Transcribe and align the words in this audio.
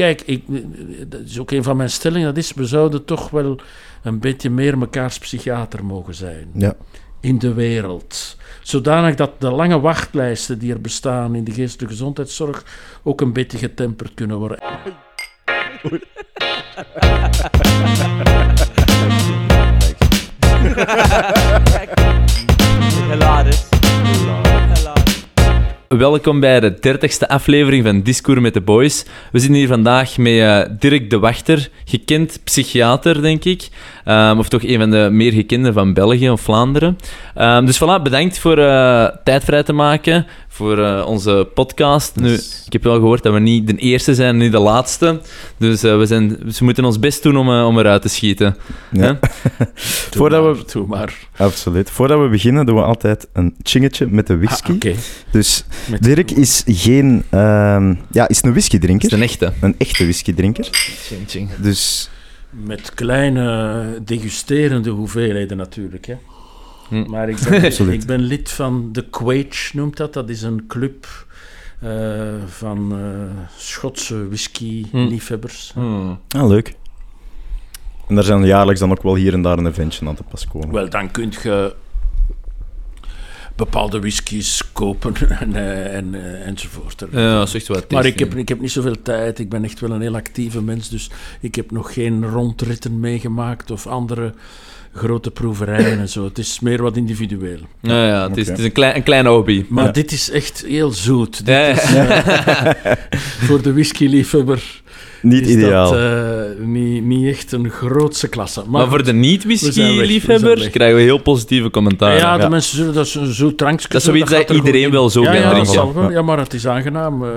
kijk, 0.00 0.20
ik, 0.20 0.44
dat 1.10 1.20
is 1.20 1.38
ook 1.38 1.50
een 1.50 1.62
van 1.62 1.76
mijn 1.76 1.90
stellingen. 1.90 2.26
Dat 2.26 2.36
is, 2.36 2.52
we 2.52 2.66
zouden 2.66 3.04
toch 3.04 3.30
wel 3.30 3.60
een 4.02 4.18
beetje 4.18 4.50
meer 4.50 4.78
mekaars 4.78 5.18
psychiater 5.18 5.84
mogen 5.84 6.14
zijn. 6.14 6.50
Ja. 6.54 6.74
In 7.20 7.38
de 7.38 7.54
wereld. 7.54 8.36
Zodanig 8.62 9.14
dat 9.14 9.40
de 9.40 9.50
lange 9.50 9.80
wachtlijsten 9.80 10.58
die 10.58 10.72
er 10.72 10.80
bestaan 10.80 11.34
in 11.34 11.44
de 11.44 11.52
geestelijke 11.52 11.94
gezondheidszorg 11.94 12.64
ook 13.02 13.20
een 13.20 13.32
beetje 13.32 13.58
getemperd 13.58 14.14
kunnen 14.14 14.38
worden. 14.38 14.58
Hilarisch. 23.10 23.68
Welkom 25.98 26.40
bij 26.40 26.60
de 26.60 26.78
dertigste 26.80 27.28
aflevering 27.28 27.84
van 27.84 28.02
Discours 28.02 28.40
met 28.40 28.54
de 28.54 28.60
Boys. 28.60 29.04
We 29.32 29.38
zitten 29.38 29.56
hier 29.56 29.68
vandaag 29.68 30.18
met 30.18 30.38
eh, 30.38 30.60
Dirk 30.78 31.10
de 31.10 31.18
Wachter, 31.18 31.68
gekend 31.84 32.40
psychiater, 32.44 33.22
denk 33.22 33.44
ik. 33.44 33.68
Ehm, 34.04 34.38
of 34.38 34.48
toch 34.48 34.62
een 34.62 34.78
van 34.78 34.90
de 34.90 35.08
meer 35.12 35.32
gekende 35.32 35.72
van 35.72 35.92
België 35.92 36.30
of 36.30 36.40
Vlaanderen. 36.40 36.98
Ehm, 37.34 37.64
dus 37.64 37.82
voilà, 37.82 38.02
bedankt 38.02 38.38
voor 38.38 38.58
uh, 38.58 39.08
tijd 39.24 39.44
vrij 39.44 39.62
te 39.62 39.72
maken 39.72 40.26
voor 40.52 40.78
uh, 40.78 41.04
onze 41.06 41.48
podcast. 41.54 42.16
Nu, 42.16 42.32
ik 42.66 42.72
heb 42.72 42.82
wel 42.82 42.94
gehoord 42.94 43.22
dat 43.22 43.32
we 43.32 43.38
niet 43.38 43.66
de 43.66 43.76
eerste 43.76 44.14
zijn, 44.14 44.36
niet 44.36 44.52
de 44.52 44.58
laatste. 44.58 45.20
Dus 45.56 45.80
we, 45.80 46.06
zijn, 46.06 46.36
dus 46.44 46.58
we 46.58 46.64
moeten 46.64 46.84
ons 46.84 46.98
best 46.98 47.22
doen 47.22 47.36
om, 47.36 47.48
om 47.48 47.78
eruit 47.78 48.02
te 48.02 48.08
schieten. 48.08 48.56
Ja. 48.92 49.18
Voordat 50.16 50.42
maar, 50.42 50.56
we... 50.56 50.64
Doe 50.72 50.86
maar. 50.86 51.14
Absoluut. 51.36 51.90
Voordat 51.90 52.20
we 52.20 52.28
beginnen 52.28 52.66
doen 52.66 52.74
we 52.74 52.82
altijd 52.82 53.28
een 53.32 53.54
chingetje 53.62 54.06
met 54.06 54.26
de 54.26 54.36
whisky. 54.36 54.70
Ah, 54.70 54.76
okay. 54.76 54.96
Dus 55.30 55.64
met 55.90 56.02
Dirk 56.02 56.30
is 56.30 56.62
geen... 56.66 57.24
Uh, 57.30 57.90
ja, 58.10 58.28
is 58.28 58.42
een 58.42 58.52
whiskydrinker. 58.52 59.06
Is 59.06 59.14
een 59.14 59.22
echte. 59.22 59.52
Een 59.60 59.74
echte 59.78 60.04
whiskydrinker. 60.04 60.68
Ching, 60.70 61.20
ching. 61.26 61.50
Dus... 61.56 62.10
Met 62.50 62.94
kleine 62.94 63.84
degusterende 64.04 64.90
hoeveelheden 64.90 65.56
natuurlijk, 65.56 66.06
hè. 66.06 66.14
Hm. 66.90 67.10
Maar 67.10 67.28
ik 67.28 67.38
ben, 67.48 67.92
ik 67.98 68.04
ben 68.04 68.20
lid 68.20 68.50
van 68.50 68.92
de 68.92 69.08
Quage, 69.08 69.76
noemt 69.76 69.96
dat. 69.96 70.12
Dat 70.12 70.28
is 70.28 70.42
een 70.42 70.64
club 70.66 71.06
uh, 71.84 71.90
van 72.46 72.98
uh, 72.98 73.44
Schotse 73.56 74.28
whisky-liefhebbers. 74.28 75.70
Hm. 75.74 75.80
Hm. 75.80 76.38
Ah, 76.38 76.48
leuk. 76.48 76.74
En 78.08 78.14
daar 78.14 78.24
zijn 78.24 78.44
jaarlijks 78.44 78.80
dan 78.80 78.90
ook 78.90 79.02
wel 79.02 79.14
hier 79.14 79.32
en 79.32 79.42
daar 79.42 79.58
een 79.58 79.66
eventje 79.66 80.06
aan 80.06 80.14
te 80.14 80.22
pas 80.22 80.46
komen. 80.46 80.72
Wel, 80.72 80.90
dan 80.90 81.10
kun 81.10 81.32
je 81.42 81.74
bepaalde 83.56 84.00
whiskies 84.00 84.72
kopen 84.72 85.14
en, 85.28 85.54
en, 85.54 86.14
en, 86.14 86.44
enzovoort. 86.44 87.04
Ja, 87.12 87.38
dat 87.38 87.48
is 87.48 87.54
echt 87.54 87.68
wat. 87.68 87.90
Maar 87.90 88.06
ik 88.06 88.18
heb, 88.18 88.34
ik 88.34 88.48
heb 88.48 88.60
niet 88.60 88.70
zoveel 88.70 89.02
tijd. 89.02 89.38
Ik 89.38 89.48
ben 89.48 89.64
echt 89.64 89.80
wel 89.80 89.90
een 89.90 90.00
heel 90.00 90.14
actieve 90.14 90.62
mens, 90.62 90.88
dus 90.88 91.10
ik 91.40 91.54
heb 91.54 91.70
nog 91.70 91.92
geen 91.92 92.26
rondritten 92.26 93.00
meegemaakt 93.00 93.70
of 93.70 93.86
andere 93.86 94.34
grote 94.94 95.30
proeverijen 95.30 95.98
en 95.98 96.08
zo. 96.08 96.24
Het 96.24 96.38
is 96.38 96.60
meer 96.60 96.82
wat 96.82 96.96
individueel. 96.96 97.58
Ja, 97.80 98.06
ja 98.06 98.28
het, 98.28 98.36
is, 98.36 98.48
het 98.48 98.58
is 98.58 98.64
een, 98.64 98.72
klein, 98.72 98.96
een 98.96 99.02
kleine 99.02 99.28
hobby. 99.28 99.64
Maar 99.68 99.84
ja. 99.84 99.90
dit 99.90 100.12
is 100.12 100.30
echt 100.30 100.64
heel 100.66 100.90
zoet. 100.90 101.46
Dit 101.46 101.54
ja, 101.54 101.66
is, 101.66 101.94
uh, 101.94 102.94
voor 103.46 103.62
de 103.62 103.72
whisky-liefhebber 103.72 104.82
niet 105.22 105.46
is 105.46 105.54
ideaal. 105.54 105.90
dat 105.90 106.00
uh, 106.00 106.66
niet, 106.66 107.04
niet 107.04 107.26
echt 107.26 107.52
een 107.52 107.70
grootse 107.70 108.28
klasse. 108.28 108.60
Maar, 108.60 108.70
maar 108.70 108.88
voor 108.88 109.04
de 109.04 109.12
niet-whisky-liefhebbers 109.12 110.70
krijgen 110.70 110.96
we 110.96 111.02
heel 111.02 111.18
positieve 111.18 111.70
commentaar. 111.70 112.16
Ja, 112.16 112.38
de 112.38 112.48
mensen 112.48 112.76
zullen 112.76 112.94
dat 112.94 113.08
zo, 113.08 113.24
zo 113.24 113.54
drankjes... 113.54 113.90
Dat 113.90 114.00
is 114.00 114.06
zoiets 114.06 114.30
dat, 114.30 114.48
dat 114.48 114.56
iedereen 114.56 114.90
wel 114.90 115.10
zo 115.10 115.22
ja, 115.22 115.32
kan 115.32 115.40
ja, 115.40 115.50
drinken. 115.50 116.10
Ja, 116.10 116.22
maar 116.22 116.38
het 116.38 116.54
is 116.54 116.66
aangenaam. 116.66 117.24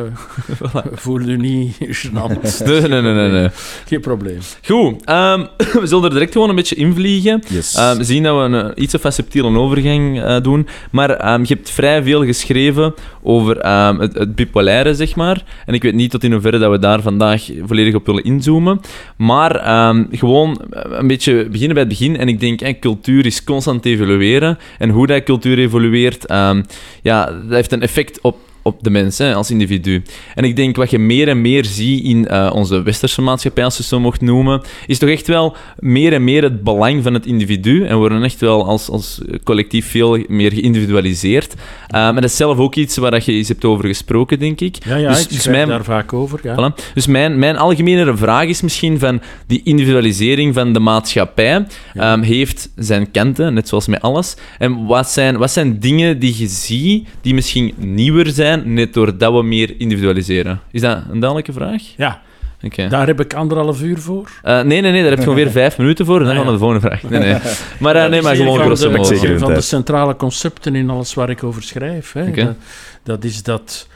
Uh, 0.63 0.81
voel 0.93 1.19
je 1.19 1.37
niet 1.37 1.75
gênant. 1.99 2.65
Nee, 2.65 2.81
nee, 2.81 3.01
nee, 3.01 3.29
nee. 3.29 3.49
Geen 3.87 3.99
probleem. 3.99 4.37
Goed, 4.65 5.09
um, 5.09 5.47
we 5.81 5.87
zullen 5.87 6.03
er 6.03 6.09
direct 6.09 6.31
gewoon 6.31 6.49
een 6.49 6.55
beetje 6.55 6.75
invliegen. 6.75 7.43
Yes. 7.47 7.77
Um, 7.77 7.97
we 7.97 8.03
zien 8.03 8.23
dat 8.23 8.35
we 8.35 8.57
een 8.57 8.81
iets 8.81 8.95
of 8.95 9.13
subtiele 9.13 9.57
overgang 9.57 10.23
uh, 10.23 10.41
doen. 10.41 10.67
Maar 10.91 11.33
um, 11.33 11.41
je 11.41 11.53
hebt 11.53 11.69
vrij 11.69 12.03
veel 12.03 12.25
geschreven 12.25 12.93
over 13.21 13.57
het, 13.99 14.13
het 14.13 14.35
bipolaire, 14.35 14.95
zeg 14.95 15.15
maar. 15.15 15.43
En 15.65 15.73
ik 15.73 15.83
weet 15.83 15.93
niet 15.93 16.11
tot 16.11 16.23
in 16.23 16.31
hoeverre 16.31 16.59
dat 16.59 16.71
we 16.71 16.79
daar 16.79 17.01
vandaag 17.01 17.49
volledig 17.73 17.95
op 17.95 18.05
willen 18.05 18.23
inzoomen. 18.23 18.79
Maar 19.17 19.87
um, 19.89 20.07
gewoon 20.11 20.61
een 20.71 21.07
beetje 21.07 21.33
beginnen 21.49 21.73
bij 21.73 21.83
het 21.83 21.97
begin. 21.97 22.17
En 22.17 22.27
ik 22.27 22.39
denk, 22.39 22.79
cultuur 22.79 23.25
is 23.25 23.43
constant 23.43 23.85
evolueren. 23.85 24.57
En 24.77 24.89
hoe 24.89 25.07
dat 25.07 25.23
cultuur 25.23 25.59
evolueert, 25.59 26.31
um, 26.31 26.63
ja, 27.01 27.25
dat 27.25 27.49
heeft 27.49 27.71
een 27.71 27.81
effect 27.81 28.21
op 28.21 28.37
op 28.63 28.83
de 28.83 28.89
mens 28.89 29.17
hè, 29.17 29.33
als 29.33 29.51
individu. 29.51 30.03
En 30.35 30.43
ik 30.43 30.55
denk 30.55 30.75
wat 30.75 30.91
je 30.91 30.99
meer 30.99 31.27
en 31.27 31.41
meer 31.41 31.65
ziet 31.65 32.03
in 32.03 32.27
uh, 32.31 32.51
onze 32.53 32.81
westerse 32.81 33.21
maatschappij, 33.21 33.63
als 33.63 33.73
je 33.73 33.79
het 33.79 33.89
zo 33.89 33.99
mocht 33.99 34.21
noemen, 34.21 34.61
is 34.87 34.97
toch 34.97 35.09
echt 35.09 35.27
wel 35.27 35.55
meer 35.79 36.13
en 36.13 36.23
meer 36.23 36.43
het 36.43 36.63
belang 36.63 37.03
van 37.03 37.13
het 37.13 37.25
individu. 37.25 37.83
En 37.83 37.89
we 37.89 37.95
worden 37.95 38.23
echt 38.23 38.39
wel 38.39 38.65
als, 38.65 38.89
als 38.89 39.21
collectief 39.43 39.89
veel 39.89 40.23
meer 40.27 40.51
geïndividualiseerd. 40.51 41.53
Uh, 41.53 41.59
maar 41.89 42.13
dat 42.13 42.23
is 42.23 42.35
zelf 42.35 42.57
ook 42.57 42.75
iets 42.75 42.97
waar 42.97 43.11
dat 43.11 43.25
je 43.25 43.31
eens 43.31 43.47
hebt 43.47 43.65
over 43.65 43.85
gesproken, 43.87 44.39
denk 44.39 44.61
ik. 44.61 44.77
Ja, 44.85 44.95
ja 44.95 45.09
dus, 45.09 45.23
ik 45.23 45.29
dus 45.29 45.47
mijn, 45.47 45.67
daar 45.67 45.83
vaak 45.83 46.13
over. 46.13 46.39
Ja. 46.43 46.55
Voilà. 46.55 46.93
Dus 46.93 47.07
mijn, 47.07 47.39
mijn 47.39 47.57
algemene 47.57 48.17
vraag 48.17 48.47
is 48.47 48.61
misschien 48.61 48.99
van 48.99 49.21
die 49.47 49.61
individualisering 49.63 50.53
van 50.53 50.73
de 50.73 50.79
maatschappij 50.79 51.65
ja. 51.93 52.13
um, 52.13 52.21
heeft 52.21 52.69
zijn 52.75 53.11
kanten, 53.11 53.53
net 53.53 53.67
zoals 53.67 53.87
met 53.87 54.01
alles. 54.01 54.35
En 54.57 54.85
wat 54.85 55.09
zijn, 55.09 55.37
wat 55.37 55.51
zijn 55.51 55.79
dingen 55.79 56.19
die 56.19 56.35
je 56.37 56.47
ziet 56.47 57.07
die 57.21 57.33
misschien 57.33 57.73
nieuwer 57.77 58.29
zijn 58.29 58.52
net 58.55 58.93
doordat 58.93 59.33
we 59.33 59.43
meer 59.43 59.79
individualiseren? 59.79 60.59
Is 60.71 60.81
dat 60.81 60.97
een 60.97 61.19
duidelijke 61.19 61.53
vraag? 61.53 61.81
Ja. 61.97 62.21
Okay. 62.63 62.87
Daar 62.87 63.07
heb 63.07 63.19
ik 63.19 63.33
anderhalf 63.33 63.81
uur 63.81 63.99
voor. 63.99 64.29
Uh, 64.45 64.61
nee, 64.61 64.81
nee, 64.81 64.91
nee, 64.91 65.01
daar 65.01 65.09
heb 65.09 65.17
je 65.17 65.23
gewoon 65.23 65.35
weer 65.35 65.51
vijf 65.61 65.77
minuten 65.77 66.05
voor. 66.05 66.19
En 66.19 66.25
dan 66.25 66.35
gaan 66.35 66.45
we 66.45 66.51
de 66.51 66.57
volgende 66.57 66.87
vraag. 66.87 67.03
Nee, 67.03 67.19
nee. 67.19 67.37
Maar, 67.79 67.95
uh, 67.95 68.05
nee, 68.05 68.21
maar 68.21 68.35
gewoon 68.35 68.59
grosso 68.59 68.89
modo. 68.89 69.03
Dat 69.03 69.11
is 69.11 69.21
een 69.21 69.39
van 69.39 69.53
de 69.53 69.61
centrale 69.61 70.15
concepten 70.15 70.75
in 70.75 70.89
alles 70.89 71.13
waar 71.13 71.29
ik 71.29 71.43
over 71.43 71.63
schrijf. 71.63 72.11
Hè. 72.11 72.27
Okay. 72.27 72.43
Dat, 72.45 72.55
dat 73.03 73.23
is 73.23 73.43
dat 73.43 73.87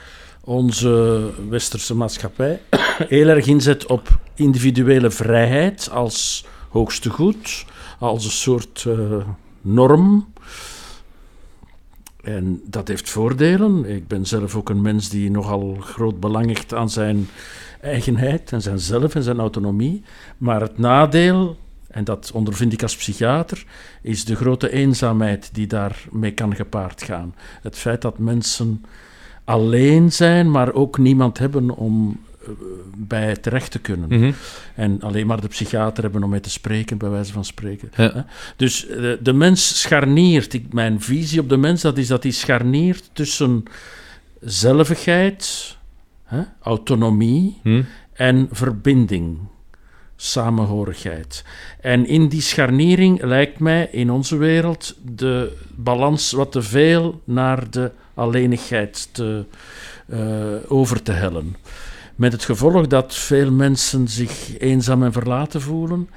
onze 0.44 1.24
westerse 1.50 1.96
maatschappij 1.96 2.60
heel 3.10 3.28
erg 3.28 3.46
inzet 3.46 3.86
op 3.86 4.20
individuele 4.36 5.12
vrijheid 5.12 5.90
als 5.92 6.46
hoogste 6.70 7.10
goed, 7.10 7.66
als 8.00 8.26
een 8.26 8.32
soort 8.32 8.86
uh, 8.88 8.94
norm. 9.62 10.34
En 12.28 12.62
dat 12.66 12.88
heeft 12.88 13.10
voordelen. 13.10 13.86
Ik 13.86 14.08
ben 14.08 14.26
zelf 14.26 14.56
ook 14.56 14.70
een 14.70 14.82
mens 14.82 15.10
die 15.10 15.32
nogal 15.32 15.78
groot 15.80 16.20
belang 16.20 16.48
hecht 16.48 16.74
aan 16.74 16.90
zijn 16.90 17.28
eigenheid 17.82 18.52
en 18.52 18.62
zijn 18.62 18.80
zelf 18.80 19.16
en 19.16 19.24
zijn 19.24 19.40
autonomie. 19.40 20.04
Maar 20.38 20.62
het 20.62 20.78
nadeel, 20.78 21.58
en 21.88 22.04
dat 22.04 22.32
ondervind 22.34 22.74
ik 22.74 22.82
als 22.82 22.96
psychiater, 22.96 23.66
is 24.02 24.26
de 24.26 24.36
grote 24.36 24.72
eenzaamheid 24.72 25.50
die 25.54 25.68
daarmee 25.68 26.32
kan 26.32 26.56
gepaard 26.56 27.04
gaan. 27.04 27.36
Het 27.62 27.76
feit 27.76 28.02
dat 28.02 28.18
mensen 28.18 28.86
alleen 29.44 30.12
zijn, 30.12 30.52
maar 30.52 30.74
ook 30.74 30.98
niemand 30.98 31.38
hebben 31.38 31.70
om 31.70 32.20
bij 32.96 33.36
terecht 33.36 33.72
te 33.72 33.80
kunnen. 33.80 34.10
Mm 34.10 34.22
-hmm. 34.22 34.34
En 34.76 35.02
alleen 35.02 35.28
maar 35.28 35.42
de 35.42 35.48
psychiater 35.48 36.04
hebben 36.04 36.24
om 36.24 36.30
mee 36.30 36.40
te 36.40 36.50
spreken, 36.50 36.98
bij 36.98 37.10
wijze 37.10 37.34
van 37.34 37.46
spreken. 37.46 37.92
Ja. 37.96 38.26
Dus 38.56 38.86
de, 38.88 39.20
de, 39.22 39.34
mens 39.34 39.82
scharniert, 39.82 40.54
ik, 40.54 40.74
mijn 40.74 41.02
visie 41.02 41.40
op 41.40 41.50
de 41.50 41.58
mens, 41.58 41.82
dat 41.82 41.98
is 41.98 42.08
dat 42.08 42.24
hij 42.24 42.32
scharniert 42.32 43.10
tussen 43.14 43.64
zelvigheid, 44.42 45.76
hè, 46.24 46.42
autonomie 46.62 47.60
hm. 47.64 47.84
en 48.14 48.48
verbinding, 48.52 49.38
samenhorigheid. 50.16 51.44
En 51.82 52.06
in 52.06 52.28
die 52.28 52.42
scharniering 52.42 53.24
lijkt 53.24 53.60
mij 53.60 53.90
in 53.92 54.12
onze 54.12 54.38
wereld 54.38 54.96
de 55.16 55.58
balans 55.76 56.32
wat 56.32 56.52
te 56.52 56.62
veel 56.62 57.22
naar 57.24 57.70
de 57.70 57.92
alleenigheid 58.14 59.10
te, 59.12 59.46
uh, 60.08 60.18
over 60.68 61.04
te 61.04 61.12
hellen. 61.12 61.56
Met 62.18 62.32
het 62.32 62.46
gevolg 62.46 62.88
dat 62.88 63.16
veel 63.16 63.52
mensen 63.52 64.08
zich 64.08 64.60
eenzaam 64.60 65.04
en 65.04 65.12
verlaten 65.12 65.62
voelen. 65.62 66.10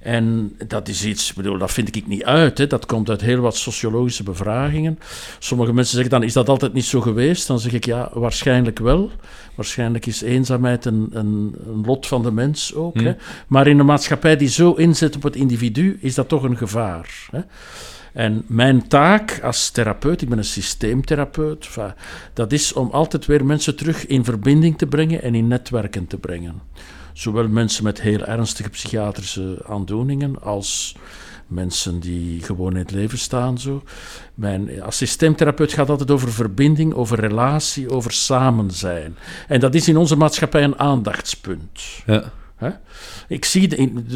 En 0.00 0.56
dat 0.66 0.88
is 0.88 1.04
iets, 1.04 1.32
bedoel, 1.32 1.58
dat 1.58 1.70
vind 1.70 1.96
ik 1.96 2.06
niet 2.06 2.24
uit. 2.24 2.58
Hè. 2.58 2.66
Dat 2.66 2.86
komt 2.86 3.10
uit 3.10 3.20
heel 3.20 3.40
wat 3.40 3.56
sociologische 3.56 4.22
bevragingen. 4.22 4.98
Sommige 5.38 5.72
mensen 5.72 5.94
zeggen 5.94 6.10
dan, 6.10 6.22
is 6.22 6.32
dat 6.32 6.48
altijd 6.48 6.72
niet 6.72 6.84
zo 6.84 7.00
geweest? 7.00 7.46
Dan 7.46 7.58
zeg 7.58 7.72
ik, 7.72 7.84
ja, 7.84 8.10
waarschijnlijk 8.12 8.78
wel. 8.78 9.10
Waarschijnlijk 9.54 10.06
is 10.06 10.22
eenzaamheid 10.22 10.84
een, 10.84 11.08
een, 11.12 11.54
een 11.66 11.82
lot 11.84 12.06
van 12.06 12.22
de 12.22 12.32
mens 12.32 12.74
ook. 12.74 12.98
Hm. 12.98 13.04
Hè. 13.04 13.14
Maar 13.46 13.66
in 13.66 13.78
een 13.78 13.86
maatschappij 13.86 14.36
die 14.36 14.48
zo 14.48 14.72
inzet 14.72 15.16
op 15.16 15.22
het 15.22 15.36
individu, 15.36 15.98
is 16.00 16.14
dat 16.14 16.28
toch 16.28 16.42
een 16.42 16.56
gevaar. 16.56 17.28
Hè. 17.30 17.40
En 18.12 18.42
mijn 18.46 18.88
taak 18.88 19.40
als 19.42 19.70
therapeut, 19.70 20.22
ik 20.22 20.28
ben 20.28 20.38
een 20.38 20.44
systeemtherapeut, 20.44 21.68
dat 22.32 22.52
is 22.52 22.72
om 22.72 22.90
altijd 22.90 23.26
weer 23.26 23.44
mensen 23.44 23.76
terug 23.76 24.06
in 24.06 24.24
verbinding 24.24 24.78
te 24.78 24.86
brengen 24.86 25.22
en 25.22 25.34
in 25.34 25.48
netwerken 25.48 26.06
te 26.06 26.16
brengen. 26.16 26.62
Zowel 27.12 27.48
mensen 27.48 27.84
met 27.84 28.00
heel 28.00 28.24
ernstige 28.24 28.70
psychiatrische 28.70 29.62
aandoeningen 29.66 30.42
als 30.42 30.96
mensen 31.46 32.00
die 32.00 32.42
gewoon 32.42 32.72
in 32.72 32.78
het 32.78 32.90
leven 32.90 33.18
staan. 33.18 33.58
Zo. 33.58 33.82
Mijn 34.34 34.82
assistenttherapeut 34.82 35.72
gaat 35.72 35.90
altijd 35.90 36.10
over 36.10 36.32
verbinding, 36.32 36.94
over 36.94 37.20
relatie, 37.20 37.90
over 37.90 38.12
samen 38.12 38.70
zijn. 38.70 39.16
En 39.48 39.60
dat 39.60 39.74
is 39.74 39.88
in 39.88 39.96
onze 39.96 40.16
maatschappij 40.16 40.64
een 40.64 40.78
aandachtspunt. 40.78 41.82
Ja. 42.06 42.32
Ik 43.28 43.44
zie 43.44 43.68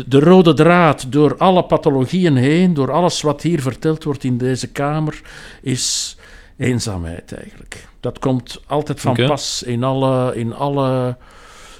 de, 0.06 0.20
rode 0.20 0.54
draad 0.54 1.12
door 1.12 1.36
alle 1.36 1.64
pathologieën 1.64 2.36
heen, 2.36 2.74
door 2.74 2.92
alles 2.92 3.20
wat 3.20 3.42
hier 3.42 3.62
verteld 3.62 4.04
wordt 4.04 4.24
in 4.24 4.38
deze 4.38 4.68
kamer, 4.68 5.20
is 5.62 6.16
eenzaamheid 6.56 7.32
eigenlijk. 7.32 7.88
Dat 8.00 8.18
komt 8.18 8.60
altijd 8.66 9.00
van 9.00 9.14
pas 9.14 9.62
in 9.62 9.84
alle, 9.84 10.36
in 10.36 10.54
alle, 10.54 11.16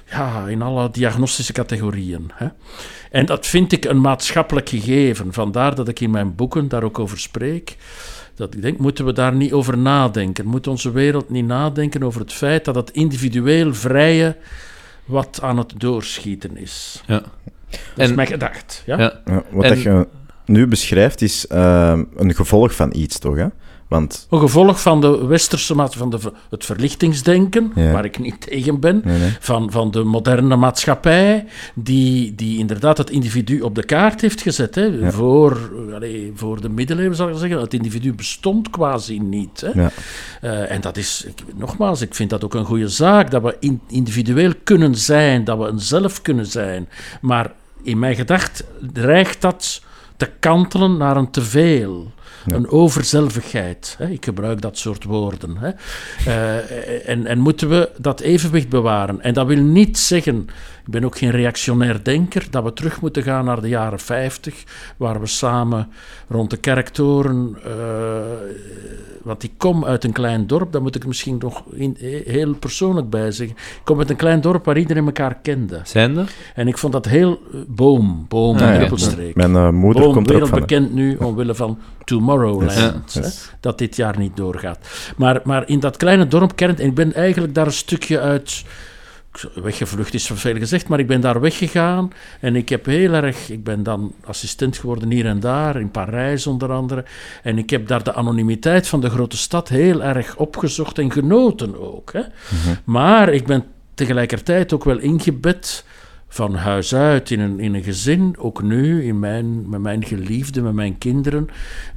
ja, 0.09 0.47
in 0.47 0.61
alle 0.61 0.89
diagnostische 0.91 1.53
categorieën. 1.53 2.31
Hè? 2.33 2.47
En 3.11 3.25
dat 3.25 3.47
vind 3.47 3.71
ik 3.71 3.85
een 3.85 4.01
maatschappelijk 4.01 4.69
gegeven. 4.69 5.33
Vandaar 5.33 5.75
dat 5.75 5.87
ik 5.87 5.99
in 5.99 6.11
mijn 6.11 6.35
boeken 6.35 6.67
daar 6.67 6.83
ook 6.83 6.99
over 6.99 7.19
spreek. 7.19 7.77
Dat 8.35 8.53
ik 8.53 8.61
denk, 8.61 8.77
moeten 8.77 9.05
we 9.05 9.13
daar 9.13 9.33
niet 9.33 9.53
over 9.53 9.77
nadenken? 9.77 10.45
Moet 10.45 10.67
onze 10.67 10.91
wereld 10.91 11.29
niet 11.29 11.45
nadenken 11.45 12.03
over 12.03 12.21
het 12.21 12.33
feit 12.33 12.65
dat 12.65 12.75
het 12.75 12.91
individueel 12.91 13.73
vrije 13.73 14.35
wat 15.07 15.39
aan 15.41 15.57
het 15.57 15.73
doorschieten 15.77 16.57
is? 16.57 17.03
Ja. 17.07 17.21
Dat 17.69 18.09
is 18.09 18.13
mijn 18.13 18.27
gedacht. 18.27 18.83
Ja? 18.85 18.97
Ja. 18.99 19.21
Ja, 19.25 19.43
wat 19.51 19.63
En- 19.63 19.69
dat 19.69 19.81
je 19.81 20.07
nu 20.45 20.67
beschrijft 20.67 21.21
is 21.21 21.47
eh, 21.47 21.99
een 22.15 22.35
gevolg 22.35 22.75
van 22.75 22.93
iets, 22.95 23.19
toch? 23.19 23.35
Hè? 23.35 23.47
Want 23.87 24.27
Een 24.29 24.39
gevolg 24.39 24.81
van 24.81 25.01
de 25.01 25.25
westerse 25.25 25.75
van 25.75 26.09
de, 26.09 26.19
het 26.49 26.65
verlichtingsdenken, 26.65 27.71
Ja. 27.75 27.91
waar 27.91 28.05
ik 28.05 28.19
niet 28.19 28.41
tegen 28.41 28.79
ben, 28.79 29.01
nee, 29.03 29.19
nee. 29.19 29.35
van, 29.39 29.71
van 29.71 29.91
de 29.91 30.03
moderne 30.03 30.55
maatschappij, 30.55 31.45
die, 31.75 32.35
die 32.35 32.57
inderdaad 32.59 32.97
het 32.97 33.09
individu 33.09 33.61
op 33.61 33.75
de 33.75 33.83
kaart 33.83 34.21
heeft 34.21 34.41
gezet. 34.41 34.75
Hè. 34.75 34.83
Ja. 34.83 35.11
Voor, 35.11 35.71
voor 36.33 36.61
de 36.61 36.69
middeleeuwen 36.69 37.15
zal 37.15 37.29
ik 37.29 37.37
zeggen, 37.37 37.59
het 37.59 37.73
individu 37.73 38.13
bestond 38.13 38.69
quasi 38.69 39.19
niet. 39.19 39.61
Hè. 39.61 39.81
Ja. 39.81 39.91
Eh, 40.41 40.71
en 40.71 40.81
dat 40.81 40.97
is, 40.97 41.23
ik, 41.27 41.43
nogmaals, 41.55 42.01
ik 42.01 42.15
vind 42.15 42.29
dat 42.29 42.43
ook 42.43 42.53
een 42.53 42.65
goede 42.65 42.89
zaak, 42.89 43.31
dat 43.31 43.41
we 43.41 43.55
in- 43.59 43.81
individueel 43.87 44.53
kunnen 44.63 44.95
zijn, 44.95 45.43
dat 45.43 45.57
we 45.57 45.63
een 45.65 45.79
zelf 45.79 46.21
kunnen 46.21 46.45
zijn. 46.45 46.89
Maar 47.21 47.51
in 47.83 47.99
mijn 47.99 48.15
gedacht 48.15 48.63
dreigt 48.93 49.41
dat 49.41 49.81
te 50.17 50.29
kantelen 50.39 50.97
naar 50.97 51.17
een 51.17 51.31
teveel. 51.31 52.11
Een 52.47 52.69
overzelvigheid. 52.69 53.95
Hè? 53.97 54.07
Ik 54.07 54.25
gebruik 54.25 54.61
dat 54.61 54.77
soort 54.77 55.03
woorden. 55.03 55.57
Hè? 55.57 55.71
Eh, 56.25 57.09
en, 57.09 57.25
en 57.25 57.39
moeten 57.39 57.69
we 57.69 57.91
dat 57.97 58.19
evenwicht 58.19 58.69
bewaren? 58.69 59.21
En 59.21 59.33
dat 59.33 59.47
wil 59.47 59.61
niet 59.61 59.97
zeggen, 59.97 60.47
ik 60.87 60.93
ben 60.93 61.05
ook 61.05 61.17
geen 61.17 61.31
reactionair 61.31 62.03
denker, 62.03 62.47
dat 62.49 62.63
we 62.63 62.73
terug 62.73 63.01
moeten 63.01 63.23
gaan 63.23 63.45
naar 63.45 63.61
de 63.61 63.67
jaren 63.67 63.99
50, 63.99 64.63
waar 64.97 65.19
we 65.19 65.27
samen 65.27 65.89
rond 66.29 66.49
de 66.49 66.57
kerktoren. 66.57 67.57
eh, 67.63 67.71
want 69.23 69.43
ik 69.43 69.51
kom 69.57 69.85
uit 69.85 70.03
een 70.03 70.11
klein 70.11 70.47
dorp, 70.47 70.71
daar 70.71 70.81
moet 70.81 70.95
ik 70.95 71.05
misschien 71.05 71.35
nog 71.39 71.63
in, 71.73 71.95
heel 72.25 72.53
persoonlijk 72.55 73.09
bij 73.09 73.31
zeggen. 73.31 73.55
Ik 73.57 73.81
kom 73.83 73.99
uit 73.99 74.09
een 74.09 74.15
klein 74.15 74.41
dorp 74.41 74.65
waar 74.65 74.77
iedereen 74.77 75.05
elkaar 75.05 75.35
kende. 75.41 75.79
Zijnde? 75.83 76.23
En 76.55 76.67
ik 76.67 76.77
vond 76.77 76.93
dat 76.93 77.05
heel 77.05 77.31
eh, 77.53 77.59
boom, 77.67 78.25
boom, 78.27 78.55
Ah, 78.55 78.61
ja. 78.61 78.75
druppelstreek. 78.77 79.35
Mijn 79.35 79.55
eh, 79.55 79.69
moeder 79.69 80.01
Boom, 80.03 80.13
komt 80.13 80.29
er 80.29 80.35
ook 80.35 80.39
van. 80.41 80.49
wereldbekend 80.49 80.93
nu 80.93 81.15
omwille 81.15 81.55
van 81.55 81.79
Tomorrowland, 82.03 82.71
Yes. 82.71 83.13
hè, 83.13 83.21
Yes. 83.21 83.51
dat 83.59 83.77
dit 83.77 83.95
jaar 83.95 84.17
niet 84.17 84.35
doorgaat. 84.37 84.79
Maar, 85.17 85.41
maar 85.43 85.67
in 85.69 85.79
dat 85.79 85.97
kleine 85.97 86.27
dorp 86.27 86.55
kent, 86.55 86.79
en 86.79 86.87
ik 86.87 86.95
ben 86.95 87.13
eigenlijk 87.13 87.53
daar 87.55 87.65
een 87.65 87.71
stukje 87.71 88.19
uit 88.19 88.63
weggevlucht 89.53 90.13
is 90.13 90.31
veel 90.33 90.57
gezegd, 90.57 90.87
maar 90.87 90.99
ik 90.99 91.07
ben 91.07 91.21
daar 91.21 91.41
weggegaan 91.41 92.11
en 92.39 92.55
ik 92.55 92.69
heb 92.69 92.85
heel 92.85 93.13
erg, 93.13 93.49
ik 93.49 93.63
ben 93.63 93.83
dan 93.83 94.13
assistent 94.23 94.77
geworden 94.77 95.11
hier 95.11 95.25
en 95.25 95.39
daar, 95.39 95.79
in 95.79 95.91
Parijs 95.91 96.47
onder 96.47 96.71
andere, 96.71 97.05
en 97.43 97.57
ik 97.57 97.69
heb 97.69 97.87
daar 97.87 98.03
de 98.03 98.13
anonimiteit 98.13 98.87
van 98.87 99.01
de 99.01 99.09
grote 99.09 99.37
stad 99.37 99.69
heel 99.69 100.03
erg 100.03 100.35
opgezocht 100.35 100.97
en 100.97 101.11
genoten 101.11 101.79
ook. 101.79 102.13
Hè. 102.13 102.21
Maar 102.83 103.29
ik 103.29 103.45
ben 103.45 103.65
tegelijkertijd 103.93 104.73
ook 104.73 104.83
wel 104.83 104.97
ingebed 104.97 105.85
van 106.29 106.55
huis 106.55 106.95
uit, 106.95 107.31
in 107.31 107.39
een, 107.39 107.59
in 107.59 107.73
een 107.73 107.83
gezin, 107.83 108.35
ook 108.39 108.61
nu, 108.63 109.03
in 109.03 109.19
mijn, 109.19 109.69
met 109.69 109.81
mijn 109.81 110.05
geliefde, 110.05 110.61
met 110.61 110.73
mijn 110.73 110.97
kinderen. 110.97 111.47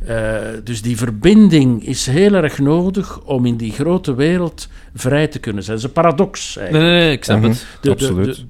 Eh, 0.07 0.37
dus 0.65 0.83
die 0.83 0.97
verbinding 0.97 1.87
is 1.87 2.07
heel 2.07 2.35
erg 2.35 2.59
nodig 2.59 3.21
om 3.25 3.47
in 3.47 3.57
die 3.57 3.73
grote 3.73 4.15
wereld 4.15 4.69
vrij 4.95 5.27
te 5.27 5.39
kunnen 5.39 5.63
zijn. 5.63 5.77
Dat 5.77 5.85
is 5.87 5.91
een 5.97 6.03
paradox 6.03 6.55
Nee, 6.55 6.65
eigenlijk. 6.65 6.93
nee, 6.95 7.03
nee, 7.05 7.13
ik 7.13 7.25
snap 7.25 7.39
Mhm. 7.39 7.49
het. 7.49 7.59
De, 7.59 7.67
de, 7.81 7.91
Absoluut. 7.91 8.47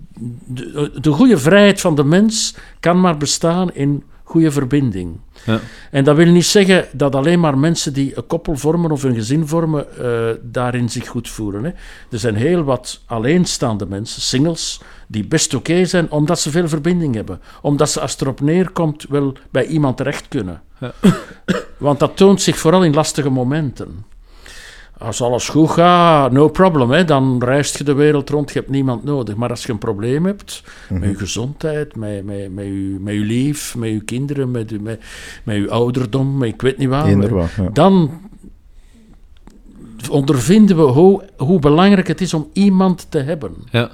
de, 0.46 0.70
de, 0.92 1.00
de 1.00 1.10
goede 1.10 1.38
vrijheid 1.38 1.80
van 1.80 1.94
de 1.94 2.04
mens 2.04 2.54
kan 2.80 3.00
maar 3.00 3.16
bestaan 3.16 3.72
in 3.74 4.02
goede 4.30 4.50
verbinding. 4.50 5.20
Ja. 5.46 5.60
En 5.90 6.04
dat 6.04 6.16
wil 6.16 6.26
niet 6.26 6.46
zeggen 6.46 6.86
dat 6.92 7.14
alleen 7.14 7.40
maar 7.40 7.58
mensen 7.58 7.92
die 7.92 8.16
een 8.16 8.26
koppel 8.26 8.56
vormen 8.56 8.90
of 8.90 9.02
een 9.02 9.14
gezin 9.14 9.46
vormen, 9.46 9.98
eh, 9.98 10.36
daarin 10.42 10.88
zich 10.88 11.08
goed 11.08 11.28
voelen. 11.28 11.64
Hè. 11.64 11.70
Er 12.10 12.18
zijn 12.18 12.34
heel 12.34 12.62
wat 12.62 13.00
alleenstaande 13.06 13.86
mensen, 13.86 14.22
singles, 14.22 14.80
die 15.06 15.26
best 15.26 15.54
oké 15.54 15.84
zijn 15.84 16.10
omdat 16.10 16.40
ze 16.40 16.50
veel 16.50 16.68
verbinding 16.68 17.14
hebben. 17.14 17.40
Omdat 17.62 17.90
ze, 17.90 18.00
als 18.00 18.12
het 18.12 18.20
erop 18.20 18.40
neerkomt, 18.40 19.06
wel 19.08 19.34
bij 19.50 19.66
iemand 19.66 19.96
terecht 19.96 20.28
kunnen. 20.28 20.62
Ja. 20.80 20.92
Want 21.78 21.98
dat 21.98 22.16
toont 22.16 22.42
zich 22.42 22.58
vooral 22.58 22.84
in 22.84 22.94
lastige 22.94 23.30
momenten. 23.30 24.04
Als 25.00 25.22
alles 25.22 25.48
goed 25.48 25.70
gaat, 25.70 26.32
no 26.32 26.48
problem, 26.48 26.90
hè, 26.90 27.04
dan 27.04 27.44
reist 27.44 27.78
je 27.78 27.84
de 27.84 27.92
wereld 27.92 28.30
rond, 28.30 28.52
je 28.52 28.58
hebt 28.58 28.70
niemand 28.70 29.04
nodig. 29.04 29.36
Maar 29.36 29.50
als 29.50 29.64
je 29.64 29.72
een 29.72 29.78
probleem 29.78 30.24
hebt 30.26 30.62
met 30.88 31.08
je 31.08 31.14
gezondheid, 31.14 31.96
met, 31.96 32.24
met, 32.24 32.54
met, 32.54 32.64
je, 32.64 32.96
met 33.00 33.14
je 33.14 33.20
lief, 33.20 33.76
met 33.76 33.90
je 33.90 34.00
kinderen, 34.00 34.50
met, 34.50 34.70
je- 34.70 34.80
met, 34.80 35.00
met 35.44 35.56
je 35.56 35.70
ouderdom, 35.70 36.38
met 36.38 36.48
ik 36.48 36.62
weet 36.62 36.78
niet 36.78 36.88
ja. 37.56 37.68
dan 37.72 38.10
ondervinden 40.10 40.76
we 40.76 40.82
hoe, 40.82 41.22
hoe 41.36 41.58
belangrijk 41.58 42.06
het 42.08 42.20
is 42.20 42.34
om 42.34 42.48
iemand 42.52 43.06
te 43.10 43.18
hebben. 43.18 43.54
Ja. 43.70 43.90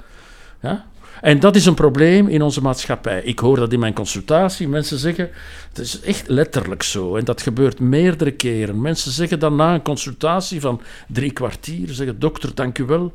Ja? 0.61 0.85
En 1.21 1.39
dat 1.39 1.55
is 1.55 1.65
een 1.65 1.73
probleem 1.73 2.27
in 2.27 2.41
onze 2.41 2.61
maatschappij. 2.61 3.21
Ik 3.23 3.39
hoor 3.39 3.55
dat 3.55 3.73
in 3.73 3.79
mijn 3.79 3.93
consultatie. 3.93 4.67
Mensen 4.67 4.97
zeggen, 4.97 5.29
het 5.69 5.77
is 5.79 5.99
echt 6.01 6.27
letterlijk 6.27 6.83
zo. 6.83 7.15
En 7.15 7.25
dat 7.25 7.41
gebeurt 7.41 7.79
meerdere 7.79 8.31
keren. 8.31 8.81
Mensen 8.81 9.11
zeggen 9.11 9.39
dan 9.39 9.55
na 9.55 9.73
een 9.73 9.81
consultatie 9.81 10.61
van 10.61 10.81
drie 11.07 11.31
kwartier, 11.31 11.89
zeggen, 11.89 12.19
dokter, 12.19 12.55
dank 12.55 12.77
u 12.77 12.83
wel 12.83 13.13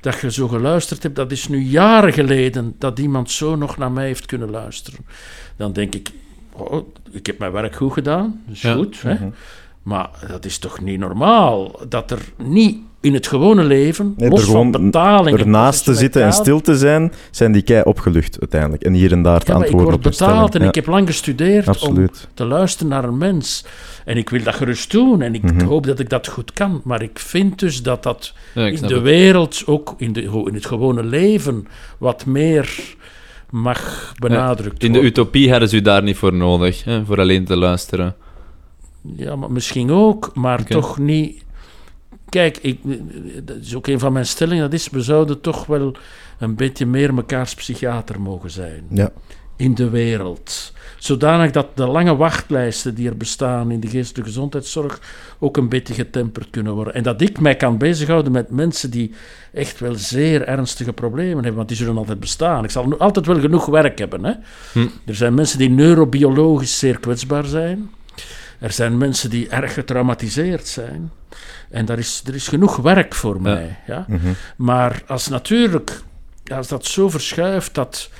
dat 0.00 0.20
je 0.20 0.30
zo 0.32 0.48
geluisterd 0.48 1.02
hebt. 1.02 1.16
Dat 1.16 1.30
is 1.32 1.48
nu 1.48 1.58
jaren 1.58 2.12
geleden 2.12 2.74
dat 2.78 2.98
iemand 2.98 3.30
zo 3.30 3.56
nog 3.56 3.76
naar 3.76 3.92
mij 3.92 4.06
heeft 4.06 4.26
kunnen 4.26 4.50
luisteren. 4.50 5.00
Dan 5.56 5.72
denk 5.72 5.94
ik, 5.94 6.10
oh, 6.52 6.86
ik 7.10 7.26
heb 7.26 7.38
mijn 7.38 7.52
werk 7.52 7.74
goed 7.76 7.92
gedaan, 7.92 8.42
dat 8.46 8.54
is 8.56 8.62
Ja. 8.62 8.74
goed. 8.74 9.02
Hè? 9.02 9.16
Maar 9.82 10.10
dat 10.28 10.44
is 10.44 10.58
toch 10.58 10.80
niet 10.80 10.98
normaal 10.98 11.80
dat 11.88 12.10
er 12.10 12.20
niet 12.36 12.78
in 13.00 13.14
het 13.14 13.26
gewone 13.26 13.64
leven, 13.64 14.14
Nee, 14.16 14.28
los 14.28 14.40
er 14.40 14.46
van 14.50 14.70
betaling... 14.70 15.38
Ernaast 15.38 15.84
te 15.84 15.94
zitten 15.94 16.22
en 16.22 16.32
stil 16.32 16.60
te 16.60 16.76
zijn, 16.76 17.12
zijn 17.30 17.52
die 17.52 17.62
kei 17.62 17.82
opgelucht 17.82 18.36
uiteindelijk. 18.40 18.82
En 18.82 18.92
hier 18.92 19.12
en 19.12 19.22
daar 19.22 19.40
te 19.40 19.52
ja, 19.52 19.58
maar 19.58 19.66
ik 19.66 19.72
antwoorden 19.72 20.00
word 20.00 20.06
op 20.06 20.18
betaald 20.26 20.54
en 20.54 20.62
ik 20.62 20.74
heb 20.74 20.86
lang 20.86 21.06
gestudeerd 21.06 21.88
om 21.88 22.08
te 22.34 22.44
luisteren 22.44 22.88
naar 22.88 23.04
een 23.04 23.18
mens. 23.18 23.64
En 24.04 24.16
ik 24.16 24.30
wil 24.30 24.42
dat 24.42 24.54
gerust 24.54 24.90
doen 24.90 25.22
en 25.22 25.34
ik 25.34 25.42
Mhm. 25.42 25.64
hoop 25.64 25.86
dat 25.86 25.98
ik 25.98 26.08
dat 26.08 26.26
goed 26.28 26.52
kan. 26.52 26.80
Maar 26.84 27.02
ik 27.02 27.18
vind 27.18 27.58
dus 27.58 27.82
dat 27.82 28.02
dat 28.02 28.34
Ja, 28.54 28.66
in 28.66 28.74
de 28.86 28.94
het. 28.94 29.02
wereld, 29.02 29.62
ook 29.66 29.94
in, 29.96 30.12
de, 30.12 30.22
in 30.22 30.54
het 30.54 30.66
gewone 30.66 31.02
leven, 31.04 31.66
wat 31.98 32.26
meer 32.26 32.94
mag 33.50 34.12
benadrukt 34.18 34.82
In 34.82 34.92
de 34.92 35.00
utopie 35.02 35.50
hadden 35.50 35.68
ze 35.68 35.76
u 35.76 35.80
daar 35.80 36.02
niet 36.02 36.16
voor 36.16 36.32
nodig, 36.34 36.84
hè, 36.84 37.04
voor 37.04 37.20
alleen 37.20 37.44
te 37.44 37.56
luisteren. 37.56 38.14
Ja, 39.16 39.36
maar 39.36 39.52
misschien 39.52 39.90
ook, 39.90 40.30
maar 40.34 40.64
toch 40.64 40.98
niet... 40.98 41.44
Kijk, 42.30 42.56
ik, 42.56 42.78
dat 43.44 43.56
is 43.56 43.74
ook 43.74 43.86
een 43.86 43.98
van 43.98 44.12
mijn 44.12 44.26
stellingen, 44.26 44.62
dat 44.62 44.72
is, 44.72 44.88
we 44.88 45.02
zouden 45.02 45.40
toch 45.40 45.66
wel 45.66 45.94
een 46.38 46.54
beetje 46.54 46.86
meer 46.86 47.14
mekaars 47.14 47.54
psychiater 47.54 48.20
mogen 48.20 48.50
zijn. 48.50 48.86
Ja. 48.90 49.10
in 49.56 49.74
de 49.74 49.90
wereld. 49.90 50.72
Zodanig 50.98 51.50
dat 51.50 51.66
de 51.74 51.86
lange 51.86 52.16
wachtlijsten 52.16 52.94
die 52.94 53.08
er 53.08 53.16
bestaan 53.16 53.70
in 53.70 53.80
de 53.80 53.88
geestelijke 53.88 54.30
gezondheidszorg 54.30 55.00
ook 55.38 55.56
een 55.56 55.68
beetje 55.68 55.94
getemperd 55.94 56.50
kunnen 56.50 56.74
worden. 56.74 56.94
En 56.94 57.02
dat 57.02 57.20
ik 57.20 57.40
mij 57.40 57.56
kan 57.56 57.78
bezighouden 57.78 58.32
met 58.32 58.50
mensen 58.50 58.90
die 58.90 59.14
echt 59.52 59.80
wel 59.80 59.94
zeer 59.94 60.46
ernstige 60.46 60.92
problemen 60.92 61.36
hebben, 61.36 61.54
want 61.54 61.68
die 61.68 61.76
zullen 61.76 61.96
altijd 61.96 62.20
bestaan. 62.20 62.64
Ik 62.64 62.70
zal 62.70 62.86
nu 62.86 62.98
altijd 62.98 63.26
wel 63.26 63.40
genoeg 63.40 63.66
werk 63.66 63.98
hebben. 63.98 64.24
Hè? 64.24 64.32
Hm. 64.72 64.86
Er 65.06 65.14
zijn 65.14 65.34
mensen 65.34 65.58
die 65.58 65.70
neurobiologisch 65.70 66.78
zeer 66.78 67.00
kwetsbaar 67.00 67.44
zijn. 67.44 67.90
Er 68.60 68.72
zijn 68.72 68.98
mensen 68.98 69.30
die 69.30 69.48
erg 69.48 69.74
getraumatiseerd 69.74 70.66
zijn. 70.66 71.12
En 71.70 71.84
daar 71.84 71.98
is, 71.98 72.22
er 72.26 72.34
is 72.34 72.48
genoeg 72.48 72.76
werk 72.76 73.14
voor 73.14 73.42
mij. 73.42 73.78
Ja? 73.86 74.04
Mhm. 74.08 74.32
Maar 74.56 75.02
als 75.06 75.28
natuurlijk, 75.28 76.02
als 76.52 76.68
dat 76.68 76.86
zo 76.86 77.08
verschuift 77.08 77.74
dat 77.74 78.10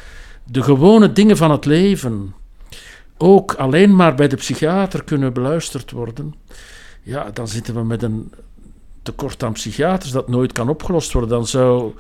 de 0.44 0.62
gewone 0.62 1.12
dingen 1.12 1.37
van 1.37 1.50
het 1.50 1.64
leven 1.64 2.35
ook 3.16 3.54
alleen 3.54 3.97
maar 3.97 4.14
bij 4.14 4.28
de 4.28 4.37
psychiater 4.37 5.04
kunnen 5.04 5.32
beluisterd 5.32 5.90
worden, 5.90 6.35
ja, 7.02 7.30
dan 7.30 7.49
zitten 7.49 7.75
we 7.75 7.85
met 7.85 8.02
een 8.02 8.32
tekort 9.02 9.42
aan 9.42 9.52
psychiaters 9.52 10.11
dat 10.11 10.28
nooit 10.28 10.52
kan 10.52 10.68
opgelost 10.68 11.12
worden. 11.12 11.30
Dan 11.30 11.47
zou 11.47 11.94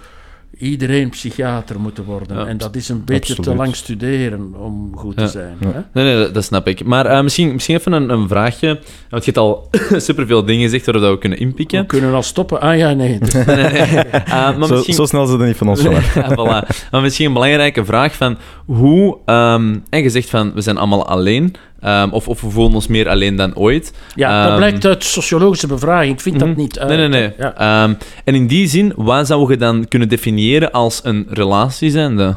iedereen 0.58 1.08
psychiater 1.08 1.80
moeten 1.80 2.04
worden. 2.04 2.36
Ja, 2.38 2.46
en 2.46 2.58
dat 2.58 2.76
is 2.76 2.88
een 2.88 3.04
beetje 3.04 3.34
te 3.34 3.54
lang 3.54 3.76
studeren 3.76 4.54
om 4.58 4.92
goed 4.96 5.16
te 5.16 5.22
Ja. 5.22 5.28
zijn. 5.28 5.56
Ja. 5.60 5.66
Hè? 5.72 6.02
Nee, 6.02 6.14
nee, 6.14 6.30
dat, 6.30 6.44
snap 6.44 6.66
ik. 6.66 6.84
Maar 6.84 7.06
eh, 7.06 7.22
misschien, 7.22 7.52
misschien 7.52 7.76
even 7.76 7.92
een, 7.92 8.08
een 8.10 8.28
vraagje. 8.28 8.68
Want 9.10 9.24
je 9.24 9.30
hebt 9.32 9.38
al 9.38 9.68
superveel 10.08 10.44
dingen 10.44 10.62
gezegd 10.70 10.86
waar 10.86 11.10
we 11.10 11.18
kunnen 11.18 11.38
inpikken. 11.38 11.80
We 11.80 11.86
kunnen 11.86 12.14
al 12.14 12.22
stoppen. 12.22 12.60
Ah 12.60 12.76
ja, 12.76 12.92
nee. 12.92 13.18
Nee, 13.46 13.56
nee, 13.56 13.70
nee. 13.72 13.86
Eh, 14.04 14.30
maar 14.58 14.66
Zo, 14.66 14.74
misschien... 14.74 14.94
zo 14.94 15.04
snel 15.06 15.24
is 15.24 15.30
het 15.30 15.40
niet 15.40 15.56
van 15.56 15.68
ons 15.68 15.82
vanaf. 15.82 16.14
Ja, 16.20 16.30
voilà. 16.30 16.88
Maar 16.90 17.02
misschien 17.02 17.26
een 17.26 17.32
belangrijke 17.32 17.84
vraag 17.84 18.14
van 18.14 18.36
hoe... 18.66 19.18
ehm 19.24 19.78
en 19.90 20.02
je 20.02 20.10
zegt 20.10 20.30
van, 20.30 20.52
we 20.54 20.60
zijn 20.60 20.76
allemaal 20.76 21.06
alleen. 21.06 21.54
Ehm, 21.80 22.08
of, 22.10 22.28
of 22.28 22.40
we 22.40 22.50
voelen 22.50 22.74
ons 22.74 22.86
meer 22.86 23.08
alleen 23.08 23.36
dan 23.36 23.56
ooit. 23.56 23.92
Ja, 24.14 24.40
dat 24.40 24.48
Ehm, 24.48 24.56
blijkt 24.56 24.84
uit 24.84 25.04
sociologische 25.04 25.66
bevraging. 25.66 26.12
Ik 26.12 26.20
vind 26.20 26.38
dat 26.38 26.48
Mhm. 26.48 26.58
niet 26.58 26.78
uit. 26.78 26.88
Nee, 26.88 26.98
nee, 26.98 27.08
nee. 27.08 27.32
Ja. 27.38 27.54
Ehm, 27.56 27.94
en 28.24 28.34
in 28.34 28.46
die 28.46 28.66
zin, 28.68 28.92
wat 28.96 29.26
zou 29.26 29.50
je 29.50 29.56
dan 29.56 29.88
kunnen 29.88 30.08
definiëren 30.08 30.70
als 30.72 31.00
een 31.04 31.26
relatie 31.30 31.90
zijnde? 31.90 32.36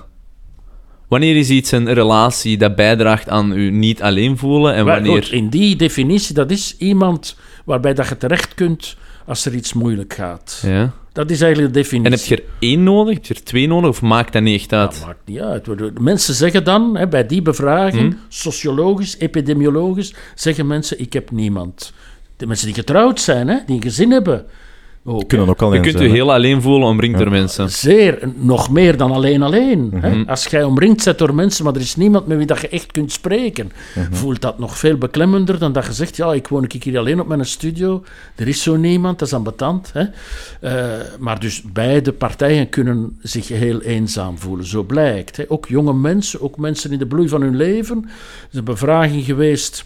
Wanneer 1.08 1.36
is 1.36 1.50
iets 1.50 1.72
een 1.72 1.94
relatie 1.94 2.58
dat 2.58 2.76
bijdraagt 2.76 3.30
aan 3.30 3.52
u 3.58 3.70
niet 3.72 4.02
alleen 4.02 4.38
voelen 4.38 4.74
en 4.74 4.86
wanneer... 4.86 5.12
goed, 5.24 5.32
in 5.32 5.50
die 5.50 5.76
definitie, 5.76 6.36
dat 6.36 6.52
is 6.52 6.76
iemand 6.78 7.36
waarbij 7.66 7.94
dat 7.94 8.08
je 8.08 8.18
terecht 8.18 8.54
kunt 8.54 8.96
als 9.26 9.46
er 9.46 9.54
iets 9.54 9.74
moeilijk 9.74 10.14
gaat. 10.14 10.64
Ja. 10.66 10.92
Dat 11.14 11.30
is 11.32 11.42
eigenlijk 11.42 11.74
de 11.74 11.80
definitie. 11.80 12.12
En 12.12 12.18
heb 12.20 12.28
je 12.28 12.36
er 12.36 12.44
één 12.60 12.84
nodig? 12.84 13.14
Heb 13.14 13.26
je 13.26 13.34
er 13.34 13.44
twee 13.44 13.68
nodig? 13.68 13.90
Of 13.90 14.02
maakt 14.02 14.34
dat 14.34 14.42
niet 14.42 14.60
echt 14.60 14.74
uit? 14.74 14.92
Dat 14.92 15.06
maakt 15.06 15.20
niet 15.26 15.40
uit. 15.40 16.00
Mensen 16.00 16.34
zeggen 16.34 16.64
dan, 16.64 16.98
hè, 16.98 17.08
bij 17.08 17.26
die 17.28 17.42
bevraging, 17.42 18.12
Hm. 18.14 18.18
sociologisch, 18.28 19.18
epidemiologisch, 19.18 20.14
zeggen 20.36 20.68
mensen, 20.68 21.00
ik 21.00 21.14
heb 21.14 21.32
niemand. 21.32 21.94
De 22.38 22.48
mensen 22.48 22.66
die 22.66 22.76
getrouwd 22.76 23.20
zijn, 23.20 23.48
hè, 23.48 23.58
die 23.66 23.76
een 23.76 23.82
gezin 23.82 24.12
hebben, 24.12 24.46
ook, 25.06 25.28
Kunnen 25.28 25.48
ook 25.48 25.74
Je 25.74 25.80
kunt 25.80 25.92
zijn. 25.92 26.04
je 26.04 26.10
hè. 26.10 26.16
heel 26.16 26.34
alleen 26.34 26.62
voelen 26.62 26.88
omringd 26.88 27.18
door 27.20 27.30
mensen. 27.30 27.70
Zeer, 27.70 28.30
nog 28.36 28.70
meer 28.70 28.98
dan 28.98 29.12
alleen 29.12 29.42
alleen. 29.42 29.90
Mhm. 29.94 30.02
Hè? 30.06 30.24
Als 30.28 30.46
jij 30.46 30.64
omringd 30.64 31.04
bent 31.06 31.18
door 31.18 31.36
mensen, 31.36 31.64
maar 31.66 31.74
er 31.76 31.82
is 31.82 31.96
niemand 31.96 32.28
met 32.28 32.38
wie 32.38 32.46
dat 32.46 32.62
je 32.62 32.68
echt 32.70 32.92
kunt 32.92 33.12
spreken, 33.12 33.72
Mhm. 33.96 34.14
voelt 34.14 34.42
dat 34.42 34.60
nog 34.60 34.78
veel 34.78 34.98
beklemmender 34.98 35.60
dan 35.60 35.72
dat 35.74 35.86
je 35.86 35.94
zegt, 35.94 36.16
ja, 36.16 36.34
ik 36.34 36.48
woon 36.48 36.64
een 36.70 36.82
hier 36.84 36.98
alleen 37.00 37.20
op 37.20 37.28
mijn 37.28 37.46
studio, 37.46 38.04
er 38.36 38.48
is 38.48 38.64
zo 38.64 38.76
niemand, 38.76 39.20
dat 39.20 39.28
is 39.28 39.34
ambetant. 39.34 39.92
Hè? 39.94 40.04
Eh, 40.62 40.84
maar 41.20 41.40
dus 41.40 41.62
beide 41.74 42.12
partijen 42.14 42.70
kunnen 42.70 43.18
zich 43.22 43.48
heel 43.48 43.82
eenzaam 43.82 44.38
voelen, 44.38 44.66
zo 44.66 44.84
blijkt. 44.84 45.38
Hè? 45.38 45.44
Ook 45.48 45.68
jonge 45.68 45.94
mensen, 45.94 46.42
ook 46.42 46.58
mensen 46.58 46.92
in 46.92 46.98
de 47.00 47.08
bloei 47.08 47.28
van 47.28 47.42
hun 47.42 47.56
leven. 47.56 47.98
Er 48.06 48.48
is 48.52 48.58
een 48.58 48.64
bevraging 48.64 49.26
geweest... 49.26 49.86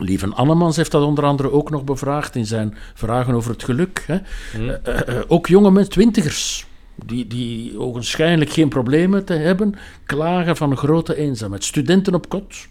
Lieven 0.00 0.34
Annemans 0.34 0.76
heeft 0.76 0.90
dat 0.90 1.02
onder 1.02 1.24
andere 1.24 1.52
ook 1.52 1.70
nog 1.70 1.84
bevraagd 1.84 2.36
in 2.36 2.46
zijn 2.46 2.74
vragen 2.94 3.34
over 3.34 3.50
het 3.50 3.64
geluk. 3.64 4.04
Hè? 4.06 4.14
Eh, 4.14 4.68
eh, 4.68 5.08
eh, 5.08 5.24
ook 5.28 5.46
jonge 5.46 5.70
mensen, 5.70 5.92
twintigers, 5.92 6.66
die, 7.04 7.26
die 7.26 7.78
ogenschijnlijk 7.78 8.50
geen 8.50 8.68
problemen 8.68 9.24
te 9.24 9.32
hebben, 9.32 9.74
klagen 10.06 10.56
van 10.56 10.76
grote 10.76 11.16
eenzaamheid. 11.16 11.64
Studenten 11.64 12.14
op 12.14 12.28
kot, 12.28 12.68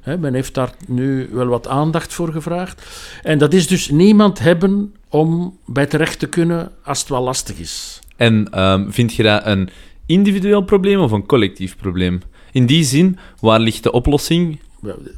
hè, 0.00 0.18
men 0.18 0.34
heeft 0.34 0.54
daar 0.54 0.72
nu 0.86 1.28
wel 1.32 1.46
wat 1.46 1.68
aandacht 1.68 2.14
voor 2.14 2.32
gevraagd. 2.32 2.86
En 3.22 3.38
dat 3.38 3.52
is 3.52 3.66
dus 3.66 3.90
niemand 3.90 4.38
hebben 4.38 4.94
om 5.08 5.58
bij 5.66 5.86
terecht 5.86 6.18
te 6.18 6.28
kunnen 6.28 6.72
als 6.84 7.00
het 7.00 7.08
wel 7.08 7.22
lastig 7.22 7.58
is. 7.58 8.00
En 8.16 8.48
ehm, 8.50 8.90
vind 8.90 9.14
je 9.14 9.22
dat 9.22 9.46
een 9.46 9.68
individueel 10.06 10.62
probleem 10.62 11.00
of 11.00 11.10
een 11.10 11.26
collectief 11.26 11.76
probleem? 11.76 12.20
In 12.52 12.66
die 12.66 12.84
zin, 12.84 13.18
waar 13.40 13.60
ligt 13.60 13.82
de 13.82 13.92
oplossing? 13.92 14.58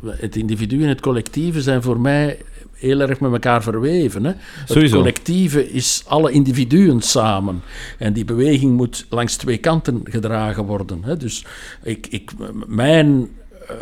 Het 0.07 0.37
individu 0.37 0.83
en 0.83 0.89
het 0.89 1.01
collectieve 1.01 1.63
zijn 1.63 1.83
voor 1.83 2.01
mij 2.01 2.39
heel 2.79 3.01
erg 3.01 3.21
met 3.21 3.33
elkaar 3.33 3.63
verweven. 3.63 4.25
Hè? 4.25 4.33
Het 4.67 4.91
collectieve 4.91 5.71
is 5.71 6.03
alle 6.07 6.31
individuen 6.31 7.01
samen. 7.01 7.63
En 7.99 8.13
die 8.13 8.25
beweging 8.25 8.77
moet 8.77 9.07
langs 9.09 9.37
twee 9.37 9.59
kanten 9.59 10.01
gedragen 10.05 10.65
worden. 10.65 11.05
Hè? 11.05 11.17
Dus 11.17 11.45
ik, 11.83 12.07
ik, 12.07 12.31
mijn 12.67 13.29
eh, 13.69 13.77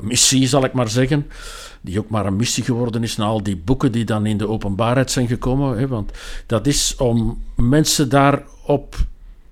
missie, 0.00 0.46
zal 0.46 0.64
ik 0.64 0.72
maar 0.72 0.88
zeggen, 0.88 1.26
die 1.80 1.98
ook 1.98 2.08
maar 2.08 2.26
een 2.26 2.36
missie 2.36 2.64
geworden 2.64 3.02
is 3.02 3.16
na 3.16 3.24
al 3.24 3.42
die 3.42 3.56
boeken 3.56 3.92
die 3.92 4.04
dan 4.04 4.26
in 4.26 4.36
de 4.36 4.48
openbaarheid 4.48 5.10
zijn 5.10 5.26
gekomen. 5.26 5.78
Hè? 5.78 5.88
Want 5.88 6.10
dat 6.46 6.66
is 6.66 6.96
om 6.96 7.42
mensen 7.56 8.08
daarop 8.08 8.96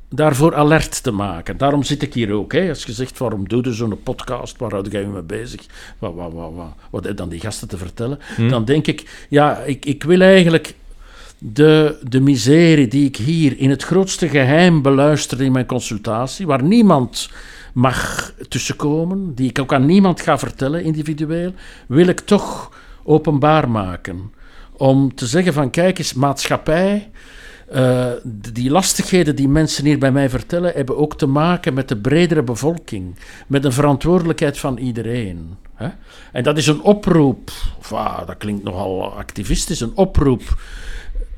daarvoor 0.08 0.54
alert 0.54 1.02
te 1.02 1.10
maken. 1.10 1.56
Daarom 1.56 1.82
zit 1.82 2.02
ik 2.02 2.14
hier 2.14 2.32
ook. 2.32 2.52
Hè. 2.52 2.68
Als 2.68 2.84
je 2.84 2.92
zegt, 2.92 3.18
waarom 3.18 3.48
doe 3.48 3.64
je 3.64 3.72
zo'n 3.72 4.02
podcast, 4.02 4.58
waar 4.58 4.70
houd 4.70 4.92
jij 4.92 5.00
je 5.00 5.06
mee 5.06 5.22
bezig? 5.22 5.60
Wat, 5.98 6.14
wat, 6.14 6.32
wat, 6.32 6.52
wat, 6.54 6.72
wat 6.90 7.04
heb 7.04 7.16
dan 7.16 7.28
die 7.28 7.40
gasten 7.40 7.68
te 7.68 7.76
vertellen? 7.76 8.18
Dan 8.48 8.64
denk 8.64 8.86
ik, 8.86 9.26
ja, 9.28 9.58
ik, 9.58 9.84
ik 9.84 10.02
wil 10.02 10.20
eigenlijk 10.20 10.74
de, 11.38 11.98
de 12.08 12.20
miserie 12.20 12.88
die 12.88 13.06
ik 13.06 13.16
hier 13.16 13.58
in 13.58 13.70
het 13.70 13.82
grootste 13.82 14.28
geheim 14.28 14.82
beluister 14.82 15.42
in 15.42 15.52
mijn 15.52 15.66
consultatie, 15.66 16.46
waar 16.46 16.62
niemand 16.62 17.30
mag 17.72 18.32
tussenkomen, 18.48 19.34
die 19.34 19.48
ik 19.48 19.58
ook 19.58 19.72
aan 19.72 19.86
niemand 19.86 20.20
ga 20.20 20.38
vertellen 20.38 20.84
individueel, 20.84 21.52
wil 21.86 22.06
ik 22.06 22.20
toch 22.20 22.72
openbaar 23.02 23.70
maken. 23.70 24.32
Om 24.72 25.14
te 25.14 25.26
zeggen 25.26 25.52
van, 25.52 25.70
kijk 25.70 25.98
eens, 25.98 26.14
maatschappij... 26.14 27.10
Eh, 27.66 28.10
die 28.52 28.70
lastigheden 28.70 29.36
die 29.36 29.48
mensen 29.48 29.84
hier 29.84 29.98
bij 29.98 30.12
mij 30.12 30.28
vertellen, 30.30 30.72
hebben 30.74 30.96
ook 30.96 31.18
te 31.18 31.26
maken 31.26 31.74
met 31.74 31.88
de 31.88 31.96
bredere 31.96 32.42
bevolking, 32.42 33.16
met 33.46 33.64
een 33.64 33.72
verantwoordelijkheid 33.72 34.58
van 34.58 34.78
iedereen. 34.78 35.56
Hè? 35.74 35.88
En 36.32 36.42
dat 36.42 36.56
is 36.56 36.66
een 36.66 36.80
oproep, 36.80 37.50
of, 37.78 37.92
ah, 37.92 38.26
dat 38.26 38.36
klinkt 38.36 38.64
nogal 38.64 39.14
activistisch, 39.16 39.80
een 39.80 39.96
oproep 39.96 40.60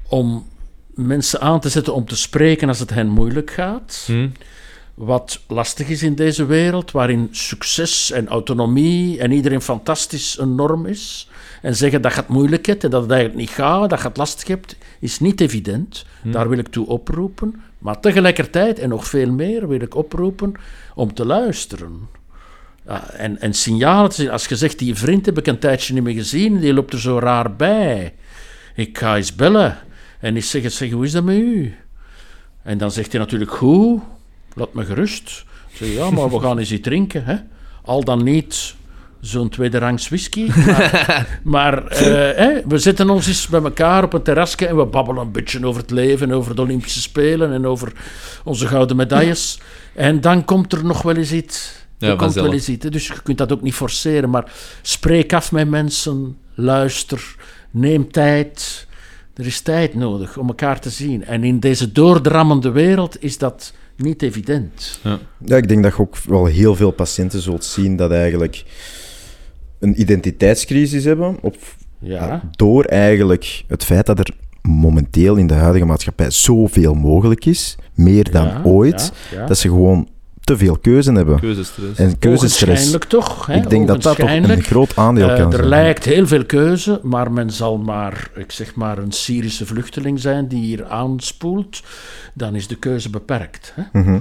om 0.08 0.46
mensen 0.94 1.40
aan 1.40 1.60
te 1.60 1.68
zetten 1.68 1.94
om 1.94 2.04
te 2.04 2.16
spreken 2.16 2.68
als 2.68 2.78
het 2.78 2.90
hen 2.90 3.08
moeilijk 3.08 3.50
gaat. 3.50 4.04
Hm? 4.06 4.28
Wat 4.98 5.40
lastig 5.48 5.88
is 5.88 6.02
in 6.02 6.14
deze 6.14 6.46
wereld, 6.46 6.90
waarin 6.90 7.28
succes 7.30 8.10
en 8.10 8.28
autonomie 8.28 9.18
en 9.18 9.30
iedereen 9.30 9.60
fantastisch 9.60 10.38
een 10.38 10.54
norm 10.54 10.86
is. 10.86 11.28
En 11.62 11.76
zeggen 11.76 12.02
dat 12.02 12.12
je 12.12 12.20
het 12.20 12.28
moeilijk 12.28 12.66
hebt 12.66 12.84
en 12.84 12.90
dat 12.90 13.02
het 13.02 13.10
eigenlijk 13.10 13.40
niet 13.40 13.50
gaat, 13.50 13.90
dat 13.90 14.00
je 14.00 14.08
het 14.08 14.16
lastig 14.16 14.48
hebt, 14.48 14.76
is 15.00 15.20
niet 15.20 15.40
evident. 15.40 16.04
Daar 16.24 16.48
wil 16.48 16.58
ik 16.58 16.68
toe 16.68 16.86
oproepen. 16.86 17.62
Maar 17.78 18.00
tegelijkertijd, 18.00 18.78
en 18.78 18.88
nog 18.88 19.06
veel 19.06 19.30
meer, 19.32 19.68
wil 19.68 19.80
ik 19.80 19.94
oproepen 19.94 20.54
om 20.94 21.14
te 21.14 21.26
luisteren. 21.26 22.08
Ja, 22.86 23.10
en, 23.10 23.40
en 23.40 23.54
signalen 23.54 24.10
te 24.10 24.16
zien. 24.16 24.30
Als 24.30 24.46
je 24.46 24.56
zegt, 24.56 24.78
die 24.78 24.94
vriend 24.94 25.26
heb 25.26 25.38
ik 25.38 25.46
een 25.46 25.58
tijdje 25.58 25.94
niet 25.94 26.02
meer 26.02 26.14
gezien, 26.14 26.60
die 26.60 26.74
loopt 26.74 26.92
er 26.92 27.00
zo 27.00 27.18
raar 27.18 27.56
bij. 27.56 28.14
Ik 28.74 28.98
ga 28.98 29.16
eens 29.16 29.34
bellen. 29.34 29.78
En 30.20 30.34
eens 30.34 30.50
zeggen, 30.50 30.70
zeg, 30.70 30.90
hoe 30.90 31.04
is 31.04 31.12
dat 31.12 31.24
met 31.24 31.36
u? 31.36 31.74
En 32.62 32.78
dan 32.78 32.90
zegt 32.90 33.12
hij 33.12 33.20
natuurlijk, 33.20 33.50
goed, 33.50 34.00
laat 34.54 34.74
me 34.74 34.84
gerust. 34.84 35.44
Zeg, 35.72 35.88
ja, 35.88 36.10
maar 36.10 36.30
we 36.30 36.40
gaan 36.40 36.58
eens 36.58 36.72
iets 36.72 36.82
drinken. 36.82 37.24
Hè? 37.24 37.36
Al 37.82 38.04
dan 38.04 38.24
niet 38.24 38.76
zo'n 39.20 39.48
tweederangs 39.48 40.08
whisky. 40.08 40.50
Maar, 40.66 41.40
maar 41.42 41.86
eh, 41.86 42.36
hè, 42.36 42.60
we 42.66 42.78
zetten 42.78 43.10
ons 43.10 43.26
eens 43.26 43.48
bij 43.48 43.62
elkaar 43.62 44.04
op 44.04 44.12
een 44.12 44.22
terrasje 44.22 44.66
en 44.66 44.76
we 44.76 44.86
babbelen 44.86 45.22
een 45.22 45.32
beetje 45.32 45.66
over 45.66 45.80
het 45.80 45.90
leven, 45.90 46.32
over 46.32 46.54
de 46.54 46.62
Olympische 46.62 47.00
Spelen 47.00 47.52
en 47.52 47.66
over 47.66 47.92
onze 48.44 48.66
gouden 48.66 48.96
medailles. 48.96 49.60
En 49.94 50.20
dan 50.20 50.44
komt 50.44 50.72
er 50.72 50.84
nog 50.84 51.02
wel 51.02 51.16
eens 51.16 51.32
iets. 51.32 51.86
Ja, 51.98 52.16
komt 52.16 52.34
wel 52.34 52.52
eens 52.52 52.68
iets. 52.68 52.86
Dus 52.86 53.06
je 53.06 53.22
kunt 53.22 53.38
dat 53.38 53.52
ook 53.52 53.62
niet 53.62 53.74
forceren, 53.74 54.30
maar 54.30 54.52
spreek 54.82 55.32
af 55.32 55.52
met 55.52 55.68
mensen, 55.68 56.36
luister, 56.54 57.36
neem 57.70 58.12
tijd. 58.12 58.86
Er 59.34 59.46
is 59.46 59.60
tijd 59.60 59.94
nodig 59.94 60.36
om 60.36 60.48
elkaar 60.48 60.80
te 60.80 60.90
zien. 60.90 61.24
En 61.24 61.44
in 61.44 61.60
deze 61.60 61.92
doordrammende 61.92 62.70
wereld 62.70 63.22
is 63.22 63.38
dat 63.38 63.72
niet 63.98 64.22
evident. 64.22 65.00
Ja, 65.44 65.56
ik 65.56 65.68
denk 65.68 65.82
dat 65.82 65.92
je 65.92 66.02
ook 66.02 66.16
wel 66.18 66.46
heel 66.46 66.74
veel 66.74 66.90
patiënten 66.90 67.40
zult 67.40 67.64
zien 67.64 67.96
dat 67.96 68.10
eigenlijk 68.10 68.64
een 69.78 70.00
identiteitscrisis 70.00 71.04
hebben. 71.04 71.36
Op, 71.40 71.56
Ja. 71.98 72.42
Door 72.50 72.84
eigenlijk 72.84 73.64
het 73.66 73.84
feit 73.84 74.06
dat 74.06 74.18
er 74.18 74.34
momenteel 74.62 75.36
in 75.36 75.46
de 75.46 75.54
huidige 75.54 75.84
maatschappij 75.84 76.30
zoveel 76.30 76.94
mogelijk 76.94 77.44
is, 77.44 77.76
meer 77.94 78.30
dan 78.30 78.46
Ja, 78.46 78.60
ooit, 78.64 79.12
ja, 79.30 79.38
ja. 79.38 79.46
dat 79.46 79.58
ze 79.58 79.68
gewoon 79.68 80.08
te 80.48 80.56
veel 80.56 80.78
keuze 80.78 81.12
hebben. 81.12 81.40
Keuzestress. 81.40 81.98
En 81.98 82.18
keuzestress. 82.18 82.62
Ogenschijnlijk 82.62 83.04
toch? 83.04 83.46
Hè? 83.46 83.54
Ik 83.54 83.70
denk 83.70 83.86
dat 83.86 84.02
dat 84.02 84.16
toch 84.16 84.30
een 84.30 84.62
groot 84.62 84.96
aandeel 84.96 85.28
Eh, 85.28 85.36
kan 85.36 85.46
er 85.46 85.56
zijn. 85.56 85.68
lijkt 85.68 86.04
heel 86.04 86.26
veel 86.26 86.44
keuze, 86.44 87.00
maar 87.02 87.32
men 87.32 87.50
zal 87.50 87.78
maar, 87.78 88.30
ik 88.34 88.52
zeg 88.52 88.74
maar, 88.74 88.98
een 88.98 89.12
Syrische 89.12 89.66
vluchteling 89.66 90.20
zijn 90.20 90.48
die 90.48 90.62
hier 90.62 90.86
aanspoelt. 90.86 91.82
Dan 92.34 92.54
is 92.54 92.66
de 92.66 92.76
keuze 92.76 93.10
beperkt. 93.10 93.74
Hè? 93.74 94.18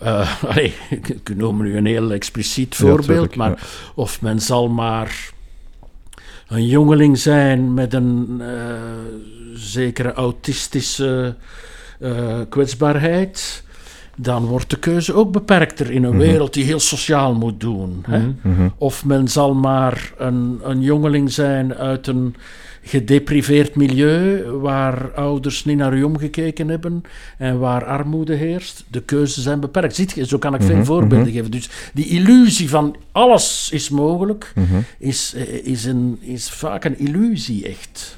Eh, 0.00 0.42
allee, 0.50 0.74
ik, 0.90 1.36
noem 1.36 1.62
nu 1.62 1.76
een 1.76 1.86
heel 1.86 2.12
expliciet 2.12 2.74
voorbeeld, 2.74 3.34
maar 3.34 3.50
ja. 3.50 3.56
of 3.94 4.20
men 4.20 4.40
zal 4.40 4.68
maar 4.68 5.30
een 6.48 6.66
jongeling 6.66 7.18
zijn 7.18 7.74
met 7.74 7.94
een 7.94 8.40
eh, 8.40 8.48
zekere 9.54 10.12
autistische 10.12 11.36
eh, 12.00 12.40
kwetsbaarheid, 12.48 13.62
dan 14.20 14.44
wordt 14.44 14.70
de 14.70 14.78
keuze 14.78 15.14
ook 15.14 15.32
beperkter 15.32 15.90
in 15.90 16.04
een 16.04 16.10
Mhm. 16.16 16.18
wereld 16.18 16.54
die 16.54 16.64
heel 16.64 16.80
sociaal 16.80 17.34
moet 17.34 17.60
doen. 17.60 18.04
Hè? 18.06 18.18
Mhm. 18.18 18.30
Mhm. 18.42 18.68
Of 18.78 19.04
men 19.04 19.28
zal 19.28 19.54
maar 19.54 20.12
een, 20.18 20.60
een 20.62 20.80
jongeling 20.82 21.32
zijn 21.32 21.74
uit 21.74 22.06
een 22.06 22.34
gedepriveerd 22.82 23.74
milieu 23.74 24.44
waar 24.50 25.10
ouders 25.14 25.64
niet 25.64 25.76
naar 25.76 25.94
u 25.96 26.02
omgekeken 26.02 26.68
hebben 26.68 27.02
en 27.38 27.58
waar 27.58 27.84
armoede 27.84 28.34
heerst. 28.34 28.84
De 28.90 29.02
keuzes 29.02 29.42
zijn 29.42 29.60
beperkt. 29.60 29.94
Ziet 29.94 30.12
je, 30.12 30.26
zo 30.26 30.38
kan 30.38 30.54
ik 30.54 30.62
veel 30.62 30.84
voorbeelden 30.84 31.32
geven. 31.32 31.50
Dus 31.50 31.68
die 31.94 32.06
illusie 32.06 32.68
van 32.68 32.96
alles 33.12 33.68
is 33.72 33.88
mogelijk, 33.88 34.52
is, 34.98 35.34
eh, 35.36 35.66
is, 35.66 35.84
een, 35.84 36.18
is 36.20 36.50
vaak 36.50 36.84
een 36.84 36.98
illusie 36.98 37.66
echt. 37.68 38.16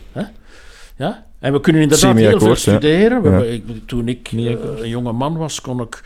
Ja? 1.00 1.25
En 1.38 1.52
we 1.52 1.61
kunnen 1.61 1.83
inderdaad 1.83 2.16
heel 2.16 2.38
veel 2.40 2.57
studeren. 2.57 3.23
We 3.23 3.28
Ja. 3.28 3.35
hebben- 3.35 3.52
ik- 3.52 3.87
toen 3.87 4.09
ik 4.09 4.28
een 4.33 4.88
jonge 4.88 5.12
man 5.12 5.37
was, 5.37 5.61
kon 5.61 5.80
ik, 5.80 6.02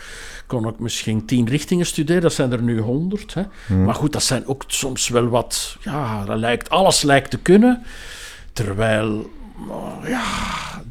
kon 0.46 0.68
ik 0.68 0.78
misschien 0.78 1.24
tien 1.26 1.48
richtingen 1.48 1.86
studeren. 1.86 2.22
Dat 2.22 2.32
zijn 2.32 2.52
er 2.52 2.62
nu 2.62 2.80
honderd. 2.80 3.34
Hè? 3.34 3.42
Mhm. 3.66 3.84
Maar 3.84 3.94
goed, 3.94 4.12
dat 4.12 4.22
zijn 4.22 4.46
ook 4.46 4.64
soms 4.66 5.08
wel 5.08 5.28
wat... 5.28 5.76
Ja, 5.80 6.24
dat 6.24 6.38
lijkt, 6.38 6.70
alles 6.70 7.02
lijkt 7.02 7.30
te 7.30 7.38
kunnen. 7.38 7.82
Terwijl... 8.52 9.30
oh, 9.68 10.08
Ja, 10.08 10.22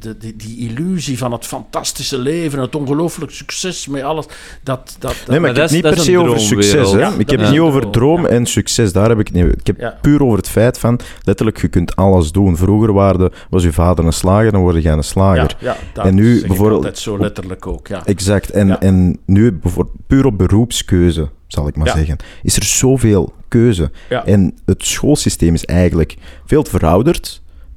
de, 0.04 0.18
die, 0.18 0.36
die 0.36 0.58
illusie 0.70 1.18
van 1.18 1.32
het 1.32 1.46
fantastische 1.46 2.18
leven, 2.18 2.60
het 2.60 2.76
ongelooflijk 2.76 3.32
succes 3.32 3.88
met 3.88 4.02
alles, 4.04 4.26
dat... 4.26 4.36
dat, 4.64 4.96
dat 5.00 5.12
Nee, 5.28 5.40
maar, 5.40 5.40
Maar 5.40 5.50
ik 5.50 5.56
dat 5.56 5.56
heb 5.56 5.66
is- 5.66 5.72
niet 5.72 5.84
dat 5.84 5.94
per 5.94 6.04
se 6.04 6.12
een 6.12 6.18
over 6.20 6.40
succes. 6.40 6.92
Hè. 6.92 7.00
Ja, 7.00 7.08
ik 7.12 7.18
dat 7.18 7.30
heb 7.30 7.40
het 7.40 7.50
niet 7.52 7.60
over 7.60 7.90
droom, 7.90 8.22
ja. 8.22 8.28
en 8.28 8.46
succes. 8.46 8.94
Daar 8.94 9.10
heb 9.10 9.20
ik 9.20 9.28
het 9.28 9.36
niet. 9.36 9.54
Ik 9.60 9.68
heb 9.68 9.80
Ja. 9.80 9.98
puur 10.02 10.24
over 10.24 10.38
het 10.38 10.50
feit 10.50 10.80
van, 10.80 11.00
letterlijk, 11.24 11.62
je 11.62 11.68
kunt 11.68 11.96
alles 11.96 12.32
doen. 12.32 12.58
Vroeger 12.58 12.94
waarde, 12.94 13.32
was 13.50 13.64
je 13.64 13.74
vader 13.74 14.06
een 14.06 14.14
slager, 14.14 14.52
dan 14.52 14.62
word 14.62 14.84
jij 14.84 14.94
een 14.94 15.04
slager. 15.04 15.56
ja, 15.60 15.78
dat 15.94 16.06
En 16.06 16.16
nu 16.16 16.34
zeg 16.34 16.42
ik 16.42 16.48
bijvoorbeeld- 16.48 16.78
altijd 16.78 16.98
zo 17.00 17.18
letterlijk 17.20 17.68
ook, 17.68 17.88
ja. 17.88 18.06
Exact. 18.06 18.50
En, 18.50 18.68
Ja. 18.68 18.80
en 18.80 19.20
nu, 19.26 19.52
bijvoorbeeld, 19.52 19.96
puur 20.08 20.26
op 20.26 20.38
beroepskeuze, 20.38 21.30
zal 21.48 21.68
ik 21.68 21.76
maar 21.76 21.88
Ja. 21.88 21.96
zeggen, 21.96 22.18
is 22.44 22.56
er 22.56 22.64
zoveel 22.64 23.34
keuze. 23.48 23.92
Ja. 24.10 24.26
En 24.26 24.54
het 24.66 24.86
schoolsysteem 24.86 25.54
is 25.54 25.66
eigenlijk 25.66 26.16
veel 26.46 26.64
te 26.64 26.70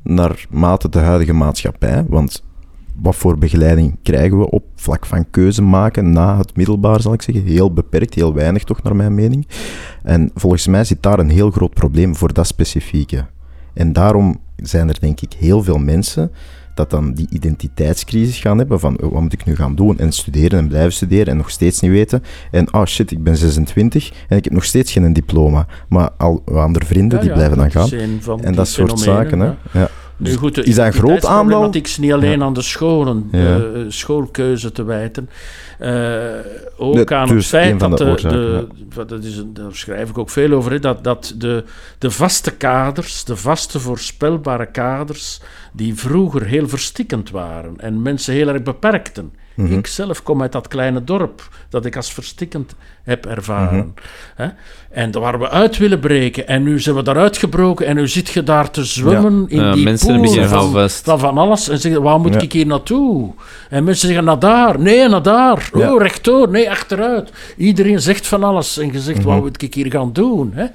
verouderd 0.07 0.51
naarmate 0.51 0.89
de 0.89 0.99
huidige 0.99 1.33
maatschappij. 1.33 2.05
Want 2.09 2.45
wat 2.95 3.17
voor 3.17 3.39
begeleiding 3.39 3.97
krijgen 4.03 4.39
we 4.39 4.51
op 4.51 4.65
vlak 4.75 5.07
van 5.07 5.31
keuze 5.31 5.63
maken 5.63 6.11
na 6.11 6.39
het 6.39 6.57
middelbaar, 6.57 7.01
zal 7.01 7.13
ik 7.13 7.23
zeggen? 7.23 7.45
Heel 7.45 7.73
beperkt, 7.73 8.15
heel 8.15 8.35
weinig 8.35 8.65
toch, 8.65 8.83
naar 8.83 8.97
mijn 8.97 9.15
mening. 9.15 9.47
En 10.03 10.31
volgens 10.35 10.67
mij 10.67 10.85
zit 10.85 11.03
daar 11.03 11.19
een 11.19 11.31
heel 11.31 11.51
groot 11.51 11.75
probleem 11.75 12.17
voor 12.17 12.33
dat 12.33 12.47
specifieke. 12.47 13.27
En 13.75 13.93
daarom 13.93 14.41
zijn 14.57 14.89
er 14.89 15.01
denk 15.01 15.21
ik 15.21 15.33
heel 15.33 15.63
veel 15.63 15.79
mensen 15.79 16.31
dat 16.77 16.91
dan 16.91 17.13
die 17.13 17.27
identiteitscrisis 17.31 18.39
gaan 18.39 18.59
hebben 18.59 18.81
van 18.81 19.03
oh, 19.03 19.13
wat 19.13 19.21
moet 19.21 19.33
ik 19.33 19.45
nu 19.45 19.57
gaan 19.57 19.75
doen 19.75 19.99
en 19.99 20.13
studeren 20.13 20.59
en 20.59 20.69
blijven 20.69 20.93
studeren 20.93 21.27
en 21.27 21.37
nog 21.37 21.51
steeds 21.51 21.81
niet 21.81 21.91
weten 21.91 22.23
en 22.51 22.75
oh 22.75 22.85
shit, 22.85 23.11
ik 23.11 23.23
ben 23.23 23.37
26 23.37 24.13
en 24.29 24.37
ik 24.37 24.45
heb 24.45 24.53
nog 24.53 24.65
steeds 24.65 24.93
geen 24.93 25.13
diploma. 25.13 25.67
Maar 25.89 26.11
al 26.17 26.43
andere 26.55 26.85
vrienden 26.85 27.19
Ja, 27.19 27.25
die 27.25 27.31
ja, 27.31 27.37
blijven 27.37 27.59
dan 27.59 27.71
gaan. 27.71 27.91
En 28.43 28.55
dat 28.55 28.69
soort 28.69 29.01
fenomenen, 29.01 29.31
zaken. 29.31 29.41
Hè? 29.41 29.81
ja. 29.81 29.91
Nu 30.17 30.27
Dus 30.27 30.37
goed, 30.37 30.55
de 30.55 30.63
is 30.63 30.75
dat 30.75 30.87
een 30.87 30.93
groot 30.93 31.11
identiteitsproblematiek 31.11 31.87
is 31.87 31.99
niet 31.99 32.13
alleen 32.13 32.43
aan 32.43 32.53
de 32.53 32.63
scholen, 32.63 33.29
de 33.31 33.73
eh, 33.75 33.81
schoolkeuze 33.89 34.73
te 34.73 34.85
wijten. 34.85 35.29
Eh, 35.79 35.91
ook 36.77 37.13
aan 37.13 37.29
het 37.29 37.47
feit 37.47 37.81
dat 37.81 37.99
de 37.99 38.05
oorzaken, 38.05 38.69
dat 39.07 39.25
is 39.25 39.37
een, 39.37 39.55
daar 39.55 39.75
schrijf 39.75 40.11
ik 40.11 40.19
ook 40.19 40.31
veel 40.31 40.53
over, 40.53 40.73
hè, 40.73 40.79
dat, 40.79 41.05
dat 41.05 41.35
de, 41.37 41.65
de 41.99 42.11
vaste 42.11 42.51
kaders, 42.51 43.25
de 43.25 43.37
vaste 43.37 43.81
voorspelbare 43.81 44.67
kaders, 44.67 45.41
die 45.73 45.95
vroeger 45.95 46.45
heel 46.45 46.69
verstikkend 46.69 47.31
waren 47.31 47.75
en 47.81 48.03
mensen 48.03 48.35
heel 48.35 48.49
erg 48.49 48.63
beperkten. 48.63 49.33
Mhm. 49.57 49.73
Ik 49.79 49.87
zelf 49.87 50.23
kom 50.23 50.43
uit 50.43 50.53
dat 50.53 50.69
kleine 50.69 51.05
dorp 51.05 51.49
dat 51.69 51.85
ik 51.85 51.97
als 51.97 52.13
verstikkend 52.13 52.75
heb 53.03 53.27
ervaren. 53.27 53.77
Mhm. 53.77 53.87
hè? 54.43 54.49
En 54.91 55.13
waar 55.13 55.39
we 55.39 55.51
uit 55.51 55.77
willen 55.77 56.01
breken. 56.01 56.47
En 56.49 56.63
nu 56.63 56.81
zijn 56.81 56.97
we 56.97 57.03
daaruit 57.03 57.37
gebroken 57.37 57.87
en 57.87 57.97
nu 57.97 58.09
zit 58.09 58.29
je 58.29 58.43
daar 58.43 58.71
te 58.71 58.85
zwemmen 58.85 59.45
in 59.49 59.61
Ja, 59.61 59.73
die 59.73 59.85
mensen 59.85 60.21
beginnen 60.21 60.49
van, 60.49 60.91
van 60.91 61.19
van 61.21 61.39
alles. 61.39 61.69
En 61.69 61.79
zeggen, 61.79 62.03
waar 62.03 62.21
moet 62.21 62.35
Ja. 62.35 62.41
ik 62.41 62.53
hier 62.53 62.67
naartoe? 62.67 63.33
En 63.71 63.85
mensen 63.85 64.07
zeggen, 64.07 64.25
naar 64.25 64.39
daar. 64.39 64.81
Nee, 64.81 65.09
naar 65.09 65.23
daar. 65.23 65.71
Oh, 65.73 66.01
rechtdoor. 66.03 66.49
Nee, 66.51 66.71
achteruit. 66.71 67.31
Iedereen 67.57 68.01
zegt 68.01 68.27
van 68.27 68.45
alles. 68.45 68.79
En 68.79 68.93
je 68.93 69.01
zegt, 69.01 69.19
Mhm. 69.19 69.27
wat 69.29 69.41
moet 69.41 69.63
ik 69.63 69.75
hier 69.75 69.91
gaan 69.91 70.13
doen? 70.13 70.53
Hè? 70.55 70.67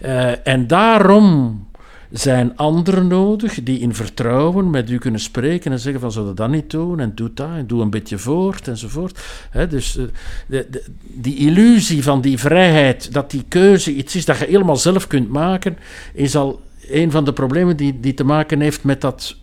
Eh, 0.00 0.34
en 0.44 0.66
daarom 0.66 1.66
zijn 2.10 2.56
anderen 2.56 3.06
nodig 3.06 3.62
die 3.62 3.78
in 3.78 3.94
vertrouwen 3.94 4.70
met 4.70 4.90
u 4.90 4.98
kunnen 4.98 5.20
spreken 5.20 5.72
en 5.72 5.78
zeggen 5.78 6.00
van 6.00 6.12
zou 6.12 6.34
dat 6.34 6.50
niet 6.50 6.70
doen 6.70 7.00
en 7.00 7.12
doe 7.14 7.30
dat 7.34 7.48
en 7.56 7.66
doe 7.66 7.82
een 7.82 7.90
beetje 7.90 8.18
voort 8.18 8.68
enzovoort. 8.68 9.20
Dus 9.68 9.96
eh, 9.96 10.04
de, 10.46 10.66
de- 10.70 10.84
die 11.02 11.36
illusie 11.36 12.02
van 12.02 12.20
die 12.20 12.38
vrijheid, 12.38 13.12
dat 13.12 13.30
die 13.30 13.44
keuze 13.48 13.94
iets 13.94 14.16
is 14.16 14.24
dat 14.24 14.38
je 14.38 14.44
helemaal 14.46 14.76
zelf 14.76 15.06
kunt 15.06 15.28
maken, 15.28 15.78
is 16.12 16.36
al 16.36 16.60
een 16.88 17.10
van 17.10 17.24
de 17.24 17.32
problemen 17.32 17.76
die, 17.76 18.00
die 18.00 18.14
te 18.14 18.24
maken 18.24 18.60
heeft 18.60 18.84
met 18.84 19.00
dat 19.00 19.36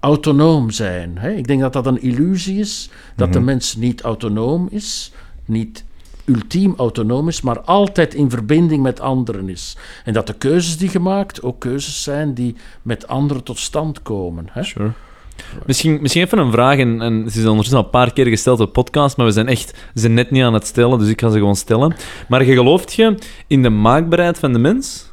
autonoom 0.00 0.70
zijn. 0.70 1.18
Ik 1.36 1.46
denk 1.46 1.60
dat 1.60 1.72
dat 1.72 1.86
een 1.86 2.02
illusie 2.02 2.58
is, 2.58 2.90
dat 3.16 3.32
de 3.32 3.40
mens 3.40 3.76
niet 3.76 4.00
autonoom 4.00 4.68
is, 4.70 5.12
niet 5.44 5.84
ultiem 6.26 6.74
autonoom 6.76 7.28
is, 7.28 7.40
maar 7.40 7.60
altijd 7.60 8.14
in 8.14 8.30
verbinding 8.30 8.82
met 8.82 9.00
anderen 9.00 9.48
is. 9.48 9.76
En 10.04 10.12
dat 10.12 10.26
de 10.26 10.34
keuzes 10.34 10.76
die 10.76 10.88
gemaakt 10.88 11.42
ook 11.42 11.60
keuzes 11.60 12.02
zijn 12.02 12.34
die 12.34 12.56
met 12.82 13.08
anderen 13.08 13.42
tot 13.42 13.58
stand 13.58 14.02
komen. 14.02 14.46
Hè? 14.50 14.62
Misschien, 15.66 15.98
misschien 16.00 16.22
even 16.22 16.38
een 16.38 16.50
vraag, 16.50 16.78
en, 16.78 17.00
en 17.02 17.30
ze 17.30 17.38
is 17.38 17.44
ondertussen 17.44 17.78
al 17.78 17.84
een 17.84 17.90
paar 17.90 18.12
keer 18.12 18.26
gesteld 18.26 18.60
op 18.60 18.72
podcast, 18.72 19.16
maar 19.16 19.26
we 19.26 19.32
zijn 19.32 19.48
echt 19.48 19.68
ze 19.68 20.00
zijn 20.00 20.14
net 20.14 20.30
niet 20.30 20.42
aan 20.42 20.54
het 20.54 20.66
stellen, 20.66 20.98
dus 20.98 21.08
ik 21.08 21.20
ga 21.20 21.30
ze 21.30 21.38
gewoon 21.38 21.56
stellen. 21.56 21.96
Maar 22.28 22.42
gelooft 22.42 22.92
je 22.92 23.18
in 23.46 23.62
de 23.62 23.70
maakbaarheid 23.70 24.38
van 24.38 24.52
de 24.52 24.58
mens? 24.58 25.12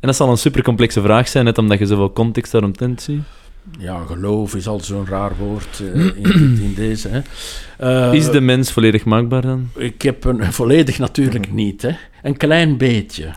En 0.00 0.06
dat 0.06 0.16
zal 0.16 0.30
een 0.30 0.38
super 0.38 0.62
complexe 0.62 1.00
vraag 1.00 1.28
zijn, 1.28 1.44
net 1.44 1.58
omdat 1.58 1.78
je 1.78 1.86
zoveel 1.86 2.12
context 2.12 2.52
daaromtrent 2.52 3.02
ziet. 3.02 3.22
Ja, 3.78 4.04
geloof 4.04 4.54
is 4.54 4.66
al 4.66 4.80
zo'n 4.80 5.06
raar 5.06 5.36
woord 5.36 5.80
eh, 5.94 6.04
in, 6.24 6.58
in 6.62 6.74
deze. 6.74 7.08
Hè. 7.08 7.20
Eh, 7.78 8.14
Is 8.14 8.30
de 8.30 8.40
mens 8.40 8.72
volledig 8.72 9.04
maakbaar 9.04 9.42
dan? 9.42 9.68
Ik 9.76 10.02
heb 10.02 10.24
een 10.24 10.52
volledig 10.52 10.98
natuurlijk 10.98 11.52
niet. 11.52 11.82
Hè. 11.82 11.96
Een 12.22 12.36
klein 12.36 12.76
beetje. 12.76 13.34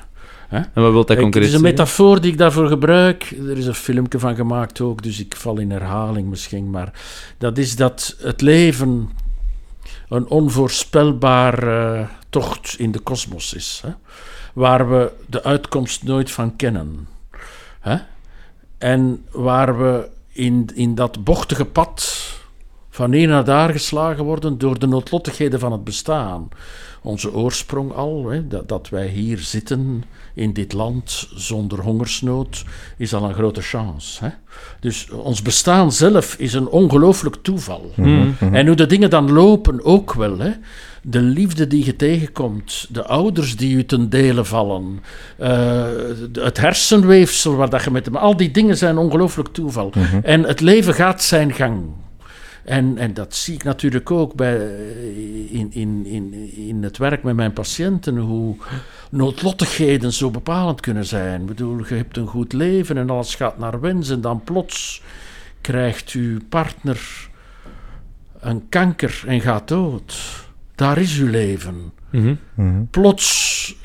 En 0.49 0.69
wat 0.73 0.91
wil 0.91 1.05
dat 1.05 1.17
concreet 1.17 1.43
het 1.43 1.51
is 1.51 1.57
een 1.57 1.61
metafoor 1.61 2.21
die 2.21 2.31
ik 2.31 2.37
daarvoor 2.37 2.67
gebruik. 2.67 3.31
Er 3.47 3.57
is 3.57 3.65
een 3.65 3.73
filmpje 3.73 4.19
van 4.19 4.35
gemaakt 4.35 4.81
ook, 4.81 5.03
dus 5.03 5.19
ik 5.19 5.35
val 5.35 5.57
in 5.57 5.71
herhaling 5.71 6.29
misschien. 6.29 6.69
Maar 6.69 6.91
dat 7.37 7.57
is 7.57 7.75
dat 7.75 8.15
het 8.19 8.41
leven 8.41 9.09
een 10.09 10.27
onvoorspelbare 10.27 12.07
tocht 12.29 12.75
in 12.77 12.91
de 12.91 12.99
kosmos 12.99 13.53
is. 13.53 13.81
Hè? 13.85 13.91
Waar 14.53 14.89
we 14.89 15.11
de 15.25 15.43
uitkomst 15.43 16.03
nooit 16.03 16.31
van 16.31 16.55
kennen. 16.55 17.07
Hè? 17.79 17.97
En 18.77 19.25
waar 19.31 19.77
we 19.77 20.09
in, 20.31 20.69
in 20.73 20.95
dat 20.95 21.23
bochtige 21.23 21.65
pad 21.65 22.29
van 22.89 23.11
hier 23.11 23.27
naar 23.27 23.45
daar 23.45 23.69
geslagen 23.69 24.23
worden 24.23 24.57
door 24.57 24.79
de 24.79 24.87
noodlottigheden 24.87 25.59
van 25.59 25.71
het 25.71 25.83
bestaan. 25.83 26.49
Onze 27.03 27.33
oorsprong 27.33 27.93
al, 27.93 28.29
hè, 28.29 28.47
dat, 28.47 28.69
dat 28.69 28.89
wij 28.89 29.07
hier 29.07 29.37
zitten 29.37 30.03
in 30.33 30.53
dit 30.53 30.73
land 30.73 31.27
zonder 31.33 31.81
hongersnood, 31.81 32.63
is 32.97 33.13
al 33.13 33.23
een 33.23 33.33
grote 33.33 33.61
chance. 33.61 34.25
Hè? 34.25 34.29
Dus 34.79 35.09
ons 35.09 35.41
bestaan 35.41 35.91
zelf 35.91 36.35
is 36.35 36.53
een 36.53 36.67
ongelooflijk 36.67 37.35
toeval. 37.41 37.91
Hmm. 37.95 38.35
En 38.39 38.67
hoe 38.67 38.75
de 38.75 38.85
dingen 38.85 39.09
dan 39.09 39.31
lopen 39.31 39.83
ook 39.83 40.13
wel. 40.13 40.37
Hè? 40.37 40.51
De 41.01 41.21
liefde 41.21 41.67
die 41.67 41.85
je 41.85 41.95
tegenkomt, 41.95 42.87
de 42.89 43.05
ouders 43.05 43.55
die 43.55 43.75
u 43.75 43.85
ten 43.85 44.09
dele 44.09 44.45
vallen, 44.45 44.99
eh, 45.37 45.85
het 46.33 46.57
hersenweefsel 46.57 47.55
waar 47.55 47.69
dat 47.69 47.83
je 47.83 47.91
met 47.91 48.05
hem... 48.05 48.15
Al 48.15 48.37
die 48.37 48.51
dingen 48.51 48.77
zijn 48.77 48.97
ongelooflijk 48.97 49.49
toeval. 49.49 49.93
En 50.23 50.43
het 50.43 50.59
leven 50.59 50.93
gaat 50.93 51.23
zijn 51.23 51.53
gang. 51.53 51.83
En, 52.63 52.97
en 52.97 53.13
dat 53.13 53.35
zie 53.35 53.53
ik 53.53 53.63
natuurlijk 53.63 54.11
ook 54.11 54.35
bij, 54.35 54.57
eh, 54.57 55.53
in, 55.53 55.73
in, 55.73 56.05
in, 56.05 56.51
in 56.55 56.83
het 56.83 56.97
werk 56.97 57.23
met 57.23 57.35
mijn 57.35 57.53
patiënten, 57.53 58.17
hoe 58.17 58.55
noodlottigheden 59.11 60.13
zo 60.13 60.31
bepalend 60.31 60.79
kunnen 60.81 61.05
zijn. 61.05 61.41
Ik 61.41 61.47
bedoel, 61.47 61.77
je 61.87 61.95
hebt 61.95 62.17
een 62.17 62.27
goed 62.27 62.53
leven 62.53 62.97
en 62.97 63.09
alles 63.09 63.35
gaat 63.35 63.57
naar 63.57 63.79
wens 63.79 64.09
en 64.09 64.21
dan 64.21 64.43
plots 64.43 65.01
krijgt 65.61 66.11
uw 66.11 66.39
partner 66.49 67.29
een 68.39 68.69
kanker 68.69 69.23
en 69.27 69.41
gaat 69.41 69.67
dood. 69.67 70.40
Daar 70.81 70.97
is 70.97 71.17
uw 71.17 71.29
leven. 71.29 71.91
Mhm. 72.09 72.35
Mhm. 72.53 72.83
Plots 72.91 73.75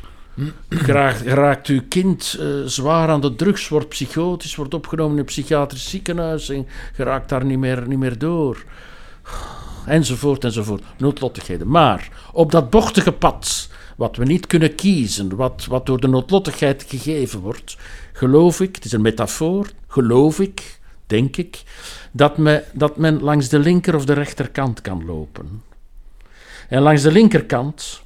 geraakt, 0.69 1.21
geraakt 1.21 1.67
uw 1.67 1.81
kind 1.89 2.37
eh, 2.41 2.47
zwaar 2.65 3.09
aan 3.09 3.21
de 3.21 3.35
drugs, 3.35 3.69
wordt 3.69 3.89
psychotisch, 3.89 4.57
wordt 4.57 4.75
opgenomen 4.75 5.13
in 5.13 5.19
een 5.19 5.25
psychiatrisch 5.25 5.91
ziekenhuis 5.91 6.49
en 6.49 6.67
geraakt 6.93 7.29
daar 7.29 7.45
niet 7.45 7.59
meer, 7.59 7.89
niet 7.89 7.99
meer 7.99 8.19
door. 8.19 8.65
Enzovoort, 9.87 10.45
enzovoort. 10.45 10.83
Noodlottigheden. 10.99 11.69
Maar 11.69 12.09
op 12.33 12.51
dat 12.51 12.71
bochtige 12.71 13.13
pad, 13.13 13.69
wat 13.97 14.17
we 14.17 14.25
niet 14.25 14.47
kunnen 14.47 14.75
kiezen, 14.75 15.37
wat, 15.37 15.67
wat 15.69 15.87
door 15.87 16.01
de 16.01 16.09
noodlottigheid 16.09 16.85
gegeven 16.89 17.41
wordt, 17.41 17.77
geloof 18.13 18.61
ik, 18.61 18.75
het 18.75 18.85
is 18.85 18.93
een 18.93 19.03
metafoor, 19.03 19.71
geloof 19.87 20.41
ik, 20.41 20.79
denk 21.07 21.37
ik, 21.37 21.63
dat, 22.13 22.39
me, 22.39 22.65
dat 22.73 22.97
men 22.97 23.23
langs 23.23 23.49
de 23.49 23.59
linker 23.59 23.95
of 23.95 24.05
de 24.05 24.13
rechterkant 24.13 24.81
kan 24.81 25.05
lopen. 25.05 25.63
En 26.69 26.83
langs 26.83 27.03
de 27.03 27.13
linkerkant 27.13 28.03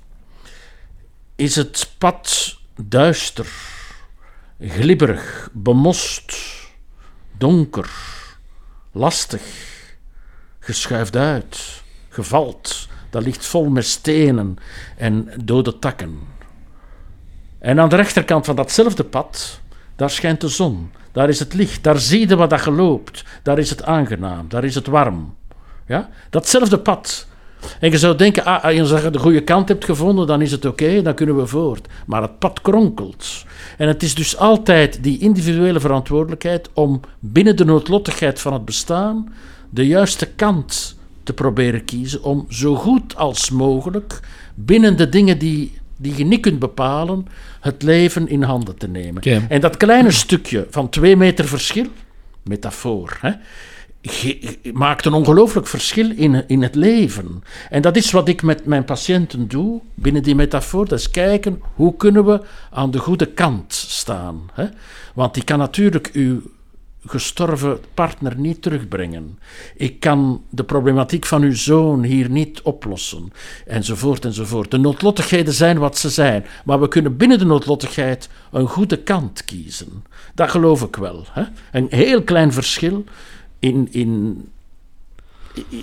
is 1.36 1.56
het 1.56 1.90
pad 1.98 2.58
duister, 2.76 3.46
glibberig, 4.60 5.48
bemost, 5.52 6.36
donker, 7.38 7.90
lastig, 8.92 9.42
geschuift 10.58 11.16
uit, 11.16 11.82
gevalt. 12.08 12.88
Dat 13.10 13.22
ligt 13.22 13.46
vol 13.46 13.68
met 13.68 13.84
stenen 13.84 14.56
en 14.96 15.32
dode 15.44 15.78
takken. 15.78 16.18
En 17.58 17.80
aan 17.80 17.88
de 17.88 17.96
rechterkant 17.96 18.44
van 18.44 18.56
datzelfde 18.56 19.04
pad, 19.04 19.60
daar 19.96 20.10
schijnt 20.10 20.40
de 20.40 20.48
zon. 20.48 20.92
Daar 21.12 21.28
is 21.28 21.38
het 21.38 21.54
licht, 21.54 21.82
daar 21.82 21.98
zie 21.98 22.28
je 22.28 22.36
wat 22.36 22.50
dat 22.50 22.60
geloopt. 22.60 23.24
Daar 23.42 23.58
is 23.58 23.70
het 23.70 23.82
aangenaam, 23.82 24.48
daar 24.48 24.64
is 24.64 24.74
het 24.74 24.86
warm. 24.86 25.36
Ja? 25.86 26.10
Datzelfde 26.30 26.78
pad. 26.78 27.28
En 27.80 27.90
je 27.90 27.98
zou 27.98 28.16
denken, 28.16 28.44
ah, 28.44 28.64
als 28.64 29.02
je 29.02 29.10
de 29.10 29.18
goede 29.18 29.42
kant 29.42 29.68
hebt 29.68 29.84
gevonden, 29.84 30.26
dan 30.26 30.42
is 30.42 30.50
het 30.50 30.64
oké, 30.64 31.02
dan 31.02 31.14
kunnen 31.14 31.36
we 31.36 31.46
voort. 31.46 31.88
Maar 32.06 32.22
het 32.22 32.38
pad 32.38 32.60
kronkelt. 32.60 33.44
En 33.76 33.88
het 33.88 34.02
is 34.02 34.14
dus 34.14 34.36
altijd 34.36 35.02
die 35.02 35.18
individuele 35.18 35.80
verantwoordelijkheid 35.80 36.68
om 36.72 37.00
binnen 37.18 37.56
de 37.56 37.64
noodlottigheid 37.64 38.40
van 38.40 38.52
het 38.52 38.64
bestaan 38.64 39.32
de 39.70 39.86
juiste 39.86 40.26
kant 40.26 40.96
te 41.22 41.32
proberen 41.32 41.84
kiezen 41.84 42.22
om 42.22 42.46
zo 42.48 42.74
goed 42.74 43.16
als 43.16 43.50
mogelijk 43.50 44.20
binnen 44.54 44.96
de 44.96 45.08
dingen 45.08 45.38
die, 45.38 45.78
die 45.96 46.16
je 46.16 46.24
niet 46.24 46.40
kunt 46.40 46.58
bepalen, 46.58 47.26
het 47.60 47.82
leven 47.82 48.28
in 48.28 48.42
handen 48.42 48.76
te 48.76 48.88
nemen. 48.88 49.22
En 49.48 49.60
dat 49.60 49.76
kleine 49.76 50.10
stukje 50.10 50.66
van 50.70 50.88
twee 50.88 51.16
meter 51.16 51.44
verschil, 51.44 51.86
metafoor, 52.42 53.18
hè, 53.20 53.30
maakt 54.72 55.04
een 55.04 55.12
ongelooflijk 55.12 55.66
verschil 55.66 56.10
in, 56.10 56.48
in 56.48 56.62
het 56.62 56.74
leven. 56.74 57.42
En 57.70 57.82
dat 57.82 57.96
is 57.96 58.10
wat 58.10 58.28
ik 58.28 58.42
met 58.42 58.64
mijn 58.64 58.84
patiënten 58.84 59.48
doe, 59.48 59.80
binnen 59.94 60.22
die 60.22 60.34
metafoor. 60.34 60.88
Dat 60.88 60.98
is 60.98 61.10
kijken, 61.10 61.62
hoe 61.74 61.96
kunnen 61.96 62.24
we 62.24 62.40
aan 62.70 62.90
de 62.90 62.98
goede 62.98 63.26
kant 63.26 63.72
staan. 63.72 64.50
Hè? 64.52 64.66
Want 65.14 65.34
die 65.34 65.44
kan 65.44 65.58
natuurlijk 65.58 66.10
uw 66.12 66.42
gestorven 67.06 67.78
partner 67.94 68.36
niet 68.36 68.62
terugbrengen. 68.62 69.38
Ik 69.76 70.00
kan 70.00 70.42
de 70.50 70.64
problematiek 70.64 71.26
van 71.26 71.42
uw 71.42 71.54
zoon 71.54 72.02
hier 72.02 72.30
niet 72.30 72.62
oplossen. 72.62 73.32
Enzovoort, 73.66 74.24
enzovoort. 74.24 74.70
De 74.70 74.78
noodlottigheden 74.78 75.54
zijn 75.54 75.78
wat 75.78 75.98
ze 75.98 76.10
zijn. 76.10 76.44
Maar 76.64 76.80
we 76.80 76.88
kunnen 76.88 77.16
binnen 77.16 77.38
de 77.38 77.44
noodlottigheid 77.44 78.28
een 78.52 78.68
goede 78.68 78.96
kant 78.96 79.44
kiezen. 79.44 80.04
Dat 80.34 80.50
geloof 80.50 80.82
ik 80.82 80.96
wel. 80.96 81.24
Hè? 81.30 81.42
Een 81.72 81.86
heel 81.90 82.22
klein 82.22 82.52
verschil 82.52 83.04
in, 83.60 83.88
in, 83.90 84.42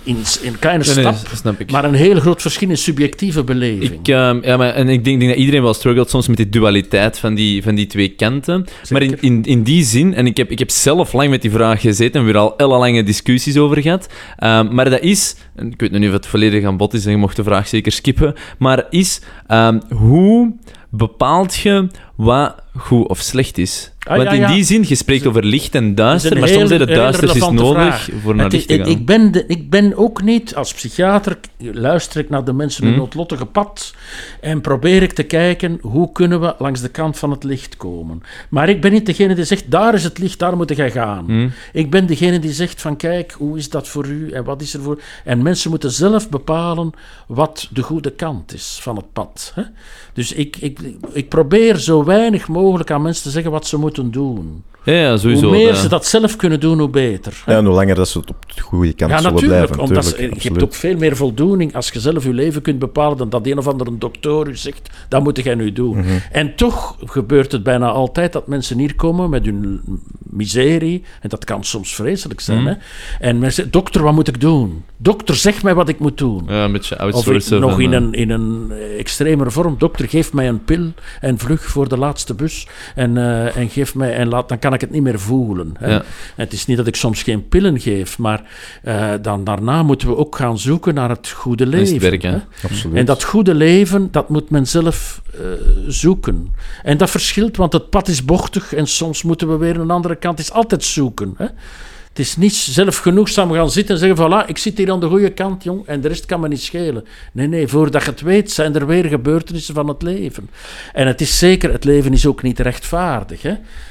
in, 0.04 0.16
in 0.42 0.58
kleine 0.58 0.84
Nee, 0.84 1.14
stap. 1.34 1.70
Maar 1.70 1.84
een 1.84 1.94
heel 1.94 2.20
groot 2.20 2.42
verschil 2.42 2.70
in 2.70 2.78
subjectieve 2.78 3.44
beleving. 3.44 3.92
Ik, 3.92 4.08
ehm, 4.08 4.38
ja, 4.42 4.56
maar, 4.56 4.74
en 4.74 4.88
ik 4.88 5.04
denk, 5.04 5.18
denk 5.18 5.30
dat 5.30 5.40
iedereen 5.40 5.62
wel 5.62 5.74
struggelt 5.74 6.10
soms 6.10 6.28
met 6.28 6.36
die 6.36 6.48
dualiteit 6.48 7.18
van 7.18 7.34
die, 7.34 7.62
van 7.62 7.74
die 7.74 7.86
twee 7.86 8.08
kanten. 8.08 8.64
Maar 8.88 9.02
in, 9.02 9.20
in, 9.20 9.42
in 9.44 9.62
die 9.62 9.84
zin, 9.84 10.14
en 10.14 10.26
ik 10.26 10.36
heb, 10.36 10.50
ik 10.50 10.58
heb 10.58 10.70
zelf 10.70 11.12
lang 11.12 11.30
met 11.30 11.42
die 11.42 11.50
vraag 11.50 11.80
gezeten 11.80 12.20
en 12.20 12.26
we 12.26 12.32
hebben 12.32 12.42
er 12.42 12.50
al 12.50 12.56
ellenlange 12.56 13.02
discussies 13.02 13.56
over 13.56 13.82
gehad. 13.82 14.08
Ehm, 14.36 14.74
maar 14.74 14.90
dat 14.90 15.00
is, 15.00 15.36
en 15.54 15.72
ik 15.72 15.80
weet 15.80 15.90
nog 15.90 16.00
niet 16.00 16.08
of 16.08 16.14
het 16.14 16.26
volledig 16.26 16.64
aan 16.64 16.76
bod 16.76 16.94
is 16.94 17.04
en 17.04 17.10
je 17.10 17.16
mocht 17.16 17.36
de 17.36 17.44
vraag 17.44 17.68
zeker 17.68 17.92
skippen, 17.92 18.34
maar 18.58 18.86
is 18.90 19.20
ehm, 19.46 19.80
hoe 19.88 20.54
bepaalt 20.90 21.56
je 21.56 21.88
wat 22.18 22.54
goed 22.76 23.08
of 23.08 23.18
slecht 23.20 23.58
is? 23.58 23.92
Ah, 23.98 24.16
Want 24.16 24.28
ja, 24.28 24.34
in 24.34 24.40
ja. 24.40 24.52
die 24.52 24.64
zin, 24.64 24.84
je 24.88 24.94
spreekt 24.94 25.26
over 25.26 25.44
licht 25.44 25.74
en 25.74 25.94
duister, 25.94 26.38
maar 26.38 26.48
soms 26.48 26.70
is 26.70 26.78
het 26.78 26.88
duister 26.88 27.36
is 27.36 27.48
nodig 27.48 27.72
vraag. 27.72 28.08
voor 28.22 28.34
naar 28.34 28.44
Het 28.44 28.52
licht 28.52 28.68
te 28.68 28.76
gaan. 28.76 28.86
ik, 28.86 29.06
ben 29.06 29.32
de, 29.32 29.44
ik 29.46 29.70
ben 29.70 29.96
ook 29.96 30.22
niet, 30.22 30.54
als 30.54 30.72
psychiater, 30.74 31.38
luister 31.58 32.20
ik 32.20 32.30
naar 32.30 32.44
de 32.44 32.52
mensen 32.52 32.82
in 32.82 32.88
Hmm. 32.88 32.98
het 33.00 33.08
noodlottige 33.08 33.44
pad 33.46 33.94
en 34.40 34.60
probeer 34.60 35.02
ik 35.02 35.12
te 35.12 35.22
kijken 35.22 35.78
hoe 35.82 36.12
kunnen 36.12 36.40
we 36.40 36.54
langs 36.58 36.80
de 36.80 36.88
kant 36.88 37.18
van 37.18 37.30
het 37.30 37.44
licht 37.44 37.76
komen. 37.76 38.22
Maar 38.50 38.68
ik 38.68 38.80
ben 38.80 38.92
niet 38.92 39.06
degene 39.06 39.34
die 39.34 39.44
zegt, 39.44 39.70
daar 39.70 39.94
is 39.94 40.04
het 40.04 40.18
licht, 40.18 40.38
daar 40.38 40.56
moet 40.56 40.76
jij 40.76 40.90
gaan. 40.90 41.24
Hmm. 41.24 41.52
Ik 41.72 41.90
ben 41.90 42.06
degene 42.06 42.38
die 42.38 42.52
zegt 42.52 42.80
van, 42.80 42.96
kijk, 42.96 43.32
hoe 43.38 43.58
is 43.58 43.68
dat 43.70 43.88
voor 43.88 44.06
u 44.06 44.30
en 44.30 44.44
wat 44.44 44.62
is 44.62 44.74
er 44.74 44.80
voor... 44.82 45.00
En 45.24 45.42
mensen 45.42 45.70
moeten 45.70 45.90
zelf 45.90 46.28
bepalen 46.28 46.90
wat 47.26 47.68
de 47.72 47.82
goede 47.82 48.10
kant 48.10 48.54
is 48.54 48.78
van 48.82 48.96
het 48.96 49.12
pad. 49.12 49.52
Hè? 49.54 49.62
Dus 50.12 50.32
ik, 50.32 50.56
ik, 50.56 50.78
ik 51.12 51.28
probeer 51.28 51.76
zo 51.76 52.04
weinig 52.08 52.48
mogelijk 52.48 52.90
aan 52.90 53.02
mensen 53.02 53.22
te 53.22 53.30
zeggen 53.30 53.50
wat 53.50 53.66
ze 53.66 53.78
moeten 53.78 54.10
doen. 54.10 54.62
Ja, 54.82 54.94
ja, 54.94 55.16
sowieso. 55.16 55.42
hoe 55.46 55.56
meer 55.56 55.66
dat- 55.72 55.76
ze 55.76 55.88
dat 55.88 56.06
zelf 56.06 56.36
kunnen 56.36 56.60
doen, 56.60 56.78
hoe 56.78 56.88
beter. 56.88 57.42
Ja, 57.46 57.56
en 57.56 57.64
hoe 57.64 57.74
langer 57.74 57.94
dat 57.94 58.08
ze 58.08 58.18
het 58.18 58.30
op 58.30 58.36
de 58.54 58.60
goede 58.62 58.92
kant 58.92 59.10
Ja, 59.10 59.16
zullen 59.18 59.32
natuurlijk. 59.34 59.64
blijven. 59.72 59.88
omdat 59.88 60.04
ze- 60.04 60.22
je 60.22 60.48
hebt 60.48 60.62
ook 60.62 60.74
veel 60.74 60.96
meer 60.96 61.16
voldoening 61.16 61.74
als 61.74 61.88
je 61.90 62.00
zelf 62.00 62.24
je 62.24 62.32
leven 62.32 62.62
kunt 62.62 62.78
bepalen 62.78 63.16
dan 63.18 63.28
dat 63.28 63.46
een 63.46 63.58
of 63.58 63.66
andere 63.68 63.98
dokter 63.98 64.48
u 64.48 64.56
zegt, 64.56 64.90
dat 65.08 65.22
moet 65.22 65.42
jij 65.44 65.54
nu 65.54 65.72
doen. 65.72 65.96
Mhm. 65.98 66.08
En 66.32 66.54
toch 66.56 66.96
gebeurt 67.04 67.52
het 67.52 67.62
bijna 67.62 67.88
altijd 67.90 68.32
dat 68.32 68.46
mensen 68.46 68.78
hier 68.78 68.94
komen 68.94 69.30
met 69.30 69.44
hun 69.44 69.80
miserie, 70.22 71.02
en 71.20 71.28
dat 71.28 71.44
kan 71.44 71.64
soms 71.64 71.94
vreselijk 71.94 72.40
zijn. 72.40 72.58
Mhm. 72.58 72.66
Hè? 72.68 72.74
En 73.20 73.32
mensen 73.38 73.52
zeggen, 73.52 73.72
dokter, 73.72 74.02
wat 74.02 74.14
moet 74.14 74.28
ik 74.28 74.40
doen? 74.40 74.84
Dokter, 74.96 75.34
zeg 75.34 75.62
mij 75.62 75.74
wat 75.74 75.88
ik 75.88 75.98
moet 75.98 76.18
doen. 76.18 76.42
Ja, 76.48 76.64
een 76.64 76.72
beetje 76.72 76.94
Of 76.94 77.00
ik, 77.00 77.04
outsourcen. 77.14 77.60
nog 77.60 77.70
van, 77.70 77.80
in 77.80 77.92
eh, 77.92 78.00
een, 78.00 78.12
in 78.12 78.30
een 78.30 78.66
eh, 78.70 78.98
extremere 78.98 79.50
vorm. 79.50 79.74
Dokter, 79.78 80.08
geef 80.08 80.32
mij 80.32 80.48
een 80.48 80.64
pil 80.64 80.92
en 81.20 81.38
vlug 81.38 81.64
voor 81.64 81.88
de 81.88 81.97
laatste 81.98 82.34
bus. 82.34 82.66
En, 82.94 83.16
eh, 83.16 83.56
en 83.56 83.68
geef 83.68 83.94
mij, 83.94 84.14
en 84.14 84.28
laat, 84.28 84.48
dan 84.48 84.58
kan 84.58 84.74
ik 84.74 84.80
het 84.80 84.90
niet 84.90 85.02
meer 85.02 85.20
voelen. 85.20 85.74
Hè. 85.78 85.90
Ja. 85.90 85.98
En 85.98 86.04
het 86.44 86.52
is 86.52 86.66
niet 86.66 86.76
dat 86.76 86.86
ik 86.86 86.96
soms 86.96 87.22
geen 87.22 87.48
pillen 87.48 87.80
geef, 87.80 88.18
maar 88.18 88.42
eh, 88.82 89.10
dan, 89.22 89.44
daarna 89.44 89.82
moeten 89.82 90.08
we 90.08 90.16
ook 90.16 90.36
gaan 90.36 90.58
zoeken 90.58 90.94
naar 90.94 91.08
het 91.08 91.28
goede 91.28 91.64
het 91.64 91.72
leven. 91.72 92.00
werk, 92.00 92.22
hè. 92.22 92.38
En 92.94 93.04
dat 93.04 93.24
goede 93.24 93.54
leven, 93.54 94.08
dat 94.10 94.28
moet 94.28 94.50
men 94.50 94.66
zelf 94.66 95.22
eh, 95.34 95.40
zoeken. 95.86 96.54
En 96.82 96.96
dat 96.96 97.10
verschilt, 97.10 97.56
want 97.56 97.72
het 97.72 97.90
pad 97.90 98.08
is 98.08 98.24
bochtig 98.24 98.74
en 98.74 98.86
soms 98.86 99.22
moeten 99.22 99.48
we 99.48 99.56
weer 99.56 99.80
een 99.80 99.90
andere 99.90 100.16
kant. 100.16 100.38
Het 100.38 100.46
is 100.46 100.54
altijd 100.54 100.84
zoeken. 100.84 101.34
Hè. 101.36 101.46
Het 102.18 102.26
is 102.26 102.36
niet 102.36 102.54
zelf 102.54 102.96
genoegzaam 102.96 103.52
gaan 103.52 103.70
zitten 103.70 103.94
en 103.94 104.00
zeggen: 104.00 104.26
voilà, 104.26 104.48
ik 104.48 104.58
zit 104.58 104.78
hier 104.78 104.90
aan 104.90 105.00
de 105.00 105.06
goede 105.06 105.30
kant, 105.30 105.64
jong, 105.64 105.86
en 105.86 106.00
de 106.00 106.08
rest 106.08 106.26
kan 106.26 106.40
me 106.40 106.48
niet 106.48 106.62
schelen. 106.62 107.04
Nee, 107.32 107.46
nee, 107.46 107.68
voordat 107.68 108.04
je 108.04 108.10
het 108.10 108.20
weet, 108.20 108.50
zijn 108.50 108.74
er 108.74 108.86
weer 108.86 109.04
gebeurtenissen 109.04 109.74
van 109.74 109.88
het 109.88 110.02
leven. 110.02 110.50
En 110.92 111.06
het 111.06 111.20
is 111.20 111.38
zeker, 111.38 111.72
het 111.72 111.84
leven 111.84 112.12
is 112.12 112.26
ook 112.26 112.42
niet 112.42 112.58
rechtvaardig. 112.58 113.42
Hè. 113.42 113.50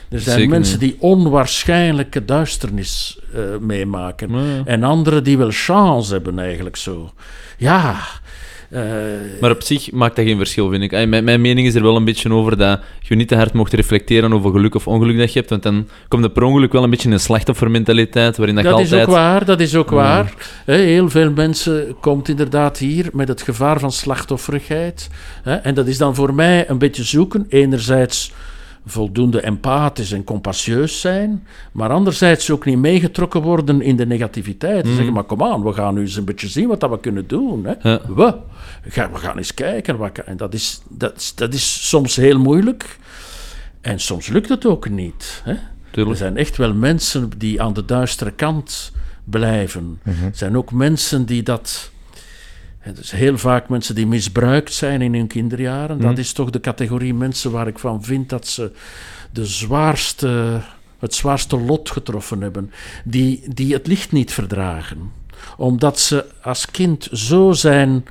Er 0.09 0.19
zijn 0.19 0.35
Zeker 0.35 0.49
mensen 0.49 0.79
die 0.79 0.95
onwaarschijnlijke 0.99 2.25
duisternis 2.25 3.19
eh, 3.33 3.41
meemaken. 3.59 4.29
En 4.65 4.83
anderen 4.83 5.23
die 5.23 5.37
wel 5.37 5.51
chance 5.51 6.13
hebben, 6.13 6.39
eigenlijk 6.39 6.75
zo. 6.75 7.11
Ja. 7.57 7.95
Eh, 8.69 8.81
Maar 9.41 9.51
op 9.51 9.61
zich 9.61 9.91
maakt 9.91 10.15
dat 10.15 10.25
geen 10.25 10.37
verschil, 10.37 10.69
vind 10.69 10.83
ik. 10.83 10.91
Mijn, 10.91 11.23
mijn 11.23 11.41
mening 11.41 11.67
is 11.67 11.75
er 11.75 11.81
wel 11.81 11.95
een 11.95 12.05
beetje 12.05 12.31
over 12.31 12.57
dat 12.57 12.79
je 12.99 13.15
niet 13.15 13.27
te 13.27 13.35
hard 13.35 13.53
mocht 13.53 13.73
reflecteren 13.73 14.33
over 14.33 14.51
geluk 14.51 14.75
of 14.75 14.87
ongeluk 14.87 15.17
dat 15.17 15.33
je 15.33 15.39
hebt, 15.39 15.49
want 15.49 15.63
dan 15.63 15.87
komt 16.07 16.23
er 16.23 16.29
per 16.29 16.43
ongeluk 16.43 16.71
wel 16.71 16.83
een 16.83 16.89
beetje 16.89 17.07
in 17.07 17.13
een 17.13 17.19
slachtoffermentaliteit, 17.19 18.37
waarin 18.37 18.55
dat, 18.55 18.63
dat 18.63 18.79
is 18.79 18.93
ook 18.93 19.05
waar, 19.05 19.45
dat 19.45 19.59
is 19.59 19.75
ook 19.75 19.89
waar. 19.89 20.33
Heel 20.65 21.09
veel 21.09 21.31
mensen 21.31 21.95
komt 21.99 22.29
inderdaad 22.29 22.77
hier 22.77 23.09
met 23.13 23.27
het 23.27 23.41
gevaar 23.41 23.79
van 23.79 23.91
slachtofferigheid. 23.91 25.09
En 25.43 25.73
dat 25.73 25.87
is 25.87 25.97
dan 25.97 26.15
voor 26.15 26.33
mij 26.33 26.69
een 26.69 26.77
beetje 26.77 27.03
zoeken. 27.03 27.45
Enerzijds 27.49 28.31
voldoende 28.89 29.41
empathisch 29.41 30.11
en 30.11 30.23
compassieus 30.23 31.01
zijn, 31.01 31.47
maar 31.71 31.89
anderzijds 31.89 32.51
ook 32.51 32.65
niet 32.65 32.77
meegetrokken 32.77 33.41
worden 33.41 33.81
in 33.81 33.95
de 33.95 34.05
negativiteit. 34.05 34.85
Mm. 34.85 34.95
Zeggen, 34.95 35.13
maar 35.13 35.23
kom 35.23 35.43
aan, 35.43 35.63
we 35.63 35.73
gaan 35.73 35.93
nu 35.93 36.01
eens 36.01 36.15
een 36.15 36.25
beetje 36.25 36.47
zien 36.47 36.67
wat 36.67 36.79
dat 36.79 36.89
we 36.89 36.99
kunnen 36.99 37.27
doen. 37.27 37.65
Hè. 37.65 37.89
Ja. 37.89 38.01
We, 38.15 38.35
Ga- 38.87 39.11
we 39.11 39.17
gaan 39.17 39.37
eens 39.37 39.53
kijken. 39.53 39.97
Wat, 39.97 40.17
en 40.17 40.37
dat 40.37 40.53
is, 40.53 40.81
dat, 40.89 41.31
dat 41.35 41.53
is 41.53 41.89
soms 41.89 42.15
heel 42.15 42.39
moeilijk. 42.39 42.97
En 43.81 43.99
soms 43.99 44.27
lukt 44.27 44.49
het 44.49 44.65
ook 44.65 44.89
niet. 44.89 45.41
Hè. 45.43 45.53
Er 45.91 46.15
zijn 46.15 46.37
echt 46.37 46.57
wel 46.57 46.73
mensen 46.73 47.29
die 47.37 47.61
aan 47.61 47.73
de 47.73 47.85
duistere 47.85 48.31
kant 48.31 48.91
blijven. 49.23 49.99
Mhm. 50.03 50.23
Er 50.25 50.31
zijn 50.35 50.57
ook 50.57 50.71
mensen 50.71 51.25
die 51.25 51.43
dat. 51.43 51.91
Is 52.95 53.11
heel 53.11 53.37
vaak 53.37 53.69
mensen 53.69 53.95
die 53.95 54.07
misbruikt 54.07 54.73
zijn 54.73 55.01
in 55.01 55.13
hun 55.13 55.27
kinderjaren. 55.27 55.97
Dat 56.01 56.11
Mhm. 56.11 56.19
is 56.19 56.31
toch 56.31 56.49
de 56.49 56.59
categorie 56.59 57.13
mensen 57.13 57.51
waar 57.51 57.67
ik 57.67 57.79
van 57.79 58.03
vind 58.03 58.29
dat 58.29 58.47
ze 58.47 58.71
de 59.31 59.45
zwaarste, 59.45 60.61
het 60.99 61.13
zwaarste 61.15 61.57
lot 61.59 61.89
getroffen 61.89 62.41
hebben. 62.41 62.71
Die, 63.03 63.43
die 63.53 63.73
het 63.73 63.87
licht 63.87 64.11
niet 64.11 64.33
verdragen. 64.33 65.11
Omdat 65.57 65.99
ze 65.99 66.25
als 66.41 66.71
kind 66.71 67.07
zo 67.11 67.51
zijn 67.51 68.05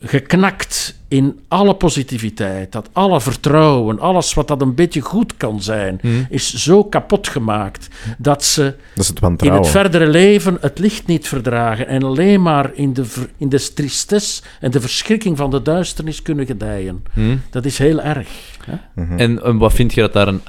geknakt 0.00 0.98
in 1.08 1.40
alle 1.48 1.74
positiviteit, 1.74 2.72
dat 2.72 2.88
alle 2.92 3.20
vertrouwen, 3.20 3.98
alles 3.98 4.34
wat 4.34 4.48
dat 4.48 4.60
een 4.60 4.74
beetje 4.74 5.00
goed 5.00 5.36
kan 5.36 5.62
zijn, 5.62 5.98
Mhm. 6.02 6.14
is 6.28 6.54
zo 6.54 6.84
kapot 6.84 7.28
gemaakt 7.28 7.88
dat 8.18 8.44
ze 8.44 8.74
Dat 8.94 9.04
is 9.04 9.08
het 9.08 9.42
in 9.42 9.52
het 9.52 9.68
verdere 9.68 10.06
leven 10.06 10.58
het 10.60 10.78
licht 10.78 11.06
niet 11.06 11.28
verdragen 11.28 11.86
en 11.86 12.02
alleen 12.02 12.42
maar 12.42 12.70
in 12.74 12.92
de, 12.92 13.04
in 13.36 13.48
de 13.48 13.72
tristesse 13.74 14.42
en 14.60 14.70
de 14.70 14.80
verschrikking 14.80 15.36
van 15.36 15.50
de 15.50 15.62
duisternis 15.62 16.22
kunnen 16.22 16.46
gedijen. 16.46 17.04
Hm? 17.12 17.36
Dat 17.50 17.64
is 17.64 17.78
heel 17.78 18.00
erg. 18.00 18.28
Hè? 18.64 18.74
Mhm. 19.02 19.18
En 19.18 19.42
eh, 19.42 19.56
wat 19.58 19.72
vind 19.72 19.94
je 19.94 20.00
dat 20.00 20.12
daar 20.12 20.28
een, 20.28 20.40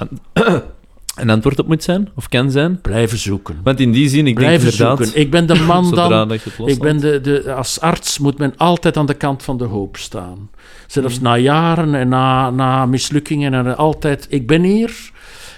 een 1.22 1.30
antwoord 1.30 1.60
op 1.60 1.68
moet 1.68 1.84
zijn, 1.84 2.10
of 2.16 2.30
kan 2.30 2.52
zijn? 2.52 2.82
Blijven 2.82 3.18
zoeken. 3.18 3.60
Want 3.64 3.80
in 3.80 3.92
die 3.92 4.10
zin, 4.10 4.28
ik 4.28 4.36
Blijven 4.36 4.60
denk 4.60 4.72
inderdaad... 4.72 4.98
zoeken. 4.98 5.22
Ik 5.22 5.32
ben 5.32 5.46
de 5.46 5.56
man 5.68 5.92
dan. 5.92 6.32
Ik 6.66 6.80
ben 6.80 7.00
de, 7.00 7.22
de, 7.22 7.54
als 7.54 7.80
arts 7.80 8.20
moet 8.20 8.38
men 8.38 8.54
altijd 8.58 8.98
aan 8.98 9.06
de 9.06 9.14
kant 9.14 9.44
van 9.44 9.58
de 9.58 9.64
hoop 9.64 9.98
staan. 9.98 10.50
Zelfs 10.88 11.18
Mm. 11.18 11.24
na 11.24 11.38
jaren 11.38 11.96
en 11.96 12.10
na, 12.10 12.50
na 12.50 12.86
mislukkingen 12.86 13.54
en 13.54 13.78
altijd. 13.78 14.26
Ik 14.30 14.48
ben 14.48 14.64
hier 14.64 15.12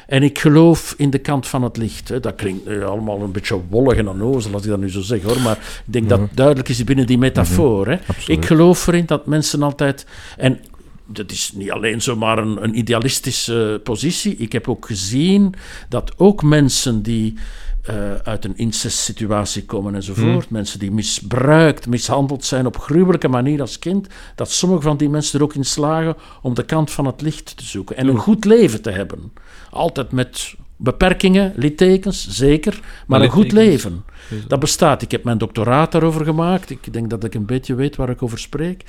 En 0.07 0.23
ik 0.23 0.39
geloof 0.39 0.93
in 0.97 1.09
de 1.09 1.17
kant 1.17 1.47
van 1.47 1.63
het 1.63 1.77
licht. 1.77 2.23
Dat 2.23 2.35
klinkt 2.35 2.67
eh, 2.67 2.83
allemaal 2.85 3.21
een 3.21 3.31
beetje 3.31 3.61
wollig 3.69 3.97
en 3.97 4.07
onnozel 4.07 4.53
als 4.53 4.63
ik 4.63 4.69
dat 4.69 4.79
nu 4.79 4.89
zo 4.89 5.01
zeg 5.01 5.21
hoor. 5.21 5.41
Maar 5.41 5.57
ik 5.85 5.93
denk 5.93 6.09
dat 6.09 6.19
het 6.19 6.29
duidelijk 6.33 6.69
is 6.69 6.83
binnen 6.83 7.05
die 7.05 7.17
metafoor. 7.17 7.99
Absoluut. 8.07 8.37
Ik 8.39 8.45
geloof 8.45 8.87
erin 8.87 9.05
dat 9.05 9.25
mensen 9.25 9.63
altijd. 9.63 10.05
En 10.37 10.59
dat 11.13 11.31
is 11.31 11.51
niet 11.55 11.71
alleen 11.71 12.01
zomaar 12.01 12.37
een, 12.37 12.63
een 12.63 12.77
idealistische 12.77 13.81
positie. 13.83 14.35
Ik 14.35 14.51
heb 14.51 14.67
ook 14.67 14.85
gezien 14.85 15.53
dat 15.89 16.13
ook 16.17 16.43
mensen 16.43 17.01
die 17.01 17.33
eh, 17.83 18.15
uit 18.15 18.45
een 18.45 18.57
incestsituatie 18.57 19.65
komen 19.65 19.95
enzovoort, 19.95 20.49
mensen 20.49 20.79
die 20.79 20.91
misbruikt, 20.91 21.87
mishandeld 21.87 22.45
zijn 22.45 22.65
op 22.65 22.77
gruwelijke 22.77 23.27
manier 23.27 23.61
als 23.61 23.79
kind, 23.79 24.07
dat 24.35 24.51
sommige 24.51 24.81
van 24.81 24.97
die 24.97 25.09
mensen 25.09 25.39
er 25.39 25.45
ook 25.45 25.55
in 25.55 25.65
slagen 25.65 26.15
om 26.41 26.53
de 26.53 26.65
kant 26.65 26.91
van 26.91 27.05
het 27.05 27.21
licht 27.21 27.57
te 27.57 27.63
zoeken 27.63 27.97
en 27.97 28.07
een 28.07 28.17
goed 28.17 28.45
leven 28.45 28.81
te 28.81 28.91
hebben. 28.91 29.33
Altijd 29.69 30.11
met 30.11 30.55
beperkingen, 30.77 31.53
littekens, 31.55 32.27
zeker, 32.29 32.79
maar 33.07 33.21
een 33.21 33.29
goed 33.29 33.51
leven. 33.51 34.03
Dat 34.47 34.59
bestaat. 34.59 35.01
Ik 35.01 35.11
heb 35.11 35.23
mijn 35.23 35.37
doctoraat 35.37 35.91
daarover 35.91 36.25
gemaakt. 36.25 36.69
Ik 36.69 36.93
denk 36.93 37.09
dat 37.09 37.23
ik 37.23 37.33
een 37.33 37.45
beetje 37.45 37.75
weet 37.75 37.95
waar 37.95 38.09
ik 38.09 38.23
over 38.23 38.39
spreek. 38.39 38.83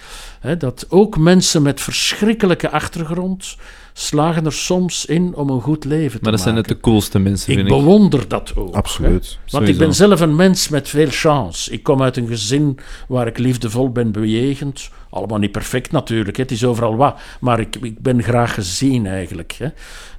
Dat 0.58 0.86
ook 0.88 1.18
mensen 1.18 1.62
met 1.62 1.80
verschrikkelijke 1.80 2.70
achtergrond 2.70 3.56
slagen 3.96 4.44
er 4.44 4.52
soms 4.52 5.06
in 5.06 5.34
om 5.34 5.50
een 5.50 5.60
goed 5.60 5.84
leven 5.84 6.16
te 6.16 6.22
Maar 6.22 6.32
dat 6.32 6.40
zijn 6.40 6.54
net 6.54 6.66
maken. 6.66 6.82
de 6.82 6.88
coolste 6.90 7.18
mensen, 7.18 7.48
ik 7.52 7.58
vind 7.58 7.70
ik. 7.70 7.76
bewonder 7.76 8.28
dat 8.28 8.52
ook. 8.56 8.72
hè. 8.72 8.78
Absoluut. 8.78 9.38
Want 9.48 9.68
ik 9.68 9.78
ben 9.78 9.94
zelf 9.94 10.20
een 10.20 10.36
mens 10.36 10.68
met 10.68 10.88
veel 10.88 11.08
chance. 11.10 11.70
Ik 11.70 11.82
kom 11.82 12.02
uit 12.02 12.16
een 12.16 12.26
gezin 12.26 12.78
waar 13.08 13.26
ik 13.26 13.38
liefdevol 13.38 13.90
ben 13.90 14.12
bejegend. 14.12 14.90
Allemaal 15.10 15.38
niet 15.38 15.52
perfect 15.52 15.92
natuurlijk, 15.92 16.36
hè. 16.36 16.42
het 16.42 16.52
is 16.52 16.64
overal 16.64 16.96
wat. 16.96 17.18
Maar 17.40 17.60
ik, 17.60 17.76
ik 17.76 17.98
ben 17.98 18.22
graag 18.22 18.54
gezien 18.54 19.06
eigenlijk. 19.06 19.52
Hè. 19.52 19.68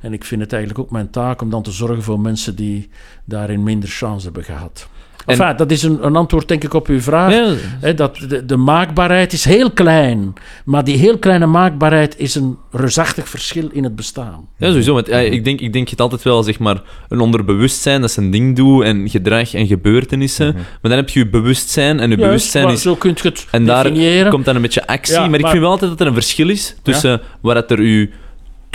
En 0.01 0.13
ik 0.13 0.23
vind 0.23 0.41
het 0.41 0.53
eigenlijk 0.53 0.83
ook 0.83 0.91
mijn 0.91 1.09
taak 1.09 1.41
om 1.41 1.49
dan 1.49 1.63
te 1.63 1.71
zorgen 1.71 2.03
voor 2.03 2.19
mensen 2.19 2.55
die 2.55 2.89
daarin 3.25 3.63
minder 3.63 3.89
chance 3.89 4.25
hebben 4.25 4.43
gehad. 4.43 4.88
Enfin, 5.25 5.53
dat 5.57 5.71
is 5.71 5.83
een, 5.83 6.05
een 6.05 6.15
antwoord 6.15 6.47
denk 6.47 6.63
ik 6.63 6.73
op 6.73 6.88
uw 6.88 7.01
vraag. 7.01 7.33
Ja, 7.81 7.93
dat 7.93 8.17
de, 8.27 8.45
de 8.45 8.57
maakbaarheid 8.57 9.33
is 9.33 9.45
heel 9.45 9.71
klein. 9.71 10.33
Maar 10.65 10.83
die 10.83 10.97
heel 10.97 11.17
kleine 11.17 11.45
maakbaarheid 11.45 12.15
is 12.17 12.35
een 12.35 12.57
reusachtig 12.71 13.29
verschil 13.29 13.69
in 13.71 13.83
het 13.83 13.95
bestaan. 13.95 14.47
Ja, 14.57 14.67
sowieso. 14.67 14.93
Want, 14.93 15.07
ja, 15.07 15.17
ik, 15.17 15.43
denk, 15.43 15.59
ik 15.59 15.73
denk 15.73 15.89
het 15.89 16.01
altijd 16.01 16.23
wel, 16.23 16.43
zeg 16.43 16.59
maar, 16.59 16.81
een 17.09 17.19
onderbewustzijn 17.19 18.01
dat 18.01 18.11
zijn 18.11 18.31
ding 18.31 18.55
doet 18.55 18.83
en 18.83 19.09
gedrag 19.09 19.53
en 19.53 19.67
gebeurtenissen. 19.67 20.53
Maar 20.53 20.63
dan 20.81 20.91
heb 20.91 21.09
je 21.09 21.19
je 21.19 21.27
bewustzijn 21.27 21.99
en 21.99 22.09
je 22.09 22.15
bewustzijn 22.15 22.63
maar 22.63 22.73
is... 22.73 22.81
zo 22.81 22.97
je 23.01 23.13
het 23.21 23.47
En 23.51 23.65
daar 23.65 24.29
komt 24.29 24.45
dan 24.45 24.55
een 24.55 24.61
beetje 24.61 24.88
actie. 24.88 25.13
Ja, 25.13 25.27
maar 25.27 25.35
ik 25.35 25.41
maar- 25.41 25.51
vind 25.51 25.63
wel 25.63 25.71
altijd 25.71 25.91
dat 25.91 25.99
er 25.99 26.07
een 26.07 26.13
verschil 26.13 26.49
is 26.49 26.75
tussen 26.81 27.21
waar 27.41 27.55
het 27.55 27.71
er 27.71 27.79
u 27.79 28.11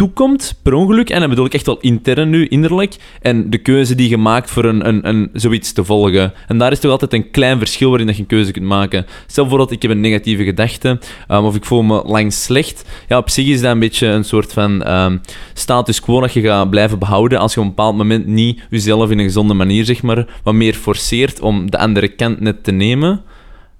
toekomt, 0.00 0.60
per 0.62 0.74
ongeluk, 0.74 1.10
en 1.10 1.20
dat 1.20 1.28
bedoel 1.28 1.44
ik 1.44 1.54
echt 1.54 1.66
wel 1.66 1.80
intern 1.80 2.30
nu, 2.30 2.46
innerlijk, 2.46 2.96
en 3.22 3.50
de 3.50 3.58
keuze 3.58 3.94
die 3.94 4.08
je 4.08 4.16
maakt 4.16 4.50
voor 4.50 4.64
een, 4.64 4.88
een, 4.88 5.08
een, 5.08 5.30
zoiets 5.32 5.72
te 5.72 5.84
volgen. 5.84 6.32
En 6.48 6.58
daar 6.58 6.72
is 6.72 6.78
toch 6.78 6.90
altijd 6.90 7.12
een 7.12 7.30
klein 7.30 7.58
verschil 7.58 7.88
waarin 7.88 8.06
dat 8.06 8.16
je 8.16 8.22
een 8.22 8.28
keuze 8.28 8.52
kunt 8.52 8.64
maken. 8.64 9.06
Stel 9.26 9.44
bijvoorbeeld, 9.44 9.72
ik 9.72 9.82
heb 9.82 9.90
een 9.90 10.00
negatieve 10.00 10.44
gedachte, 10.44 10.98
um, 11.28 11.44
of 11.44 11.54
ik 11.54 11.64
voel 11.64 11.82
me 11.82 12.02
lang 12.06 12.32
slecht. 12.32 12.84
Ja, 13.08 13.18
op 13.18 13.30
zich 13.30 13.46
is 13.46 13.60
dat 13.60 13.72
een 13.72 13.78
beetje 13.78 14.06
een 14.06 14.24
soort 14.24 14.52
van 14.52 14.82
ehm, 14.82 15.16
status 15.54 16.00
quo 16.00 16.20
dat 16.20 16.32
je 16.32 16.40
gaat 16.40 16.70
blijven 16.70 16.98
behouden 16.98 17.38
als 17.38 17.54
je 17.54 17.60
op 17.60 17.66
een 17.66 17.74
bepaald 17.74 17.96
moment 17.96 18.26
niet 18.26 18.62
jezelf 18.70 19.10
in 19.10 19.18
een 19.18 19.24
gezonde 19.24 19.54
manier, 19.54 19.84
zeg 19.84 20.02
maar, 20.02 20.26
wat 20.42 20.54
meer 20.54 20.74
forceert 20.74 21.40
om 21.40 21.70
de 21.70 21.78
andere 21.78 22.08
kant 22.08 22.40
net 22.40 22.64
te 22.64 22.72
nemen. 22.72 23.22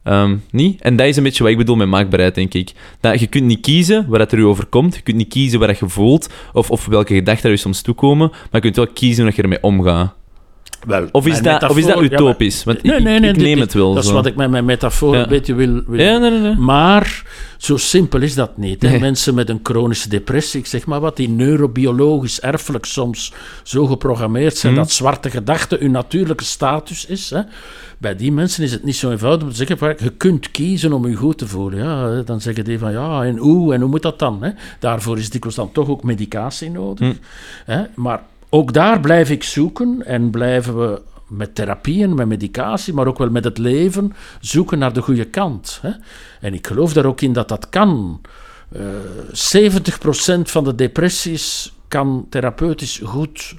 Ehm, 0.02 0.36
niet? 0.50 0.82
En 0.82 0.96
dat 0.96 1.06
is 1.06 1.16
een 1.16 1.22
beetje 1.22 1.42
wat 1.42 1.52
ik 1.52 1.58
bedoel 1.58 1.76
met 1.76 1.88
maakbaarheid, 1.88 2.34
denk 2.34 2.54
ik. 2.54 2.72
Dat 3.00 3.20
je 3.20 3.26
kunt 3.26 3.44
niet 3.44 3.60
kiezen 3.60 4.08
wat 4.08 4.20
het 4.20 4.32
er 4.32 4.38
u 4.38 4.44
overkomt. 4.44 4.94
Je 4.94 5.02
kunt 5.02 5.16
niet 5.16 5.28
kiezen 5.28 5.58
wat 5.58 5.78
je 5.78 5.88
voelt 5.88 6.28
of, 6.52 6.70
of 6.70 6.86
welke 6.86 7.14
gedachten 7.14 7.44
er 7.44 7.50
je 7.50 7.56
soms 7.56 7.82
toekomen. 7.82 8.28
Maar 8.28 8.48
je 8.50 8.60
kunt 8.60 8.76
wel 8.76 8.86
kiezen 8.86 9.24
hoe 9.24 9.32
je 9.36 9.42
ermee 9.42 9.62
omgaat. 9.62 10.14
Wel, 10.86 11.08
Of 11.12 11.26
is, 11.26 11.42
dat, 11.42 11.62
of 11.70 11.76
is 11.78 11.86
dat 11.86 12.00
metafoor- 12.00 12.02
ja, 12.02 12.10
maar- 12.10 12.20
utopisch? 12.20 12.64
Want 12.64 12.82
Nee, 12.82 13.00
nee, 13.00 13.20
nee. 13.20 13.30
ik 13.30 13.36
neem 13.36 13.54
dit- 13.54 13.58
het 13.64 13.72
wel 13.72 13.94
Dat 13.94 14.04
is 14.04 14.10
wat 14.10 14.26
ik 14.26 14.36
met 14.36 14.50
mijn 14.50 14.64
metafoor 14.64 15.14
Ja. 15.16 15.22
een 15.22 15.28
beetje 15.28 15.54
wil... 15.54 15.82
wil 15.86 16.00
Ja, 16.00 16.18
nee, 16.18 16.30
nee, 16.30 16.40
nee. 16.40 16.54
Maar 16.56 17.22
zo 17.58 17.76
simpel 17.76 18.20
is 18.20 18.34
dat 18.34 18.56
niet. 18.56 18.82
Hè. 18.82 18.98
Mensen 18.98 19.34
met 19.34 19.48
een 19.48 19.60
chronische 19.62 20.08
depressie, 20.08 20.60
ik 20.60 20.66
zeg 20.66 20.86
maar 20.86 21.00
wat, 21.00 21.16
die 21.16 21.28
neurobiologisch 21.28 22.40
erfelijk 22.40 22.84
soms 22.84 23.32
zo 23.62 23.86
geprogrammeerd 23.86 24.56
zijn 24.56 24.72
Mhm. 24.72 24.82
dat 24.82 24.90
zwarte 24.90 25.30
gedachte 25.30 25.76
hun 25.80 25.90
natuurlijke 25.90 26.44
status 26.44 27.06
is. 27.06 27.30
Hè. 27.30 27.40
Bij 27.98 28.16
die 28.16 28.32
mensen 28.32 28.64
is 28.64 28.72
het 28.72 28.84
niet 28.84 28.96
zo 28.96 29.10
eenvoudig 29.10 29.42
om 29.42 29.50
te 29.50 29.56
zeggen, 29.56 29.78
van, 29.78 29.94
je 29.98 30.10
kunt 30.10 30.50
kiezen 30.50 30.92
om 30.92 31.08
je 31.08 31.14
goed 31.14 31.38
te 31.38 31.46
voelen. 31.46 31.78
Ja, 31.78 32.22
dan 32.22 32.40
zeggen 32.40 32.64
die 32.64 32.78
van, 32.78 32.92
ja, 32.92 33.24
en 33.24 33.36
hoe, 33.36 33.74
en 33.74 33.80
hoe 33.80 33.90
moet 33.90 34.02
dat 34.02 34.18
dan? 34.18 34.42
Hè? 34.42 34.50
Daarvoor 34.78 35.18
is 35.18 35.30
dikwijls 35.30 35.56
dan 35.56 35.72
toch 35.72 35.88
ook 35.88 36.02
medicatie 36.02 36.70
nodig. 36.70 37.08
Mhm. 37.08 37.16
Hè? 37.64 37.82
Maar 37.94 38.20
ook 38.50 38.72
daar 38.72 39.00
blijf 39.00 39.30
ik 39.30 39.42
zoeken 39.42 40.06
en 40.06 40.30
blijven 40.30 40.78
we 40.78 41.02
met 41.28 41.54
therapieën, 41.54 42.14
met 42.14 42.26
medicatie, 42.26 42.94
maar 42.94 43.06
ook 43.06 43.18
wel 43.18 43.30
met 43.30 43.44
het 43.44 43.58
leven, 43.58 44.12
zoeken 44.40 44.78
naar 44.78 44.92
de 44.92 45.02
goede 45.02 45.24
kant. 45.24 45.78
Hè? 45.82 45.90
En 46.40 46.54
ik 46.54 46.66
geloof 46.66 46.92
daar 46.92 47.04
ook 47.04 47.20
in 47.20 47.32
dat 47.32 47.48
dat 47.48 47.68
kan. 47.68 48.20
Eh 48.72 48.80
70% 50.38 50.40
van 50.42 50.64
de 50.64 50.74
depressies 50.74 51.72
kan 51.88 52.26
therapeutisch 52.28 53.00
goed 53.04 53.54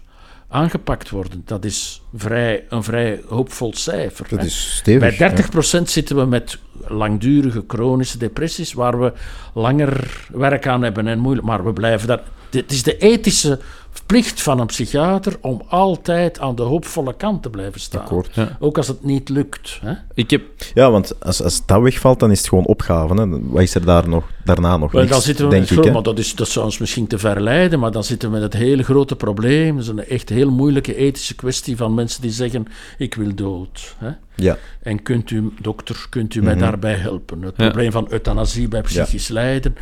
aangepakt 0.47 1.09
worden. 1.09 1.41
Dat 1.45 1.65
is 1.65 2.01
vrij, 2.15 2.65
een 2.69 2.83
vrij 2.83 3.21
hoopvol 3.27 3.73
cijfer. 3.75 4.25
Dat 4.29 4.39
hè. 4.39 4.45
is 4.45 4.75
stevig. 4.75 5.17
Bij 5.17 5.79
30% 5.79 5.81
zitten 5.83 6.15
we 6.15 6.25
met 6.25 6.57
langdurige 6.87 7.63
chronische 7.67 8.17
depressies, 8.17 8.73
waar 8.73 8.99
we 8.99 9.13
langer 9.53 10.25
werk 10.31 10.67
aan 10.67 10.81
hebben 10.81 11.07
en 11.07 11.19
moeilijk. 11.19 11.47
Maar 11.47 11.65
we 11.65 11.73
blijven 11.73 12.07
daar. 12.07 12.21
Het 12.49 12.71
is 12.71 12.83
de 12.83 12.97
ethische 12.97 13.59
plicht 14.05 14.41
van 14.41 14.59
een 14.59 14.65
psychiater 14.65 15.37
om 15.41 15.61
altijd 15.67 16.39
aan 16.39 16.55
de 16.55 16.61
hoopvolle 16.61 17.13
kant 17.15 17.43
te 17.43 17.49
blijven 17.49 17.79
staan. 17.79 18.01
Akkoord. 18.01 18.29
Ja. 18.33 18.57
Ook 18.59 18.77
als 18.77 18.87
het 18.87 19.03
niet 19.03 19.29
lukt. 19.29 19.79
Hè? 19.81 19.93
Ik 20.13 20.29
heb... 20.29 20.41
Ja, 20.73 20.91
want 20.91 21.19
als, 21.23 21.43
als 21.43 21.65
dat 21.65 21.81
wegvalt, 21.81 22.19
dan 22.19 22.31
is 22.31 22.37
het 22.37 22.47
gewoon 22.49 22.65
opgave. 22.65 23.13
Hè. 23.13 23.39
Wat 23.49 23.61
is 23.61 23.75
er 23.75 23.85
daar 23.85 24.09
nog, 24.09 24.23
daarna 24.43 24.77
nog 24.77 24.91
Wel, 24.91 25.01
niks, 25.01 25.13
dan 25.13 25.21
zitten 25.23 25.45
we 25.45 25.51
denk 25.51 25.69
met 25.69 25.85
ik. 25.85 25.93
maar 25.93 26.03
dat, 26.03 26.19
is, 26.19 26.35
dat 26.35 26.47
zou 26.47 26.65
ons 26.65 26.77
misschien 26.77 27.07
te 27.07 27.17
ver 27.17 27.41
leiden, 27.41 27.79
maar 27.79 27.91
dan 27.91 28.03
zitten 28.03 28.29
we 28.29 28.33
met 28.39 28.43
het 28.53 28.61
hele 28.61 28.83
grote 28.83 29.15
probleem. 29.15 29.73
Dat 29.75 29.83
is 29.83 29.89
een 29.89 30.05
echt 30.05 30.29
heel 30.29 30.49
moeilijke 30.51 30.95
ethische 30.95 31.35
kwestie 31.35 31.77
van 31.77 31.93
mensen 31.93 32.21
die 32.21 32.31
zeggen: 32.31 32.65
Ik 32.97 33.15
wil 33.15 33.35
dood. 33.35 33.95
Hè? 33.97 34.09
Ja, 34.35 34.57
En 34.81 35.01
kunt 35.03 35.31
u, 35.31 35.53
dokter, 35.61 36.05
kunt 36.09 36.35
u 36.35 36.41
mij 36.41 36.53
Mhm. 36.53 36.61
daarbij 36.63 36.93
helpen? 36.95 37.41
Het 37.41 37.53
Ja. 37.57 37.63
probleem 37.65 37.91
van 37.91 38.07
euthanasie 38.09 38.67
bij 38.67 38.81
psychisch 38.81 39.27
lijden, 39.27 39.75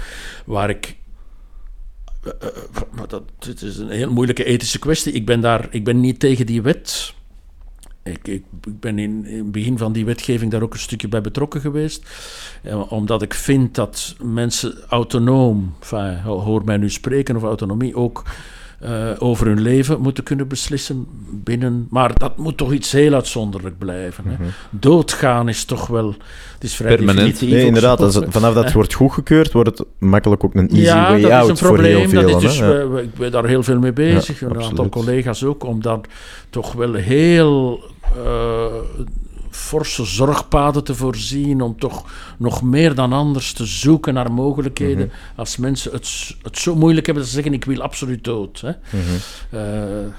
waar 0.45 0.69
ik. 0.69 0.97
Eh, 2.23 2.31
eh, 2.39 2.81
maar 2.91 3.07
dat, 3.07 3.23
het 3.39 3.61
is 3.61 3.77
een 3.77 3.89
heel 3.89 4.11
moeilijke 4.11 4.43
ethische 4.43 4.79
kwestie. 4.79 5.13
Ik 5.13 5.25
ben, 5.25 5.41
daar, 5.41 5.67
ik 5.71 5.83
ben 5.83 5.99
niet 5.99 6.19
tegen 6.19 6.45
die 6.45 6.61
wet. 6.61 7.13
Ik, 8.03 8.27
ik, 8.27 8.43
ben 8.79 8.99
in, 8.99 9.25
in 9.25 9.37
het 9.37 9.51
begin 9.51 9.77
van 9.77 9.93
die 9.93 10.05
wetgeving 10.05 10.51
daar 10.51 10.61
ook 10.61 10.73
een 10.73 10.79
stukje 10.79 11.07
bij 11.07 11.21
betrokken 11.21 11.61
geweest. 11.61 12.09
Eh, 12.63 12.91
omdat 12.91 13.21
ik 13.21 13.33
vind 13.33 13.75
dat 13.75 14.15
mensen 14.21 14.77
autonoom, 14.87 15.75
hoor 16.23 16.63
mij 16.63 16.77
nu 16.77 16.89
spreken 16.89 17.35
over 17.35 17.47
autonomie, 17.47 17.95
ook 17.95 18.23
eh, 18.79 19.09
over 19.19 19.47
hun 19.47 19.61
leven 19.61 20.01
moeten 20.01 20.23
kunnen 20.23 20.47
beslissen 20.47 21.07
binnen. 21.43 21.87
Maar 21.89 22.17
dat 22.19 22.37
moet 22.37 22.57
toch 22.57 22.73
iets 22.73 22.91
heel 22.91 23.13
uitzonderlijk 23.13 23.77
blijven. 23.77 24.23
Hè? 24.27 24.35
Doodgaan 24.69 25.49
is 25.49 25.65
toch 25.65 25.87
wel. 25.87 26.07
Het 26.53 26.63
is 26.63 26.75
vrij 26.75 26.95
Permanent. 26.95 27.41
nee, 27.41 27.65
inderdaad. 27.65 27.97
zo. 27.99 28.05
Als 28.05 28.15
het- 28.15 28.25
vanaf 28.29 28.53
dat 28.53 28.63
het 28.63 28.73
wordt 28.73 28.93
goedgekeurd, 28.93 29.51
wordt 29.51 29.77
het 29.77 29.87
makkelijk 29.97 30.43
ook 30.43 30.55
een 30.55 30.69
easy 30.69 30.81
ja, 30.81 31.09
way 31.09 31.21
dat 31.21 31.31
out 31.31 31.43
is 31.43 31.49
een 31.49 31.67
voor 31.67 31.79
heel 31.79 31.99
probleem. 31.99 32.09
veel. 32.09 32.31
Dat 32.31 32.43
is 32.43 32.49
dus. 32.49 32.57
Ja. 32.59 32.67
we- 32.67 32.87
we- 32.87 33.01
ik 33.01 33.13
ben 33.13 33.31
daar 33.31 33.45
heel 33.45 33.63
veel 33.63 33.79
mee 33.79 33.93
bezig. 33.93 34.39
Ja, 34.39 34.47
een 34.47 34.63
aantal 34.63 34.89
collega's 34.89 35.43
ook. 35.43 35.63
Om 35.63 35.81
daar 35.81 35.99
toch 36.49 36.73
wel 36.73 36.93
heel 36.93 37.83
eh, 38.25 38.65
forse 39.49 40.05
zorgpaden 40.05 40.83
te 40.83 40.95
voorzien. 40.95 41.61
Om 41.61 41.79
toch 41.79 42.05
nog 42.37 42.61
meer 42.61 42.95
dan 42.95 43.13
anders 43.13 43.53
te 43.53 43.65
zoeken 43.65 44.13
naar 44.13 44.31
mogelijkheden. 44.31 45.05
Mhm. 45.05 45.39
Als 45.39 45.57
mensen 45.57 45.91
het, 45.91 46.35
het 46.41 46.57
zo 46.57 46.75
moeilijk 46.75 47.05
hebben 47.05 47.23
dat 47.23 47.31
ze 47.33 47.37
zeggen: 47.41 47.53
Ik 47.53 47.65
wil 47.65 47.81
absoluut 47.81 48.23
dood. 48.23 48.61
Hè? 48.61 48.71
Mhm. 48.89 49.15
Eh, 49.49 50.13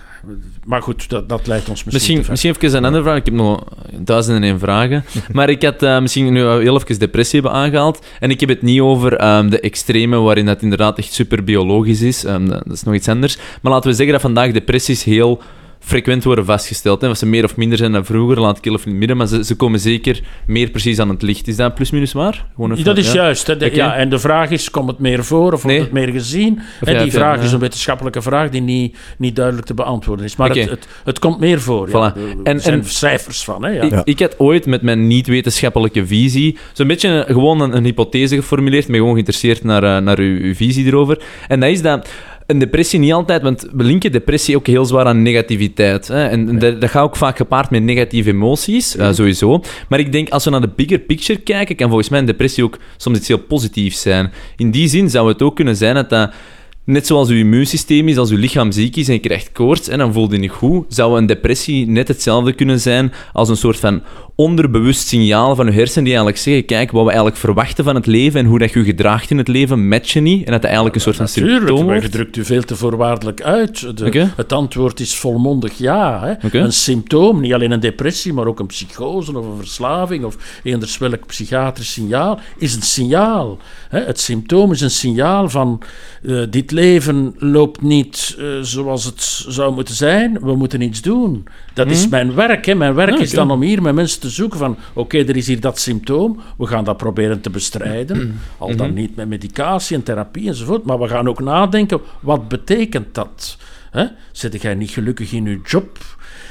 maar 0.64 0.83
goed, 0.83 1.09
dat, 1.09 1.29
dat 1.29 1.47
leidt 1.47 1.69
ons 1.69 1.85
misschien. 1.85 2.25
Misschien, 2.29 2.53
te 2.53 2.66
even 2.66 2.79
een 2.79 2.85
andere 2.85 3.03
vraag. 3.03 3.16
Ik 3.16 3.25
heb 3.25 3.35
nog 3.35 3.64
duizenden 3.93 4.43
en 4.43 4.49
één 4.49 4.59
vragen. 4.59 5.05
Maar 5.33 5.49
ik 5.49 5.62
had 5.62 5.83
eh, 5.83 6.01
misschien 6.01 6.33
nu 6.33 6.40
heel 6.40 6.77
even 6.77 6.99
depressie 6.99 7.40
hebben 7.40 7.61
aangehaald. 7.61 8.07
En 8.21 8.31
ik 8.31 8.40
heb 8.40 8.49
het 8.49 8.62
niet 8.62 8.81
over 8.81 9.16
ehm, 9.16 9.49
de 9.49 9.61
extreme, 9.61 10.16
waarin 10.16 10.47
dat 10.47 10.62
inderdaad 10.62 10.99
echt 10.99 11.12
super 11.12 11.45
biologisch 11.45 12.03
is. 12.03 12.25
Ehm, 12.25 12.47
dat 12.47 12.73
is 12.73 12.83
nog 12.83 12.95
iets 12.95 13.09
anders. 13.09 13.37
Maar 13.62 13.73
laten 13.73 13.90
we 13.90 13.97
zeggen 13.97 14.12
dat 14.12 14.23
vandaag 14.23 14.53
depressies 14.53 15.05
heel 15.05 15.43
frequent 15.90 16.24
worden 16.24 16.44
vastgesteld. 16.44 17.00
Hè. 17.00 17.09
Of 17.09 17.16
ze 17.16 17.26
meer 17.26 17.44
of 17.44 17.57
minder 17.57 17.79
zijn 17.79 17.92
dan 17.92 18.05
vroeger, 18.05 18.40
laat 18.40 18.59
ik 18.59 18.64
heel 18.64 18.72
even 18.72 18.85
in 18.85 18.90
het 18.90 18.98
midden. 18.98 19.16
Maar 19.16 19.26
ze, 19.26 19.44
ze 19.44 19.55
komen 19.57 19.81
zeker 19.81 20.20
meer 20.46 20.70
precies 20.70 20.98
aan 20.98 21.09
het 21.09 21.22
licht. 21.22 21.48
Is 21.48 21.57
dat 21.57 21.74
plus 21.74 21.90
minus 21.90 22.12
waar? 22.12 22.46
Gewoon 22.55 22.72
even- 22.72 22.85
Dat 22.85 22.96
is 22.98 23.12
ja. 23.12 23.14
juist. 23.22 23.46
Hè. 23.46 23.57
De- 23.57 23.64
Oké. 23.66 23.74
ja, 23.74 23.94
en 23.96 24.09
de 24.09 24.18
vraag 24.18 24.50
is, 24.50 24.70
komt 24.70 24.88
het 24.90 24.98
meer 24.98 25.24
voor 25.24 25.53
of 25.53 25.64
Nee. 25.64 25.76
wordt 25.79 25.92
het 25.94 26.05
meer 26.05 26.12
gezien? 26.14 26.61
En 26.81 27.03
die 27.03 27.12
vraag 27.12 27.37
ja. 27.37 27.42
is 27.42 27.53
een 27.53 27.59
wetenschappelijke 27.59 28.22
vraag 28.22 28.48
die 28.50 28.61
niet, 28.61 28.96
niet 29.18 29.37
duidelijk 29.37 29.66
te 29.66 29.74
beantwoorden 29.74 30.24
is. 30.24 30.37
Maar 30.37 30.48
het, 30.48 30.70
het, 30.70 30.88
het 31.05 31.18
komt 31.18 31.40
meer 31.40 31.61
voor. 31.61 31.90
Ja. 31.90 32.14
Er 32.16 32.22
En- 32.44 32.61
zijn 32.61 32.79
en- 32.81 32.85
cijfers 32.85 33.44
van. 33.44 33.64
Hè. 33.64 33.83
Ik, 33.83 34.00
ik 34.05 34.18
had 34.20 34.38
ooit 34.38 34.66
met 34.66 34.83
mijn 34.83 35.07
niet-wetenschappelijke 35.07 36.07
visie 36.07 36.59
zo'n 36.72 36.87
beetje 36.87 37.24
gewoon 37.29 37.61
een, 37.61 37.76
een 37.76 37.85
hypothese 37.85 38.35
geformuleerd, 38.37 38.87
ben 38.87 38.96
gewoon 38.96 39.12
geïnteresseerd 39.12 39.64
naar, 39.64 39.83
eh, 39.83 40.03
naar 40.03 40.18
uw, 40.18 40.38
uw 40.40 40.55
visie 40.55 40.87
erover. 40.87 41.18
En 41.48 41.61
dat 41.61 41.70
is 41.70 41.83
dat 41.83 42.09
een 42.51 42.59
depressie 42.59 42.99
niet 42.99 43.13
altijd, 43.13 43.43
want 43.43 43.69
we 43.73 43.85
linken 43.85 44.13
depressie 44.13 44.57
ook 44.57 44.67
heel 44.67 44.85
zwaar 44.85 45.05
aan 45.05 45.23
negativiteit. 45.23 46.09
Hè? 46.09 46.27
En, 46.27 46.59
dat, 46.59 46.81
dat 46.81 46.91
gaat 46.91 47.05
ook 47.05 47.17
vaak 47.17 47.37
gepaard 47.37 47.71
met 47.71 47.83
negatieve 47.83 48.31
emoties, 48.31 48.97
sowieso. 49.11 49.63
Maar 49.89 49.99
ik 49.99 50.13
denk, 50.13 50.29
als 50.29 50.45
we 50.45 50.51
naar 50.51 50.61
de 50.61 50.73
bigger 50.77 50.99
picture 50.99 51.39
kijken, 51.39 51.77
kan 51.77 51.89
volgens 51.89 52.09
mij 52.09 52.19
een 52.19 52.27
depressie 52.27 52.65
ook 52.65 52.79
soms 52.97 53.19
iets 53.19 53.29
heel 53.29 53.39
positiefs 53.39 54.01
zijn. 54.01 54.33
In 54.57 54.71
die 54.71 54.89
zin 54.89 55.11
zou 55.11 55.29
het 55.29 55.43
ook 55.43 55.57
kunnen 55.57 55.77
zijn 55.77 55.95
dat 55.95 56.11
dat 56.11 56.33
net 56.85 57.07
zoals 57.07 57.29
uw 57.29 57.37
immuunsysteem 57.37 58.09
is, 58.09 58.17
als 58.17 58.31
uw 58.31 58.39
lichaam 58.39 58.73
ziek 58.73 58.97
is 58.97 59.09
en 59.09 59.15
je 59.15 59.21
krijgt 59.21 59.53
koorts 59.53 59.89
en 59.89 59.99
dan 59.99 60.13
voel 60.13 60.33
je 60.33 60.39
niet 60.39 60.51
goed, 60.51 60.95
zou 60.95 61.19
een 61.19 61.27
depressie 61.27 61.87
net 61.87 62.09
hetzelfde 62.09 62.53
kunnen 62.53 62.81
zijn 62.81 63.13
als 63.33 63.49
een 63.49 63.57
soort 63.57 63.77
van 63.77 64.03
onderbewust 64.40 65.07
signaal 65.07 65.55
van 65.55 65.66
je 65.66 65.72
hersenen 65.72 66.05
die 66.05 66.12
eigenlijk 66.12 66.42
zeggen, 66.42 66.64
kijk, 66.64 66.90
wat 66.90 67.03
we 67.03 67.09
eigenlijk 67.09 67.38
verwachten 67.38 67.85
van 67.85 67.94
het 67.94 68.07
leven 68.07 68.40
en 68.40 68.46
hoe 68.46 68.59
dat 68.59 68.72
je 68.72 68.79
je 68.79 68.85
gedraagt 68.85 69.31
in 69.31 69.38
het 69.38 69.48
leven, 69.48 69.88
matchen 69.88 70.22
niet. 70.22 70.44
En 70.44 70.53
dat 70.53 70.61
dat 70.61 70.70
eigenlijk 70.70 70.94
een 70.94 71.00
soort 71.00 71.16
van 71.16 71.24
Natuurlijk, 71.24 71.57
symptoom 71.57 71.87
maar 71.87 71.94
je 71.94 72.00
wordt. 72.00 72.14
drukt 72.14 72.37
u 72.37 72.44
veel 72.44 72.62
te 72.62 72.76
voorwaardelijk 72.76 73.42
uit. 73.42 73.96
De-. 73.98 74.29
Het 74.37 74.53
antwoord 74.53 75.00
is 75.00 75.16
volmondig 75.16 75.79
ja. 75.79 76.37
Hè. 76.40 76.59
Een 76.59 76.72
symptoom, 76.72 77.40
niet 77.40 77.53
alleen 77.53 77.70
een 77.70 77.81
depressie, 77.81 78.33
maar 78.33 78.46
ook 78.46 78.61
een 78.61 78.66
psychose 78.66 79.38
of 79.38 79.44
een 79.46 79.57
verslaving 79.57 80.24
of 80.24 80.37
eenders 80.62 80.98
welk 80.98 81.26
psychiatrisch 81.26 81.92
signaal, 81.92 82.40
is 82.59 82.74
een 82.74 82.83
signaal. 82.83 83.59
Hè. 83.88 84.00
Het 84.00 84.20
symptoom 84.20 84.72
is 84.72 84.81
een 84.81 84.90
signaal 84.90 85.48
van 85.48 85.83
eh, 86.22 86.42
dit 86.50 86.70
leven 86.70 87.35
loopt 87.38 87.83
niet 87.83 88.37
eh, 88.38 88.44
zoals 88.62 89.05
het 89.05 89.44
zou 89.48 89.74
moeten 89.74 89.94
zijn, 89.94 90.38
we 90.40 90.55
moeten 90.57 90.81
iets 90.81 91.03
doen. 91.03 91.46
Dat 91.74 91.90
is 91.90 92.09
mijn 92.09 92.35
werk. 92.35 92.66
Hè. 92.66 92.74
Mijn 92.74 92.94
werk. 92.94 93.11
Ja, 93.16 93.20
is 93.20 93.31
dan 93.31 93.50
om 93.50 93.62
hier 93.62 93.83
met 93.83 93.94
mensen 93.94 94.20
te 94.20 94.30
zoeken 94.31 94.59
van 94.59 94.77
oké, 94.93 95.19
er 95.19 95.37
is 95.37 95.47
hier 95.47 95.61
dat 95.61 95.79
symptoom, 95.79 96.40
we 96.59 96.66
gaan 96.66 96.85
dat 96.85 96.97
proberen 96.97 97.40
te 97.40 97.51
bestrijden. 97.51 98.40
Al 98.59 98.77
dan 98.77 98.95
niet 98.95 99.16
met 99.16 99.29
medicatie 99.29 99.97
en 99.97 100.03
therapie 100.03 100.49
enzovoort, 100.49 100.85
maar 100.85 100.99
we 100.99 101.09
gaan 101.09 101.29
ook 101.29 101.40
nadenken, 101.40 102.01
wat 102.21 102.49
betekent 102.49 103.14
dat? 103.14 103.57
Hè? 103.90 104.05
Zit 104.33 104.62
jij 104.62 104.75
niet 104.75 104.90
gelukkig 104.90 105.33
in 105.33 105.47
uw 105.47 105.61
job, 105.64 105.99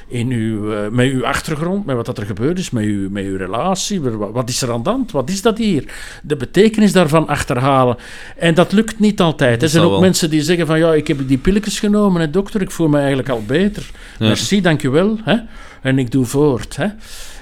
in 0.08 0.32
uw, 0.32 0.74
eh, 0.74 0.90
met 0.90 1.12
uw 1.12 1.26
achtergrond, 1.26 1.86
met 1.86 1.96
wat 1.96 2.06
dat 2.06 2.18
er 2.18 2.26
gebeurd 2.26 2.60
is, 2.60 2.70
met 2.70 2.84
uw, 2.84 3.10
met 3.10 3.24
uw 3.24 3.38
relatie? 3.38 4.02
Wat, 4.02 4.32
wat 4.32 4.50
is 4.50 4.62
er 4.62 4.72
aan 4.72 4.84
de 4.84 4.90
hand? 4.90 5.12
Wat 5.12 5.30
is 5.30 5.42
dat 5.42 5.58
hier? 5.58 5.94
De 6.24 6.36
betekenis 6.36 6.92
daarvan 6.92 7.28
achterhalen. 7.28 7.98
En 8.38 8.54
dat 8.54 8.72
lukt 8.72 9.00
niet 9.00 9.22
altijd. 9.22 9.64
Er 9.64 9.70
zijn 9.70 9.84
ook 9.84 9.92
wel. 9.92 10.00
mensen 10.00 10.30
die 10.30 10.42
zeggen 10.42 10.68
van 10.68 10.80
ja, 10.80 10.94
ik 10.94 11.08
heb 11.08 11.28
die 11.28 11.38
pilletjes 11.38 11.80
genomen, 11.80 12.22
hè, 12.22 12.30
dokter, 12.30 12.62
ik 12.62 12.72
voel 12.72 12.88
me 12.88 12.98
eigenlijk 12.98 13.30
al 13.30 13.44
beter. 13.48 13.90
Ja. 14.20 14.28
Merci, 14.28 14.62
dankjewel. 14.62 15.18
Hè? 15.24 15.38
En 15.82 16.00
ik 16.00 16.12
doe 16.12 16.26
voort. 16.26 16.76
Hè? 16.76 16.88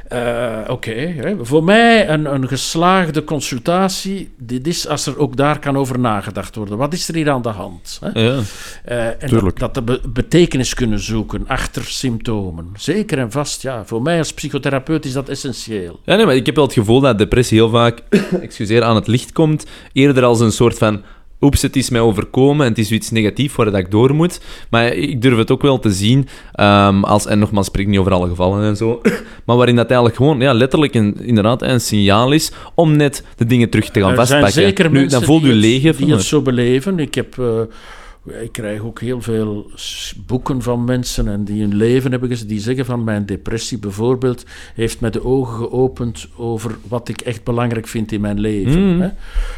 Eh, 0.07 0.57
Oké, 0.67 1.13
voor 1.41 1.63
mij 1.63 2.09
een, 2.09 2.33
een 2.33 2.47
geslaagde 2.47 3.23
consultatie, 3.23 4.29
dit 4.37 4.67
is 4.67 4.87
als 4.87 5.05
er 5.05 5.17
ook 5.19 5.35
daar 5.37 5.59
kan 5.59 5.77
over 5.77 5.99
nagedacht 5.99 6.55
worden. 6.55 6.77
Wat 6.77 6.93
is 6.93 7.07
er 7.07 7.15
hier 7.15 7.29
aan 7.29 7.41
de 7.41 7.49
hand? 7.49 7.99
Hè? 8.03 8.21
Ja. 8.21 8.39
En 8.85 9.15
dat, 9.19 9.29
Tuurlijk. 9.29 9.59
dat 9.59 9.73
de 9.73 9.81
be- 9.81 10.01
betekenis 10.09 10.73
kunnen 10.73 10.99
zoeken 10.99 11.43
achter 11.47 11.83
symptomen. 11.85 12.69
Zeker 12.77 13.17
en 13.17 13.31
vast, 13.31 13.61
ja. 13.61 13.85
Voor 13.85 14.01
mij 14.01 14.17
als 14.17 14.33
psychotherapeut 14.33 15.05
is 15.05 15.13
dat 15.13 15.29
essentieel. 15.29 15.99
Ja, 16.03 16.15
nee, 16.15 16.25
maar 16.25 16.35
ik 16.35 16.45
heb 16.45 16.55
wel 16.55 16.63
het 16.65 16.73
gevoel 16.73 16.99
dat 16.99 17.17
depressie 17.17 17.57
heel 17.57 17.69
vaak 17.69 17.99
excuseer, 18.41 18.83
aan 18.83 18.95
het 18.95 19.07
licht 19.07 19.31
komt. 19.31 19.65
Eerder 19.93 20.23
als 20.23 20.39
een 20.39 20.51
soort 20.51 20.77
van. 20.77 21.01
Oeps, 21.41 21.61
het 21.61 21.75
is 21.75 21.89
mij 21.89 22.01
overkomen 22.01 22.65
en 22.65 22.71
het 22.71 22.79
is 22.79 22.87
zoiets 22.87 23.11
negatief 23.11 23.55
waar 23.55 23.65
dat 23.65 23.75
ik 23.75 23.91
door 23.91 24.15
moet. 24.15 24.41
Maar 24.69 24.93
ik 24.93 25.21
durf 25.21 25.37
het 25.37 25.51
ook 25.51 25.61
wel 25.61 25.79
te 25.79 25.91
zien 25.91 26.27
ehm, 26.53 27.03
als, 27.03 27.25
en 27.25 27.39
nogmaals, 27.39 27.65
spreek 27.65 27.87
niet 27.87 27.99
over 27.99 28.11
alle 28.11 28.27
gevallen 28.27 28.63
en 28.63 28.75
zo, 28.77 29.01
maar 29.45 29.55
waarin 29.55 29.75
dat 29.75 29.85
eigenlijk 29.85 30.15
gewoon 30.15 30.39
ja, 30.39 30.53
letterlijk 30.53 30.93
een, 30.93 31.17
inderdaad 31.21 31.61
een 31.61 31.81
signaal 31.81 32.31
is 32.31 32.51
om 32.75 32.95
net 32.95 33.23
de 33.35 33.45
dingen 33.45 33.69
terug 33.69 33.89
te 33.89 33.99
gaan 33.99 34.09
er 34.09 34.15
vastpakken. 34.15 34.51
zijn 34.51 34.65
zeker 34.65 34.91
nu, 34.91 35.07
dan 35.07 35.23
voelt 35.23 35.43
u 35.43 35.53
leeg 35.53 35.95
die 35.95 36.11
het 36.11 36.23
zo 36.23 36.41
beleven. 36.41 36.99
Ik, 36.99 37.15
heb, 37.15 37.39
eh, 37.39 37.61
ik 38.27 38.51
krijg 38.51 38.81
ook 38.81 38.99
heel 38.99 39.21
veel 39.21 39.71
boeken 40.25 40.61
van 40.61 40.83
mensen 40.83 41.27
en 41.27 41.43
die 41.43 41.61
hun 41.61 41.75
leven 41.75 42.11
hebben 42.11 42.29
gezien. 42.29 42.47
Die 42.47 42.59
zeggen 42.59 42.85
van 42.85 43.03
mijn 43.03 43.25
depressie 43.25 43.77
bijvoorbeeld 43.77 44.45
heeft 44.75 44.99
mij 44.99 45.09
de 45.09 45.25
ogen 45.25 45.55
geopend 45.57 46.27
over 46.35 46.77
wat 46.87 47.09
ik 47.09 47.21
echt 47.21 47.43
belangrijk 47.43 47.87
vind 47.87 48.11
in 48.11 48.21
mijn 48.21 48.39
leven. 48.39 48.93
Mm. 48.93 49.01
Hè? 49.01 49.09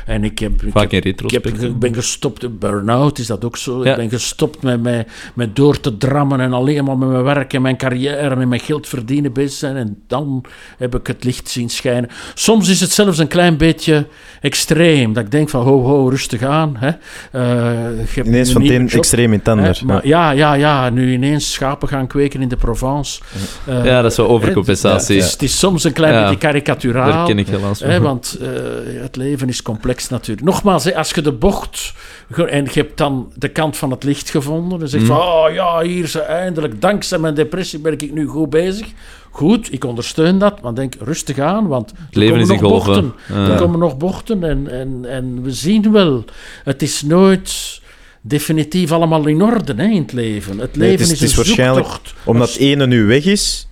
En 0.05 0.23
ik 0.23 0.39
heb, 0.39 0.61
ik 0.61 0.71
Vaak 0.71 0.91
heb 0.91 1.05
in 1.05 1.11
ik, 1.11 1.19
heb, 1.19 1.45
retrospect. 1.45 1.63
ik 1.63 1.79
ben 1.79 1.93
gestopt, 1.93 2.59
burn-out 2.59 3.19
is 3.19 3.27
dat 3.27 3.45
ook 3.45 3.57
zo. 3.57 3.83
Ja. 3.83 3.91
Ik 3.91 3.97
ben 3.97 4.09
gestopt 4.09 4.61
met, 4.61 4.81
met, 4.81 5.07
met 5.33 5.55
door 5.55 5.79
te 5.79 5.97
drammen 5.97 6.39
en 6.39 6.53
alleen 6.53 6.83
maar 6.83 6.97
met 6.97 7.09
mijn 7.09 7.23
werk 7.23 7.53
en 7.53 7.61
mijn 7.61 7.77
carrière 7.77 8.35
en 8.35 8.47
mijn 8.47 8.61
geld 8.61 8.87
verdienen 8.87 9.33
bezig 9.33 9.57
zijn. 9.57 9.75
En 9.75 10.01
dan 10.07 10.43
heb 10.77 10.95
ik 10.95 11.07
het 11.07 11.23
licht 11.23 11.49
zien 11.49 11.69
schijnen. 11.69 12.09
Soms 12.33 12.69
is 12.69 12.79
het 12.79 12.91
zelfs 12.91 13.17
een 13.17 13.27
klein 13.27 13.57
beetje 13.57 14.07
extreem. 14.41 15.13
Dat 15.13 15.23
ik 15.23 15.31
denk 15.31 15.49
van, 15.49 15.63
ho, 15.63 15.83
ho, 15.83 16.07
rustig 16.09 16.41
aan. 16.41 16.75
Hè. 16.77 16.91
Eh, 17.31 18.13
je 18.15 18.58
hebt 18.61 18.71
Ineens 18.71 18.71
een 18.71 18.71
van 18.71 18.71
het 18.71 18.71
nieuwe 18.71 18.79
een 18.79 18.85
job, 18.85 18.97
extreem 18.99 19.25
in 19.33 19.37
het 19.37 19.45
hè. 19.45 19.51
ander. 19.51 19.79
Maar 19.85 20.07
ja, 20.07 20.31
ja, 20.31 20.53
ja, 20.53 20.89
nu 20.89 21.13
ineens 21.13 21.51
schapen 21.53 21.87
gaan 21.87 22.07
kweken 22.07 22.41
in 22.41 22.47
de 22.47 22.55
Provence. 22.55 23.21
Eh, 23.65 23.85
Ja, 23.85 24.01
dat 24.01 24.11
is 24.11 24.17
wel 24.17 24.25
hè, 24.27 24.31
overcompensatie. 24.33 25.15
Het 25.15 25.25
is, 25.25 25.31
het 25.31 25.41
is 25.41 25.59
soms 25.59 25.83
een 25.83 25.93
klein 25.93 26.13
Ja. 26.13 26.21
beetje 26.21 26.37
karikaturaal. 26.37 27.11
Daar 27.11 27.25
ken 27.25 27.39
ik 27.39 27.47
helaas. 27.47 27.79
Hè, 27.79 27.99
want 28.01 28.37
eh, 28.41 28.47
het 29.01 29.15
leven 29.15 29.47
is 29.49 29.61
complex 29.61 30.09
natuurlijk. 30.09 30.47
Nogmaals, 30.47 30.83
hè, 30.83 30.95
als 30.95 31.11
je 31.11 31.21
de 31.21 31.31
bocht... 31.31 31.93
En 32.47 32.63
je 32.63 32.69
hebt 32.79 32.97
dan 32.97 33.31
de 33.35 33.47
kant 33.49 33.77
van 33.77 33.91
het 33.91 34.03
licht 34.03 34.29
gevonden. 34.29 34.79
Dan 34.79 34.87
zeg 34.87 35.01
je 35.01 35.07
Mm. 35.07 35.13
van, 35.15 35.21
oh 35.21 35.53
ja, 35.53 35.81
hier 35.81 36.03
is 36.03 36.15
eindelijk, 36.15 36.81
dankzij 36.81 37.17
mijn 37.17 37.33
depressie 37.33 37.79
ben 37.79 37.91
ik 37.93 38.13
nu 38.13 38.25
goed 38.27 38.49
bezig. 38.49 38.87
Goed, 39.31 39.73
ik 39.73 39.83
ondersteun 39.85 40.39
dat, 40.39 40.61
maar 40.61 40.73
denk 40.73 40.93
rustig 40.99 41.39
aan, 41.39 41.67
want 41.67 41.91
er 41.91 41.95
leven 42.11 42.33
komen 42.39 42.47
nog 42.61 42.71
golven. 42.71 42.93
bochten. 42.93 43.13
Ja. 43.45 43.47
Er 43.51 43.57
komen 43.57 43.79
nog 43.79 43.97
bochten 43.97 44.43
en, 44.43 44.67
en, 44.71 45.05
en 45.09 45.43
we 45.43 45.51
zien 45.51 45.91
wel, 45.91 46.25
het 46.63 46.81
is 46.81 47.01
nooit 47.01 47.81
definitief 48.21 48.91
allemaal 48.91 49.27
in 49.27 49.41
orde 49.41 49.73
hè, 49.75 49.83
in 49.83 50.01
het 50.01 50.11
leven. 50.13 50.57
Het 50.59 50.75
Nee, 50.75 50.89
leven 50.89 51.05
het 51.07 51.11
is- 51.11 51.11
is, 51.11 51.19
het 51.21 51.29
is 51.29 51.37
een 51.37 51.43
waarschijnlijk 51.45 51.85
zoektocht. 51.87 52.13
Omdat 52.23 52.49
het 52.49 52.57
ene 52.57 52.87
nu 52.87 53.05
weg 53.05 53.25
is 53.25 53.67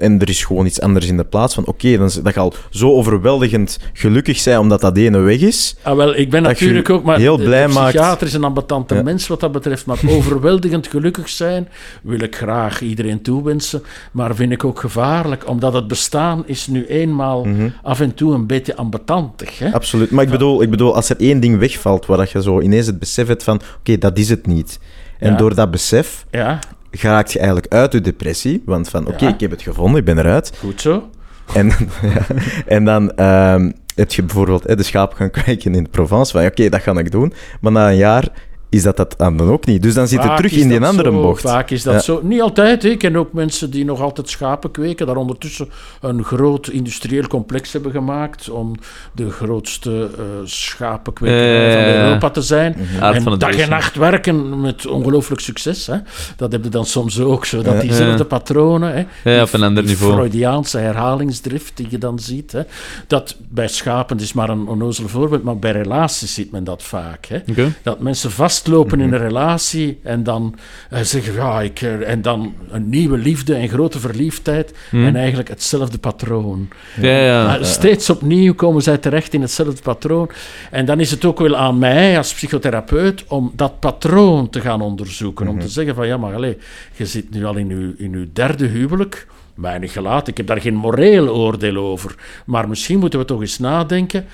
en 0.00 0.20
er 0.20 0.28
is 0.28 0.44
gewoon 0.44 0.66
iets 0.66 0.80
anders 0.80 1.06
in 1.06 1.16
de 1.16 1.24
plaats 1.24 1.54
van, 1.54 1.66
oké, 1.66 1.96
dan 1.98 2.10
dat 2.22 2.34
je 2.34 2.40
al 2.40 2.54
zo 2.70 2.92
overweldigend 2.92 3.78
gelukkig 3.92 4.38
zijn 4.38 4.58
omdat 4.58 4.80
dat 4.80 4.96
ene 4.96 5.18
weg 5.18 5.40
is. 5.40 5.76
Ah, 5.82 5.96
wel, 5.96 6.16
ik 6.16 6.30
ben 6.30 6.42
natuurlijk 6.42 6.90
ook 6.90 7.04
maar 7.04 7.18
heel 7.18 7.36
blij 7.36 7.66
de 7.66 7.72
psychiater 7.72 8.26
is 8.26 8.32
een 8.34 8.44
ambetante 8.44 8.94
Ja. 8.94 9.02
mens 9.02 9.26
wat 9.26 9.40
dat 9.40 9.52
betreft, 9.52 9.86
maar 9.86 9.98
overweldigend 10.16 10.86
gelukkig 10.86 11.28
zijn 11.28 11.68
wil 12.02 12.20
ik 12.20 12.36
graag 12.36 12.80
iedereen 12.80 13.22
toewensen, 13.22 13.82
maar 14.12 14.34
vind 14.34 14.52
ik 14.52 14.64
ook 14.64 14.80
gevaarlijk, 14.80 15.48
omdat 15.48 15.72
het 15.72 15.88
bestaan 15.88 16.42
is 16.46 16.66
nu 16.66 16.86
eenmaal 16.86 17.44
Mhm. 17.44 17.68
af 17.82 18.00
en 18.00 18.14
toe 18.14 18.34
een 18.34 18.46
beetje 18.46 18.76
ambetantig. 18.76 19.58
Hè? 19.58 19.72
Absoluut. 19.72 20.10
Maar 20.10 20.24
ik 20.24 20.30
bedoel, 20.30 20.62
ik 20.62 20.70
bedoel, 20.70 20.94
als 20.94 21.08
er 21.10 21.16
één 21.20 21.40
ding 21.40 21.58
wegvalt 21.58 22.06
waar 22.06 22.16
dat 22.16 22.30
je 22.30 22.42
zo 22.42 22.60
ineens 22.60 22.86
het 22.86 22.98
besef 22.98 23.26
hebt 23.26 23.42
van, 23.42 23.60
oké, 23.78 23.98
dat 23.98 24.18
is 24.18 24.28
het 24.28 24.46
niet. 24.46 24.78
En 25.18 25.30
Ja. 25.30 25.36
door 25.36 25.54
dat 25.54 25.70
besef 25.70 26.24
Ja, 26.30 26.58
geraakt 26.90 27.32
je 27.32 27.38
eigenlijk 27.38 27.72
uit 27.72 27.92
je 27.92 28.00
depressie, 28.00 28.62
want 28.64 28.88
van, 28.88 29.06
oké, 29.06 29.24
Ja. 29.24 29.32
ik 29.34 29.40
heb 29.40 29.50
het 29.50 29.62
gevonden, 29.62 29.98
ik 30.00 30.04
ben 30.04 30.18
eruit. 30.18 30.52
goed 30.58 30.80
zo. 30.80 31.10
En, 31.54 31.66
ja, 32.14 32.26
en 32.66 32.84
dan 32.84 33.12
ehm, 33.12 33.70
heb 33.94 34.12
je 34.12 34.22
bijvoorbeeld 34.22 34.64
hè, 34.64 34.76
de 34.76 34.82
schaap 34.82 35.12
gaan 35.14 35.30
kwijken 35.40 35.74
in 35.74 35.82
de 35.82 35.90
Provence, 35.90 36.32
van, 36.32 36.44
oké, 36.46 36.68
dat 36.68 36.82
ga 36.82 36.98
ik 36.98 37.10
doen. 37.10 37.32
Maar 37.60 37.72
na 37.72 37.88
een 37.88 37.96
jaar 37.96 38.28
is 38.70 38.82
dat 38.82 38.96
dat 38.96 39.14
dan 39.16 39.40
ook 39.40 39.66
niet. 39.66 39.82
Dus 39.82 39.94
dan 39.94 40.08
zit 40.08 40.20
Vaak 40.20 40.36
terug 40.36 40.52
in 40.52 40.68
die 40.68 40.80
andere 40.80 41.10
zo, 41.10 41.22
bocht. 41.22 41.40
Vaak 41.40 41.70
is 41.70 41.82
dat 41.82 41.94
Ja. 41.94 42.00
zo. 42.00 42.20
Niet 42.22 42.40
altijd. 42.40 42.82
hè. 42.82 42.88
Ik 42.88 42.98
ken 42.98 43.16
ook 43.16 43.32
mensen 43.32 43.70
die 43.70 43.84
nog 43.84 44.00
altijd 44.00 44.28
schapen 44.28 44.70
kweken, 44.70 45.06
daar 45.06 45.16
ondertussen 45.16 45.68
een 46.00 46.24
groot 46.24 46.68
industrieel 46.68 47.26
complex 47.26 47.72
hebben 47.72 47.92
gemaakt 47.92 48.50
om 48.50 48.74
de 49.12 49.30
grootste 49.30 50.10
eh 50.18 50.24
schapenkwekerij 50.44 51.66
ja. 51.66 51.94
van 51.94 52.04
Europa 52.06 52.30
te 52.30 52.42
zijn. 52.42 52.76
Aard 53.00 53.16
en 53.16 53.22
van 53.22 53.32
het 53.32 53.40
dag 53.40 53.56
en 53.56 53.68
nacht 53.68 53.96
werken 53.96 54.60
met 54.60 54.86
ongelooflijk 54.86 55.40
succes. 55.40 55.86
Hè. 55.86 55.96
Dat 56.36 56.52
heb 56.52 56.64
je 56.64 56.70
dan 56.70 56.84
soms 56.86 57.20
ook 57.20 57.44
zo. 57.44 57.62
Dat 57.62 57.80
diezelfde 57.80 58.24
patronen, 58.24 58.92
hè, 58.92 58.98
Ja, 58.98 59.06
die 59.36 59.42
op 59.42 59.52
een 59.52 59.62
ander 59.62 59.84
niveau. 59.84 60.12
Freudiaanse 60.12 60.78
herhalingsdrift 60.78 61.76
die 61.76 61.86
je 61.90 61.98
dan 61.98 62.18
ziet. 62.18 62.52
Hè. 62.52 62.62
Dat 63.06 63.36
bij 63.48 63.68
schapen 63.68 64.16
het 64.16 64.24
is 64.24 64.32
maar 64.32 64.48
een 64.48 64.68
onnozel 64.68 65.08
voorbeeld, 65.08 65.42
maar 65.42 65.58
bij 65.58 65.72
relaties 65.72 66.34
ziet 66.34 66.50
men 66.52 66.64
dat 66.64 66.82
vaak. 66.82 67.26
Hè. 67.26 67.38
Dat 67.82 68.00
mensen 68.00 68.30
vastlopen 68.60 69.00
in 69.00 69.12
een 69.12 69.18
relatie 69.18 69.98
en 70.02 70.22
dan 70.22 70.54
eh, 70.90 71.00
zeggen, 71.00 71.34
ja, 71.34 71.60
ik, 71.60 71.80
eh, 71.80 72.08
en 72.08 72.22
dan 72.22 72.54
een 72.70 72.88
nieuwe 72.88 73.18
liefde 73.18 73.54
en 73.54 73.68
grote 73.68 74.00
verliefdheid 74.00 74.74
en 74.90 75.16
eigenlijk 75.16 75.48
hetzelfde 75.48 75.98
patroon. 75.98 76.68
Ja, 77.00 77.18
ja. 77.18 77.46
Maar 77.46 77.64
steeds 77.64 78.10
opnieuw 78.10 78.54
komen 78.54 78.82
zij 78.82 78.98
terecht 78.98 79.34
in 79.34 79.40
hetzelfde 79.40 79.82
patroon. 79.82 80.30
En 80.70 80.84
dan 80.84 81.00
is 81.00 81.10
het 81.10 81.24
ook 81.24 81.38
wel 81.38 81.56
aan 81.56 81.78
mij 81.78 82.16
als 82.16 82.34
psychotherapeut 82.34 83.24
om 83.28 83.52
dat 83.56 83.80
patroon 83.80 84.50
te 84.50 84.60
gaan 84.60 84.80
onderzoeken. 84.80 85.48
Om 85.48 85.60
te 85.60 85.68
zeggen 85.68 85.94
van, 85.94 86.06
ja, 86.06 86.16
maar 86.16 86.34
allez, 86.34 86.54
je 86.96 87.06
zit 87.06 87.30
nu 87.30 87.44
al 87.44 87.56
in 87.56 87.70
uw, 87.70 87.94
in 87.96 88.14
uw 88.14 88.26
derde 88.32 88.66
huwelijk. 88.66 89.26
Weinig 89.54 89.92
gelaten, 89.92 90.28
ik 90.28 90.36
heb 90.36 90.46
daar 90.46 90.60
geen 90.60 90.74
moreel 90.74 91.28
oordeel 91.28 91.76
over. 91.76 92.14
Maar 92.46 92.68
misschien 92.68 92.98
moeten 92.98 93.18
we 93.18 93.24
toch 93.24 93.40
eens 93.40 93.58
nadenken. 93.58 94.26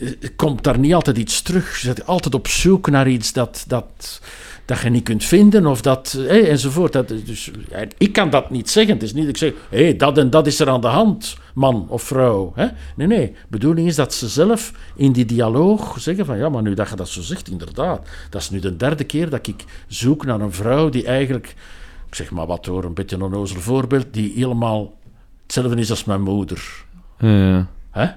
Eh, 0.00 0.28
komt 0.36 0.64
daar 0.64 0.78
niet 0.78 0.94
altijd 0.94 1.18
iets 1.18 1.42
terug. 1.42 1.80
Je 1.80 1.86
bent 1.86 2.06
altijd 2.06 2.34
op 2.34 2.48
zoek 2.48 2.90
naar 2.90 3.08
iets 3.08 3.32
dat, 3.32 3.64
dat, 3.66 4.20
dat 4.64 4.80
je 4.80 4.90
niet 4.90 5.04
kunt 5.04 5.24
vinden 5.24 5.66
of 5.66 5.80
dat, 5.80 6.12
hé, 6.18 6.38
enzovoort. 6.38 6.92
Dat, 6.92 7.08
dus, 7.08 7.50
ik 7.98 8.12
kan 8.12 8.30
dat 8.30 8.50
niet 8.50 8.70
zeggen. 8.70 8.94
Het 8.94 9.02
is 9.02 9.12
niet 9.12 9.24
dat 9.24 9.30
ik 9.32 9.36
zeg, 9.36 9.52
hé, 9.68 9.96
dat 9.96 10.18
en 10.18 10.30
dat 10.30 10.46
is 10.46 10.60
er 10.60 10.68
aan 10.68 10.80
de 10.80 10.86
hand, 10.86 11.36
man 11.54 11.86
of 11.88 12.02
vrouw. 12.02 12.52
Hè? 12.54 12.66
Nee, 12.96 13.06
nee. 13.06 13.26
De 13.26 13.36
bedoeling 13.48 13.86
is 13.88 13.96
dat 13.96 14.14
ze 14.14 14.28
zelf 14.28 14.72
in 14.96 15.12
die 15.12 15.24
dialoog 15.24 16.00
zeggen 16.00 16.26
van, 16.26 16.38
ja, 16.38 16.48
maar 16.48 16.62
nu 16.62 16.74
dat 16.74 16.88
je 16.88 16.96
dat 16.96 17.08
zo 17.08 17.22
zegt, 17.22 17.48
inderdaad. 17.48 18.08
Dat 18.30 18.40
is 18.40 18.50
nu 18.50 18.58
de 18.58 18.76
derde 18.76 19.04
keer 19.04 19.30
dat 19.30 19.46
ik 19.46 19.64
zoek 19.86 20.24
naar 20.24 20.40
een 20.40 20.52
vrouw 20.52 20.88
die 20.88 21.04
eigenlijk, 21.04 21.54
ik 22.08 22.14
zeg 22.14 22.30
maar 22.30 22.46
wat 22.46 22.66
hoor, 22.66 22.84
een 22.84 22.94
beetje 22.94 23.16
een 23.16 23.22
onnozel 23.22 23.60
voorbeeld, 23.60 24.06
die 24.10 24.32
helemaal 24.34 24.92
hetzelfde 25.42 25.76
is 25.76 25.90
als 25.90 26.04
mijn 26.04 26.22
moeder. 26.22 26.84
Ja. 27.18 27.66
Hè? 27.90 28.08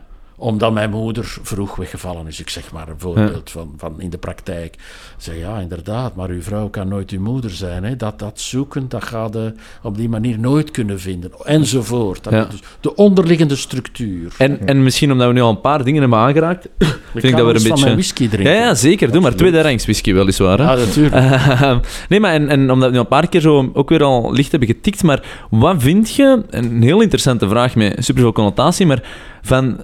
Omdat 0.43 0.73
mijn 0.73 0.89
moeder 0.89 1.37
vroeg 1.41 1.75
weggevallen 1.75 2.27
is. 2.27 2.39
Ik 2.39 2.49
zeg 2.49 2.71
maar 2.71 2.87
een 2.89 2.99
voorbeeld 2.99 3.51
van, 3.51 3.73
van 3.77 4.01
in 4.01 4.09
de 4.09 4.17
praktijk. 4.17 4.73
Ik 4.73 4.79
zeg 5.17 5.37
ja, 5.37 5.59
inderdaad, 5.59 6.15
maar 6.15 6.29
uw 6.29 6.41
vrouw 6.41 6.69
kan 6.69 6.87
nooit 6.87 7.11
uw 7.11 7.19
moeder 7.19 7.51
zijn. 7.51 7.83
Hè? 7.83 7.95
Dat, 7.95 8.19
dat 8.19 8.39
zoeken, 8.39 8.89
dat 8.89 9.03
gaat 9.03 9.33
je 9.33 9.53
op 9.81 9.97
die 9.97 10.09
manier 10.09 10.39
nooit 10.39 10.71
kunnen 10.71 10.99
vinden. 10.99 11.31
Enzovoort. 11.43 12.23
Dat 12.23 12.33
Ja. 12.33 12.45
dus 12.45 12.59
de 12.79 12.95
onderliggende 12.95 13.55
structuur. 13.55 14.33
En, 14.37 14.67
en 14.67 14.83
misschien 14.83 15.11
omdat 15.11 15.27
we 15.27 15.33
nu 15.33 15.41
al 15.41 15.49
een 15.49 15.61
paar 15.61 15.83
dingen 15.83 16.01
hebben 16.01 16.19
aangeraakt, 16.19 16.65
ik 16.77 16.87
vind 17.11 17.23
ik 17.23 17.35
dat 17.35 17.45
we 17.45 17.57
een 17.57 17.63
beetje... 17.63 17.83
mijn 17.83 17.93
whisky 17.93 18.29
drinken. 18.29 18.53
Ja, 18.53 18.59
ja, 18.59 18.75
zeker. 18.75 19.11
Doe 19.11 19.21
maar. 19.21 19.35
Tweede 19.35 19.61
rangs 19.61 19.83
whisky 19.83 20.13
weliswaar. 20.13 20.57
Hè? 20.57 20.67
Ah, 20.67 20.77
natuurlijk. 20.77 21.15
Ehm, 21.15 21.79
nee, 22.09 22.19
maar 22.19 22.33
en, 22.33 22.49
en 22.49 22.71
omdat 22.71 22.89
we 22.89 22.93
nu 22.93 22.99
een 22.99 23.07
paar 23.07 23.27
keer 23.27 23.41
zo 23.41 23.71
ook 23.73 23.89
weer 23.89 24.03
al 24.03 24.33
licht 24.33 24.51
hebben 24.51 24.69
getikt, 24.69 25.03
maar 25.03 25.47
wat 25.49 25.81
vind 25.81 26.15
je, 26.15 26.43
een 26.49 26.81
heel 26.81 27.01
interessante 27.01 27.47
vraag 27.47 27.75
met 27.75 28.05
superveel 28.05 28.31
connotatie, 28.31 28.85
maar 28.85 29.03
van 29.41 29.79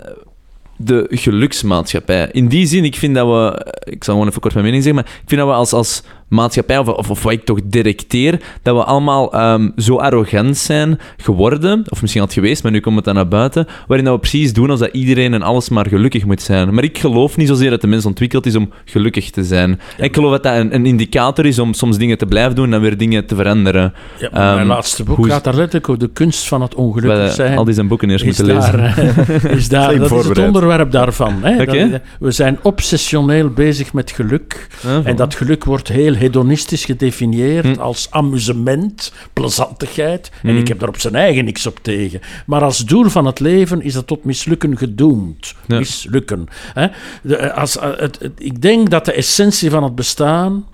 de 0.82 1.08
geluksmaatschappij. 1.10 2.30
In 2.32 2.48
die 2.48 2.66
zin, 2.66 2.84
ik 2.84 2.96
vind 2.96 3.16
dat 3.16 3.28
we, 3.28 3.74
ik 3.92 4.04
zal 4.04 4.14
gewoon 4.14 4.30
even 4.30 4.42
kort 4.42 4.54
mijn 4.54 4.66
mening 4.66 4.84
zeggen, 4.84 5.04
maar 5.04 5.14
ik 5.14 5.30
vind 5.30 5.42
dat 5.42 5.50
we 5.50 5.56
als, 5.56 5.74
als 5.74 6.04
maatschappij, 6.30 6.78
of, 6.78 6.88
of, 6.88 7.10
of 7.10 7.24
wat 7.24 7.32
ik 7.32 7.46
toch 7.46 7.60
directeer, 7.64 8.40
dat 8.62 8.76
we 8.76 8.84
allemaal 8.84 9.34
ehm, 9.34 9.70
zo 9.78 9.96
arrogant 9.96 10.58
zijn 10.58 11.00
geworden, 11.18 11.84
of 11.90 12.02
misschien 12.02 12.22
al 12.22 12.28
het 12.28 12.36
geweest, 12.38 12.64
maar 12.64 12.72
nu 12.72 12.80
komt 12.80 12.96
het 12.96 13.06
dan 13.06 13.16
naar 13.16 13.28
buiten, 13.28 13.68
waarin 13.88 14.06
dat 14.06 14.16
we 14.16 14.20
precies 14.20 14.54
doen 14.54 14.70
als 14.70 14.80
dat 14.80 14.90
iedereen 14.92 15.34
en 15.34 15.42
alles 15.42 15.70
maar 15.70 15.88
gelukkig 15.88 16.26
moet 16.26 16.42
zijn. 16.42 16.74
Maar 16.74 16.84
ik 16.84 16.98
geloof 16.98 17.38
niet 17.38 17.48
zozeer 17.48 17.70
dat 17.70 17.82
de 17.82 17.88
mens 17.88 18.06
ontwikkeld 18.06 18.46
is 18.46 18.56
om 18.56 18.70
gelukkig 18.86 19.30
te 19.30 19.44
zijn. 19.44 19.80
Ik 19.98 20.16
geloof 20.16 20.32
dat 20.32 20.44
dat 20.44 20.56
een, 20.56 20.76
een 20.76 20.86
indicator 20.86 21.46
is 21.46 21.60
om 21.60 21.74
soms 21.74 21.98
dingen 21.98 22.18
te 22.18 22.26
blijven 22.26 22.56
doen 22.56 22.66
en 22.66 22.72
dan 22.72 22.82
weer 22.82 22.98
dingen 22.98 23.26
te 23.26 23.36
veranderen. 23.36 23.94
Ja, 24.20 24.30
maar 24.32 24.42
mijn 24.42 24.58
Ehm, 24.60 24.68
laatste 24.68 25.04
boek 25.04 25.16
hoe 25.18 25.30
gaat 25.30 25.44
daar 25.44 25.54
letterlijk 25.56 25.90
over 25.90 26.02
de 26.02 26.10
kunst 26.14 26.48
van 26.48 26.62
het 26.62 26.76
ongelukkig 26.76 27.12
hadden 27.18 27.36
zijn. 27.36 27.58
al 27.58 27.64
die 27.64 27.74
zijn 27.74 27.88
boeken 27.88 28.10
eerst 28.10 28.26
moeten 28.26 28.46
lezen. 28.46 28.78
daar, 28.78 28.98
eh, 28.98 29.52
is 29.58 29.70
daar, 29.70 29.98
dat 29.98 30.12
is 30.12 30.28
het 30.28 30.38
onderwerp 30.38 30.92
daarvan. 30.92 31.34
Hè? 31.44 31.66
Dat- 31.66 32.02
we 32.20 32.32
zijn 32.32 32.60
obsessioneel 32.62 33.50
bezig 33.50 33.94
met 33.94 34.12
geluk. 34.12 34.68
Ja, 34.84 35.02
En 35.04 35.16
dat 35.16 35.36
geluk 35.36 35.66
wordt 35.66 35.88
heel 35.88 36.14
hedonistisch 36.20 36.86
gedefinieerd 36.86 37.66
Hm. 37.76 37.82
als 37.82 38.08
amusement, 38.12 39.14
plezantigheid. 39.34 40.32
En 40.44 40.50
Hm. 40.50 40.58
ik 40.58 40.68
heb 40.68 40.80
daar 40.80 40.90
op 40.90 41.00
zijn 41.00 41.16
eigen 41.16 41.46
niks 41.46 41.66
op 41.68 41.80
tegen. 41.82 42.22
Maar 42.46 42.62
als 42.64 42.78
doel 42.86 43.10
van 43.10 43.26
het 43.26 43.40
leven 43.40 43.82
is 43.82 43.94
dat 43.94 44.08
tot 44.08 44.24
mislukken 44.24 44.78
gedoemd. 44.78 45.56
Ja. 45.68 45.78
Mislukken. 45.78 46.48
Hè? 46.74 46.88
De, 47.24 47.36
eh, 47.36 47.58
als, 47.58 47.78
eh, 47.78 47.90
het, 47.98 48.20
het- 48.20 48.32
ik 48.38 48.62
denk 48.62 48.90
dat 48.90 49.06
de 49.06 49.12
essentie 49.14 49.70
van 49.70 49.84
het 49.84 49.96
bestaan 49.96 50.66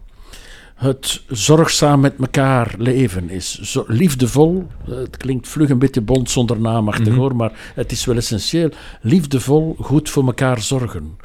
het 0.76 1.22
zorgzaam 1.28 2.00
met 2.00 2.14
elkaar 2.20 2.74
leven 2.78 3.30
is. 3.30 3.60
Zo, 3.62 3.84
liefdevol, 3.88 4.68
eh, 4.88 4.96
het 4.96 5.18
klinkt 5.18 5.48
vlug 5.48 5.70
een 5.70 5.80
beetje 5.80 6.02
bond 6.02 6.30
zonder 6.30 6.60
naamachtig 6.60 7.08
Mhm. 7.08 7.18
hoor, 7.18 7.36
maar 7.36 7.52
het 7.76 7.92
is 7.92 8.06
wel 8.06 8.16
essentieel. 8.16 8.70
Liefdevol, 9.02 9.76
goed 9.80 10.10
voor 10.10 10.26
elkaar 10.26 10.62
zorgen. 10.62 11.18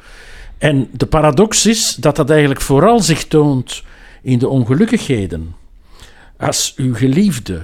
En 0.57 0.87
de 0.91 1.05
paradox 1.05 1.65
is 1.65 1.95
dat 1.95 2.15
dat 2.15 2.29
eigenlijk 2.29 2.61
vooral 2.61 2.99
zich 2.99 3.25
toont 3.27 3.83
in 4.21 4.39
de 4.39 4.47
ongelukkigheden. 4.47 5.55
Als 6.37 6.73
uw 6.75 6.95
geliefde 6.95 7.61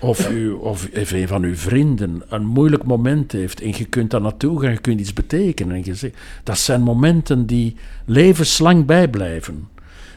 of, 0.00 0.30
of 0.60 0.88
een 0.92 1.28
van 1.28 1.42
uw 1.42 1.56
vrienden 1.56 2.22
een 2.28 2.46
moeilijk 2.46 2.84
moment 2.84 3.32
heeft 3.32 3.60
en 3.60 3.74
je 3.76 3.84
kunt 3.84 4.10
daar 4.10 4.20
naartoe 4.20 4.60
gaan, 4.60 4.70
je 4.70 4.78
kunt 4.78 5.00
iets 5.00 5.12
betekenen. 5.12 5.76
En 5.76 5.82
je 5.84 5.94
zegt, 5.94 6.16
dat 6.42 6.58
zijn 6.58 6.82
momenten 6.82 7.46
die 7.46 7.76
levenslang 8.04 8.84
bijblijven. 8.86 9.68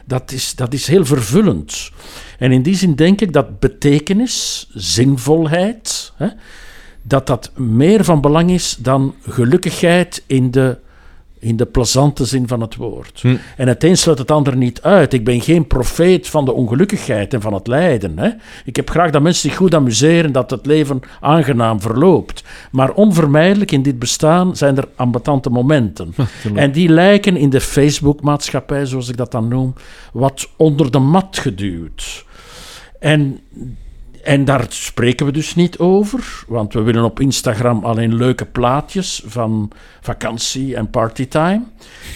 Dat 0.04 0.32
is, 0.32 0.54
dat 0.54 0.72
is 0.72 0.86
heel 0.86 1.04
vervullend. 1.04 1.90
En 2.38 2.52
in 2.52 2.62
die 2.62 2.76
zin 2.76 2.94
denk 2.94 3.20
ik 3.20 3.32
dat 3.32 3.58
betekenis, 3.58 4.68
zinvolheid, 4.74 6.12
hè, 6.16 6.28
dat 7.02 7.26
dat 7.26 7.52
meer 7.56 8.04
van 8.04 8.20
belang 8.20 8.50
is 8.50 8.76
dan 8.78 9.14
gelukkigheid 9.22 10.22
in 10.26 10.50
de, 10.50 10.78
in 11.40 11.56
de 11.56 11.66
plezante 11.66 12.24
zin 12.24 12.48
van 12.48 12.60
het 12.60 12.76
woord. 12.76 13.18
Hm. 13.20 13.36
En 13.56 13.68
het 13.68 13.84
een 13.84 13.96
sluit 13.96 14.18
het 14.18 14.30
ander 14.30 14.56
niet 14.56 14.82
uit. 14.82 15.12
Ik 15.12 15.24
ben 15.24 15.40
geen 15.40 15.66
profeet 15.66 16.28
van 16.28 16.44
de 16.44 16.52
ongelukkigheid 16.52 17.34
en 17.34 17.40
van 17.40 17.54
het 17.54 17.66
lijden. 17.66 18.18
Hè. 18.18 18.30
Ik 18.64 18.76
heb 18.76 18.90
graag 18.90 19.10
dat 19.10 19.22
mensen 19.22 19.48
zich 19.50 19.58
goed 19.58 19.74
amuseren, 19.74 20.32
dat 20.32 20.50
het 20.50 20.66
leven 20.66 21.00
aangenaam 21.20 21.80
verloopt. 21.80 22.44
Maar 22.70 22.92
onvermijdelijk 22.92 23.72
in 23.72 23.82
dit 23.82 23.98
bestaan 23.98 24.56
zijn 24.56 24.76
er 24.76 24.88
ambetante 24.96 25.50
momenten. 25.50 26.14
En 26.54 26.72
die 26.72 26.88
lijken 26.88 27.36
in 27.36 27.50
de 27.50 27.60
Facebook-maatschappij, 27.60 28.86
zoals 28.86 29.08
ik 29.08 29.16
dat 29.16 29.30
dan 29.30 29.48
noem, 29.48 29.74
wat 30.12 30.48
onder 30.56 30.90
de 30.90 30.98
mat 30.98 31.38
geduwd. 31.38 32.24
En, 32.98 33.40
en 34.22 34.44
daar 34.44 34.66
spreken 34.68 35.26
we 35.26 35.32
dus 35.32 35.54
niet 35.54 35.78
over, 35.78 36.44
want 36.46 36.72
we 36.72 36.82
willen 36.82 37.04
op 37.04 37.20
Instagram 37.20 37.84
alleen 37.84 38.14
leuke 38.14 38.44
plaatjes 38.44 39.22
van 39.26 39.70
vakantie 40.00 40.76
en 40.76 40.90
partytime. 40.90 41.62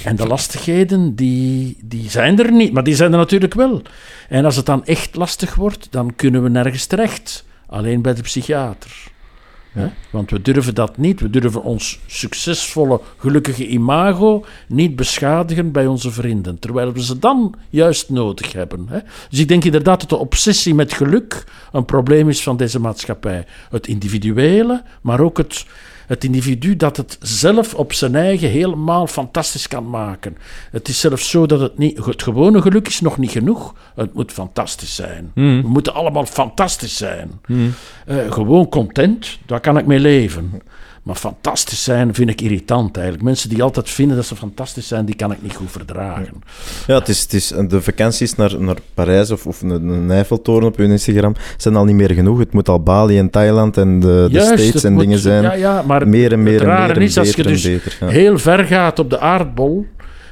En 0.04 0.16
de 0.16 0.26
lastigheden, 0.26 1.14
die, 1.14 1.78
die 1.84 2.10
zijn 2.10 2.38
er 2.38 2.52
niet, 2.52 2.72
maar 2.72 2.84
die 2.84 2.94
zijn 2.94 3.12
er 3.12 3.18
natuurlijk 3.18 3.54
wel. 3.54 3.82
En 4.28 4.44
als 4.44 4.56
het 4.56 4.66
dan 4.66 4.84
echt 4.84 5.16
lastig 5.16 5.54
wordt, 5.54 5.86
dan 5.90 6.16
kunnen 6.16 6.42
we 6.42 6.48
nergens 6.48 6.86
terecht. 6.86 7.44
Alleen 7.66 8.02
bij 8.02 8.14
de 8.14 8.22
psychiater. 8.22 9.11
Hè? 9.72 9.86
Want 10.10 10.30
we 10.30 10.42
durven 10.42 10.74
dat 10.74 10.96
niet. 10.96 11.20
We 11.20 11.30
durven 11.30 11.62
ons 11.62 12.00
succesvolle, 12.06 13.00
gelukkige 13.16 13.66
imago 13.66 14.44
niet 14.68 14.96
beschadigen 14.96 15.72
bij 15.72 15.86
onze 15.86 16.10
vrienden. 16.10 16.58
Terwijl 16.58 16.92
we 16.92 17.02
ze 17.02 17.18
dan 17.18 17.54
juist 17.70 18.10
nodig 18.10 18.52
hebben. 18.52 18.86
Hè? 18.88 18.98
Dus 19.30 19.38
ik 19.38 19.48
denk 19.48 19.64
inderdaad 19.64 20.00
dat 20.00 20.08
de 20.08 20.16
obsessie 20.16 20.74
met 20.74 20.92
geluk 20.92 21.44
een 21.72 21.84
probleem 21.84 22.28
is 22.28 22.42
van 22.42 22.56
deze 22.56 22.80
maatschappij. 22.80 23.46
Het 23.70 23.86
individuele, 23.86 24.82
maar 25.00 25.20
ook 25.20 25.36
het, 25.36 25.66
het 26.12 26.24
individu 26.24 26.76
dat 26.76 26.96
het 26.96 27.18
zelf 27.20 27.74
op 27.74 27.92
zijn 27.92 28.14
eigen 28.14 28.48
helemaal 28.48 29.06
fantastisch 29.06 29.68
kan 29.68 29.90
maken. 29.90 30.36
Het 30.70 30.88
is 30.88 31.00
zelfs 31.00 31.30
zo 31.30 31.46
dat 31.46 31.60
het 31.60 31.78
niet... 31.78 32.04
Het 32.04 32.22
gewone 32.22 32.62
geluk 32.62 32.88
is 32.88 33.00
nog 33.00 33.18
niet 33.18 33.30
genoeg. 33.30 33.74
Het 33.94 34.14
moet 34.14 34.32
fantastisch 34.32 34.94
zijn. 34.94 35.30
Mm. 35.34 35.62
We 35.62 35.68
moeten 35.68 35.94
allemaal 35.94 36.26
fantastisch 36.26 36.96
zijn. 36.96 37.40
Mm. 37.46 37.74
Eh, 38.06 38.32
gewoon 38.32 38.68
content, 38.68 39.38
daar 39.46 39.60
kan 39.60 39.78
ik 39.78 39.86
mee 39.86 39.98
leven. 39.98 40.62
Maar 41.02 41.14
fantastisch 41.16 41.84
zijn 41.84 42.14
vind 42.14 42.30
ik 42.30 42.40
irritant 42.40 42.94
eigenlijk. 42.96 43.24
Mensen 43.24 43.48
die 43.48 43.62
altijd 43.62 43.90
vinden 43.90 44.16
dat 44.16 44.26
ze 44.26 44.36
fantastisch 44.36 44.88
zijn, 44.88 45.04
die 45.04 45.14
kan 45.14 45.32
ik 45.32 45.42
niet 45.42 45.54
goed 45.54 45.70
verdragen. 45.70 46.42
Ja, 46.86 46.98
het 46.98 47.08
is, 47.08 47.20
het 47.20 47.32
is, 47.32 47.52
de 47.68 47.82
vakanties 47.82 48.34
naar, 48.34 48.60
naar 48.60 48.76
Parijs 48.94 49.30
of, 49.30 49.46
of 49.46 49.62
een, 49.62 50.10
Eiffeltoren 50.10 50.68
op 50.68 50.76
hun 50.76 50.90
Instagram 50.90 51.34
zijn 51.56 51.76
al 51.76 51.84
niet 51.84 51.94
meer 51.94 52.10
genoeg. 52.14 52.38
Het 52.38 52.52
moet 52.52 52.68
al 52.68 52.80
Bali 52.82 53.18
en 53.18 53.30
Thailand 53.30 53.76
en 53.76 54.00
de, 54.00 54.28
de 54.30 54.40
States 54.40 54.84
en 54.84 54.92
moet- 54.92 55.02
dingen 55.02 55.18
zijn. 55.18 55.42
Ja, 55.42 55.52
ja, 55.52 55.82
maar 55.82 56.08
meer 56.08 56.32
en 56.32 56.42
meer 56.42 56.52
het 56.60 56.68
en 56.68 56.86
meer 56.86 56.96
en 56.96 57.02
is, 57.02 57.18
als 57.18 57.34
je 57.34 57.42
dus 57.42 57.62
beter. 57.62 57.96
Ja. 58.00 58.06
heel 58.06 58.38
ver 58.38 58.64
gaat 58.64 58.98
op 58.98 59.10
de 59.10 59.18
aardbol 59.18 59.86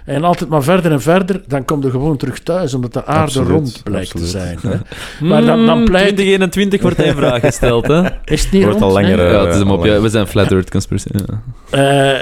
en 0.04 0.24
altijd 0.24 0.50
maar 0.50 0.62
verder 0.62 0.92
en 0.92 1.00
verder, 1.02 1.42
dan 1.46 1.64
kom 1.64 1.82
je 1.82 1.90
gewoon 1.90 2.16
terug 2.16 2.38
thuis, 2.40 2.74
omdat 2.74 2.92
de 2.92 3.04
aarde 3.04 3.20
Absoluut, 3.22 3.48
rond 3.50 3.80
blijkt 3.84 4.06
absoluut. 4.14 4.30
te 4.30 4.38
zijn. 4.38 4.58
Hè. 4.62 4.76
Maar 5.28 5.44
dan, 5.44 5.66
dan 5.66 5.78
Mm, 5.78 5.84
pleit... 5.84 6.04
2021 6.16 6.80
wordt 6.82 6.96
hij 6.96 7.06
in 7.06 7.14
vraag 7.14 7.40
gesteld, 7.40 7.86
hè? 7.86 8.00
Is 8.24 8.42
het 8.42 8.52
niet 8.52 8.62
Wordt 8.64 8.80
al 8.82 8.90
rond? 8.90 9.00
langer, 9.02 9.16
Nee. 9.16 9.26
eh, 9.26 9.32
Ja, 9.32 9.40
het 9.44 9.52
is 9.54 9.58
hem 9.58 9.70
op. 9.70 9.78
al 9.78 9.84
Ja, 9.84 9.90
lang. 9.90 10.02
we 10.02 10.08
zijn 10.08 10.26
flat 10.26 10.52
earth 10.52 10.70
conspiracy. 10.70 11.08
Ja. 11.12 11.40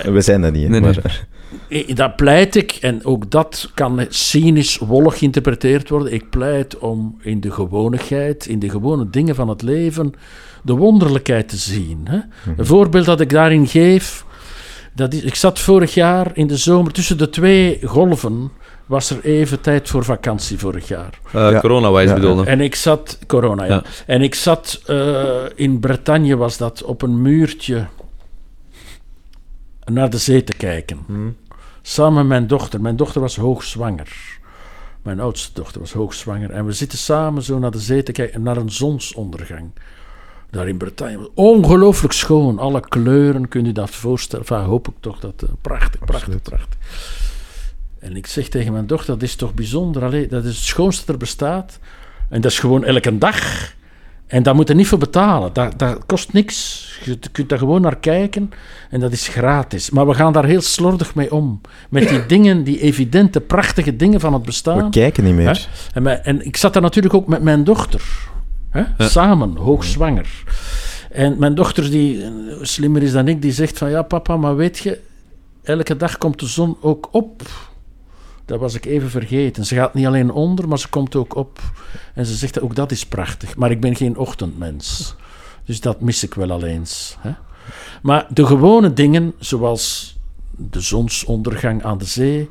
Eh, 0.05 0.13
We 0.13 0.21
zijn 0.21 0.41
dat 0.43 0.53
niet, 0.53 0.69
Nee, 0.69 0.81
nee. 0.81 0.93
maar 0.95 1.27
Ik- 1.69 1.97
Dat 1.97 2.17
pleit 2.17 2.57
ik, 2.57 2.73
en 2.81 3.05
ook 3.05 3.31
dat 3.31 3.71
kan 3.75 4.07
cynisch, 4.09 4.79
wollig 4.79 5.19
geïnterpreteerd 5.19 5.89
worden. 5.89 6.13
Ik 6.13 6.31
pleit 6.31 6.79
om 6.79 7.19
in 7.23 7.41
de 7.41 7.51
gewonigheid, 7.51 8.47
in 8.47 8.59
de 8.59 8.71
gewone 8.71 9.11
dingen 9.11 9.35
van 9.35 9.49
het 9.49 9.63
leven, 9.63 10.13
de 10.63 10.73
wonderlijkheid 10.73 11.49
te 11.49 11.57
zien. 11.57 12.01
Hè? 12.05 12.19
Een 12.57 12.67
voorbeeld 12.67 13.05
dat 13.07 13.21
ik 13.21 13.31
daarin 13.31 13.67
geef. 13.67 14.25
Dat 14.99 15.13
is, 15.13 15.23
ik 15.23 15.35
zat 15.35 15.59
vorig 15.59 15.95
jaar 15.95 16.31
in 16.35 16.47
de 16.47 16.57
zomer 16.57 16.93
tussen 16.93 17.19
de 17.19 17.31
twee 17.31 17.81
golven. 17.85 18.51
Was 18.87 19.11
er 19.11 19.25
even 19.25 19.61
tijd 19.61 19.89
voor 19.89 20.05
vakantie 20.05 20.59
vorig 20.59 20.89
jaar. 20.89 21.19
Uh, 21.27 21.51
Ja. 21.51 21.61
Corona-wise 21.61 22.09
Ja, 22.09 22.15
bedoelde. 22.15 22.45
En 22.45 22.61
ik 22.61 22.75
zat, 22.75 23.19
corona 23.27 23.65
ja. 23.65 23.75
Ja. 23.75 23.83
En 24.07 24.23
ik 24.23 24.35
zat 24.35 24.81
eh, 24.87 25.35
in 25.55 25.81
Bretagne, 25.81 26.37
was 26.37 26.57
dat, 26.57 26.83
op 26.83 27.03
een 27.03 27.23
muurtje 27.23 27.87
naar 29.85 30.11
de 30.11 30.19
zee 30.19 30.45
te 30.45 30.55
kijken. 30.55 30.99
Hm. 31.07 31.29
Samen 31.83 32.15
met 32.15 32.27
mijn 32.27 32.47
dochter. 32.47 32.81
Mijn 32.81 32.97
dochter 32.97 33.21
was 33.21 33.37
hoogzwanger. 33.37 34.39
Mijn 35.03 35.21
oudste 35.21 35.51
dochter 35.53 35.81
was 35.81 35.93
hoogzwanger. 35.93 36.51
En 36.51 36.67
we 36.67 36.73
zitten 36.73 36.99
samen 36.99 37.43
zo 37.43 37.59
naar 37.59 37.71
de 37.71 37.79
zee 37.79 38.03
te 38.03 38.13
kijken, 38.13 38.43
naar 38.43 38.57
een 38.57 38.71
zonsondergang. 38.71 39.71
Daar 40.51 40.69
in 40.69 40.77
Bretagne. 40.77 41.31
Ongelooflijk 41.35 42.13
schoon. 42.15 42.59
Alle 42.59 42.81
kleuren, 42.81 43.49
kun 43.49 43.65
je 43.65 43.73
dat 43.73 43.91
voorstellen. 43.91 44.47
Enfin, 44.49 44.67
hoop 44.67 44.89
ik 44.89 44.95
toch 45.01 45.19
dat... 45.21 45.43
eh, 45.43 45.49
prachtig, 45.61 45.99
prachtig, 46.01 46.17
Absoluut. 46.17 46.43
prachtig. 46.43 46.79
En 47.99 48.17
ik 48.17 48.27
zeg 48.27 48.49
tegen 48.49 48.73
mijn 48.73 48.87
dochter, 48.87 49.15
dat 49.15 49.23
is 49.23 49.35
toch 49.35 49.55
bijzonder. 49.55 50.05
Allee, 50.05 50.27
dat 50.29 50.45
is 50.45 50.57
het 50.57 50.65
schoonste 50.65 51.01
dat 51.07 51.15
er 51.15 51.21
bestaat. 51.21 51.79
En 52.29 52.41
dat 52.41 52.51
is 52.51 52.59
gewoon 52.59 52.85
elke 52.85 53.19
dag. 53.19 53.73
En 54.27 54.43
daar 54.43 54.55
moet 54.55 54.69
je 54.69 54.75
niet 54.75 54.87
voor 54.87 54.99
betalen. 54.99 55.53
Dat, 55.53 55.79
dat 55.79 56.07
kost 56.07 56.33
niks. 56.33 56.87
Je 57.05 57.19
kunt 57.33 57.49
daar 57.49 57.59
gewoon 57.59 57.81
naar 57.81 57.97
kijken. 57.97 58.51
En 58.91 59.01
dat 59.01 59.13
is 59.13 59.29
gratis. 59.29 59.91
Maar 59.91 60.07
we 60.07 60.15
gaan 60.15 60.33
daar 60.33 60.45
heel 60.45 60.61
slordig 60.61 61.15
mee 61.15 61.33
om. 61.33 61.61
Met 61.91 62.09
die 62.09 62.27
dingen, 62.35 62.65
die 62.65 62.81
evidente, 62.81 63.41
prachtige 63.41 63.97
dingen 63.97 64.21
van 64.21 64.33
het 64.33 64.43
bestaan. 64.43 64.85
We 64.85 64.91
kijken 64.91 65.25
niet 65.25 65.35
meer. 65.35 65.69
En, 65.95 66.03
mijn- 66.03 66.23
en 66.23 66.47
ik 66.47 66.57
zat 66.57 66.73
daar 66.73 66.83
natuurlijk 66.83 67.15
ook 67.15 67.27
met 67.29 67.43
mijn 67.43 67.65
dochter. 67.65 68.03
Hè? 68.71 69.09
Samen, 69.09 69.57
hoogzwanger. 69.57 70.45
En 71.11 71.39
mijn 71.39 71.55
dochter, 71.55 71.91
die 71.91 72.25
slimmer 72.63 73.03
is 73.03 73.13
dan 73.13 73.29
ik, 73.29 73.43
die 73.43 73.53
zegt 73.53 73.79
van... 73.79 73.91
Ja, 73.91 74.03
papa, 74.03 74.37
maar 74.37 74.57
weet 74.57 74.79
je... 74.79 75.01
Elke 75.63 75.97
dag 75.97 76.19
komt 76.19 76.41
de 76.41 76.47
zon 76.47 76.77
ook 76.81 77.09
op. 77.11 77.43
Dat 78.45 78.61
was 78.61 78.75
ik 78.75 78.85
even 78.85 79.11
vergeten. 79.11 79.67
Ze 79.67 79.75
gaat 79.75 79.95
niet 79.95 80.07
alleen 80.07 80.31
onder, 80.31 80.69
maar 80.69 80.79
ze 80.79 80.89
komt 80.89 81.17
ook 81.17 81.35
op. 81.35 81.61
En 82.15 82.27
ze 82.27 82.35
zegt 82.35 82.61
ook 82.61 82.75
dat 82.75 82.91
is 82.91 83.07
prachtig. 83.07 83.57
Maar 83.57 83.71
ik 83.71 83.81
ben 83.81 83.97
geen 83.97 84.17
ochtendmens. 84.17 85.15
Dus 85.65 85.81
dat 85.81 86.01
mis 86.01 86.25
ik 86.25 86.35
wel 86.35 86.51
al 86.51 86.65
eens. 86.65 87.17
Hè? 87.21 87.33
Maar 88.03 88.27
de 88.31 88.47
gewone 88.47 88.93
dingen, 88.93 89.35
zoals 89.39 90.17
de 90.51 90.81
zonsondergang 90.81 91.83
aan 91.83 91.99
de 91.99 92.05
zee, 92.05 92.51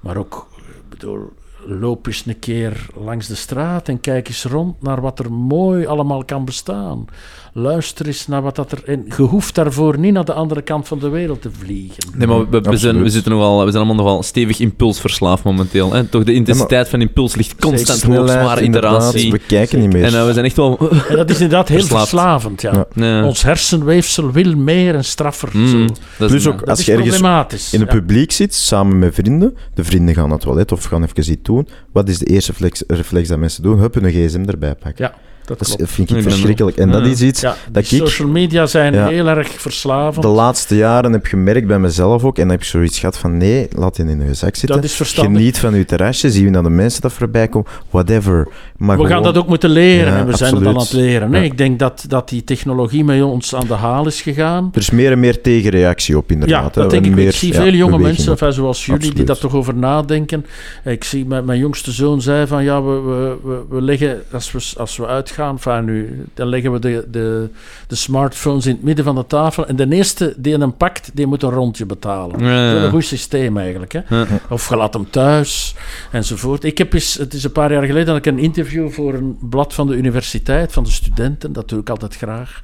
maar 0.00 0.16
ook, 0.16 0.48
ik 0.56 0.88
bedoel, 0.88 1.32
loop 1.68 2.06
eens 2.06 2.26
een 2.26 2.38
keer 2.38 2.86
langs 2.94 3.26
de 3.26 3.34
straat 3.34 3.88
en 3.88 4.00
kijk 4.00 4.28
eens 4.28 4.44
rond 4.44 4.82
naar 4.82 5.00
wat 5.00 5.18
er 5.18 5.32
mooi 5.32 5.86
allemaal 5.86 6.24
kan 6.24 6.44
bestaan. 6.44 7.06
Luister 7.52 8.06
eens 8.06 8.26
naar 8.26 8.42
wat 8.42 8.56
dat 8.56 8.72
er... 8.72 8.82
En 8.86 9.04
je 9.16 9.22
hoeft 9.22 9.54
daarvoor 9.54 9.98
niet 9.98 10.12
naar 10.12 10.24
de 10.24 10.32
andere 10.32 10.62
kant 10.62 10.88
van 10.88 10.98
de 10.98 11.08
wereld 11.08 11.42
te 11.42 11.50
vliegen. 11.58 12.04
Nee, 12.14 12.26
maar 12.26 12.50
we, 12.50 12.76
zijn, 12.76 13.02
we, 13.02 13.08
zitten 13.08 13.32
nogal, 13.32 13.64
we 13.64 13.70
zijn 13.70 13.84
allemaal 13.84 14.04
nogal 14.04 14.22
stevig 14.22 14.58
impulsverslaafd 14.60 15.44
momenteel. 15.44 15.92
Hè? 15.92 16.04
Toch 16.04 16.24
de 16.24 16.32
intensiteit 16.32 16.88
van 16.88 17.00
impuls 17.00 17.34
ligt 17.34 17.54
constant 17.60 18.02
hoog, 18.02 18.30
zware 18.30 18.62
iteratie. 18.62 19.32
We 19.32 19.38
kijken 19.38 19.80
niet 19.80 19.92
meer. 19.92 20.04
En 20.04 20.14
eh, 20.14 20.26
we 20.26 20.32
zijn 20.32 20.44
echt 20.44 20.56
wel... 20.56 20.78
En 21.08 21.16
dat 21.16 21.30
is 21.30 21.40
inderdaad 21.40 21.68
heel 21.68 21.78
Verslaafd. 21.78 22.08
verslavend, 22.08 22.62
ja. 22.62 22.72
Ja. 22.72 22.86
Ja. 23.06 23.24
Ons 23.24 23.42
hersenweefsel 23.42 24.32
wil 24.32 24.56
meer 24.56 24.94
en 24.94 25.04
straffer. 25.04 25.48
Mm, 25.52 25.68
zo. 25.68 25.94
dat 26.18 26.28
Plus 26.28 26.46
ook- 26.46 26.58
Dat 26.58 26.68
Als 26.68 26.78
is 26.78 26.86
je 26.86 26.92
ergens 26.92 27.72
in 27.72 27.80
het 27.80 27.92
ja. 27.92 27.98
publiek 27.98 28.32
zit, 28.32 28.54
samen 28.54 28.98
met 28.98 29.14
vrienden, 29.14 29.56
de 29.74 29.84
vrienden 29.84 30.14
gaan 30.14 30.24
naar 30.24 30.32
het 30.32 30.42
toilet 30.42 30.72
of 30.72 30.84
gaan 30.84 31.02
even 31.02 31.32
iets 31.32 31.42
doen. 31.42 31.68
Wat 31.92 32.08
is 32.08 32.18
de 32.18 32.26
eerste 32.26 32.52
reflex, 32.52 32.82
reflex 32.86 33.28
dat 33.28 33.38
mensen 33.38 33.62
doen? 33.62 33.78
Hup, 33.78 33.94
een 33.96 34.10
gsm 34.10 34.44
erbij 34.48 34.74
pakken. 34.74 35.04
Ja, 35.04 35.14
dat 35.48 35.58
Dat 35.58 35.68
is- 35.80 35.90
vind 35.90 36.10
ik 36.10 36.22
verschrikkelijk. 36.22 36.76
En 36.76 36.90
dat 36.90 37.04
Ja. 37.04 37.10
is 37.10 37.22
iets 37.22 37.40
Ja, 37.40 37.56
dat 37.72 37.88
die 37.88 38.00
ik 38.02 38.06
social 38.08 38.28
media 38.28 38.66
zijn 38.66 38.92
Ja. 38.94 39.06
heel 39.08 39.26
erg 39.28 39.48
verslavend. 39.48 40.22
de 40.24 40.30
laatste 40.30 40.76
jaren 40.76 41.12
heb 41.12 41.26
gemerkt 41.26 41.66
bij 41.66 41.78
mezelf 41.78 42.24
ook. 42.24 42.36
En 42.36 42.42
dan 42.42 42.50
heb 42.50 42.60
ik 42.60 42.66
zoiets 42.66 42.98
gehad 42.98 43.18
van, 43.18 43.36
nee, 43.36 43.68
laat 43.76 43.96
je 43.96 44.02
in 44.02 44.24
je 44.26 44.34
zak 44.34 44.56
zitten. 44.56 44.76
Dat 44.76 44.84
is 44.84 44.94
verstandig. 44.94 45.36
Geniet 45.36 45.58
van 45.58 45.74
je 45.74 45.84
terrasje, 45.84 46.30
zie 46.30 46.44
je 46.44 46.50
dat 46.50 46.64
de 46.64 46.70
mensen 46.70 47.00
dat 47.02 47.12
voorbij 47.12 47.48
komen. 47.48 47.68
Whatever. 47.90 48.48
Maar 48.76 48.98
We 48.98 49.06
gaan 49.06 49.22
dat 49.22 49.36
ook 49.38 49.48
moeten 49.48 49.70
leren 49.70 50.12
Ja, 50.12 50.18
en 50.18 50.26
we 50.26 50.36
zijn 50.36 50.54
het 50.54 50.64
al 50.66 50.70
aan 50.72 50.78
het 50.78 50.92
leren. 50.92 51.30
Nee, 51.30 51.40
Ja. 51.40 51.46
Ik 51.46 51.58
denk 51.58 51.78
dat, 51.78 52.04
dat 52.08 52.28
die 52.28 52.44
technologie 52.44 53.04
met 53.04 53.22
ons 53.22 53.54
aan 53.54 53.66
de 53.66 53.74
haal 53.74 54.06
is 54.06 54.20
gegaan. 54.22 54.68
Er 54.72 54.78
is 54.80 54.90
meer 54.90 55.12
en 55.12 55.20
meer 55.20 55.40
tegenreactie 55.40 56.16
op, 56.16 56.24
Ja, 56.28 56.34
inderdaad. 56.34 56.74
dat 56.74 56.84
hè. 56.84 56.88
denk 56.90 57.04
En 57.04 57.10
ik. 57.10 57.16
meer, 57.16 57.26
Ik 57.26 57.32
zie 57.34 57.52
ja, 57.52 57.62
veel 57.62 57.72
jonge 57.72 57.98
mensen, 57.98 58.30
enfin, 58.32 58.52
zoals 58.52 58.86
jullie, 58.86 59.12
die 59.14 59.24
daar 59.24 59.38
toch 59.38 59.54
over 59.54 59.74
nadenken. 59.74 60.46
Ik 60.84 61.04
zie, 61.04 61.26
mijn, 61.26 61.44
mijn 61.44 61.58
jongste 61.58 61.92
zoon 61.92 62.20
zei 62.22 62.46
van, 62.46 62.64
ja, 62.64 62.82
we, 62.82 63.00
we, 63.00 63.36
we, 63.48 63.60
we 63.68 63.82
leggen, 63.82 64.22
als 64.32 64.52
we, 64.52 64.80
als 64.80 64.96
we 64.96 65.06
uitgaan, 65.06 65.37
nu, 65.84 66.24
dan 66.34 66.48
leggen 66.48 66.72
we 66.72 66.78
de, 66.78 67.06
de, 67.10 67.48
de 67.86 67.94
smartphones 67.94 68.66
in 68.66 68.72
het 68.72 68.82
midden 68.82 69.04
van 69.04 69.14
de 69.14 69.26
tafel. 69.26 69.66
En 69.66 69.76
de 69.76 69.86
eerste 69.90 70.34
die 70.36 70.56
hem 70.56 70.76
pakt, 70.76 71.10
die 71.14 71.26
moet 71.26 71.42
een 71.42 71.50
rondje 71.50 71.86
betalen. 71.86 72.40
Ja, 72.44 72.50
ja. 72.50 72.68
Dat 72.68 72.76
is 72.78 72.84
een 72.84 72.90
goed 72.90 73.04
systeem 73.04 73.58
eigenlijk. 73.58 73.92
Hè? 73.92 74.00
Ja. 74.08 74.26
Of 74.48 74.68
je 74.68 74.76
laat 74.76 74.94
hem 74.94 75.10
thuis, 75.10 75.74
enzovoort. 76.12 76.64
Ik 76.64 76.78
heb 76.78 76.92
eens, 76.92 77.14
het 77.14 77.34
is 77.34 77.44
een 77.44 77.52
paar 77.52 77.72
jaar 77.72 77.84
geleden, 77.84 78.06
dat 78.06 78.16
ik 78.16 78.26
een 78.26 78.38
interview 78.38 78.90
voor 78.90 79.14
een 79.14 79.36
blad 79.40 79.74
van 79.74 79.86
de 79.86 79.94
universiteit, 79.94 80.72
van 80.72 80.84
de 80.84 80.90
studenten, 80.90 81.52
dat 81.52 81.68
doe 81.68 81.80
ik 81.80 81.90
altijd 81.90 82.16
graag. 82.16 82.60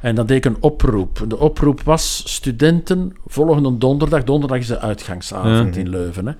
En 0.00 0.14
dan 0.14 0.26
deed 0.26 0.36
ik 0.36 0.44
een 0.44 0.56
oproep. 0.60 1.24
De 1.28 1.38
oproep 1.38 1.82
was, 1.82 2.22
studenten, 2.26 3.16
volgende 3.26 3.78
donderdag, 3.78 4.24
donderdag 4.24 4.58
is 4.58 4.66
de 4.66 4.78
uitgangsavond 4.78 5.74
Ja. 5.74 5.80
in 5.80 5.88
Leuven. 5.88 6.26
Hè. 6.26 6.32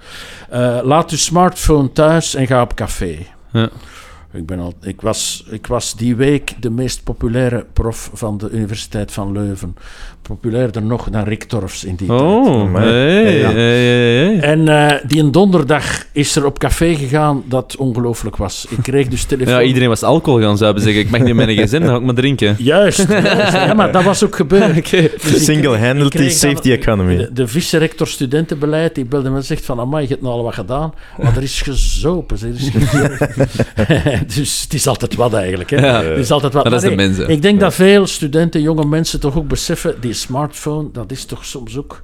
Eh, 0.78 0.84
laat 0.84 1.11
uw 1.11 1.16
smartphone 1.16 1.93
thuis 1.93 2.34
en 2.34 2.47
ga 2.47 2.62
op 2.62 2.74
café. 2.74 3.18
Ja. 3.53 3.68
Ik, 4.32 4.46
ben 4.46 4.58
al, 4.58 4.72
ik, 4.82 5.00
was, 5.00 5.44
ik 5.50 5.66
was 5.66 5.94
die 5.96 6.16
week 6.16 6.54
de 6.60 6.70
meest 6.70 7.04
populaire 7.04 7.66
prof 7.72 8.10
van 8.12 8.38
de 8.38 8.50
Universiteit 8.50 9.12
van 9.12 9.32
Leuven. 9.32 9.76
Populairder 10.22 10.82
nog 10.82 11.08
dan 11.10 11.24
Rick 11.24 11.44
Torfs 11.44 11.84
in 11.84 11.94
die 11.94 12.06
tijd. 12.08 12.20
Oh, 12.20 12.60
Amai. 12.60 12.84
hey, 12.86 13.38
Ja. 13.38 13.50
hey, 13.50 13.62
hey, 13.62 14.24
hey. 14.24 14.40
En 14.40 14.68
eh, 14.68 15.00
die 15.08 15.20
een 15.20 15.32
donderdag 15.32 16.04
is 16.12 16.36
er 16.36 16.44
op 16.44 16.58
café 16.58 16.94
gegaan 16.94 17.42
dat 17.46 17.76
ongelooflijk 17.76 18.36
was. 18.36 18.66
Ik 18.68 18.78
kreeg 18.82 19.08
dus 19.08 19.24
telefoon. 19.24 19.52
Ja, 19.54 19.62
iedereen 19.62 19.88
was 19.88 20.02
alcohol 20.02 20.40
gaan 20.40 20.56
zuipen 20.56 20.82
zeggen. 20.82 21.00
Ik 21.02 21.10
mag 21.10 21.20
niet 21.20 21.34
met 21.34 21.48
een 21.48 21.56
gezin, 21.56 21.80
dan 21.80 21.90
ga 21.90 21.96
ik 21.96 22.02
maar 22.02 22.14
drinken. 22.14 22.54
Juist, 22.64 23.08
juist. 23.08 23.52
Ja, 23.52 23.74
maar 23.74 23.92
dat 23.92 24.02
was 24.04 24.24
ook 24.24 24.36
gebeurd. 24.36 24.74
Dus 24.90 25.46
dan- 25.46 26.30
safety 26.30 26.70
economy. 26.70 27.16
De, 27.16 27.32
de 27.32 27.46
vice-rector 27.48 28.06
studentenbeleid, 28.06 28.94
die 28.94 29.04
belde 29.04 29.30
me 29.30 29.36
en 29.36 29.44
zegt 29.44 29.64
van, 29.64 29.80
amai, 29.80 30.02
je 30.02 30.08
hebt 30.08 30.22
nou 30.22 30.34
al 30.34 30.42
wat 30.42 30.54
gedaan. 30.54 30.92
Maar 31.22 31.36
er 31.36 31.42
is 31.42 31.60
gezopen. 31.62 32.36
Er 32.40 32.48
is 32.48 32.70
ge- 32.74 34.15
dus 34.36 34.62
het 34.62 34.74
is 34.74 34.86
altijd 34.86 35.14
wat 35.14 35.34
eigenlijk. 35.34 35.70
Hè. 35.70 35.86
Ja. 35.86 36.02
Het 36.02 36.18
is 36.18 36.30
altijd 36.30 36.52
wat. 36.52 36.62
Maar 36.62 36.72
dat 36.72 36.82
is 36.82 36.88
Maar 36.88 36.96
de 36.96 37.02
nee, 37.02 37.14
mensen. 37.16 37.34
Ik 37.34 37.42
denk 37.42 37.60
dat 37.60 37.74
veel 37.74 38.06
studenten, 38.06 38.60
jonge 38.60 38.84
mensen 38.84 39.20
toch 39.20 39.36
ook 39.36 39.48
beseffen, 39.48 40.00
die 40.00 40.12
smartphone, 40.12 40.88
dat 40.92 41.10
is 41.10 41.24
toch 41.24 41.44
soms 41.44 41.76
ook 41.76 42.00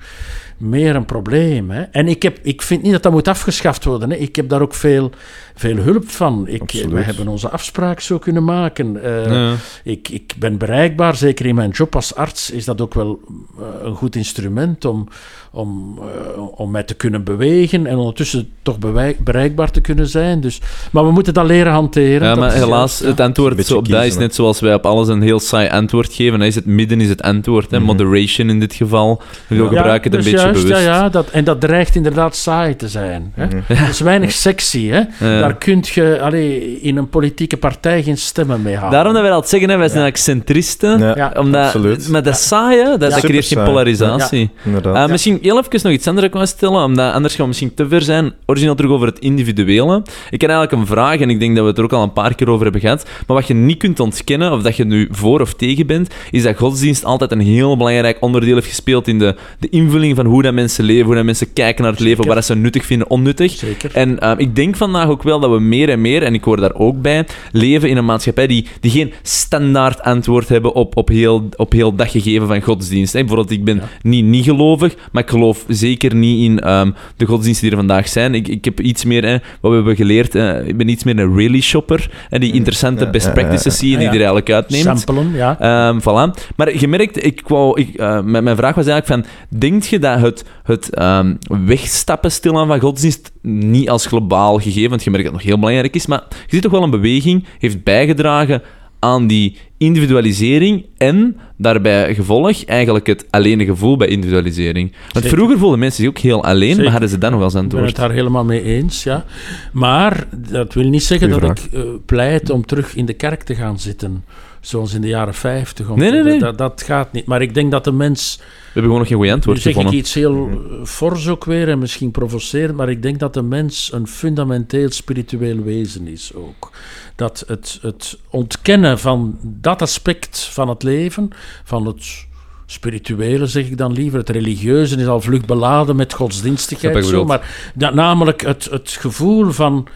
meer 0.62 0.96
een 0.96 1.04
probleem. 1.04 1.70
Hè? 1.70 1.82
En 1.82 2.08
ik, 2.08 2.22
heb, 2.22 2.38
ik 2.42 2.62
vind 2.62 2.82
niet 2.82 2.92
dat 2.92 3.02
dat 3.02 3.12
moet 3.12 3.28
afgeschaft 3.28 3.84
worden. 3.84 4.10
Hè? 4.10 4.16
Ik 4.16 4.36
heb 4.36 4.48
daar 4.48 4.62
ook 4.62 4.74
veel, 4.74 5.10
veel 5.55 5.76
hulp 5.76 6.11
van. 6.11 6.44
Ik, 6.48 6.61
Absoluut. 6.61 6.92
we 6.92 7.00
hebben 7.03 7.28
onze 7.28 7.48
afspraak 7.48 8.00
zo 8.00 8.18
kunnen 8.18 8.44
maken. 8.44 9.03
Eh, 9.05 9.30
Ja. 9.32 9.55
ik, 9.84 10.09
ik 10.09 10.34
ben 10.38 10.59
bereikbaar, 10.59 11.16
zeker 11.16 11.46
in 11.46 11.55
mijn 11.55 11.70
job 11.70 11.94
als 11.94 12.14
arts 12.14 12.50
is 12.50 12.64
dat 12.64 12.80
ook 12.80 12.94
wel 12.94 13.20
eh, 13.59 13.64
een 13.82 13.94
goed 13.94 14.16
instrument 14.16 14.84
om, 14.84 15.09
om, 15.53 15.98
eh, 15.98 16.42
om 16.55 16.70
mij 16.70 16.82
te 16.82 16.94
kunnen 16.94 17.24
bewegen 17.24 17.86
en 17.86 17.96
ondertussen 17.96 18.48
toch 18.62 18.76
bereikbaar 19.24 19.70
te 19.70 19.80
kunnen 19.80 20.07
zijn. 20.07 20.40
Dus, 20.40 20.61
maar 20.92 21.05
we 21.05 21.11
moeten 21.11 21.34
dat 21.34 21.46
leren 21.46 21.72
hanteren. 21.72 22.11
Ja, 22.22 22.28
Dat 22.28 22.38
maar 22.38 22.53
is 22.55 22.59
helaas, 22.61 22.98
ja. 22.98 23.07
het 23.07 23.20
antwoord 23.20 23.72
op 23.72 23.88
dat 23.88 24.05
is 24.05 24.16
net 24.16 24.34
zoals 24.34 24.61
wij 24.61 24.74
op 24.74 24.86
alles 24.86 25.09
een 25.09 25.22
heel 25.22 25.40
saai 25.40 25.68
antwoord 25.68 26.12
geven. 26.12 26.38
Dan 26.38 26.48
is 26.48 26.55
het 26.55 26.66
midden 26.66 27.00
is 27.00 27.09
het 27.09 27.22
antwoord. 27.22 27.70
Hè? 27.70 27.76
Mhm. 27.76 27.86
Moderation 27.86 28.48
in 28.48 28.61
dit 28.61 28.74
geval. 28.74 29.22
We 29.46 29.55
Ja. 29.55 29.62
gebruiken 29.62 30.11
het 30.11 30.18
een 30.18 30.22
dus 30.24 30.30
beetje 30.32 30.46
juist, 30.46 30.62
bewust. 30.62 30.82
Ja, 30.84 30.88
ja, 30.94 31.09
dat, 31.09 31.30
en 31.30 31.44
dat 31.44 31.61
dreigt 31.61 31.94
inderdaad 31.94 32.36
saai 32.36 32.76
te 32.76 32.88
zijn. 32.88 33.32
Hè? 33.34 33.46
Mhm. 33.46 33.57
Dat 33.68 33.88
is 33.88 34.00
weinig 34.00 34.32
sexy. 34.32 34.86
Hè? 34.88 35.00
Daar 35.43 35.57
kun 35.57 35.80
je 35.82 36.20
allee, 36.20 36.80
in 36.80 36.97
een 36.97 37.09
politieke 37.09 37.57
partij 37.57 38.03
geen 38.03 38.18
stemmen 38.18 38.62
mee 38.62 38.74
halen. 38.76 38.90
Daarom 38.90 39.12
dat 39.12 39.22
wij 39.22 39.30
altijd 39.30 39.51
zeggen, 39.51 39.70
hè, 39.70 39.76
wij 39.76 39.88
zijn 39.88 40.03
eigenlijk 40.03 40.30
centristen. 40.38 40.99
Ja, 40.99 41.12
Ja, 41.16 41.32
Omdat, 41.38 41.64
absoluut. 41.64 42.09
Maar 42.09 42.22
dat 42.22 42.36
saai, 42.38 42.78
hè, 42.78 42.99
dat, 42.99 43.11
dat 43.11 43.20
creëert 43.20 43.47
geen 43.47 43.64
polarisatie. 43.64 44.51
Eh, 44.84 45.07
Misschien 45.07 45.38
heel 45.43 45.59
even 45.59 45.80
nog 45.82 45.93
iets 45.93 46.07
anders 46.07 46.14
dat 46.14 46.24
ik 46.24 46.32
wou 46.32 46.47
stellen, 46.47 46.84
omdat 46.84 47.12
anders 47.12 47.32
gaan 47.34 47.43
we 47.43 47.49
misschien 47.49 47.74
te 47.74 47.88
ver 47.88 48.03
zijn. 48.03 48.32
Origineel 48.47 48.74
terug 48.74 48.90
over 48.90 49.07
het 49.07 49.18
individuele. 49.18 50.03
Ik 50.30 50.40
heb 50.40 50.51
eigenlijk 50.51 50.80
een 50.80 50.86
vraag, 50.86 51.20
en 51.20 51.30
ik 51.30 51.40
denk 51.40 51.55
dat 51.55 51.62
we 51.64 51.68
het 51.70 51.78
er 51.78 51.84
ook 51.84 51.93
al 51.93 52.03
een 52.03 52.12
paar 52.12 52.34
keer 52.34 52.49
over 52.49 52.62
hebben 52.62 52.80
gehad. 52.80 53.05
Maar 53.26 53.36
wat 53.36 53.47
je 53.47 53.55
niet 53.55 53.78
kunt 53.78 54.01
ontkennen, 54.01 54.53
of 54.53 54.62
dat 54.62 54.76
je 54.76 54.84
nu 54.84 55.09
voor 55.11 55.40
of 55.40 55.55
tegen 55.55 55.86
bent, 55.86 56.14
is 56.30 56.43
dat 56.43 56.57
godsdienst 56.57 57.05
altijd 57.05 57.32
een 57.32 57.40
heel 57.40 57.76
belangrijk 57.76 58.16
onderdeel 58.20 58.55
heeft 58.55 58.66
gespeeld 58.66 59.09
in 59.09 59.18
de, 59.18 59.34
de 59.59 59.68
invulling 59.68 60.16
van 60.16 60.26
hoe 60.26 60.43
dat 60.43 60.55
mensen 60.55 60.84
leven, 60.84 61.07
hoe 61.07 61.14
dat 61.14 61.24
mensen 61.24 61.53
kijken 61.53 61.82
naar 61.82 61.93
het 61.93 62.01
leven, 62.01 62.16
Zeker. 62.16 62.34
wat 62.34 62.47
dat 62.47 62.57
ze 62.57 62.62
nuttig 62.62 62.86
vinden, 62.86 63.11
onnuttig. 63.11 63.53
Zeker. 63.53 63.90
En 63.95 64.18
eh, 64.18 64.32
ik 64.36 64.57
denk 64.57 64.76
vandaag 64.76 65.09
ook 65.09 65.22
wel 65.22 65.32
dat 65.41 65.51
we 65.51 65.61
meer 65.61 65.89
en 65.89 66.01
meer, 66.01 66.22
en 66.22 66.35
ik 66.35 66.45
hoor 66.45 66.61
daar 66.61 66.74
ook 66.74 67.03
bij, 67.03 67.26
leven 67.53 67.89
in 67.89 67.97
een 67.97 68.05
maatschappij 68.05 68.47
die, 68.47 68.66
die 68.80 68.91
geen 68.91 69.12
standaard 69.22 70.01
antwoord 70.03 70.49
hebben 70.49 70.74
op, 70.74 70.97
op, 70.97 71.09
heel, 71.09 71.49
op 71.57 71.72
heel 71.72 71.95
dat 71.95 72.11
gegeven 72.11 72.47
van 72.47 72.61
godsdienst. 72.62 73.12
Hè. 73.12 73.18
Bijvoorbeeld, 73.18 73.51
ik 73.51 73.64
ben 73.64 73.76
Ja. 73.76 73.89
niet 74.03 74.24
niet 74.24 74.45
gelovig, 74.45 74.95
maar 75.12 75.22
ik 75.22 75.30
geloof 75.30 75.64
zeker 75.68 76.14
niet 76.14 76.45
in 76.45 76.61
ehm, 76.61 76.91
de 77.16 77.26
godsdiensten 77.26 77.68
die 77.68 77.78
er 77.78 77.85
vandaag 77.87 78.09
zijn. 78.09 78.35
Ik, 78.35 78.49
ik 78.49 78.64
heb 78.64 78.80
iets 78.80 79.05
meer, 79.05 79.24
hè, 79.24 79.37
wat 79.61 79.70
we 79.70 79.76
hebben 79.76 79.97
geleerd, 79.97 80.35
eh, 80.35 80.66
ik 80.66 80.76
ben 80.76 80.89
iets 80.89 81.05
meer 81.05 81.18
een 81.18 81.37
really 81.37 81.61
shopper, 81.61 82.11
en 82.30 82.41
die 82.41 82.53
interessante 82.53 83.11
best 83.11 83.33
practices 83.33 83.78
zie 83.78 83.91
je, 83.91 83.97
die 83.97 84.07
er 84.07 84.14
eigenlijk 84.14 84.51
uitneemt. 84.51 84.85
Samplen, 85.01 85.33
ja. 85.35 85.61
Ehm 85.61 85.99
voilà. 86.01 86.53
Maar 86.57 86.78
je 86.78 86.89
merkt, 86.89 87.24
ik 87.24 87.43
wou, 87.47 87.80
ik, 87.80 87.95
eh, 87.95 88.20
mijn, 88.20 88.57
vraag 88.57 88.74
was 88.74 88.87
eigenlijk 88.87 89.07
van, 89.07 89.33
denk 89.59 89.83
je 89.83 89.99
dat 89.99 90.20
het, 90.20 90.45
het 90.62 90.95
ehm, 90.95 91.35
wegstappen 91.64 92.33
stilaan 92.33 92.66
van 92.66 92.80
godsdienst 92.80 93.33
niet 93.43 93.91
als 93.91 94.07
globaal 94.07 94.59
gegeven, 94.59 94.91
want 94.91 95.05
je 95.05 95.11
merkt 95.11 95.21
dat 95.24 95.32
het 95.32 95.40
nog 95.42 95.50
heel 95.50 95.58
belangrijk 95.58 95.94
is, 95.94 96.06
maar 96.06 96.22
je 96.30 96.46
ziet 96.48 96.62
toch 96.62 96.72
wel 96.72 96.82
een 96.82 96.90
beweging, 96.90 97.44
heeft 97.58 97.84
bijgedragen 97.84 98.62
aan 98.98 99.26
die 99.26 99.56
individualisering 99.76 100.86
en 100.96 101.36
daarbij 101.56 102.14
gevolg 102.14 102.64
eigenlijk 102.64 103.06
het 103.06 103.26
alleen 103.30 103.64
gevoel 103.64 103.96
bij 103.96 104.08
individualisering. 104.08 104.90
Want 104.90 105.12
Zeker. 105.12 105.30
vroeger 105.30 105.58
voelden 105.58 105.78
mensen 105.78 106.02
zich 106.02 106.10
ook 106.10 106.18
heel 106.18 106.44
alleen, 106.44 106.68
Zeker. 106.68 106.82
maar 106.82 106.92
hadden 106.92 107.10
ze 107.10 107.18
dan 107.18 107.30
nog 107.30 107.38
wel 107.38 107.48
eens 107.48 107.56
aan 107.56 107.64
Ik 107.64 107.70
ben 107.70 107.84
het 107.84 107.96
daar 107.96 108.10
helemaal 108.10 108.44
mee 108.44 108.62
eens, 108.62 109.02
ja. 109.02 109.24
Maar 109.72 110.26
dat 110.50 110.74
wil 110.74 110.88
niet 110.88 111.02
zeggen 111.02 111.32
Goeie 111.32 111.46
dat 111.48 111.58
ik 111.58 111.72
eh, 111.72 111.82
pleit 112.06 112.50
om 112.50 112.66
terug 112.66 112.94
in 112.94 113.06
de 113.06 113.12
kerk 113.12 113.42
te 113.42 113.54
gaan 113.54 113.78
zitten. 113.78 114.24
Zoals 114.62 114.94
in 114.94 115.00
de 115.00 115.08
jaren 115.08 115.34
50. 115.34 115.88
om 115.88 115.98
Nee, 115.98 116.08
te- 116.08 116.14
nee, 116.14 116.22
nee. 116.24 116.38
Dat, 116.38 116.58
dat 116.58 116.82
gaat 116.82 117.12
niet. 117.12 117.26
Maar 117.26 117.42
ik 117.42 117.54
denk 117.54 117.70
dat 117.70 117.84
de 117.84 117.92
mens... 117.92 118.36
We 118.38 118.44
hebben 118.80 118.82
gewoon 118.82 118.98
nog 118.98 119.08
geen 119.08 119.16
goed 119.16 119.26
Nu 119.26 119.32
antwoord 119.32 119.60
zeg 119.60 119.76
ik 119.76 119.90
iets 119.90 120.14
heel 120.14 120.48
eh, 120.48 120.84
fors 120.84 121.28
ook 121.28 121.44
weer 121.44 121.68
en 121.68 121.78
misschien 121.78 122.10
provocerend, 122.10 122.76
maar 122.76 122.88
ik 122.90 123.02
denk 123.02 123.18
dat 123.18 123.34
de 123.34 123.42
mens 123.42 123.92
een 123.92 124.06
fundamenteel 124.06 124.90
spiritueel 124.90 125.62
wezen 125.62 126.06
is 126.06 126.34
ook. 126.34 126.70
Dat 127.16 127.44
het, 127.46 127.78
het 127.82 128.18
ontkennen 128.30 128.98
van 128.98 129.38
dat 129.42 129.82
aspect 129.82 130.38
van 130.52 130.68
het 130.68 130.82
leven, 130.82 131.30
van 131.64 131.86
het 131.86 132.26
spirituele 132.66 133.46
zeg 133.46 133.66
ik 133.66 133.78
dan 133.78 133.92
liever, 133.92 134.18
het 134.18 134.28
religieuze 134.28 134.96
is 134.96 135.06
al 135.06 135.20
vlug 135.20 135.44
beladen 135.44 135.96
met 135.96 136.12
godsdienstigheid, 136.12 137.06
zo, 137.06 137.24
maar 137.24 137.72
dat, 137.74 137.94
namelijk 137.94 138.40
het, 138.40 138.64
het 138.70 138.90
gevoel 138.90 139.50
van 139.50 139.88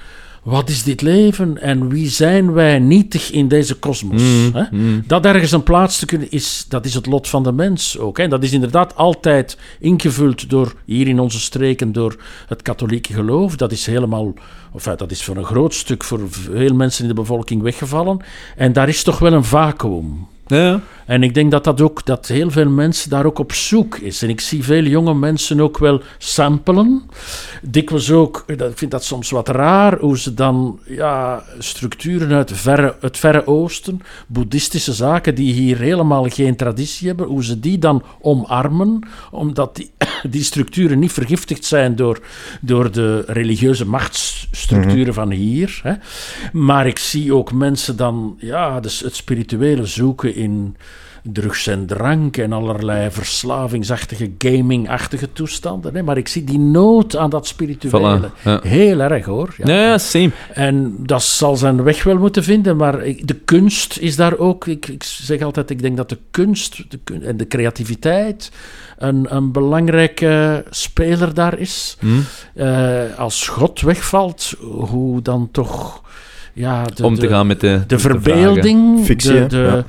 wat 0.46 0.68
is 0.68 0.82
dit 0.82 1.02
leven 1.02 1.62
en 1.62 1.88
wie 1.88 2.08
zijn 2.08 2.52
wij 2.52 2.78
nietig 2.78 3.30
in 3.30 3.48
deze 3.48 3.74
kosmos. 3.74 4.22
Mm, 4.22 4.68
mm. 4.70 5.04
Dat 5.06 5.24
ergens 5.24 5.52
een 5.52 5.62
plaats 5.62 5.98
te 5.98 6.06
kunnen 6.06 6.30
is, 6.30 6.66
dat 6.68 6.84
is 6.84 6.94
het 6.94 7.06
lot 7.06 7.28
van 7.28 7.42
de 7.42 7.52
mens 7.52 7.98
ook. 7.98 8.18
Hè. 8.18 8.28
Dat 8.28 8.42
is 8.42 8.52
inderdaad 8.52 8.96
altijd 8.96 9.58
ingevuld 9.80 10.50
door, 10.50 10.74
hier 10.84 11.08
in 11.08 11.20
onze 11.20 11.40
streken, 11.40 11.92
door 11.92 12.16
het 12.48 12.62
katholieke 12.62 13.12
geloof. 13.12 13.56
Dat 13.56 13.72
is 13.72 13.86
helemaal, 13.86 14.34
of 14.72 14.84
ja, 14.84 14.94
dat 14.94 15.10
is 15.10 15.24
voor 15.24 15.36
een 15.36 15.44
groot 15.44 15.74
stuk 15.74 16.04
voor 16.04 16.20
veel 16.30 16.74
mensen 16.74 17.02
in 17.02 17.08
de 17.08 17.20
bevolking 17.20 17.62
weggevallen. 17.62 18.20
En 18.56 18.72
daar 18.72 18.88
is 18.88 19.02
toch 19.02 19.18
wel 19.18 19.32
een 19.32 19.44
vacuüm. 19.44 20.26
Ja, 20.46 20.80
En 21.06 21.22
ik 21.22 21.34
denk 21.34 21.50
dat 21.50 21.64
dat 21.64 21.80
ook, 21.80 22.04
dat 22.04 22.26
heel 22.26 22.50
veel 22.50 22.68
mensen 22.68 23.10
daar 23.10 23.26
ook 23.26 23.38
op 23.38 23.52
zoek 23.52 23.96
is. 23.98 24.22
En 24.22 24.28
ik 24.28 24.40
zie 24.40 24.64
veel 24.64 24.82
jonge 24.82 25.14
mensen 25.14 25.60
ook 25.60 25.78
wel 25.78 26.02
samplen. 26.18 27.02
Dikwijls 27.62 28.10
ook, 28.10 28.44
dat- 28.56 28.70
ik 28.70 28.78
vind 28.78 28.90
dat 28.90 29.04
soms 29.04 29.30
wat 29.30 29.48
raar, 29.48 29.98
hoe 29.98 30.18
ze 30.18 30.34
dan 30.34 30.78
ja, 30.86 31.42
structuren 31.58 32.32
uit 32.32 32.52
verre, 32.54 32.96
het 33.00 33.16
Verre 33.16 33.46
Oosten, 33.46 34.00
boeddhistische 34.26 34.92
zaken 34.92 35.34
die 35.34 35.52
hier 35.52 35.78
helemaal 35.78 36.28
geen 36.28 36.56
traditie 36.56 37.06
hebben, 37.08 37.26
hoe 37.26 37.44
ze 37.44 37.60
die 37.60 37.78
dan 37.78 38.02
omarmen, 38.20 39.08
omdat 39.30 39.76
die, 39.76 39.90
die 40.30 40.42
structuren 40.42 40.98
niet 40.98 41.12
vergiftigd 41.12 41.64
zijn 41.64 41.96
door, 41.96 42.20
door 42.60 42.90
de 42.92 43.24
religieuze 43.26 43.86
machtsstructuren 43.86 45.14
van 45.14 45.30
hier. 45.30 45.80
Hè. 45.82 45.92
Maar 46.52 46.86
ik 46.86 46.98
zie 46.98 47.34
ook 47.34 47.52
mensen 47.52 47.96
dan 47.96 48.36
ja, 48.38 48.80
dus 48.80 49.00
het 49.00 49.16
spirituele 49.16 49.86
zoeken 49.86 50.34
in 50.34 50.76
drugs 51.32 51.66
en 51.66 51.86
drank 51.86 52.36
en 52.36 52.52
allerlei 52.52 53.10
verslavingsachtige, 53.10 54.30
gamingachtige 54.38 55.32
toestanden. 55.32 55.94
Hè. 55.94 56.02
Maar 56.02 56.16
ik 56.16 56.28
zie 56.28 56.44
die 56.44 56.58
nood 56.58 57.16
aan 57.16 57.30
dat 57.30 57.46
spirituele 57.46 58.20
Voilà, 58.30 58.42
ja. 58.44 58.60
heel 58.62 59.00
erg 59.00 59.24
hoor. 59.24 59.54
Ja. 59.64 59.74
ja, 59.74 59.98
same. 59.98 60.30
En 60.52 60.94
dat 60.98 61.22
zal 61.22 61.56
zijn 61.56 61.82
weg 61.82 62.02
wel 62.02 62.16
moeten 62.18 62.44
vinden, 62.44 62.76
maar 62.76 62.98
de 63.20 63.40
kunst 63.44 63.98
is 63.98 64.16
daar 64.16 64.38
ook. 64.38 64.66
Ik, 64.66 64.88
ik 64.88 65.02
zeg 65.02 65.40
altijd, 65.42 65.70
ik 65.70 65.82
denk 65.82 65.96
dat 65.96 66.08
de 66.08 66.18
kunst 66.30 66.84
de 66.88 66.98
en 67.22 67.36
de 67.36 67.48
creativiteit 67.48 68.50
een, 68.98 69.26
een 69.36 69.52
belangrijke 69.52 70.64
speler 70.70 71.34
daar 71.34 71.58
is. 71.58 71.96
Hm? 72.00 72.06
Eh, 72.54 73.18
als 73.18 73.48
God 73.48 73.80
wegvalt, 73.80 74.54
hoe 74.70 75.22
dan 75.22 75.48
toch 75.52 76.04
ja, 76.52 76.84
de, 76.84 77.04
Om 77.04 77.14
te 77.14 77.20
de- 77.20 77.28
gaan 77.28 77.46
met 77.46 77.60
de, 77.60 77.80
de 77.86 77.98
verbeelding, 77.98 79.04
Fictie, 79.04 79.32
de, 79.32 79.46
de, 79.46 79.56
Ja. 79.56 79.84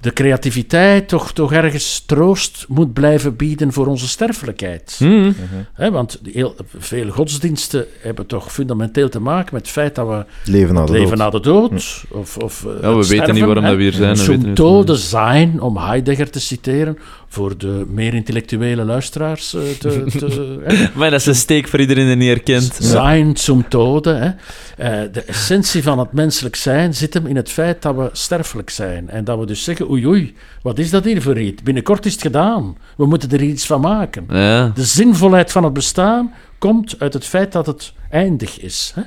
De 0.00 0.12
creativiteit 0.12 1.08
toch, 1.08 1.32
toch 1.32 1.52
ergens 1.52 2.02
troost 2.06 2.64
moet 2.68 2.92
blijven 2.92 3.36
bieden 3.36 3.72
voor 3.72 3.86
onze 3.86 4.08
sterfelijkheid. 4.08 4.94
Hm. 4.98 5.32
Hè, 5.72 5.90
want 5.90 6.20
heel, 6.32 6.54
veel 6.78 7.10
godsdiensten 7.10 7.86
hebben 8.02 8.26
toch 8.26 8.52
fundamenteel 8.52 9.08
te 9.08 9.20
maken 9.20 9.48
met 9.52 9.62
het 9.62 9.70
feit 9.70 9.94
dat 9.94 10.08
we 10.08 10.24
Leven 10.50 10.74
na 10.74 10.84
de 10.84 10.92
leven 10.92 11.08
dood. 11.08 11.18
na 11.18 11.30
de 11.30 11.40
dood. 11.40 12.04
Of, 12.08 12.36
of, 12.36 12.64
eh, 12.64 12.82
Ja, 12.82 12.94
we 12.94 13.06
weten 13.06 13.34
niet 13.34 13.44
waarom 13.44 13.64
hè. 13.64 13.68
dat 13.70 13.78
we 13.78 13.82
hier 13.82 13.92
zijn. 13.92 14.16
we 14.16 14.52
weten 14.54 14.96
zijn, 14.96 15.60
om 15.60 15.76
Heidegger 15.76 16.30
te 16.30 16.40
citeren, 16.40 16.98
voor 17.28 17.58
de 17.58 17.84
meer 17.88 18.14
intellectuele 18.14 18.84
luisteraars 18.84 19.54
eh, 19.54 19.60
te, 19.78 20.04
te, 20.18 20.58
hè. 20.64 20.86
Maar 20.94 21.10
dat 21.10 21.20
is 21.20 21.26
een 21.26 21.34
steek 21.34 21.68
voor 21.68 21.80
iedereen 21.80 22.06
die 22.06 22.16
niet 22.16 22.28
herkent. 22.28 22.78
Zijn 22.80 23.36
zum 23.36 23.68
tode. 23.68 24.10
Hè. 24.12 24.28
Eh, 24.76 25.12
de 25.12 25.22
essentie 25.22 25.82
van 25.82 25.98
het 25.98 26.12
menselijk 26.12 26.56
zijn 26.56 26.94
zit 26.94 27.14
hem 27.14 27.26
in 27.26 27.36
het 27.36 27.50
feit 27.50 27.82
dat 27.82 27.96
we 27.96 28.08
sterfelijk 28.12 28.70
zijn. 28.70 29.10
En 29.10 29.24
dat 29.24 29.38
we 29.38 29.46
dus 29.46 29.64
zeggen, 29.64 29.89
oei 29.90 30.06
oei, 30.06 30.34
wat 30.62 30.78
is 30.78 30.90
dat 30.90 31.04
hier 31.04 31.22
voor 31.22 31.40
iets? 31.40 31.62
Binnenkort 31.62 32.06
is 32.06 32.12
het 32.12 32.22
gedaan. 32.22 32.76
We 32.96 33.06
moeten 33.06 33.30
er 33.30 33.42
iets 33.42 33.66
van 33.66 33.80
maken. 33.80 34.24
Ja. 34.28 34.68
De 34.68 34.84
zinvolheid 34.84 35.52
van 35.52 35.64
het 35.64 35.72
bestaan 35.72 36.32
komt 36.58 36.96
uit 36.98 37.12
het 37.12 37.24
feit 37.24 37.52
dat 37.52 37.66
het 37.66 37.92
eindig 38.10 38.60
is. 38.60 38.92
Hè? 38.94 39.02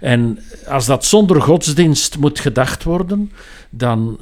En 0.00 0.38
als 0.68 0.86
dat 0.86 1.04
zonder 1.04 1.42
godsdienst 1.42 2.18
moet 2.18 2.40
gedacht 2.40 2.84
worden, 2.84 3.32
dan 3.70 4.18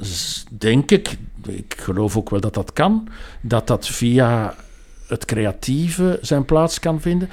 denk 0.51 0.91
ik, 0.91 1.17
ik 1.47 1.75
geloof 1.79 2.17
ook 2.17 2.29
wel 2.29 2.39
dat 2.39 2.53
dat 2.53 2.73
kan, 2.73 3.07
dat 3.41 3.67
dat 3.67 3.87
via 3.87 4.55
het 5.07 5.25
creatieve 5.25 6.19
zijn 6.21 6.45
plaats 6.45 6.79
kan 6.79 7.01
vinden. 7.01 7.29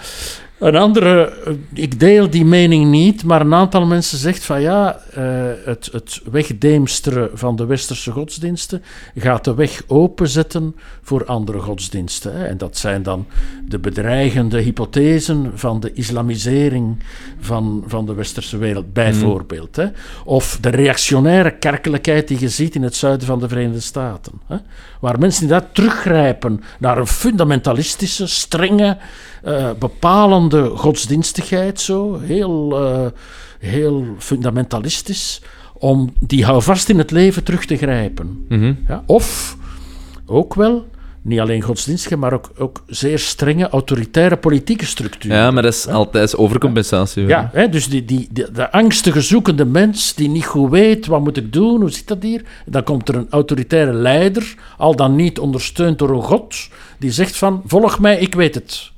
Een 0.58 0.76
andere, 0.76 1.32
ik 1.72 2.00
deel 2.00 2.30
die 2.30 2.44
mening 2.44 2.90
niet, 2.90 3.24
maar 3.24 3.40
een 3.40 3.54
aantal 3.54 3.86
mensen 3.86 4.18
zegt 4.18 4.44
van 4.44 4.60
ja, 4.60 5.00
eh, 5.14 5.24
het, 5.64 5.88
het 5.92 6.20
wegdeemsteren 6.30 7.30
van 7.32 7.56
de 7.56 7.66
westerse 7.66 8.10
godsdiensten 8.10 8.82
gaat 9.14 9.44
de 9.44 9.54
weg 9.54 9.82
openzetten 9.86 10.76
voor 11.02 11.24
andere 11.24 11.58
godsdiensten. 11.58 12.48
En 12.48 12.58
dat 12.58 12.76
zijn 12.76 13.02
dan 13.02 13.26
de 13.68 13.78
bedreigende 13.78 14.60
hypothesen 14.60 15.52
van 15.54 15.80
de 15.80 15.92
islamisering 15.92 17.02
van, 17.40 17.84
van 17.86 18.06
de 18.06 18.14
westerse 18.14 18.56
wereld, 18.56 18.92
bijvoorbeeld. 18.92 19.76
Hè. 19.76 19.86
Of 20.24 20.58
de 20.60 20.68
reactionaire 20.68 21.50
kerkelijkheid 21.50 22.28
die 22.28 22.40
je 22.40 22.48
ziet 22.48 22.74
in 22.74 22.82
het 22.82 22.96
zuiden 22.96 23.26
van 23.26 23.40
de 23.40 23.48
Verenigde 23.48 23.80
Staten. 23.80 24.32
Hè. 24.46 24.56
Waar 25.00 25.18
mensen 25.18 25.42
inderdaad 25.42 25.74
teruggrijpen 25.74 26.62
naar 26.78 26.98
een 26.98 27.06
fundamentalistische, 27.06 28.26
strenge, 28.26 28.96
eh, 29.44 29.70
bepalende 29.78 30.68
godsdienstigheid, 30.76 31.80
zo, 31.80 32.18
heel, 32.20 32.84
eh, 32.84 33.06
heel 33.58 34.04
fundamentalistisch, 34.18 35.40
om 35.74 36.12
die 36.20 36.44
houvast 36.44 36.88
in 36.88 36.98
het 36.98 37.10
leven 37.10 37.44
terug 37.44 37.64
te 37.64 37.76
grijpen. 37.76 38.44
Mhm. 38.48 38.72
Ja, 38.88 39.02
of 39.06 39.56
ook 40.26 40.54
wel, 40.54 40.86
niet 41.22 41.40
alleen 41.40 41.62
godsdienstige, 41.62 42.16
maar 42.16 42.32
ook, 42.32 42.50
ook 42.58 42.82
zeer 42.86 43.18
strenge 43.18 43.68
autoritaire 43.68 44.36
politieke 44.36 44.84
structuren. 44.86 45.36
ja, 45.36 45.50
maar 45.50 45.62
dat 45.62 45.72
is 45.74 45.88
altijd 45.88 46.36
overcompensatie. 46.36 47.26
Ja, 47.26 47.50
hè, 47.52 47.68
dus 47.68 47.88
die, 47.88 48.04
die, 48.04 48.28
die- 48.30 48.50
de 48.52 48.72
angstige 48.72 49.20
zoekende 49.20 49.64
mens 49.64 50.14
die 50.14 50.28
niet 50.28 50.46
goed 50.46 50.70
weet, 50.70 51.06
wat 51.06 51.20
moet 51.20 51.36
ik 51.36 51.52
doen, 51.52 51.80
hoe 51.80 51.90
zit 51.90 52.08
dat 52.08 52.22
hier? 52.22 52.42
Dan 52.66 52.82
komt 52.84 53.08
er 53.08 53.14
een 53.14 53.26
autoritaire 53.30 53.92
leider, 53.92 54.54
al 54.78 54.96
dan 54.96 55.16
niet 55.16 55.38
ondersteund 55.38 55.98
door 55.98 56.10
een 56.10 56.22
god, 56.22 56.68
die 56.98 57.10
zegt 57.10 57.36
van, 57.36 57.62
volg 57.66 57.98
mij, 58.00 58.18
ik 58.18 58.34
weet 58.34 58.54
het. 58.54 58.92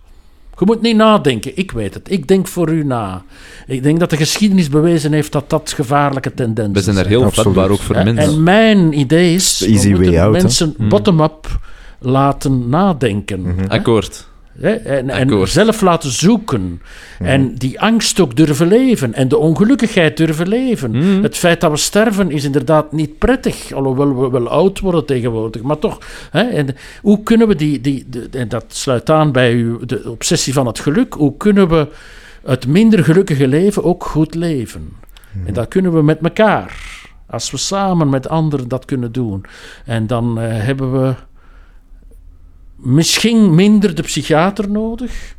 Je 0.59 0.65
moet 0.65 0.81
niet 0.81 0.97
nadenken, 0.97 1.53
ik 1.55 1.71
weet 1.71 1.95
het. 1.95 2.11
Ik 2.11 2.29
denk 2.29 2.47
voor 2.49 2.69
u 2.73 2.85
na. 2.85 3.23
Ik 3.67 3.83
denk 3.83 4.01
dat 4.01 4.11
de 4.11 4.17
geschiedenis 4.17 4.69
bewezen 4.69 5.13
heeft 5.13 5.33
dat 5.33 5.51
dat 5.51 5.73
gevaarlijke 5.73 6.35
tendensen 6.35 6.73
We 6.75 6.81
zijn 6.81 6.95
daar 6.95 7.05
zijn. 7.05 7.17
heel 7.17 7.27
Absoluut. 7.27 7.55
vatbaar 7.55 7.71
ook 7.73 7.81
voor 7.81 7.95
mensen. 7.95 8.17
En 8.35 8.43
mijn 8.43 8.99
idee 8.99 9.35
is, 9.35 9.59
we 9.61 9.89
moeten 9.91 10.31
mensen 10.31 10.75
Hmm. 10.77 10.89
bottom-up 10.89 11.59
laten 11.99 12.69
nadenken. 12.69 13.41
Mhm. 13.41 13.67
Akkoord. 13.69 14.29
Hè, 14.61 14.71
En, 14.73 15.11
en 15.11 15.49
zelf 15.49 15.81
laten 15.81 16.11
zoeken. 16.11 16.83
En 17.19 17.55
die 17.55 17.81
angst 17.81 18.21
ook 18.21 18.37
durven 18.37 18.67
leven. 18.67 19.15
En 19.15 19.29
de 19.29 19.37
ongelukkigheid 19.37 20.17
durven 20.17 20.49
leven. 20.49 20.91
Mhm. 20.91 21.23
Het 21.23 21.37
feit 21.37 21.61
dat 21.61 21.71
we 21.71 21.77
sterven 21.77 22.31
is 22.31 22.45
inderdaad 22.45 22.93
niet 22.93 23.19
prettig. 23.19 23.73
Alhoewel 23.73 24.17
we 24.21 24.31
wel 24.31 24.49
oud 24.49 24.81
worden 24.81 25.07
tegenwoordig. 25.07 25.63
Maar 25.63 25.79
toch. 25.79 25.99
Hè, 26.31 26.43
en 26.43 26.77
hoe 27.03 27.23
kunnen 27.23 27.49
we 27.49 27.55
die. 27.57 27.81
die, 27.81 28.07
de- 28.11 28.29
en 28.31 28.49
dat 28.49 28.65
sluit 28.69 29.11
aan 29.11 29.33
bij 29.33 29.53
uw, 29.53 29.85
de 29.87 30.11
obsessie 30.11 30.53
van 30.53 30.67
het 30.67 30.79
geluk. 30.79 31.15
Hoe 31.15 31.37
kunnen 31.37 31.69
we 31.69 31.89
het 32.45 32.67
minder 32.67 33.05
gelukkige 33.05 33.49
leven 33.49 33.85
ook 33.85 34.05
goed 34.05 34.35
leven? 34.35 34.89
En 35.47 35.55
dat 35.55 35.69
kunnen 35.69 35.93
we 35.93 36.03
met 36.03 36.19
elkaar. 36.23 36.95
Als 37.27 37.51
we 37.51 37.57
samen 37.57 38.09
met 38.09 38.29
anderen 38.29 38.69
dat 38.69 38.85
kunnen 38.85 39.13
doen. 39.13 39.45
En 39.85 40.07
dan 40.07 40.41
eh, 40.41 40.49
hebben 40.65 40.93
we 41.03 41.15
misschien 42.77 43.55
minder 43.55 43.95
de 43.95 44.03
psychiater 44.03 44.71
nodig. 44.71 45.35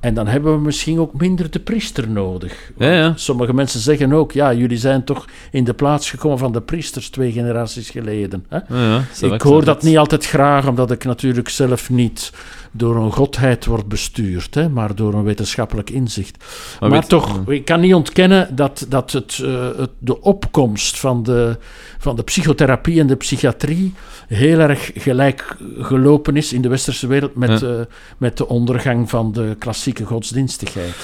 En 0.00 0.14
dan 0.14 0.26
hebben 0.26 0.52
we 0.52 0.60
misschien 0.60 0.98
ook 0.98 1.20
minder 1.20 1.50
de 1.50 1.60
priester 1.60 2.08
nodig. 2.08 2.72
Ja, 2.78 2.92
ja. 2.92 3.12
Sommige 3.16 3.54
mensen 3.54 3.80
zeggen 3.80 4.12
ook, 4.12 4.32
ja, 4.32 4.54
jullie 4.54 4.78
zijn 4.78 5.04
toch 5.04 5.24
in 5.50 5.64
de 5.64 5.74
plaats 5.74 6.10
gekomen 6.10 6.38
van 6.38 6.52
de 6.52 6.60
priesters 6.60 7.10
twee 7.10 7.32
generaties 7.32 7.90
geleden. 7.90 8.44
Hè? 8.48 8.58
Ja, 8.68 9.02
ik 9.20 9.40
hoor 9.40 9.64
dat 9.64 9.82
niet 9.82 9.98
altijd 9.98 10.26
graag, 10.26 10.68
omdat 10.68 10.90
ik 10.90 11.04
natuurlijk 11.04 11.48
zelf 11.48 11.90
niet 11.90 12.32
door 12.76 12.96
een 12.96 13.12
godheid 13.12 13.64
wordt 13.64 13.86
bestuurd, 13.88 14.54
hè, 14.54 14.68
maar 14.68 14.94
door 14.94 15.14
een 15.14 15.24
wetenschappelijk 15.24 15.90
inzicht. 15.90 16.36
Maar 16.80 16.90
Maar, 16.90 16.98
weet- 17.00 17.08
toch, 17.08 17.40
ik 17.48 17.64
kan 17.64 17.80
niet 17.80 17.94
ontkennen 17.94 18.56
dat, 18.56 18.86
dat 18.88 19.12
het, 19.12 19.40
eh, 19.44 19.68
het, 19.76 19.90
de 19.98 20.20
opkomst 20.20 20.98
van 20.98 21.22
de, 21.22 21.56
van 21.98 22.16
de 22.16 22.22
psychotherapie 22.22 23.00
en 23.00 23.06
de 23.06 23.16
psychiatrie 23.16 23.94
heel 24.28 24.58
erg 24.58 24.90
gelijk 24.94 25.56
gelopen 25.78 26.36
is 26.36 26.52
in 26.52 26.62
de 26.62 26.68
westerse 26.68 27.06
wereld 27.06 27.34
met, 27.36 27.60
Ja. 27.60 27.66
eh, 27.68 27.80
met 28.18 28.36
de 28.36 28.48
ondergang 28.48 29.10
van 29.10 29.32
de 29.32 29.56
klassieke 29.58 30.04
godsdienstigheid. 30.04 30.94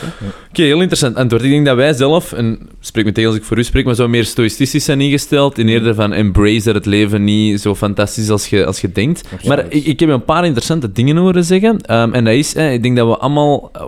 Oké, 0.50 0.62
heel 0.62 0.80
interessant 0.80 1.16
antwoord. 1.16 1.42
Ik 1.42 1.50
denk 1.50 1.66
dat 1.66 1.76
wij 1.76 1.92
zelf, 1.92 2.32
en 2.32 2.68
spreek 2.80 3.04
me 3.04 3.12
tegen 3.12 3.30
als 3.30 3.38
ik 3.38 3.44
voor 3.44 3.58
u 3.58 3.64
spreek, 3.64 3.84
maar 3.84 3.94
zo 3.94 4.08
meer 4.08 4.24
stoïcistisch 4.24 4.84
zijn 4.84 5.00
ingesteld. 5.00 5.58
In 5.58 5.68
eerder 5.68 5.94
van 5.94 6.12
embrace 6.12 6.64
dat 6.64 6.74
het 6.74 6.86
leven 6.86 7.24
niet 7.24 7.60
zo 7.60 7.74
fantastisch 7.74 8.24
is 8.24 8.30
als 8.30 8.46
je, 8.46 8.66
als 8.66 8.80
je 8.80 8.92
denkt. 8.92 9.28
Maar 9.46 9.64
ik, 9.68 9.84
ik 9.84 10.00
heb 10.00 10.08
een 10.08 10.24
paar 10.24 10.44
interessante 10.44 10.92
dingen 10.92 11.16
horen 11.16 11.44
zeggen. 11.44 11.61
Ehm, 11.62 12.12
en 12.12 12.24
dat 12.24 12.34
is, 12.34 12.54
eh, 12.54 12.72
ik 12.72 12.82
denk 12.82 12.96
dat 12.96 13.08
we 13.08 13.16
allemaal, 13.16 13.70
eh, 13.72 13.82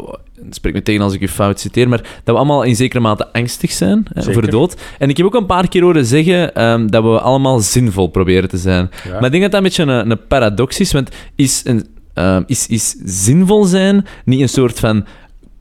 spreek 0.51 0.75
me 0.75 0.83
tegen 0.83 1.03
als 1.03 1.14
ik 1.14 1.20
u 1.20 1.29
fout 1.29 1.61
citeer, 1.61 1.89
maar 1.89 2.01
dat 2.01 2.35
we 2.35 2.41
allemaal 2.41 2.62
in 2.62 2.77
zekere 2.77 3.01
mate 3.01 3.33
angstig 3.33 3.72
zijn 3.72 3.99
eh, 3.99 4.14
Zeker. 4.14 4.33
voor 4.33 4.43
de 4.43 4.51
dood. 4.51 4.77
En 4.99 5.09
ik 5.09 5.16
heb 5.16 5.27
ook 5.27 5.35
een 5.35 5.47
paar 5.47 5.68
keer 5.68 5.83
horen 5.83 6.07
zeggen 6.07 6.55
ehm, 6.55 6.87
dat 6.87 7.03
we 7.03 7.20
allemaal 7.20 7.59
zinvol 7.59 8.07
proberen 8.07 8.49
te 8.49 8.59
zijn. 8.59 8.91
Ja. 9.05 9.12
Maar 9.12 9.25
ik 9.25 9.31
denk 9.31 9.43
dat 9.43 9.51
dat 9.51 9.61
een 9.61 9.66
beetje 9.66 9.83
een, 9.83 10.11
een 10.11 10.27
paradox 10.29 10.81
is, 10.81 10.93
want 10.93 11.11
is, 11.35 11.62
een, 11.64 11.87
ehm, 12.14 12.43
is, 12.47 12.66
is 12.66 12.95
zinvol 13.05 13.64
zijn 13.64 14.07
niet 14.25 14.41
een 14.41 14.49
soort 14.49 14.81
van 14.81 15.05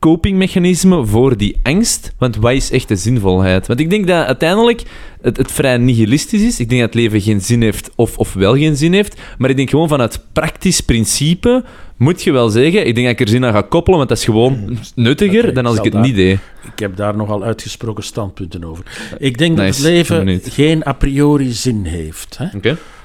copingmechanisme 0.04 1.06
voor 1.06 1.36
die 1.36 1.56
angst? 1.62 2.12
Want 2.18 2.36
wat 2.36 2.52
is 2.52 2.70
echt 2.70 2.88
de 2.88 2.96
zinvolheid? 2.96 3.66
Want 3.66 3.80
ik 3.80 3.90
denk 3.90 4.06
dat 4.06 4.26
uiteindelijk 4.26 4.82
het, 5.20 5.36
het 5.36 5.52
vrij 5.52 5.76
nihilistisch 5.76 6.42
is. 6.42 6.60
Ik 6.60 6.68
denk 6.68 6.80
dat 6.80 6.92
het 6.92 7.00
leven 7.00 7.20
geen 7.20 7.40
zin 7.40 7.62
heeft 7.62 7.90
of, 7.94 8.18
of 8.18 8.32
wel 8.32 8.56
geen 8.56 8.76
zin 8.76 8.92
heeft. 8.92 9.20
Maar 9.38 9.50
ik 9.50 9.56
denk 9.56 9.70
gewoon 9.70 9.88
vanuit 9.88 10.20
praktisch 10.32 10.80
principe 10.80 11.64
moet 11.96 12.22
je 12.22 12.32
wel 12.32 12.48
zeggen, 12.48 12.86
ik 12.86 12.94
denk 12.94 13.06
dat 13.06 13.20
ik 13.20 13.26
er 13.26 13.32
zin 13.32 13.44
aan 13.44 13.52
ga 13.52 13.62
koppelen, 13.62 13.98
want 13.98 14.08
dat 14.08 14.18
is 14.18 14.24
gewoon 14.24 14.78
nuttiger 14.94 15.42
Oké, 15.44 15.52
dan 15.52 15.66
als 15.66 15.76
ik 15.76 15.84
het 15.84 15.94
niet 16.02 16.14
deed. 16.14 16.38
Ik 16.72 16.78
heb 16.78 16.96
daar 16.96 17.16
nogal 17.16 17.42
uitgesproken 17.42 18.04
standpunten 18.04 18.64
over. 18.64 18.84
Ik 19.18 19.38
denk 19.38 19.56
dat 19.56 19.66
het 19.66 19.78
leven 19.78 20.40
geen 20.42 20.86
a 20.86 20.92
priori 20.92 21.52
zin 21.52 21.84
heeft. 21.84 22.38
Hè. 22.38 22.46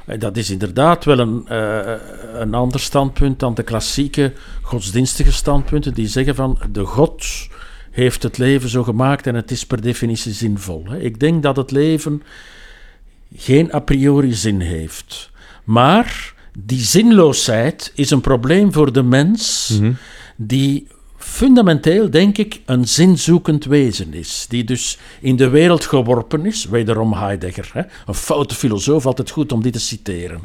Eh, 0.06 0.20
Dat 0.20 0.38
is 0.38 0.50
inderdaad 0.50 1.06
wel 1.06 1.20
een, 1.20 1.48
eh, 1.48 1.94
een 2.34 2.54
ander 2.54 2.80
standpunt 2.80 3.40
dan 3.40 3.54
de 3.54 3.64
klassieke 3.64 4.34
godsdienstige 4.62 5.32
standpunten 5.32 5.94
die 5.94 6.08
zeggen 6.08 6.36
van 6.36 6.60
de 6.72 6.86
God 6.86 7.26
heeft 7.92 8.24
het 8.24 8.38
leven 8.38 8.70
zo 8.70 8.84
gemaakt 8.84 9.28
en 9.28 9.36
het 9.36 9.52
is 9.52 9.66
per 9.66 9.82
definitie 9.82 10.32
zinvol. 10.34 10.84
hè. 10.90 11.00
Ik 11.00 11.20
denk 11.20 11.44
dat 11.44 11.56
het 11.56 11.72
leven 11.72 12.24
geen 13.36 13.74
a 13.74 13.80
priori 13.80 14.34
zin 14.34 14.60
heeft. 14.60 15.30
Maar 15.64 16.34
die 16.66 16.82
zinloosheid 16.82 17.92
is 17.96 18.10
een 18.12 18.22
probleem 18.22 18.74
voor 18.74 18.92
de 18.94 19.04
mens 19.04 19.70
Mhm. 19.80 19.92
die 20.36 20.88
fundamenteel, 21.18 22.10
denk 22.10 22.38
ik, 22.38 22.62
een 22.66 22.88
zinzoekend 22.88 23.66
wezen 23.66 24.14
is. 24.14 24.46
Die 24.50 24.64
dus 24.64 24.98
in 25.22 25.36
de 25.36 25.50
wereld 25.50 25.86
geworpen 25.86 26.46
is, 26.46 26.66
wederom 26.66 27.14
Heidegger. 27.14 27.70
Hè? 27.74 27.82
Een 28.06 28.14
foute 28.14 28.56
filosoof, 28.56 29.06
altijd 29.06 29.30
goed 29.30 29.52
om 29.52 29.62
die 29.62 29.72
te 29.72 29.80
citeren. 29.80 30.42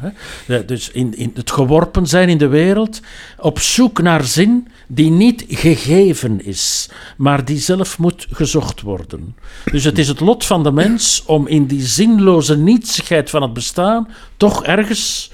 Hè? 0.47 0.65
Dus 0.65 0.91
in, 0.91 1.17
in 1.17 1.31
het 1.35 1.51
geworpen 1.51 2.07
zijn 2.07 2.29
in 2.29 2.39
de 2.39 2.47
wereld, 2.47 3.01
op 3.39 3.59
zoek 3.59 4.03
naar 4.03 4.25
zin 4.25 4.69
die 4.87 5.11
niet 5.11 5.45
gegeven 5.49 6.45
is, 6.45 6.89
maar 7.17 7.45
die 7.45 7.59
zelf 7.59 7.99
moet 7.99 8.27
gezocht 8.31 8.81
worden. 8.81 9.37
Dus 9.71 9.85
het 9.85 9.99
is 9.99 10.09
het 10.09 10.21
lot 10.21 10.45
van 10.45 10.63
de 10.63 10.73
mens 10.73 11.23
om 11.27 11.47
in 11.47 11.67
die 11.67 11.83
zinloze 11.87 12.57
nietsigheid 12.57 13.31
van 13.31 13.43
het 13.43 13.53
bestaan 13.53 14.09
toch 14.37 14.65
ergens 14.65 15.31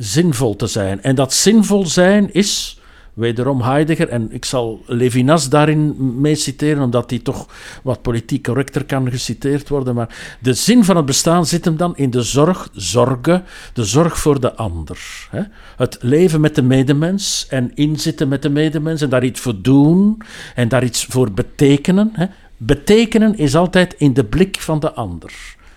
zinvol 0.00 0.56
te 0.56 0.66
zijn. 0.66 1.02
En 1.02 1.14
dat 1.14 1.32
zinvol 1.32 1.86
zijn 1.86 2.32
is, 2.32 2.80
wederom 3.14 3.62
Heidegger, 3.62 4.08
en 4.08 4.28
ik 4.32 4.44
zal 4.44 4.82
Levinas 4.86 5.48
daarin 5.48 5.96
mee 6.20 6.34
citeren, 6.34 6.82
omdat 6.82 7.08
die 7.08 7.22
toch 7.22 7.46
wat 7.82 8.02
politiek 8.02 8.42
correcter 8.42 8.84
kan 8.84 9.10
geciteerd 9.10 9.68
worden, 9.68 9.94
maar 9.94 10.36
de 10.40 10.54
zin 10.54 10.84
van 10.84 10.96
het 10.96 11.06
bestaan 11.06 11.46
zit 11.46 11.64
hem 11.64 11.76
dan 11.76 11.96
in 11.96 12.10
de 12.10 12.22
zorg, 12.22 12.68
zorgen, 12.72 13.44
de 13.72 13.84
zorg 13.84 14.18
voor 14.18 14.40
de 14.40 14.54
ander. 14.54 15.28
Hè? 15.30 15.42
Het 15.76 15.98
leven 16.00 16.40
met 16.40 16.54
de 16.54 16.62
medemens 16.62 17.46
en 17.48 17.70
inzitten 17.74 18.28
met 18.28 18.42
de 18.42 18.50
medemens 18.50 19.02
en 19.02 19.08
daar 19.08 19.24
iets 19.24 19.40
voor 19.40 19.62
doen 19.62 20.22
en 20.54 20.68
daar 20.68 20.84
iets 20.84 21.04
voor 21.04 21.32
betekenen. 21.32 22.10
Hè? 22.12 22.26
Betekenen 22.56 23.38
is 23.38 23.56
altijd 23.56 23.94
in 23.98 24.14
de 24.14 24.24
blik 24.24 24.60
van 24.60 24.80
de 24.80 24.92
ander. 24.92 25.32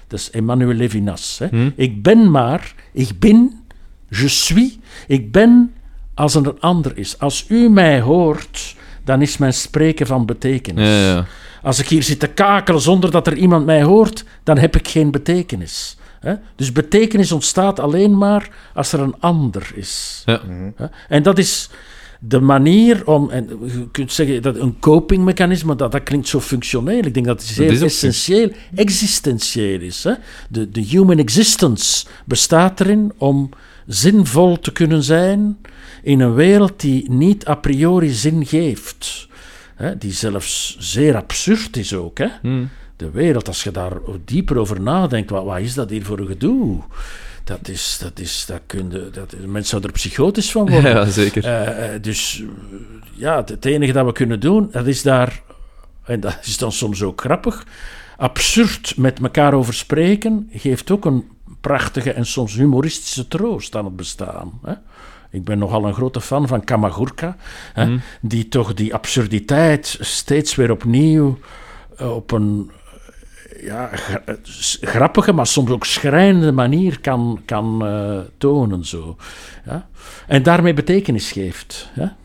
Dat 0.07 0.19
is 0.19 0.29
Emmanuel 0.29 0.73
Levinas. 0.73 1.39
Hè? 1.39 1.71
Ik 1.75 2.03
ben 2.03 2.31
maar, 2.31 2.73
ik 2.91 3.19
ben, 3.19 3.62
je 4.17 4.27
suis, 4.27 4.77
ik 5.07 5.31
ben 5.31 5.73
als 6.13 6.35
er 6.35 6.47
een 6.47 6.59
ander 6.59 6.97
is. 6.97 7.19
Als 7.19 7.45
u 7.47 7.69
mij 7.69 8.01
hoort, 8.01 8.75
dan 9.03 9.21
is 9.21 9.37
mijn 9.37 9.53
spreken 9.53 10.07
van 10.07 10.25
betekenis. 10.25 10.87
Ja, 10.87 11.13
ja. 11.13 11.25
Als 11.61 11.79
ik 11.79 11.87
hier 11.87 12.03
zit 12.03 12.19
te 12.19 12.27
kakelen 12.27 12.81
zonder 12.81 13.11
dat 13.11 13.27
er 13.27 13.37
iemand 13.37 13.65
mij 13.65 13.83
hoort, 13.83 14.25
dan 14.43 14.57
heb 14.57 14.75
ik 14.75 14.87
geen 14.87 15.11
betekenis. 15.11 15.97
Hè? 16.19 16.33
Dus 16.55 16.71
betekenis 16.71 17.31
ontstaat 17.31 17.79
alleen 17.79 18.17
maar 18.17 18.49
als 18.73 18.93
er 18.93 18.99
een 18.99 19.15
ander 19.19 19.71
is. 19.75 20.21
Ja. 20.25 20.41
Hè? 20.75 20.85
En 21.09 21.23
dat 21.23 21.37
is 21.37 21.69
de 22.19 22.39
manier 22.39 23.07
om, 23.07 23.29
en 23.29 23.47
je 23.65 23.87
kunt 23.91 24.11
zeggen 24.11 24.41
dat 24.41 24.57
een 24.57 24.79
copingmechanisme, 24.79 25.75
dat, 25.75 25.91
dat 25.91 26.03
klinkt 26.03 26.27
zo 26.27 26.39
functioneel. 26.39 27.05
Ik 27.05 27.13
denk 27.13 27.25
dat 27.25 27.41
het 27.41 27.57
Dat 27.57 27.67
zeer 27.67 27.83
essentieel, 27.83 28.51
existentieel 28.75 29.79
is. 29.79 30.03
Hè? 30.03 30.13
De, 30.49 30.69
de 30.69 30.81
human 30.81 31.17
existence 31.17 32.05
bestaat 32.25 32.79
erin 32.79 33.11
om 33.17 33.49
zinvol 33.87 34.59
te 34.59 34.71
kunnen 34.71 35.03
zijn 35.03 35.57
in 36.03 36.19
een 36.19 36.33
wereld 36.33 36.79
die 36.79 37.11
niet 37.11 37.47
a 37.47 37.55
priori 37.55 38.09
zin 38.09 38.45
geeft. 38.45 39.27
Hè? 39.75 39.97
Die 39.97 40.11
zelfs 40.11 40.75
zeer 40.79 41.15
absurd 41.15 41.77
is 41.77 41.93
ook. 41.93 42.17
Hè? 42.17 42.27
Hm. 42.41 42.65
De 42.95 43.09
wereld, 43.11 43.47
als 43.47 43.63
je 43.63 43.71
daar 43.71 43.93
dieper 44.25 44.57
over 44.57 44.81
nadenkt, 44.81 45.29
wat, 45.29 45.43
wat 45.43 45.59
is 45.59 45.73
dat 45.73 45.89
hier 45.89 46.05
voor 46.05 46.19
een 46.19 46.27
gedoe? 46.27 46.81
Dat 47.43 47.67
is, 47.67 47.97
dat 48.01 48.19
is, 48.19 48.45
dat 48.47 48.61
kun 48.65 48.91
je, 48.91 49.09
dat, 49.11 49.35
mensen 49.45 49.65
zouden 49.65 49.89
er 49.89 49.95
psychotisch 49.95 50.51
van 50.51 50.69
worden. 50.69 50.91
Ja, 50.95 51.05
zeker. 51.05 51.43
Eh, 51.43 51.93
eh, 51.95 52.01
dus 52.01 52.43
ja, 53.15 53.37
het, 53.37 53.49
het 53.49 53.65
enige 53.65 53.91
dat 53.91 54.05
we 54.05 54.11
kunnen 54.11 54.39
doen, 54.39 54.69
dat 54.71 54.87
is 54.87 55.01
daar, 55.01 55.41
en 56.03 56.19
dat 56.19 56.39
is 56.43 56.57
dan 56.57 56.71
soms 56.71 57.01
ook 57.01 57.21
grappig, 57.21 57.65
absurd 58.17 58.97
met 58.97 59.19
elkaar 59.19 59.53
over 59.53 59.73
spreken, 59.73 60.49
geeft 60.53 60.91
ook 60.91 61.05
een 61.05 61.23
prachtige 61.63 62.11
en 62.11 62.25
soms 62.25 62.55
humoristische 62.55 63.27
troost 63.27 63.75
aan 63.75 63.85
het 63.85 63.95
bestaan. 63.95 64.59
Hè? 64.63 64.73
Ik 65.29 65.43
ben 65.43 65.57
nogal 65.57 65.85
een 65.85 65.93
grote 65.93 66.21
fan 66.21 66.47
van 66.47 66.63
Kamagurka, 66.63 67.35
hè, 67.73 67.95
die 68.21 68.47
toch 68.47 68.73
die 68.73 68.93
absurditeit 68.93 69.97
steeds 69.99 70.55
weer 70.55 70.71
opnieuw 70.71 71.37
eh, 71.97 72.15
op 72.15 72.31
een 72.31 72.71
ja, 73.61 73.89
grappige, 74.81 75.31
maar 75.31 75.47
soms 75.47 75.69
ook 75.69 75.85
schrijnende 75.85 76.51
manier 76.51 76.99
kan, 76.99 77.41
kan 77.45 77.85
eh, 77.85 78.19
tonen. 78.37 78.85
Zo. 78.85 79.17
Ja? 79.65 79.87
En 80.27 80.43
daarmee 80.43 80.73
betekenis 80.73 81.31
geeft. 81.31 81.89
Ja? 81.95 82.15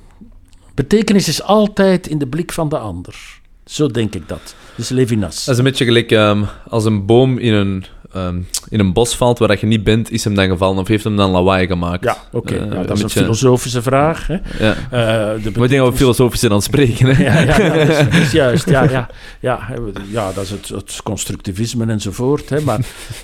Betekenis 0.74 1.28
is 1.28 1.42
altijd 1.42 2.06
in 2.06 2.18
de 2.18 2.26
blik 2.26 2.52
van 2.52 2.68
de 2.68 2.78
ander. 2.78 3.40
Zo 3.64 3.86
denk 3.86 4.14
ik 4.14 4.28
dat. 4.28 4.54
Is 4.78 4.88
Levinas. 4.88 5.44
Dat 5.44 5.54
is 5.54 5.58
een 5.58 5.64
beetje 5.64 5.84
gelijk 5.84 6.12
ehm, 6.12 6.42
als 6.68 6.84
een 6.84 7.06
boom 7.06 7.38
in 7.38 7.52
een, 7.52 7.84
ehm, 8.12 8.36
in 8.68 8.80
een 8.80 8.92
bos 8.92 9.16
valt 9.16 9.38
waar 9.38 9.48
dat 9.48 9.60
je 9.60 9.66
niet 9.66 9.84
bent, 9.84 10.10
is 10.10 10.24
hem 10.24 10.34
dan 10.34 10.48
gevallen 10.48 10.78
of 10.78 10.88
heeft 10.88 11.04
hem 11.04 11.16
dan 11.16 11.30
lawaai 11.30 11.66
gemaakt? 11.66 12.04
Ja, 12.04 12.16
oké. 12.32 12.54
Eh, 12.54 12.60
ja, 12.60 12.76
een 12.76 12.86
dat 12.86 12.96
is 12.96 13.02
een 13.02 13.10
filosofische 13.10 13.82
vraag. 13.82 14.26
Hè? 14.26 14.34
Ja. 14.58 14.74
Eh, 14.90 15.42
de 15.42 15.50
Maar 15.58 15.68
dat 15.68 15.90
we 15.90 15.96
filosofisch 15.96 16.40
zijn 16.40 16.52
aan 16.52 16.58
het 16.58 16.66
spreken. 16.66 17.06
Hè? 17.06 17.22
Ja, 17.22 17.40
ja, 17.40 17.62
ja, 17.64 17.84
dat, 17.84 18.14
is, 18.14 18.32
juist. 18.42 18.70
Ja, 18.70 18.82
ja, 18.82 19.08
ja, 19.40 19.68
ja, 20.10 20.32
dat 20.32 20.44
is 20.44 20.50
het, 20.50 20.68
het 20.68 21.00
constructivisme 21.04 21.86
enzovoort. 21.86 22.48
Hè, 22.48 22.60
maar 22.60 22.80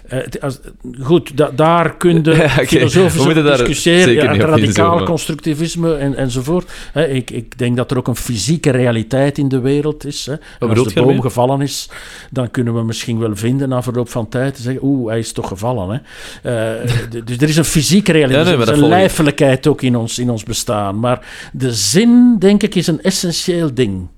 eh, 0.09 0.18
als, 0.40 0.61
goed, 1.00 1.36
da- 1.36 1.50
daar 1.55 1.96
kun 1.96 2.22
je 2.24 2.32
Ja, 2.36 2.48
filosofisch 2.48 3.34
discussiëren. 3.42 4.14
Ja, 4.14 4.32
het 4.32 4.42
radicaal 4.42 5.05
constructivisme 5.05 5.94
en, 5.94 6.14
enzovoort. 6.16 6.70
Hè, 6.92 7.07
ik, 7.07 7.30
ik 7.30 7.59
denk 7.59 7.76
dat 7.76 7.90
er 7.90 7.96
ook 7.98 8.09
een 8.09 8.16
fysieke 8.16 8.70
realiteit 8.70 9.38
in 9.38 9.48
de 9.48 9.61
wereld 9.61 10.07
is. 10.07 10.26
Hè. 10.26 10.34
Als 10.68 10.94
de 10.94 11.02
boom 11.02 11.20
gevallen 11.20 11.43
is, 11.62 11.88
dan 12.30 12.51
kunnen 12.51 12.74
we 12.74 12.82
misschien 12.82 13.18
wel 13.18 13.36
vinden 13.36 13.68
na 13.68 13.82
verloop 13.82 14.09
van 14.09 14.28
tijd 14.28 14.55
te 14.55 14.62
zeggen, 14.62 14.84
oeh, 14.84 15.09
hij 15.09 15.18
is 15.18 15.32
toch 15.32 15.49
gevallen. 15.49 16.03
Hè. 16.42 16.78
Eh, 16.78 16.90
dus 17.24 17.36
er 17.36 17.49
is 17.49 17.57
een 17.57 17.64
fysieke 17.64 18.12
realiteit, 18.12 18.47
Ja, 18.47 18.57
nee, 18.57 18.74
een 18.74 18.88
lijfelijkheid 18.88 19.66
ook 19.66 19.82
in 19.82 19.97
ons, 19.97 20.18
in 20.18 20.30
ons 20.30 20.42
bestaan. 20.42 20.99
Maar 20.99 21.49
de 21.53 21.72
zin, 21.72 22.36
denk 22.38 22.62
ik, 22.62 22.74
is 22.74 22.86
een 22.86 23.03
essentieel 23.03 23.74
ding. 23.74 24.09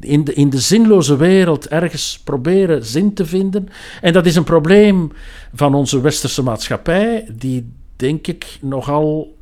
In 0.00 0.24
de, 0.24 0.34
in 0.34 0.50
de 0.50 0.58
zinloze 0.58 1.16
wereld 1.16 1.68
ergens 1.68 2.20
proberen 2.24 2.84
zin 2.84 3.14
te 3.14 3.26
vinden. 3.26 3.68
En 4.00 4.12
dat 4.12 4.26
is 4.26 4.36
een 4.36 4.44
probleem 4.44 5.12
van 5.54 5.74
onze 5.74 6.00
westerse 6.00 6.42
maatschappij, 6.42 7.26
die 7.32 7.72
denk 7.96 8.26
ik 8.26 8.58
nogal 8.60 9.34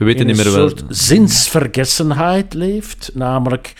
We 0.00 0.06
weten 0.06 0.26
niet 0.26 0.38
een 0.38 0.44
meer 0.44 0.54
wel. 0.54 0.68
soort 0.68 0.84
zinsvergessenheid 0.88 2.54
leeft. 2.54 3.10
Namelijk 3.14 3.72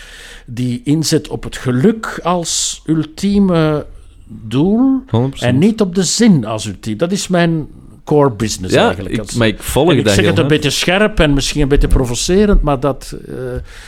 die 0.46 0.80
inzet 0.84 1.28
op 1.28 1.44
het 1.44 1.56
geluk 1.56 2.20
als 2.22 2.82
ultieme 2.86 3.86
doel 4.26 5.02
100%. 5.06 5.38
en 5.38 5.58
niet 5.58 5.80
op 5.80 5.94
de 5.94 6.02
zin 6.02 6.44
als 6.44 6.66
ultiem. 6.66 6.96
Dat 6.96 7.12
is 7.12 7.28
mijn 7.28 7.68
core 8.10 8.30
business 8.30 8.74
Ja, 8.74 8.86
eigenlijk. 8.86 9.14
ik, 9.16 9.34
maar 9.34 9.46
ik 9.46 9.62
volg 9.62 9.90
en 9.90 9.98
ik 9.98 10.04
dat 10.04 10.14
zeg 10.14 10.24
het 10.26 10.38
een 10.38 10.46
beetje 10.46 10.70
scherp 10.70 11.20
en 11.20 11.34
misschien 11.34 11.62
een 11.62 11.68
beetje 11.68 11.88
provocerend, 11.88 12.62
maar 12.62 12.80
dat, 12.80 13.16
eh, 13.28 13.34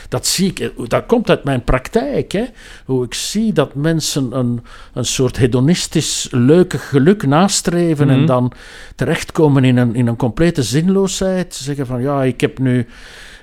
dat 0.09 0.27
zie 0.27 0.53
ik. 0.55 0.71
Dat 0.89 1.05
komt 1.05 1.29
uit 1.29 1.43
mijn 1.43 1.63
praktijk. 1.63 2.31
Hè? 2.31 2.43
Hoe 2.85 3.05
ik 3.05 3.13
zie 3.13 3.53
dat 3.53 3.75
mensen 3.75 4.37
een, 4.37 4.63
een 4.93 5.05
soort 5.05 5.37
hedonistisch 5.37 6.27
leukig 6.31 6.89
geluk 6.89 7.25
nastreven 7.25 8.07
Mhm. 8.07 8.15
en 8.19 8.25
dan 8.25 8.51
terechtkomen 8.95 9.63
in 9.63 9.77
een, 9.77 9.95
in 9.95 10.07
een 10.07 10.15
complete 10.15 10.63
zinloosheid. 10.63 11.55
Ze 11.55 11.63
zeggen 11.63 11.85
van 11.85 12.01
ja, 12.01 12.23
ik 12.23 12.41
heb 12.41 12.59
nu 12.59 12.87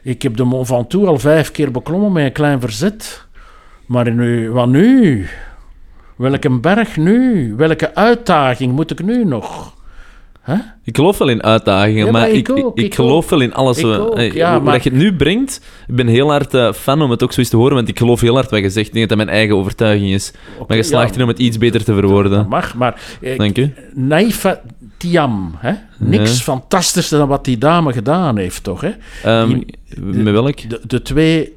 ik 0.03 0.23
heb 0.23 0.37
de 0.37 0.45
Mont 0.45 0.67
Ventoux 0.67 1.07
al 1.07 1.19
vijf 1.19 1.51
keer 1.51 1.71
beklommen 1.71 2.13
met 2.13 2.25
een 2.25 2.33
klein 2.33 2.61
verzet. 2.61 3.27
Maar 3.87 4.13
nu, 4.13 4.51
wat 4.51 4.69
nu? 4.69 5.27
Welke 6.17 6.51
berg 6.61 6.97
nu? 6.97 7.55
Welke 7.57 7.95
uitdaging 7.95 8.73
moet 8.73 8.91
ik 8.91 9.03
nu 9.03 9.25
nog? 9.25 9.79
Hè? 10.41 10.55
Ik 10.85 10.97
geloof 10.97 11.19
wel 11.19 11.29
in 11.29 11.43
uitdagingen, 11.43 12.05
Ja, 12.07 12.11
maar, 12.13 12.21
maar 12.21 12.31
ik, 12.31 12.37
ik 12.49 12.57
ik, 12.57 12.65
ook, 12.65 12.79
ik 12.79 12.85
ik 12.85 12.95
geloof 12.95 13.25
ook. 13.25 13.31
wel 13.31 13.41
in 13.41 13.55
alles. 13.55 13.79
Ik 13.79 13.85
wat- 13.85 13.99
ook, 13.99 14.15
eh, 14.17 14.33
ja, 14.33 14.53
hoe 14.55 14.63
maar- 14.63 14.75
dat 14.75 14.83
je 14.85 14.91
het 14.91 14.99
nu 14.99 15.15
brengt, 15.17 15.61
ik 15.89 15.95
ben 15.95 16.07
heel 16.07 16.31
hard 16.31 16.55
eh, 16.55 16.73
fan 16.73 17.03
om 17.03 17.11
het 17.11 17.23
ook 17.23 17.33
zoiets 17.33 17.53
te 17.53 17.59
horen, 17.59 17.75
want 17.75 17.89
ik 17.89 17.99
geloof 17.99 18.21
heel 18.21 18.35
hard 18.35 18.51
wat 18.51 18.61
je 18.61 18.71
zegt. 18.71 18.87
Ik 18.87 18.93
denk 18.93 19.09
dat 19.09 19.17
dat 19.19 19.27
mijn 19.27 19.39
eigen 19.39 19.57
overtuiging 19.57 20.11
is. 20.11 20.33
Maar 20.69 20.77
je 20.77 20.83
slaagt 20.83 21.11
erin 21.11 21.23
om 21.23 21.29
het 21.29 21.39
iets 21.39 21.59
beter 21.59 21.85
te 21.85 21.93
Dat 21.93 22.01
verwoorden. 22.01 22.49
mag, 22.49 22.75
maar 22.75 23.01
eh, 23.21 23.39
Dank 23.39 23.59
u. 23.59 23.73
Naifa 23.95 24.61
Tiam, 24.97 25.55
hè? 25.59 25.73
niks 25.99 26.37
Ja. 26.37 26.43
fantastischer 26.43 27.19
dan 27.19 27.29
wat 27.29 27.45
die 27.45 27.59
dame 27.59 27.93
gedaan 27.93 28.37
heeft, 28.37 28.65
toch? 28.65 28.81
Hè? 28.81 28.91
Ehm, 29.25 29.49
Die- 29.49 29.67
met 30.23 30.33
welk? 30.33 30.69
De, 30.71 30.81
de 30.87 31.03
twee 31.03 31.53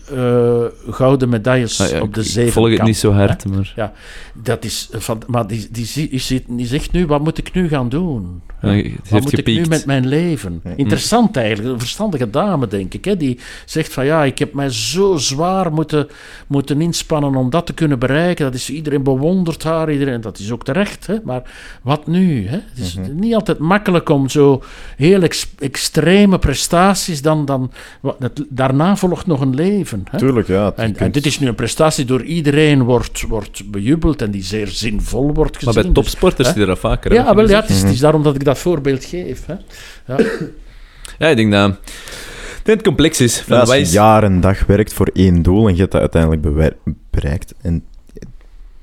gouden 0.89 1.29
medailles 1.29 1.81
Ah, 1.81 1.89
ja, 1.89 2.01
op 2.01 2.13
de 2.13 2.23
zeven 2.23 2.47
ik 2.47 2.51
volg 2.53 2.69
het 2.69 2.83
niet 2.83 2.97
zo 2.97 3.11
hard, 3.11 3.45
maar... 3.45 3.91
Dat 4.33 4.65
is 4.65 4.89
van, 4.91 5.21
maar 5.27 5.47
die, 5.47 5.67
die, 5.71 5.85
zie- 5.85 6.09
die, 6.09 6.19
zit- 6.19 6.43
die 6.47 6.65
zegt 6.65 6.91
nu, 6.91 7.05
wat 7.05 7.23
moet 7.23 7.37
ik 7.37 7.53
nu 7.53 7.67
gaan 7.67 7.89
doen? 7.89 8.41
Ja, 8.63 8.69
Wat 8.69 8.83
heeft 9.09 9.23
moet 9.23 9.37
ik 9.37 9.45
nu 9.45 9.65
met 9.67 9.85
mijn 9.85 10.07
leven? 10.07 10.61
Interessant 10.75 11.37
eigenlijk, 11.37 11.73
een 11.73 11.79
verstandige 11.79 12.29
dame, 12.29 12.67
denk 12.67 12.93
ik. 12.93 13.05
Hè, 13.05 13.17
die 13.17 13.39
zegt 13.65 13.93
van 13.93 14.05
ja, 14.05 14.23
ik 14.23 14.39
heb 14.39 14.53
mij 14.53 14.69
zo 14.69 15.15
zwaar 15.17 15.73
moeten, 15.73 16.07
moeten 16.47 16.81
inspannen 16.81 17.35
om 17.35 17.49
dat 17.49 17.65
te 17.65 17.73
kunnen 17.73 17.99
bereiken. 17.99 18.45
Dat 18.45 18.53
is, 18.53 18.69
iedereen 18.69 19.03
bewondert 19.03 19.63
haar, 19.63 19.91
iedereen, 19.91 20.21
dat 20.21 20.39
is 20.39 20.51
ook 20.51 20.63
terecht. 20.63 21.07
Hè, 21.07 21.15
maar 21.23 21.41
wat 21.81 22.07
nu? 22.07 22.47
Hè? 22.47 22.55
Het 22.69 22.77
is 22.79 22.97
niet 23.13 23.33
altijd 23.33 23.57
makkelijk 23.57 24.09
om 24.09 24.29
zo 24.29 24.63
heel 24.97 25.21
ex- 25.21 25.53
extreme 25.59 26.39
prestaties, 26.39 27.21
dan, 27.21 27.45
dan, 27.45 27.71
wat- 28.01 28.15
het- 28.19 28.45
daarna 28.49 28.95
volgt 28.95 29.25
nog 29.27 29.41
een 29.41 29.55
leven. 29.55 30.03
Hè? 30.11 30.17
Tuurlijk, 30.17 30.47
ja. 30.47 30.73
En, 30.75 31.11
dit 31.11 31.25
is 31.25 31.39
nu 31.39 31.47
een 31.47 31.55
prestatie 31.55 32.05
die 32.05 32.17
door 32.17 32.25
iedereen 32.25 32.83
wordt, 32.83 33.21
wordt 33.21 33.71
bejubeld 33.71 34.21
en 34.21 34.31
die 34.31 34.43
zeer 34.43 34.67
zinvol 34.67 35.33
wordt 35.33 35.57
gezien. 35.57 35.73
Maar 35.73 35.83
bij 35.83 35.91
Dus- 35.93 36.03
topsporters 36.03 36.53
je 36.53 36.65
dat 36.65 36.79
vaker. 36.79 37.13
ja, 37.13 37.35
wel, 37.35 37.35
ja, 37.35 37.61
gezegd. 37.61 37.61
het 37.67 37.71
is, 37.77 37.81
het 37.83 37.91
is 37.91 37.99
daarom 37.99 38.23
dat 38.23 38.35
ik 38.35 38.43
dat 38.43 38.52
voorbeeld 38.55 39.05
geef. 39.05 39.45
Hè. 39.45 39.55
Ja. 40.07 40.25
Ja, 41.17 41.27
ik 41.27 41.35
denk 41.35 41.51
dat... 41.51 41.77
Het 42.63 42.81
complex 42.81 43.21
is. 43.21 43.41
Van 43.41 43.55
Ja, 43.55 43.61
als 43.61 43.75
je 43.75 43.85
jaar 43.85 44.23
en 44.23 44.41
dag 44.41 44.65
werkt 44.65 44.93
voor 44.93 45.09
één 45.13 45.41
doel 45.41 45.67
en 45.67 45.73
je 45.73 45.79
hebt 45.79 45.91
dat 45.91 46.01
uiteindelijk 46.01 46.75
bereikt. 47.09 47.53
En 47.61 47.83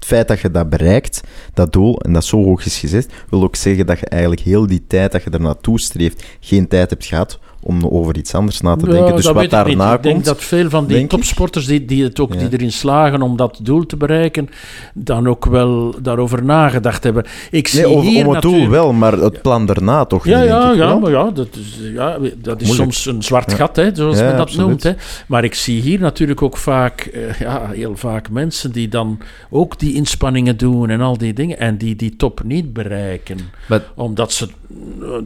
het 0.00 0.08
feit 0.08 0.28
dat 0.28 0.40
je 0.40 0.50
dat 0.50 0.68
bereikt, 0.70 1.20
dat 1.54 1.72
doel, 1.72 2.00
en 2.00 2.12
dat 2.12 2.24
zo 2.24 2.44
hoog 2.44 2.64
is 2.64 2.78
gezet, 2.78 3.08
wil 3.30 3.42
ook 3.42 3.56
zeggen 3.56 3.86
dat 3.86 3.98
je 3.98 4.06
eigenlijk 4.06 4.42
heel 4.42 4.66
die 4.66 4.84
tijd 4.86 5.12
dat 5.12 5.22
je 5.22 5.30
er 5.30 5.40
naartoe 5.40 5.80
streeft, 5.80 6.24
geen 6.40 6.68
tijd 6.68 6.90
hebt 6.90 7.06
gehad 7.06 7.38
om 7.62 7.86
over 7.86 8.16
iets 8.16 8.34
anders 8.34 8.60
na 8.60 8.76
te 8.76 8.86
Ja, 8.86 8.92
denken. 8.92 9.14
Dus 9.16 9.24
dat 9.24 9.34
wat 9.34 9.42
weet 9.42 9.52
ik 9.52 9.66
niet. 9.66 9.76
daarna 9.76 9.94
Ik 9.94 10.02
denk 10.02 10.14
komt... 10.14 10.26
dat 10.26 10.42
veel 10.42 10.70
van 10.70 10.86
die 10.86 11.06
topsporters 11.06 11.66
die, 11.66 11.84
die, 11.84 12.02
het 12.04 12.20
ook, 12.20 12.32
Ja. 12.34 12.38
die 12.38 12.48
erin 12.52 12.72
slagen 12.72 13.22
om 13.22 13.36
dat 13.36 13.58
doel 13.62 13.86
te 13.86 13.96
bereiken, 13.96 14.48
dan 14.94 15.28
ook 15.28 15.44
wel 15.46 15.94
daarover 16.02 16.44
nagedacht 16.44 17.04
hebben. 17.04 17.24
Ik 17.50 17.68
zie 17.68 17.86
Nee, 17.86 18.00
hier 18.00 18.26
om 18.26 18.32
het 18.32 18.42
doel 18.42 18.52
natuurlijk- 18.52 18.70
wel, 18.82 18.92
maar 18.92 19.12
het 19.12 19.42
plan 19.42 19.66
daarna 19.66 20.04
toch 20.04 20.24
Ja, 20.26 20.38
niet, 20.38 20.48
ja, 20.48 20.60
denk 20.60 20.72
ik 20.72 20.78
ja, 20.78 20.98
maar 20.98 21.10
ja, 21.10 21.30
dat 21.30 21.48
is, 21.52 21.78
ja, 21.94 22.18
dat 22.36 22.60
is 22.60 22.66
Moeilijk. 22.66 22.92
soms 22.92 23.06
een 23.06 23.22
zwart 23.22 23.50
Ja. 23.50 23.56
gat, 23.56 23.76
hè, 23.76 23.90
zoals 23.94 24.18
Ja, 24.18 24.22
men 24.24 24.32
dat 24.32 24.40
absoluut. 24.40 24.66
noemt. 24.66 24.82
Hè. 24.82 24.92
Maar 25.26 25.44
ik 25.44 25.54
zie 25.54 25.80
hier 25.80 26.00
natuurlijk 26.00 26.42
ook 26.42 26.56
vaak, 26.56 27.00
eh, 27.00 27.34
ja, 27.40 27.68
heel 27.72 27.96
vaak 27.96 28.30
mensen 28.30 28.72
die 28.72 28.88
dan 28.88 29.18
ook 29.50 29.78
die 29.78 29.94
inspanningen 29.94 30.56
doen 30.56 30.90
en 30.90 31.00
al 31.00 31.18
die 31.18 31.32
dingen, 31.32 31.58
en 31.58 31.76
die 31.76 31.96
die 31.96 32.16
top 32.16 32.42
niet 32.44 32.72
bereiken. 32.72 33.38
Maar- 33.68 33.82
Omdat 33.94 34.32
ze 34.32 34.48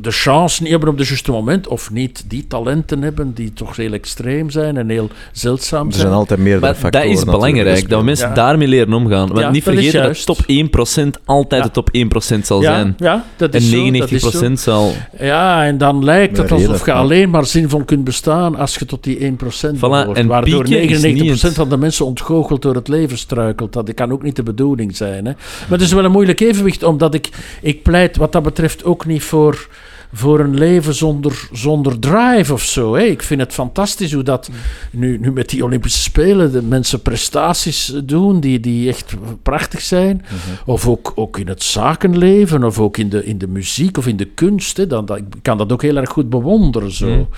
de 0.00 0.10
chance 0.10 0.62
niet 0.62 0.70
hebben 0.70 0.88
op 0.88 0.98
het 0.98 1.06
juiste 1.08 1.30
moment, 1.30 1.66
of 1.68 1.90
niet 1.90 2.23
die 2.28 2.46
talenten 2.48 3.02
hebben 3.02 3.32
die 3.34 3.52
toch 3.52 3.76
heel 3.76 3.92
extreem 3.92 4.50
zijn 4.50 4.76
en 4.76 4.88
heel 4.88 5.08
zeldzaam 5.32 5.86
Er 5.86 5.92
zijn. 5.92 6.04
zijn 6.06 6.18
altijd 6.18 6.38
meerdere 6.40 6.60
Maar 6.60 6.70
dat 6.72 6.80
factoren. 6.80 7.08
is 7.10 7.24
belangrijk, 7.24 7.76
die 7.78 7.88
dat 7.88 7.98
we 7.98 8.04
mensen 8.04 8.28
Ja. 8.28 8.34
daarmee 8.34 8.68
leren 8.68 8.92
omgaan. 8.92 9.26
Want 9.28 9.38
Ja, 9.40 9.50
niet 9.50 9.64
dat 9.64 9.74
vergeten 9.74 10.02
dat 10.02 10.24
top 10.26 10.38
1% 10.46 11.18
altijd 11.24 11.62
Ja. 11.62 11.66
de 11.68 11.72
top 11.74 11.88
1% 11.92 12.46
zal 12.46 12.62
ja, 12.62 12.74
zijn. 12.74 12.94
ja, 12.98 13.24
dat 13.36 13.54
En 13.54 13.60
is 13.60 13.70
zo, 13.70 13.76
dat 13.90 14.10
is 14.10 14.22
99% 14.22 14.60
zo. 14.60 14.70
zal... 14.70 14.92
Ja, 15.18 15.64
en 15.64 15.78
dan 15.78 16.04
lijkt 16.04 16.36
het 16.36 16.52
alsof 16.52 16.84
je 16.84 16.92
alleen 16.92 17.30
maar 17.30 17.46
zinvol 17.46 17.84
kunt 17.84 18.04
bestaan 18.04 18.56
als 18.56 18.74
je 18.74 18.84
tot 18.86 19.04
die 19.04 19.18
1% 19.24 19.76
Voilà, 19.76 19.80
behoort. 19.80 20.16
en 20.16 20.26
waardoor 20.26 20.62
pieken 20.64 20.88
is 20.88 21.00
99% 21.02 21.22
niet 21.32 21.42
het- 21.42 21.54
van 21.54 21.68
de 21.68 21.76
mensen 21.76 22.06
ontgoocheld 22.06 22.62
door 22.62 22.74
het 22.74 22.88
leven 22.88 23.18
struikelt. 23.18 23.72
Dat 23.72 23.94
kan 23.94 24.12
ook 24.12 24.22
niet 24.22 24.36
de 24.36 24.42
bedoeling 24.42 24.96
zijn. 24.96 25.24
Hè. 25.24 25.32
Maar 25.32 25.68
het 25.78 25.80
is 25.80 25.92
wel 25.92 26.04
een 26.04 26.10
moeilijk 26.10 26.40
evenwicht, 26.40 26.82
omdat 26.82 27.14
ik, 27.14 27.28
ik 27.62 27.82
pleit 27.82 28.16
wat 28.16 28.32
dat 28.32 28.42
betreft 28.42 28.84
ook 28.84 29.06
niet 29.06 29.22
voor, 29.22 29.68
voor 30.16 30.40
een 30.40 30.54
leven 30.58 30.94
zonder, 30.94 31.48
zonder 31.52 31.98
drive 31.98 32.52
of 32.52 32.62
zo. 32.62 32.94
Hè. 32.94 33.02
Ik 33.02 33.22
vind 33.22 33.40
het 33.40 33.52
fantastisch 33.52 34.12
hoe 34.12 34.22
dat 34.22 34.50
nu, 34.90 35.18
nu 35.18 35.32
met 35.32 35.48
die 35.48 35.64
Olympische 35.64 36.02
Spelen 36.02 36.52
de 36.52 36.62
mensen 36.62 37.02
prestaties 37.02 37.92
doen 38.04 38.40
die, 38.40 38.60
die 38.60 38.88
echt 38.88 39.14
prachtig 39.42 39.80
zijn. 39.80 40.24
Of 40.66 40.88
ook, 40.88 41.12
ook 41.14 41.38
in 41.38 41.48
het 41.48 41.62
zakenleven, 41.62 42.64
of 42.64 42.78
ook 42.78 42.96
in 42.96 43.08
de, 43.08 43.24
in 43.24 43.38
de 43.38 43.48
muziek 43.48 43.98
of 43.98 44.06
in 44.06 44.16
de 44.16 44.24
kunst. 44.24 44.76
Hè. 44.76 44.86
Dan, 44.86 45.06
dat, 45.06 45.16
ik 45.16 45.24
kan 45.42 45.58
dat 45.58 45.72
ook 45.72 45.82
heel 45.82 45.96
erg 45.96 46.10
goed 46.10 46.30
bewonderen. 46.30 46.92
Zo. 46.92 47.06
Mm. 47.08 47.28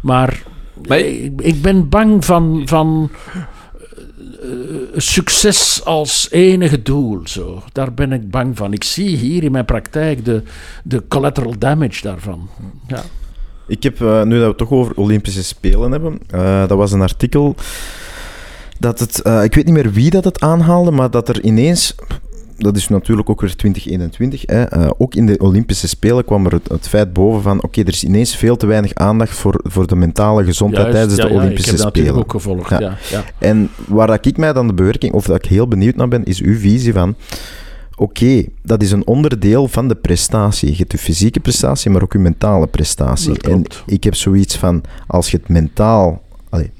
Maar, 0.00 0.42
Maar- 0.88 0.98
ik, 0.98 1.40
ik 1.40 1.62
ben 1.62 1.88
bang 1.88 2.24
van, 2.24 2.62
van 2.64 3.10
succes 4.96 5.84
als 5.84 6.28
enige 6.30 6.82
doel. 6.82 7.20
Zo. 7.24 7.62
Daar 7.72 7.94
ben 7.94 8.12
ik 8.12 8.30
bang 8.30 8.56
van. 8.56 8.72
Ik 8.72 8.84
zie 8.84 9.16
hier 9.16 9.42
in 9.42 9.52
mijn 9.52 9.64
praktijk 9.64 10.24
de, 10.24 10.42
de 10.84 11.02
collateral 11.08 11.58
damage 11.58 12.02
daarvan. 12.02 12.48
Ja. 12.86 13.02
Ik 13.66 13.82
heb, 13.82 14.00
eh, 14.00 14.22
nu 14.22 14.30
dat 14.30 14.40
we 14.40 14.48
het 14.48 14.56
toch 14.56 14.70
over 14.70 14.96
Olympische 14.96 15.44
Spelen 15.44 15.90
hebben, 15.90 16.18
eh, 16.30 16.68
dat 16.68 16.78
was 16.78 16.92
een 16.92 17.02
artikel 17.02 17.54
dat 18.78 18.98
het, 18.98 19.22
eh, 19.22 19.44
ik 19.44 19.54
weet 19.54 19.64
niet 19.64 19.74
meer 19.74 19.92
wie 19.92 20.10
dat 20.10 20.24
het 20.24 20.40
aanhaalde, 20.40 20.90
maar 20.90 21.10
dat 21.10 21.28
er 21.28 21.42
ineens, 21.42 21.94
dat 22.56 22.76
is 22.76 22.88
natuurlijk 22.88 23.30
ook 23.30 23.40
weer 23.40 23.56
2021, 23.56 24.42
hè, 24.46 24.62
eh, 24.62 24.90
ook 24.98 25.14
in 25.14 25.26
de 25.26 25.38
Olympische 25.38 25.88
Spelen 25.88 26.24
kwam 26.24 26.46
er 26.46 26.52
het, 26.52 26.68
het 26.68 26.88
feit 26.88 27.12
boven 27.12 27.42
van, 27.42 27.62
oké, 27.62 27.80
er 27.80 27.88
is 27.88 28.04
ineens 28.04 28.36
veel 28.36 28.56
te 28.56 28.66
weinig 28.66 28.94
aandacht 28.94 29.36
voor, 29.36 29.60
voor 29.62 29.86
de 29.86 29.96
mentale 29.96 30.44
gezondheid 30.44 30.92
Juist, 30.92 30.98
tijdens 30.98 31.16
ja, 31.18 31.26
de 31.26 31.32
ja, 31.32 31.38
Olympische 31.40 31.70
Ik 31.70 31.76
heb 31.76 31.86
dat 31.86 31.96
Spelen. 31.96 32.16
ook 32.16 32.30
gevolgd. 32.30 32.70
Ja. 32.70 32.80
Ja. 32.80 32.96
Ja, 33.10 33.24
En 33.38 33.70
waar 33.88 34.18
ik 34.20 34.36
mij 34.36 34.52
dan 34.52 34.66
de 34.66 34.74
bewerking, 34.74 35.12
of 35.12 35.26
dat 35.26 35.36
ik 35.36 35.44
heel 35.44 35.68
benieuwd 35.68 35.96
naar 35.96 36.08
ben, 36.08 36.24
is 36.24 36.40
uw 36.40 36.58
visie 36.58 36.92
van. 36.92 37.14
Oké, 37.96 38.44
dat 38.62 38.82
is 38.82 38.90
een 38.90 39.06
onderdeel 39.06 39.68
van 39.68 39.88
de 39.88 39.94
prestatie. 39.94 40.70
Je 40.70 40.76
hebt 40.76 40.92
je 40.92 40.98
fysieke 40.98 41.40
prestatie, 41.40 41.90
maar 41.90 42.02
ook 42.02 42.12
je 42.12 42.18
mentale 42.18 42.66
prestatie. 42.66 43.32
Dat 43.32 43.52
En 43.52 43.64
ik 43.86 44.04
heb 44.04 44.14
zoiets 44.14 44.56
van, 44.56 44.82
als 45.06 45.30
je 45.30 45.36
het 45.36 45.48
mentaal... 45.48 46.22
Allee, 46.48 46.70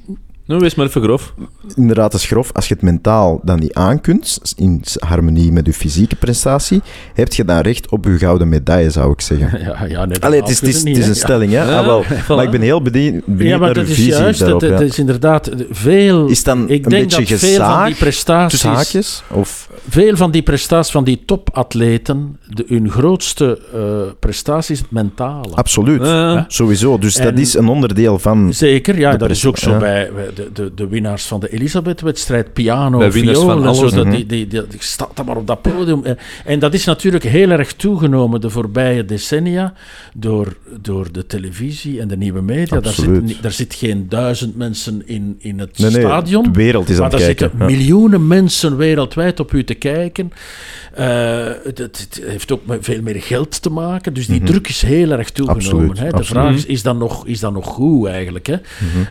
Nou, 0.47 0.59
wees 0.59 0.75
maar 0.75 0.85
even 0.85 1.01
grof. 1.01 1.33
inderdaad, 1.75 2.11
dat 2.11 2.21
is 2.21 2.27
grof. 2.27 2.51
Als 2.53 2.67
je 2.67 2.73
het 2.73 2.83
mentaal 2.83 3.39
dan 3.43 3.59
niet 3.59 3.73
aankunt, 3.73 4.39
in 4.55 4.81
harmonie 4.99 5.51
met 5.51 5.65
je 5.65 5.73
fysieke 5.73 6.15
prestatie, 6.15 6.81
heb 7.13 7.33
je 7.33 7.45
dan 7.45 7.59
recht 7.59 7.89
op 7.91 8.05
je 8.05 8.17
gouden 8.17 8.49
medaille, 8.49 8.89
zou 8.89 9.11
ik 9.11 9.21
zeggen. 9.21 9.59
ja, 9.65 9.85
ja, 9.85 10.05
nee, 10.05 10.13
dat 10.13 10.21
Allee, 10.21 10.39
het 10.39 10.49
is, 10.49 10.59
het 10.59 10.69
is, 10.69 10.83
niet, 10.83 10.87
het 10.87 10.97
is 10.97 11.03
hè. 11.03 11.09
een 11.09 11.15
stelling, 11.15 11.51
hè? 11.51 11.63
Ja, 11.63 11.79
Ah, 11.79 11.85
wel. 11.85 12.03
voilà. 12.05 12.27
Maar 12.27 12.43
ik 12.43 12.51
ben 12.51 12.61
heel 12.61 12.81
benieuwd, 12.81 13.25
benieuwd 13.25 13.49
Ja, 13.49 13.57
maar 13.57 13.65
naar 13.65 13.73
dat 13.73 13.83
uw 13.83 13.89
is 13.89 13.95
visie 13.95 14.11
juist. 14.11 14.39
daarop. 14.39 14.59
Dat, 14.59 14.69
ja. 14.69 14.77
dat 14.77 14.87
is 14.87 14.99
inderdaad 14.99 15.51
veel. 15.69 16.27
Is 16.27 16.43
dan 16.43 16.69
ik 16.69 16.85
een 16.85 16.91
denk 16.91 17.09
beetje 17.09 17.25
dat 17.25 17.39
veel 17.39 17.65
van 17.65 17.85
die 17.85 17.95
prestaties. 17.95 19.23
Of... 19.31 19.69
Veel 19.89 20.15
van 20.15 20.31
die 20.31 20.43
prestaties 20.43 20.91
van 20.91 21.03
die 21.03 21.23
topatleten, 21.25 22.37
de, 22.47 22.63
hun 22.67 22.89
grootste 22.89 23.59
eh 23.73 24.13
prestatie 24.19 24.73
is 24.73 24.79
het 24.81 24.91
mentale. 24.91 25.55
Absoluut. 25.55 26.01
Sowieso. 26.47 26.97
Dus 26.97 27.15
dat 27.15 27.37
is 27.39 27.53
een 27.53 27.67
onderdeel 27.67 28.19
van... 28.19 28.53
Zeker, 28.53 28.99
ja, 28.99 29.17
dat 29.17 29.29
is 29.29 29.45
ook 29.45 29.57
zo 29.57 29.77
bij 29.77 30.09
de, 30.35 30.49
de, 30.53 30.71
de 30.75 30.87
winnaars 30.87 31.25
van 31.25 31.39
de 31.39 31.49
Elisabeth-wedstrijd, 31.49 32.53
piano, 32.53 33.09
viool 33.09 33.29
en 33.29 33.35
zo, 33.35 33.49
alles, 33.49 33.93
dat 33.93 34.05
mhm. 34.05 34.15
die, 34.15 34.25
die, 34.25 34.47
die, 34.47 34.67
die 34.67 34.79
staat 34.81 35.09
dan 35.13 35.25
maar 35.25 35.37
op 35.37 35.47
dat 35.47 35.61
podium. 35.61 36.03
En, 36.03 36.17
en 36.45 36.59
dat 36.59 36.73
is 36.73 36.85
natuurlijk 36.85 37.23
heel 37.23 37.49
erg 37.49 37.73
toegenomen 37.73 38.41
de 38.41 38.49
voorbije 38.49 39.05
decennia 39.05 39.73
door, 40.13 40.55
door 40.81 41.11
de 41.11 41.25
televisie 41.25 41.99
en 42.01 42.07
de 42.07 42.17
nieuwe 42.17 42.41
media. 42.41 42.79
Daar, 42.79 42.93
zit, 42.93 43.41
daar 43.41 43.51
zit 43.51 43.73
geen 43.73 44.09
duizend 44.09 44.55
mensen 44.57 45.01
in, 45.07 45.35
in 45.39 45.59
het 45.59 45.77
Nee, 45.79 45.91
nee, 45.91 46.01
stadion. 46.01 46.43
de 46.43 46.51
wereld 46.51 46.89
is 46.89 46.95
aan 46.95 47.01
Maar 47.01 47.11
het 47.11 47.19
daar 47.19 47.27
kijken. 47.35 47.49
zitten 47.49 47.69
Ja. 47.69 47.75
miljoenen 47.75 48.27
mensen 48.27 48.77
wereldwijd 48.77 49.39
op 49.39 49.51
u 49.53 49.63
te 49.63 49.73
kijken. 49.73 50.31
Eh, 50.93 51.45
het, 51.63 51.77
het- 51.77 52.07
het 52.09 52.21
heeft 52.25 52.51
ook 52.51 52.65
met 52.65 52.77
veel 52.81 53.01
meer 53.01 53.15
geld 53.21 53.61
te 53.61 53.69
maken. 53.69 54.13
Dus 54.13 54.27
die 54.27 54.35
Mhm. 54.41 54.45
druk 54.45 54.67
is 54.67 54.81
heel 54.81 55.11
erg 55.11 55.29
toegenomen. 55.31 55.65
Absoluut, 55.89 55.99
hè. 55.99 56.09
De 56.09 56.15
absoluut. 56.15 56.43
vraag 56.43 56.55
is, 56.55 56.65
is 56.65 56.81
dat 56.83 56.97
nog, 56.97 57.27
is 57.27 57.39
dat 57.39 57.53
nog 57.53 57.65
goed 57.67 58.07
eigenlijk? 58.07 58.47
Hè? 58.47 58.55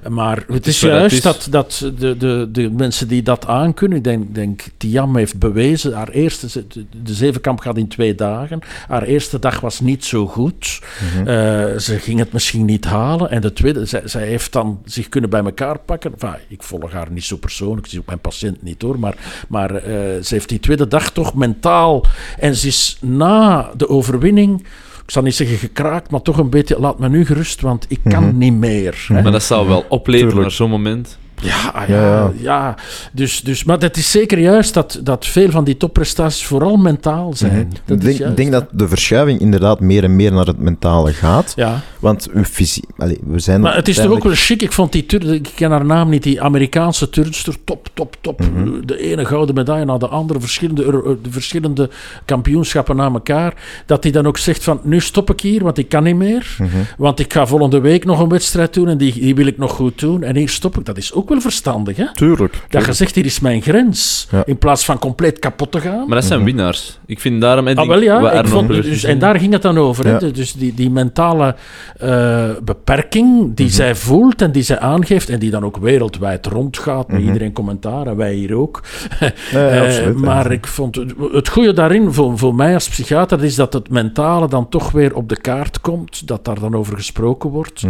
Mhm. 0.02 0.12
Maar 0.12 0.44
het 0.52 0.66
is 0.66 0.74
is 0.74 0.80
juist, 0.80 1.13
is- 1.14 1.22
dat, 1.22 1.46
dat 1.50 1.90
de, 1.98 2.16
de, 2.16 2.48
de 2.52 2.70
mensen 2.70 3.08
die 3.08 3.22
dat 3.22 3.46
aankunnen, 3.46 3.98
ik 3.98 4.04
denk, 4.04 4.34
denk 4.34 4.62
Tiam 4.76 5.16
heeft 5.16 5.38
bewezen, 5.38 5.92
haar 5.92 6.08
eerste, 6.08 6.66
de, 7.02 7.14
zevenkamp 7.14 7.60
gaat 7.60 7.76
in 7.76 7.88
twee 7.88 8.14
dagen. 8.14 8.60
Haar 8.88 9.02
eerste 9.02 9.38
dag 9.38 9.60
was 9.60 9.80
niet 9.80 10.04
zo 10.04 10.26
goed. 10.26 10.80
Mhm. 11.14 11.28
Eh, 11.28 11.78
ze 11.78 11.98
ging 11.98 12.18
het 12.18 12.32
misschien 12.32 12.64
niet 12.64 12.84
halen. 12.84 13.30
En 13.30 13.40
de 13.40 13.52
tweede, 13.52 13.84
zij, 13.84 14.02
zij 14.04 14.26
heeft 14.26 14.52
dan 14.52 14.80
zich 14.84 15.08
kunnen 15.08 15.30
bij 15.30 15.44
elkaar 15.44 15.78
pakken. 15.78 16.12
Enfin, 16.12 16.38
ik 16.48 16.62
volg 16.62 16.92
haar 16.92 17.10
niet 17.10 17.24
zo 17.24 17.36
persoonlijk, 17.36 17.86
ze 17.86 17.92
is 17.92 17.98
ook 18.00 18.06
mijn 18.06 18.20
patiënt 18.20 18.62
niet 18.62 18.82
hoor. 18.82 18.98
Maar, 18.98 19.14
maar 19.48 19.74
eh, 19.74 19.82
ze 20.22 20.34
heeft 20.34 20.48
die 20.48 20.60
tweede 20.60 20.88
dag 20.88 21.10
toch 21.10 21.34
mentaal. 21.34 22.04
En 22.38 22.54
ze 22.54 22.66
is 22.66 22.96
na 23.00 23.70
de 23.76 23.88
overwinning. 23.88 24.64
Ik 25.04 25.10
zal 25.10 25.22
niet 25.22 25.34
zeggen 25.34 25.56
gekraakt, 25.56 26.10
maar 26.10 26.22
toch 26.22 26.38
een 26.38 26.50
beetje. 26.50 26.80
Laat 26.80 26.98
me 26.98 27.08
nu 27.08 27.26
gerust, 27.26 27.60
want 27.60 27.86
ik 27.88 28.00
kan 28.08 28.24
Mhm. 28.26 28.38
niet 28.38 28.54
meer. 28.54 29.04
hè. 29.08 29.22
Maar 29.22 29.32
dat 29.32 29.42
zou 29.42 29.68
wel 29.68 29.84
opleveren 29.88 30.40
naar 30.40 30.50
zo'n 30.50 30.70
moment. 30.70 31.18
Ja, 31.44 31.84
ja, 31.88 31.94
Ja, 31.94 32.32
ja. 32.40 32.74
Dus, 33.12 33.40
dus, 33.40 33.64
maar 33.64 33.78
het 33.78 33.96
is 33.96 34.10
zeker 34.10 34.38
juist 34.38 34.74
dat, 34.74 35.00
dat 35.02 35.26
veel 35.26 35.50
van 35.50 35.64
die 35.64 35.76
topprestaties 35.76 36.44
vooral 36.46 36.76
mentaal 36.76 37.32
zijn. 37.36 37.52
Mhm. 37.52 37.76
Dat 37.84 37.96
Ik 37.96 38.02
denk, 38.04 38.18
juist, 38.18 38.36
denk 38.36 38.52
dat 38.52 38.66
de 38.72 38.88
verschuiving 38.88 39.40
inderdaad 39.40 39.80
meer 39.80 40.04
en 40.04 40.16
meer 40.16 40.32
naar 40.32 40.46
het 40.46 40.58
mentale 40.58 41.12
gaat. 41.12 41.52
Ja, 41.56 41.80
Want 41.98 42.28
uw 42.32 42.44
fysie... 42.44 42.84
Allee, 42.96 43.18
we 43.26 43.38
zijn 43.38 43.60
maar 43.60 43.76
het 43.76 43.88
is 43.88 43.96
toch 43.96 44.10
ook 44.10 44.22
wel 44.22 44.32
chic. 44.34 44.62
Ik 44.62 44.72
vond 44.72 44.92
die 44.92 45.06
Tur 45.06 45.32
ik 45.34 45.50
ken 45.54 45.70
haar 45.70 45.84
naam 45.84 46.08
niet, 46.08 46.22
die 46.22 46.42
Amerikaanse 46.42 47.10
turnster, 47.10 47.54
top, 47.64 47.88
top, 47.94 48.16
top. 48.20 48.40
Mhm. 48.40 48.86
De 48.86 48.98
ene 48.98 49.24
gouden 49.24 49.54
medaille 49.54 49.84
na 49.84 49.98
de 49.98 50.08
andere, 50.08 50.40
verschillende, 50.40 50.82
Euro- 50.84 51.18
de 51.22 51.30
verschillende 51.30 51.90
kampioenschappen 52.24 52.96
na 52.96 53.10
elkaar. 53.12 53.54
Dat 53.86 54.02
hij 54.02 54.12
dan 54.12 54.26
ook 54.26 54.38
zegt 54.38 54.64
van, 54.64 54.80
nu 54.82 55.00
stop 55.00 55.30
ik 55.30 55.40
hier, 55.40 55.62
want 55.62 55.78
ik 55.78 55.88
kan 55.88 56.02
niet 56.02 56.16
meer. 56.16 56.56
Mhm. 56.58 56.68
Want 56.96 57.18
ik 57.20 57.32
ga 57.32 57.46
volgende 57.46 57.80
week 57.80 58.04
nog 58.04 58.20
een 58.20 58.28
wedstrijd 58.28 58.74
doen 58.74 58.88
en 58.88 58.98
die, 58.98 59.12
die 59.12 59.34
wil 59.34 59.46
ik 59.46 59.58
nog 59.58 59.72
goed 59.72 59.98
doen. 60.00 60.22
En 60.22 60.36
hier 60.36 60.48
stop 60.48 60.78
ik. 60.78 60.84
Dat 60.84 60.96
is 60.96 61.12
ook 61.12 61.28
wel 61.28 61.33
verstandig, 61.40 61.96
hè? 61.96 62.12
Tuurlijk. 62.14 62.54
Dat 62.68 62.84
je 62.86 62.92
zegt, 62.92 63.14
hier 63.14 63.24
is 63.24 63.40
mijn 63.40 63.62
grens. 63.62 64.28
Ja. 64.30 64.42
In 64.46 64.58
plaats 64.58 64.84
van 64.84 64.98
compleet 64.98 65.38
kapot 65.38 65.72
te 65.72 65.80
gaan. 65.80 66.06
Maar 66.06 66.16
dat 66.16 66.24
zijn 66.24 66.38
Mhm. 66.38 66.48
winnaars. 66.48 66.98
Ik 67.06 67.20
vind 67.20 67.40
daarom... 67.40 67.66
Ah, 67.68 67.76
denk, 67.76 67.88
wel 67.88 68.02
ja, 68.02 68.32
ik 68.32 68.46
vond, 68.46 68.68
dus, 68.68 69.04
en 69.04 69.18
daar 69.18 69.38
ging 69.38 69.52
het 69.52 69.62
dan 69.62 69.78
over. 69.78 70.06
Ja. 70.08 70.18
Hè? 70.18 70.30
Dus 70.30 70.52
die, 70.52 70.74
die 70.74 70.90
mentale 70.90 71.54
eh, 71.98 72.50
beperking 72.62 73.54
die 73.56 73.66
Mhm. 73.66 73.74
zij 73.74 73.94
voelt 73.94 74.42
en 74.42 74.52
die 74.52 74.62
zij 74.62 74.78
aangeeft 74.78 75.28
en 75.28 75.38
die 75.38 75.50
dan 75.50 75.64
ook 75.64 75.76
wereldwijd 75.76 76.46
rondgaat, 76.46 77.08
met 77.08 77.18
Mhm. 77.18 77.26
iedereen 77.26 77.52
commentaar 77.52 78.06
en 78.06 78.16
wij 78.16 78.34
hier 78.34 78.54
ook. 78.54 78.82
Eh, 79.52 79.82
absoluut, 79.82 80.14
ja. 80.18 80.24
maar 80.24 80.52
ik 80.52 80.66
vond 80.66 80.94
het, 80.94 81.14
het 81.32 81.48
goede 81.48 81.72
daarin, 81.72 82.12
voor, 82.12 82.38
voor 82.38 82.54
mij 82.54 82.74
als 82.74 82.88
psychiater, 82.88 83.44
is 83.44 83.54
dat 83.54 83.72
het 83.72 83.88
mentale 83.90 84.48
dan 84.48 84.68
toch 84.68 84.90
weer 84.90 85.14
op 85.14 85.28
de 85.28 85.40
kaart 85.40 85.80
komt, 85.80 86.26
dat 86.28 86.44
daar 86.44 86.60
dan 86.60 86.74
over 86.74 86.96
gesproken 86.96 87.50
wordt. 87.50 87.82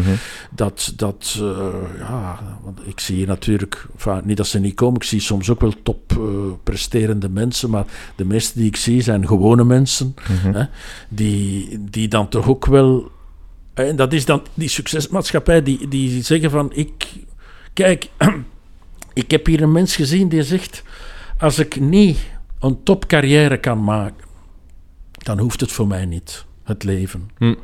Dat, 0.51 0.93
dat 0.97 1.37
eh, 1.41 1.47
ja, 1.99 2.39
want 2.65 2.79
ik 2.85 3.01
zie 3.01 3.24
natuurlijk, 3.27 3.87
enfin, 3.95 4.21
niet 4.25 4.37
dat 4.37 4.47
ze 4.47 4.59
niet 4.59 4.75
komen, 4.75 4.97
ik 4.97 5.03
zie 5.07 5.21
soms 5.21 5.51
ook 5.51 5.61
wel 5.61 5.75
top 5.83 6.13
eh, 6.13 6.19
presterende 6.63 7.29
mensen, 7.29 7.71
maar 7.71 7.85
de 8.17 8.25
meeste 8.25 8.59
die 8.59 8.69
ik 8.69 8.77
zie 8.77 9.03
zijn 9.03 9.27
gewone 9.27 9.65
mensen, 9.65 10.15
Mhm. 10.29 10.53
hè, 10.55 10.65
die, 11.09 11.79
die 11.91 12.09
dan 12.09 12.29
toch 12.29 12.49
ook 12.49 12.67
wel, 12.67 13.11
en 13.75 13.97
dat 13.97 14.13
is 14.13 14.25
dan 14.25 14.43
die 14.55 14.69
succesmaatschappij, 14.69 15.63
die, 15.63 15.89
die 15.89 16.23
zeggen 16.23 16.51
van, 16.51 16.71
ik, 16.75 17.13
kijk, 17.73 18.09
ik 19.15 19.31
heb 19.31 19.47
hier 19.47 19.63
een 19.63 19.73
mens 19.73 19.97
gezien 19.97 20.29
die 20.29 20.43
zegt, 20.43 20.83
als 21.39 21.59
ik 21.59 21.81
niet 21.81 22.19
een 22.61 22.83
topcarrière 22.83 23.57
kan 23.57 23.85
maken, 23.85 24.25
dan 25.13 25.39
hoeft 25.39 25.61
het 25.61 25.73
voor 25.73 25.87
mij 25.87 26.05
niet, 26.07 26.45
het 26.65 26.85
leven. 26.85 27.31
Hm. 27.39 27.55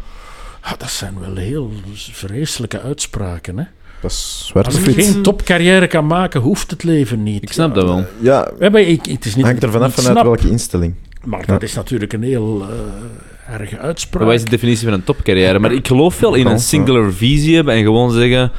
Ah, 0.60 0.78
dat 0.78 0.90
zijn 0.90 1.20
wel 1.20 1.36
heel 1.36 1.72
vreselijke 2.12 2.80
uitspraken. 2.80 3.58
Hè? 3.58 3.64
Dat 4.00 4.10
is 4.10 4.44
zwart 4.46 4.66
Als 4.66 4.84
je 4.84 4.92
geen 4.92 5.22
topcarrière 5.22 5.86
kan 5.86 6.06
maken, 6.06 6.40
hoeft 6.40 6.70
het 6.70 6.82
leven 6.84 7.22
niet. 7.22 7.42
Ik 7.42 7.52
snap 7.52 7.74
dat 7.74 7.84
wel. 7.84 8.04
Ja, 8.18 8.52
We 8.56 8.62
hebben, 8.62 8.88
ik, 8.88 9.06
het 9.06 9.24
is 9.24 9.36
niet, 9.36 9.44
hangt 9.44 9.62
er 9.62 9.70
vanaf 9.70 9.94
vanuit 9.94 10.12
snap, 10.12 10.24
welke 10.24 10.50
instelling. 10.50 10.94
Maar 11.24 11.46
dat 11.46 11.62
is 11.62 11.74
natuurlijk 11.74 12.12
een 12.12 12.22
heel 12.22 12.62
eh 12.62 13.54
erge 13.54 13.78
uitspraak. 13.78 14.24
Wat 14.24 14.34
is 14.34 14.44
de 14.44 14.50
definitie 14.50 14.84
van 14.84 14.92
een 14.92 15.04
topcarrière? 15.04 15.58
Maar 15.58 15.72
ik 15.72 15.86
geloof 15.86 16.20
wel 16.20 16.34
in 16.34 16.46
een 16.46 16.60
singular 16.60 17.12
visie 17.12 17.54
hebben 17.54 17.74
en 17.74 17.82
gewoon 17.82 18.12
zeggen... 18.12 18.50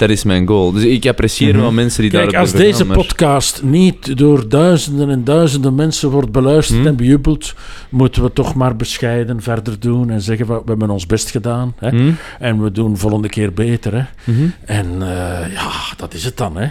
Dat 0.00 0.10
is 0.10 0.24
mijn 0.24 0.46
goal. 0.46 0.72
Dus 0.72 0.84
ik 0.84 1.06
apprecieer 1.06 1.52
Mhm. 1.52 1.60
wel 1.60 1.72
mensen 1.72 2.02
die 2.02 2.10
Kijk, 2.10 2.34
als 2.36 2.52
deze 2.52 2.84
podcast 2.86 3.62
niet 3.62 4.16
door 4.18 4.48
duizenden 4.48 5.10
en 5.10 5.24
duizenden 5.24 5.74
mensen 5.74 6.10
wordt 6.10 6.32
beluisterd 6.32 6.78
Hmm. 6.78 6.86
en 6.86 6.96
bejubeld, 6.96 7.54
moeten 7.88 8.22
we 8.22 8.32
toch 8.32 8.54
maar 8.54 8.76
bescheiden 8.76 9.42
verder 9.42 9.80
doen 9.80 10.10
en 10.10 10.20
zeggen, 10.20 10.46
van, 10.46 10.56
we 10.56 10.62
hebben 10.66 10.90
ons 10.90 11.06
best 11.06 11.30
gedaan. 11.30 11.74
Hè? 11.78 11.88
Hm? 11.88 12.10
En 12.38 12.62
we 12.62 12.72
doen 12.72 12.96
volgende 12.96 13.28
keer 13.28 13.52
beter. 13.52 13.94
Hè? 13.94 14.02
Mhm. 14.32 14.46
En 14.64 14.86
eh, 15.02 15.52
ja, 15.52 15.70
dat 15.96 16.14
is 16.14 16.24
het 16.24 16.36
dan. 16.36 16.56
Hè? 16.56 16.68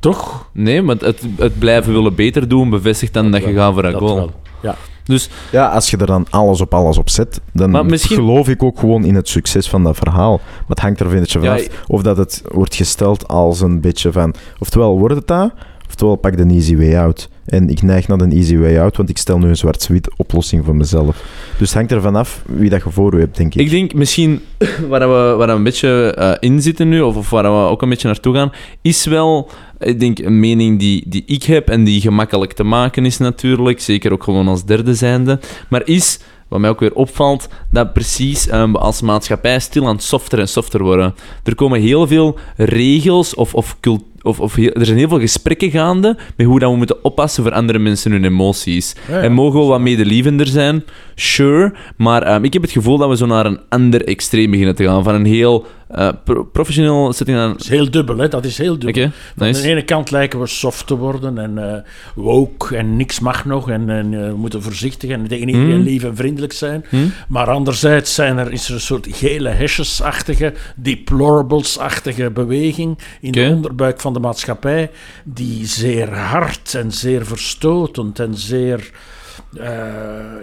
Toch? 0.00 0.48
Nee, 0.52 0.82
maar 0.82 0.96
het, 0.96 1.22
het 1.38 1.58
blijven 1.58 1.92
willen 1.92 2.14
beter 2.14 2.48
doen 2.48 2.70
bevestigt 2.70 3.12
dan 3.12 3.30
dat, 3.30 3.44
je 3.44 3.52
gaat 3.54 3.74
voor 3.74 3.84
een 3.84 3.92
Dat 3.92 4.00
goal. 4.00 4.14
wel. 4.14 4.32
Ja. 4.62 4.76
Dus 5.08 5.30
Ja, 5.52 5.68
als 5.68 5.90
je 5.90 5.96
er 5.96 6.06
dan 6.06 6.26
alles 6.30 6.60
op 6.60 6.74
alles 6.74 6.98
op 6.98 7.10
zet, 7.10 7.40
dan 7.52 7.86
misschien- 7.86 8.16
geloof 8.16 8.48
ik 8.48 8.62
ook 8.62 8.78
gewoon 8.78 9.04
in 9.04 9.14
het 9.14 9.28
succes 9.28 9.68
van 9.68 9.82
dat 9.84 9.96
verhaal. 9.96 10.36
Maar 10.36 10.64
het 10.68 10.80
hangt 10.80 11.00
er 11.00 11.06
een 11.06 11.18
beetje 11.20 11.40
Ja, 11.40 11.56
vanaf 11.56 11.84
of 11.86 12.02
dat 12.02 12.16
het 12.16 12.42
wordt 12.48 12.74
gesteld 12.74 13.28
als 13.28 13.60
een 13.60 13.80
beetje 13.80 14.12
van... 14.12 14.34
Oftewel 14.58 14.98
wordt 14.98 15.14
het 15.14 15.26
dat, 15.26 15.50
oftewel 15.88 16.16
pak 16.16 16.36
de 16.36 16.44
easy 16.44 16.76
way 16.76 16.96
out. 16.96 17.28
En 17.48 17.68
ik 17.68 17.82
neig 17.82 18.08
naar 18.08 18.18
de 18.18 18.36
easy 18.36 18.56
way 18.56 18.78
out, 18.78 18.96
want 18.96 19.08
ik 19.08 19.18
stel 19.18 19.38
nu 19.38 19.48
een 19.48 19.56
zwart-wit 19.56 20.10
oplossing 20.16 20.64
voor 20.64 20.76
mezelf. 20.76 21.24
Dus 21.58 21.68
het 21.68 21.78
hangt 21.78 21.92
er 21.92 22.00
vanaf 22.00 22.42
wie 22.46 22.70
dat 22.70 22.82
je 22.82 22.90
voor 22.90 23.14
u 23.14 23.20
hebt, 23.20 23.36
denk 23.36 23.54
ik. 23.54 23.60
Ik 23.60 23.70
denk 23.70 23.94
misschien 23.94 24.40
waar 24.88 25.00
we, 25.00 25.34
waar 25.36 25.48
een 25.48 25.62
beetje 25.62 26.14
eh, 26.14 26.32
in 26.40 26.62
zitten 26.62 26.88
nu, 26.88 27.00
of, 27.00 27.16
of 27.16 27.30
waar 27.30 27.42
we 27.42 27.48
ook 27.48 27.82
een 27.82 27.88
beetje 27.88 28.08
naartoe 28.08 28.34
gaan, 28.34 28.52
is 28.82 29.04
wel, 29.04 29.50
ik 29.78 30.00
denk, 30.00 30.18
een 30.18 30.40
mening 30.40 30.78
die, 30.78 31.04
die 31.06 31.22
ik 31.26 31.42
heb 31.42 31.68
en 31.68 31.84
die 31.84 32.00
gemakkelijk 32.00 32.52
te 32.52 32.64
maken 32.64 33.04
is 33.04 33.18
natuurlijk. 33.18 33.80
Zeker 33.80 34.12
ook 34.12 34.22
gewoon 34.22 34.48
als 34.48 34.64
derde 34.64 34.94
zijnde. 34.94 35.40
Maar 35.68 35.82
is, 35.86 36.18
wat 36.48 36.60
mij 36.60 36.70
ook 36.70 36.80
weer 36.80 36.94
opvalt, 36.94 37.48
dat 37.70 37.92
precies 37.92 38.44
we 38.44 38.78
als 38.78 39.00
maatschappij 39.00 39.60
stil 39.60 39.86
aan 39.86 40.00
softer 40.00 40.38
en 40.38 40.48
softer 40.48 40.82
worden. 40.82 41.14
Er 41.44 41.54
komen 41.54 41.80
heel 41.80 42.06
veel 42.06 42.38
regels 42.56 43.34
of, 43.34 43.54
of 43.54 43.76
cult- 43.80 44.07
of, 44.22 44.40
of 44.40 44.54
heel- 44.54 44.72
er 44.72 44.86
zijn 44.86 44.98
heel 44.98 45.08
veel 45.08 45.20
gesprekken 45.20 45.70
gaande 45.70 46.16
met 46.36 46.46
hoe 46.46 46.58
dat 46.58 46.70
we 46.70 46.76
moeten 46.76 47.04
oppassen 47.04 47.42
voor 47.42 47.52
andere 47.52 47.78
mensen 47.78 48.12
hun 48.12 48.24
emoties. 48.24 48.94
Ja, 49.08 49.16
ja. 49.16 49.22
En 49.22 49.32
mogen 49.32 49.60
we 49.60 49.66
wat 49.66 49.80
medelievender 49.80 50.46
zijn? 50.46 50.84
Sure. 51.14 51.74
Maar 51.96 52.22
ehm, 52.22 52.44
ik 52.44 52.52
heb 52.52 52.62
het 52.62 52.70
gevoel 52.70 52.98
dat 52.98 53.08
we 53.08 53.16
zo 53.16 53.26
naar 53.26 53.46
een 53.46 53.60
ander 53.68 54.04
extreem 54.06 54.50
beginnen 54.50 54.74
te 54.74 54.84
gaan. 54.84 55.04
Van 55.04 55.14
een 55.14 55.24
heel 55.26 55.66
eh, 55.88 56.08
pro- 56.24 56.44
professioneel 56.44 57.12
setting 57.12 57.38
aan... 57.38 57.52
Dat 57.52 57.60
is 57.60 57.68
heel 57.68 57.90
dubbel, 57.90 58.16
hè? 58.18 58.28
dat 58.28 58.44
is 58.44 58.58
heel 58.58 58.78
dubbel. 58.78 58.88
Oké, 59.04 59.12
Aan 59.38 59.46
nice. 59.46 59.62
de 59.62 59.68
ene 59.68 59.82
kant 59.84 60.10
lijken 60.10 60.40
we 60.40 60.46
soft 60.46 60.86
te 60.86 60.96
worden 60.96 61.38
en 61.38 61.72
eh, 61.74 61.80
woke 62.14 62.76
en 62.76 62.96
niks 62.96 63.20
mag 63.20 63.44
nog 63.44 63.70
en, 63.70 63.90
en 63.90 64.14
eh, 64.14 64.28
we 64.30 64.36
moeten 64.36 64.62
voorzichtig 64.62 65.10
en 65.10 65.28
tegen 65.28 65.48
iedereen 65.48 65.70
Hmm. 65.74 65.82
lief 65.82 66.04
en 66.04 66.16
vriendelijk 66.16 66.52
zijn. 66.52 66.84
Hm? 66.88 66.96
Maar 67.28 67.50
anderzijds 67.50 68.14
zijn 68.14 68.38
er, 68.38 68.52
is 68.52 68.68
er 68.68 68.74
een 68.74 68.80
soort 68.80 69.06
gele 69.10 69.48
hesjesachtige, 69.48 70.54
deplorables-achtige 70.76 72.30
beweging 72.30 72.98
in 73.20 73.32
de 73.32 73.50
onderbuik 73.54 74.00
van 74.00 74.12
de 74.12 74.20
maatschappij 74.20 74.90
die 75.24 75.66
zeer 75.66 76.14
hard 76.14 76.74
en 76.74 76.92
zeer 76.92 77.26
verstotend 77.26 78.18
en 78.18 78.34
zeer 78.34 78.90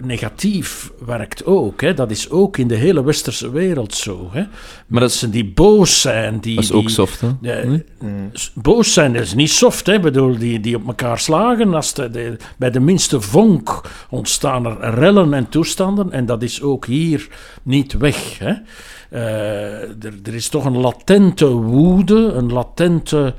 negatief 0.02 0.92
werkt 1.06 1.46
ook. 1.46 1.82
Hè. 1.82 1.94
Dat 1.94 2.12
is 2.12 2.30
ook 2.30 2.58
in 2.58 2.68
de 2.68 2.76
hele 2.76 3.04
westerse 3.04 3.52
wereld 3.52 3.94
zo. 3.94 4.30
Hè. 4.32 4.44
Maar 4.88 5.02
dat 5.02 5.14
Mensen 5.16 5.32
die 5.32 5.54
boos 5.54 6.02
zijn, 6.02 6.40
die... 6.40 6.56
dat 6.56 6.64
is 6.64 6.70
die, 6.70 6.80
ook 6.80 6.90
soft, 6.90 7.22
hè? 7.22 7.62
Hm? 7.62 7.80
Boos 8.54 8.94
zijn 8.94 9.16
is 9.16 9.34
niet 9.34 9.50
soft, 9.52 9.86
hè? 9.86 9.94
Ik 9.94 10.02
bedoel, 10.02 10.38
die, 10.38 10.60
die 10.60 10.76
op 10.76 10.88
elkaar 10.88 11.20
slagen. 11.20 11.74
Als 11.74 11.94
de, 11.94 12.10
de- 12.10 12.38
bij 12.58 12.72
de 12.72 12.80
minste 12.80 13.22
vonk 13.22 13.82
ontstaan 14.10 14.66
er 14.66 14.94
rellen 14.94 15.34
en 15.34 15.50
toestanden. 15.50 16.12
En 16.12 16.26
dat 16.26 16.44
is 16.44 16.62
ook 16.62 16.86
hier 16.86 17.28
niet 17.64 17.94
weg. 17.94 18.40
Hè? 18.40 18.54
Eh, 19.10 19.82
er, 19.82 20.14
er 20.24 20.34
is 20.36 20.50
toch 20.50 20.66
een 20.66 20.78
latente 20.78 21.48
woede, 21.48 22.16
een 22.16 22.54
latente 22.54 23.34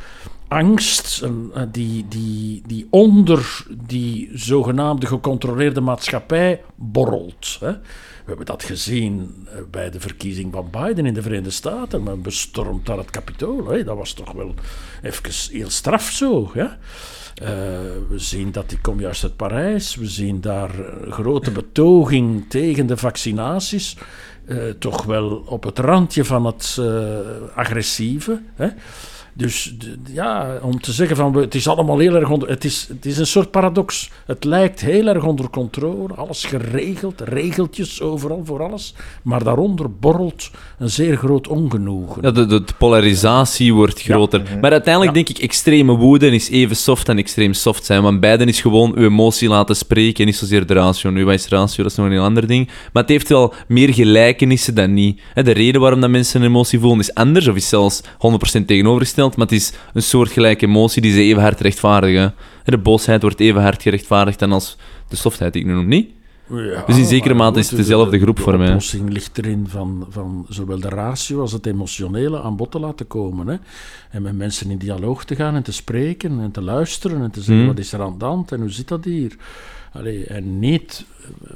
angst 0.48 1.22
eh, 1.22 1.62
die, 1.72 2.06
die, 2.08 2.62
die 2.66 2.86
onder 2.90 3.64
die 3.86 4.30
zogenaamde 4.32 5.06
gecontroleerde 5.06 5.80
maatschappij 5.80 6.62
borrelt. 6.74 7.56
Hè? 7.60 7.72
We 7.72 8.32
hebben 8.32 8.46
dat 8.46 8.62
gezien 8.62 9.46
eh, 9.48 9.58
bij 9.70 9.90
de 9.90 10.00
verkiezing 10.00 10.52
van 10.52 10.68
Biden 10.70 11.06
in 11.06 11.14
de 11.14 11.22
Verenigde 11.22 11.50
Staten. 11.50 12.02
Men 12.02 12.22
bestormt 12.22 12.86
daar 12.86 12.98
het 12.98 13.10
kapitool. 13.10 13.66
Hè? 13.66 13.84
Dat 13.84 13.96
was 13.96 14.12
toch 14.12 14.32
wel 14.32 14.54
even 15.02 15.56
heel 15.56 15.70
straf 15.70 16.10
zo. 16.10 16.52
Eh, 16.54 16.68
we 18.08 18.18
zien 18.18 18.52
dat 18.52 18.68
die 18.68 18.80
komt 18.80 19.00
juist 19.00 19.22
uit 19.22 19.36
Parijs. 19.36 19.94
We 19.94 20.06
zien 20.06 20.40
daar 20.40 20.70
grote 21.08 21.50
betoging 21.50 22.44
tegen 22.48 22.86
de 22.86 22.96
vaccinaties. 22.96 23.96
Toch 24.78 25.04
wel 25.04 25.44
op 25.46 25.64
het 25.64 25.78
randje 25.78 26.24
van 26.24 26.46
het 26.46 26.80
agressieve. 27.54 28.42
Hè? 28.54 28.68
Dus 29.36 29.74
ja, 30.12 30.58
om 30.62 30.80
te 30.80 30.92
zeggen 30.92 31.16
van 31.16 31.34
het 31.36 31.54
is 31.54 31.68
allemaal 31.68 31.98
heel 31.98 32.14
erg 32.14 32.30
onder. 32.30 32.48
Het 32.48 32.64
is, 32.64 32.86
het 32.88 33.06
is 33.06 33.18
een 33.18 33.26
soort 33.26 33.50
paradox. 33.50 34.10
Het 34.26 34.44
lijkt 34.44 34.80
heel 34.80 35.06
erg 35.06 35.24
onder 35.24 35.50
controle, 35.50 36.14
alles 36.14 36.44
geregeld, 36.44 37.20
regeltjes 37.20 38.00
overal 38.02 38.42
voor 38.44 38.62
alles. 38.62 38.94
Maar 39.22 39.44
daaronder 39.44 39.90
borrelt 40.00 40.50
een 40.78 40.90
zeer 40.90 41.16
groot 41.16 41.48
ongenoegen. 41.48 42.22
Ja, 42.22 42.30
de, 42.30 42.64
polarisatie 42.78 43.74
wordt 43.74 44.02
groter. 44.02 44.42
Maar 44.60 44.70
uiteindelijk 44.72 45.16
Ja. 45.16 45.22
denk 45.24 45.38
ik, 45.38 45.44
extreme 45.44 45.92
woede 45.96 46.30
is 46.30 46.48
even 46.50 46.76
soft 46.76 47.08
en 47.08 47.18
extreem 47.18 47.52
soft 47.52 47.84
zijn. 47.84 48.02
Want 48.02 48.20
beiden 48.20 48.48
is 48.48 48.60
gewoon 48.60 48.92
uw 48.96 49.04
emotie 49.04 49.48
laten 49.48 49.76
spreken 49.76 50.18
en 50.20 50.26
niet 50.26 50.36
zozeer 50.36 50.66
de 50.66 50.74
ratio. 50.74 51.10
Nu, 51.10 51.24
wat 51.24 51.34
is 51.34 51.48
ratio? 51.48 51.82
Dat 51.82 51.92
is 51.92 51.98
nog 51.98 52.06
een 52.06 52.12
heel 52.12 52.22
ander 52.22 52.46
ding. 52.46 52.66
Maar 52.92 53.02
het 53.02 53.12
heeft 53.12 53.28
wel 53.28 53.54
meer 53.68 53.94
gelijkenissen 53.94 54.74
dan 54.74 54.94
niet. 54.94 55.20
Hè, 55.34 55.42
De 55.42 55.52
reden 55.52 55.80
waarom 55.80 56.00
dat 56.00 56.10
mensen 56.10 56.40
een 56.40 56.46
emotie 56.46 56.78
voelen 56.80 56.98
is 57.00 57.14
anders, 57.14 57.48
of 57.48 57.56
is 57.56 57.68
zelfs 57.68 58.02
100% 58.18 58.66
tegenovergesteld. 58.66 59.25
Maar 59.36 59.46
het 59.46 59.54
is 59.54 59.72
een 59.94 60.02
soortgelijke 60.02 60.66
emotie 60.66 61.02
die 61.02 61.12
ze 61.12 61.20
even 61.20 61.42
hard 61.42 61.60
rechtvaardigen. 61.60 62.34
De 62.64 62.78
boosheid 62.78 63.22
wordt 63.22 63.40
even 63.40 63.62
hard 63.62 63.82
gerechtvaardigd 63.82 64.38
dan 64.38 64.52
als 64.52 64.76
de 65.08 65.16
softheid 65.16 65.54
ik 65.56 65.64
nu 65.64 65.72
noem, 65.72 65.88
niet? 65.88 66.10
Ja, 66.50 66.82
Dus 66.86 66.96
in 66.96 67.04
zekere 67.06 67.34
mate 67.34 67.58
is 67.58 67.68
het 67.68 67.78
dezelfde 67.78 68.10
de- 68.10 68.22
groep 68.22 68.36
de 68.36 68.42
voor 68.42 68.58
mij. 68.58 68.66
oplossing 68.66 69.12
ligt 69.12 69.38
erin 69.38 69.64
van, 69.68 70.06
van 70.10 70.46
zowel 70.48 70.80
de 70.80 70.88
ratio 70.88 71.40
als 71.40 71.52
het 71.52 71.66
emotionele 71.66 72.42
aan 72.42 72.56
bod 72.56 72.70
te 72.70 72.78
laten 72.78 73.06
komen. 73.06 73.46
Hè? 73.46 73.56
En 74.10 74.22
met 74.22 74.36
mensen 74.36 74.70
in 74.70 74.78
dialoog 74.78 75.24
te 75.24 75.34
gaan 75.36 75.54
en 75.54 75.62
te 75.62 75.72
spreken 75.72 76.40
en 76.40 76.50
te 76.50 76.62
luisteren 76.62 77.22
en 77.22 77.30
te 77.30 77.38
zeggen 77.40 77.56
Mhm. 77.58 77.66
wat 77.66 77.78
is 77.78 77.92
er 77.92 78.00
aan 78.02 78.18
de 78.18 78.24
hand 78.24 78.52
en 78.52 78.60
hoe 78.60 78.70
zit 78.70 78.88
dat 78.88 79.04
hier. 79.04 79.36
Allee, 79.92 80.24
en 80.24 80.58
niet 80.58 81.04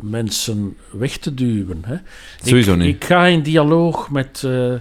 mensen 0.01 0.77
weg 0.91 1.17
te 1.17 1.35
duwen. 1.35 1.83
Hè? 1.87 1.97
Sowieso 2.45 2.73
ik, 2.73 2.79
niet. 2.79 2.95
Ik 2.95 3.05
ga 3.05 3.27
in 3.27 3.43
dialoog 3.43 4.11
met, 4.11 4.43
eh, 4.45 4.73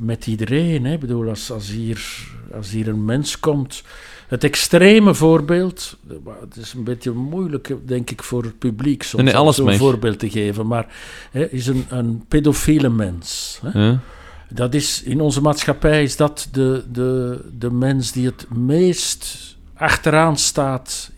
met 0.00 0.26
iedereen. 0.26 0.84
Hè? 0.84 0.92
Ik 0.92 1.00
bedoel, 1.00 1.28
als, 1.28 1.50
als, 1.50 1.70
hier, 1.70 2.26
als 2.54 2.70
hier 2.70 2.88
een 2.88 3.04
mens 3.04 3.40
komt. 3.40 3.82
Het 4.28 4.44
extreme 4.44 5.14
voorbeeld, 5.14 5.96
het 6.40 6.56
is 6.56 6.72
een 6.72 6.84
beetje 6.84 7.10
moeilijk, 7.10 7.74
denk 7.84 8.10
ik, 8.10 8.22
voor 8.22 8.42
het 8.42 8.58
publiek 8.58 9.02
soms 9.02 9.22
Nee, 9.24 9.40
om 9.40 9.64
mag. 9.64 9.76
voorbeeld 9.76 10.18
te 10.18 10.30
geven. 10.30 10.66
Maar 10.66 10.86
hè, 11.30 11.50
is 11.50 11.66
een, 11.66 11.84
een 11.88 12.24
pedofiele 12.28 12.88
mens. 12.88 13.60
Hè? 13.64 13.84
Ja. 13.84 14.00
Dat 14.48 14.74
is, 14.74 15.02
in 15.02 15.20
onze 15.20 15.40
maatschappij 15.40 16.02
is 16.02 16.16
dat 16.16 16.48
de, 16.52 16.84
de, 16.92 17.40
de 17.58 17.70
mens 17.70 18.12
die 18.12 18.26
het 18.26 18.46
meest 18.54 19.56
achteraan 19.74 20.36
staat 20.38 21.10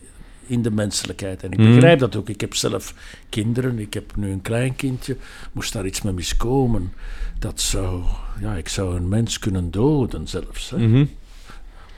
in 0.45 0.61
de 0.61 0.71
menselijkheid. 0.71 1.43
En 1.43 1.51
ik 1.51 1.57
Mhm. 1.59 1.73
begrijp 1.73 1.99
dat 1.99 2.15
ook. 2.15 2.29
Ik 2.29 2.41
heb 2.41 2.55
zelf 2.55 2.93
kinderen, 3.29 3.79
ik 3.79 3.93
heb 3.93 4.15
nu 4.15 4.31
een 4.31 4.41
kleinkindje. 4.41 5.17
Moest 5.51 5.73
daar 5.73 5.85
iets 5.85 6.01
mee 6.01 6.13
miskomen, 6.13 6.93
dat 7.39 7.61
zou... 7.61 8.01
Ja, 8.41 8.55
ik 8.55 8.69
zou 8.69 8.95
een 8.95 9.07
mens 9.09 9.39
kunnen 9.39 9.71
doden 9.71 10.27
zelfs. 10.27 10.69
Hè. 10.69 10.77
Mhm. 10.87 11.05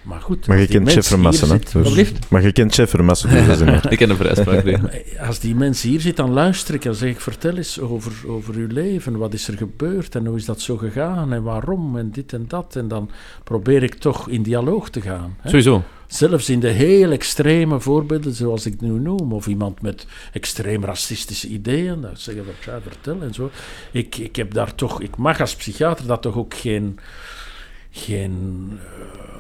Maar 0.02 0.22
goed, 0.22 0.48
Maar 0.48 0.60
je 0.60 0.68
kent 0.68 0.91
Chef 0.91 1.08
Vermassen, 1.08 1.48
hè? 1.50 1.54
zit- 1.54 1.64
Dus- 1.72 1.74
Alsjeblieft. 1.76 2.30
Maar 2.30 2.41
je 2.41 2.52
kent 2.52 2.74
Chef 2.74 2.89
Vermassen, 2.89 3.30
dus 3.30 3.48
dat 3.48 3.56
is 3.60 3.64
maar. 3.66 3.91
Ik 3.91 3.98
ken 3.98 4.10
een 4.10 4.16
vrijspraak 4.16 4.64
tegen. 4.64 4.89
Als 5.28 5.39
die 5.39 5.56
mens 5.56 5.82
hier 5.82 6.02
zit, 6.02 6.16
dan 6.18 6.30
luister 6.32 6.74
ik 6.76 6.86
en 6.86 6.96
zeg 6.96 7.10
ik: 7.10 7.20
vertel 7.20 7.58
eens 7.58 7.80
over, 7.80 8.12
over 8.28 8.56
uw 8.56 8.68
leven. 8.68 9.18
Wat 9.18 9.34
is 9.34 9.48
er 9.48 9.58
gebeurd 9.58 10.16
en 10.16 10.26
hoe 10.26 10.38
is 10.38 10.46
dat 10.46 10.62
zo 10.62 10.78
gegaan 10.78 11.34
en 11.34 11.43
waarom 11.43 11.98
en 11.98 12.12
dit 12.12 12.34
en 12.34 12.46
dat. 12.48 12.76
En 12.76 12.88
dan 12.88 13.10
probeer 13.43 13.84
ik 13.84 13.93
toch 13.96 14.30
in 14.30 14.43
dialoog 14.43 14.89
te 14.89 15.02
gaan. 15.02 15.36
Hè? 15.39 15.50
Sowieso. 15.50 15.84
Zelfs 16.08 16.49
in 16.49 16.60
de 16.60 16.70
heel 16.70 17.12
extreme 17.12 17.80
voorbeelden, 17.80 18.34
zoals 18.34 18.66
ik 18.66 18.82
nu 18.82 18.89
noem, 18.89 19.34
of 19.34 19.47
iemand 19.47 19.82
met 19.82 20.06
extreem 20.34 20.84
racistische 20.84 21.47
ideeën, 21.47 22.01
dan 22.01 22.18
zeggen 22.18 22.45
we: 22.45 22.51
ja, 22.66 22.82
vertel 22.82 23.22
en 23.22 23.34
zo. 23.34 23.51
Ik, 23.91 24.18
ik 24.18 24.36
heb 24.36 24.53
daar 24.53 24.76
toch, 24.76 25.01
ik 25.01 25.18
mag 25.18 25.39
als 25.39 25.56
psychiater 25.56 26.08
dat 26.08 26.22
toch 26.22 26.38
ook 26.38 26.53
geen. 26.53 26.99
geen 27.91 28.72
eh, 28.72 29.35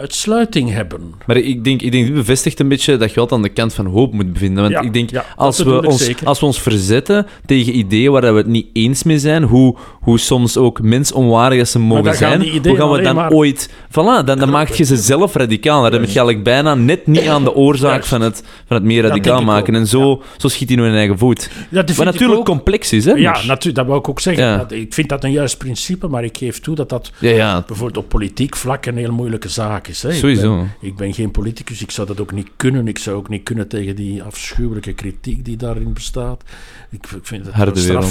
uitsluiting 0.00 0.70
hebben. 0.72 1.14
Maar 1.26 1.36
ik 1.36 1.64
denk, 1.64 1.82
ik 1.82 1.92
denk, 1.92 2.06
dit 2.06 2.14
bevestigt 2.14 2.60
een 2.60 2.68
beetje 2.68 2.96
dat 2.96 3.12
je 3.14 3.20
altijd 3.20 3.40
aan 3.40 3.46
de 3.46 3.52
kant 3.52 3.74
van 3.74 3.86
hoop 3.86 4.12
moet 4.12 4.32
bevinden. 4.32 4.62
Want 4.62 4.74
Ja, 4.74 4.80
ik 4.80 4.92
denk, 4.92 5.10
ja, 5.10 5.24
als, 5.36 5.58
we 5.58 5.86
ons, 5.86 6.04
zeker. 6.04 6.26
als 6.26 6.40
we 6.40 6.46
ons 6.46 6.60
verzetten 6.60 7.26
tegen 7.46 7.76
ideeën 7.78 8.12
waar 8.12 8.20
we 8.32 8.38
het 8.38 8.46
niet 8.46 8.66
eens 8.72 9.02
mee 9.02 9.18
zijn, 9.18 9.42
hoe, 9.42 9.76
hoe 10.00 10.18
soms 10.18 10.56
ook 10.56 10.82
mensonwaardig 10.82 11.68
ze 11.68 11.78
mogen 11.78 12.14
zijn, 12.16 12.40
hoe 12.66 12.76
gaan 12.76 12.90
we 12.90 13.02
dan 13.02 13.14
maar- 13.14 13.30
ooit... 13.32 13.70
Voilà, 13.90 14.24
dan, 14.24 14.38
dan 14.38 14.50
maak 14.50 14.68
je 14.68 14.84
ze 14.84 14.96
zelf 14.96 15.34
radicaal. 15.34 15.80
Dan 15.82 15.90
ben 15.90 16.00
je 16.00 16.06
eigenlijk 16.06 16.44
bijna 16.44 16.74
net 16.74 17.06
niet 17.06 17.26
aan 17.28 17.44
de 17.44 17.54
oorzaak 17.54 17.90
Juist. 17.92 18.08
van 18.08 18.20
het, 18.20 18.42
van 18.66 18.76
het 18.76 18.84
meer 18.86 19.02
radicaal 19.02 19.42
maken. 19.42 19.74
En 19.74 19.86
zo, 19.86 20.22
zo 20.36 20.48
schiet 20.48 20.68
hij 20.68 20.78
nu 20.78 20.86
in 20.86 20.94
eigen 20.94 21.18
voet. 21.18 21.50
Dat 21.70 21.94
Wat 21.94 22.04
natuurlijk 22.06 22.38
ook. 22.38 22.44
complex 22.44 22.92
is, 22.92 23.04
hè? 23.04 23.12
Ja, 23.12 23.30
maar- 23.30 23.46
natuurlijk, 23.46 23.74
dat 23.76 23.86
wou 23.86 23.98
ik 23.98 24.08
ook 24.08 24.20
zeggen. 24.20 24.58
Dat- 24.58 24.72
ik 24.72 24.94
vind 24.94 25.08
dat 25.08 25.24
een 25.24 25.32
juist 25.32 25.58
principe, 25.58 26.08
maar 26.08 26.24
ik 26.24 26.36
geef 26.36 26.60
toe 26.60 26.74
dat 26.74 26.88
dat 26.88 27.12
bijvoorbeeld 27.20 27.96
op 27.96 28.08
politiek 28.08 28.56
vlak 28.56 28.86
een 28.86 28.96
heel 28.96 29.12
moeilijke 29.12 29.48
zaak 29.48 29.88
is. 29.90 30.02
Hè. 30.02 30.08
Ik 30.10 30.14
Sowieso. 30.18 30.56
ben- 30.56 30.72
Ik 30.80 30.96
ben, 30.96 31.14
geen 31.14 31.30
politicus, 31.30 31.82
ik 31.82 31.90
zou 31.90 32.06
dat 32.06 32.20
ook 32.20 32.32
niet 32.32 32.48
kunnen. 32.56 32.88
Ik 32.88 32.98
zou 32.98 33.16
ook 33.16 33.28
niet 33.28 33.42
kunnen 33.42 33.68
tegen 33.68 33.96
die 33.96 34.22
afschuwelijke 34.22 34.92
kritiek 34.92 35.44
die 35.44 35.56
daarin 35.56 35.92
bestaat. 35.92 36.42
Ik, 36.90 37.06
ik 37.10 37.26
vind 37.26 37.46
het 37.46 37.54
harde 37.54 37.80
straf 37.80 38.04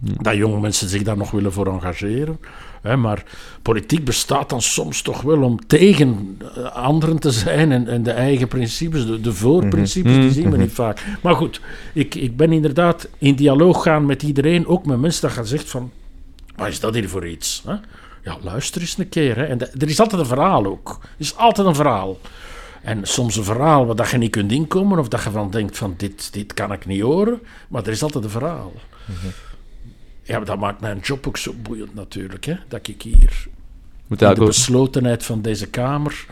wereld. 0.00 0.22
dat 0.22 0.34
jonge 0.34 0.60
mensen 0.60 0.88
zich 0.88 1.02
daar 1.02 1.16
nog 1.16 1.30
willen 1.30 1.52
voor 1.52 1.66
engageren. 1.66 2.38
Hè, 2.82 2.96
maar 2.96 3.24
politiek 3.62 4.04
bestaat 4.04 4.48
dan 4.50 4.62
soms 4.62 5.02
toch 5.02 5.22
wel 5.22 5.42
om 5.42 5.66
tegen 5.66 6.38
eh, 6.56 6.64
anderen 6.76 7.18
te 7.18 7.30
zijn 7.30 7.72
en, 7.72 7.88
en 7.88 8.02
de 8.02 8.10
eigen 8.10 8.48
principes, 8.48 9.06
de, 9.06 9.20
de 9.20 9.32
voorprincipes, 9.32 10.14
die 10.14 10.30
zien 10.30 10.50
we 10.50 10.56
niet 10.56 10.72
vaak. 10.72 11.04
Maar 11.22 11.34
goed, 11.34 11.60
ik, 11.94 12.14
ik 12.14 12.36
ben 12.36 12.52
inderdaad 12.52 13.08
in 13.18 13.34
dialoog 13.34 13.82
gaan 13.82 14.06
met 14.06 14.22
iedereen, 14.22 14.66
ook 14.66 14.86
met 14.86 15.00
mensen 15.00 15.22
dat 15.22 15.30
gaan 15.32 15.46
zeggen 15.46 15.68
van, 15.68 15.90
wat 16.56 16.68
is 16.68 16.80
dat 16.80 16.94
hier 16.94 17.08
voor 17.08 17.26
iets? 17.28 17.62
Hè? 17.66 17.74
Ja, 18.24 18.36
luister 18.42 18.80
eens 18.80 18.98
een 18.98 19.08
keer. 19.08 19.36
Hè. 19.36 19.44
En 19.44 19.58
de- 19.58 19.70
er 19.78 19.88
is 19.88 20.00
altijd 20.00 20.20
een 20.20 20.26
verhaal 20.26 20.66
ook. 20.66 20.98
Er 21.02 21.08
is 21.16 21.36
altijd 21.36 21.66
een 21.66 21.74
verhaal. 21.74 22.18
En 22.82 23.06
soms 23.06 23.36
een 23.36 23.44
verhaal 23.44 23.86
waar 23.86 23.96
dat 23.96 24.10
je 24.10 24.18
niet 24.18 24.30
kunt 24.30 24.52
inkomen, 24.52 24.98
of 24.98 25.08
dat 25.08 25.22
je 25.22 25.30
van 25.30 25.50
denkt 25.50 25.78
van 25.78 25.94
dit, 25.96 26.32
dit 26.32 26.54
kan 26.54 26.72
ik 26.72 26.86
niet 26.86 27.02
horen, 27.02 27.40
maar 27.68 27.82
er 27.82 27.90
is 27.90 28.02
altijd 28.02 28.24
een 28.24 28.30
verhaal. 28.30 28.72
Ja, 30.22 30.36
maar 30.36 30.46
dat 30.46 30.58
maakt 30.58 30.80
mijn 30.80 30.98
job 30.98 31.26
ook 31.26 31.36
zo 31.36 31.52
boeiend 31.62 31.94
natuurlijk, 31.94 32.44
hè? 32.44 32.56
dat 32.68 32.88
ik 32.88 33.02
hier 33.02 33.46
Moet 34.06 34.18
de 34.18 34.34
beslotenheid 34.44 35.24
van 35.24 35.42
deze 35.42 35.66
kamer 35.66 36.26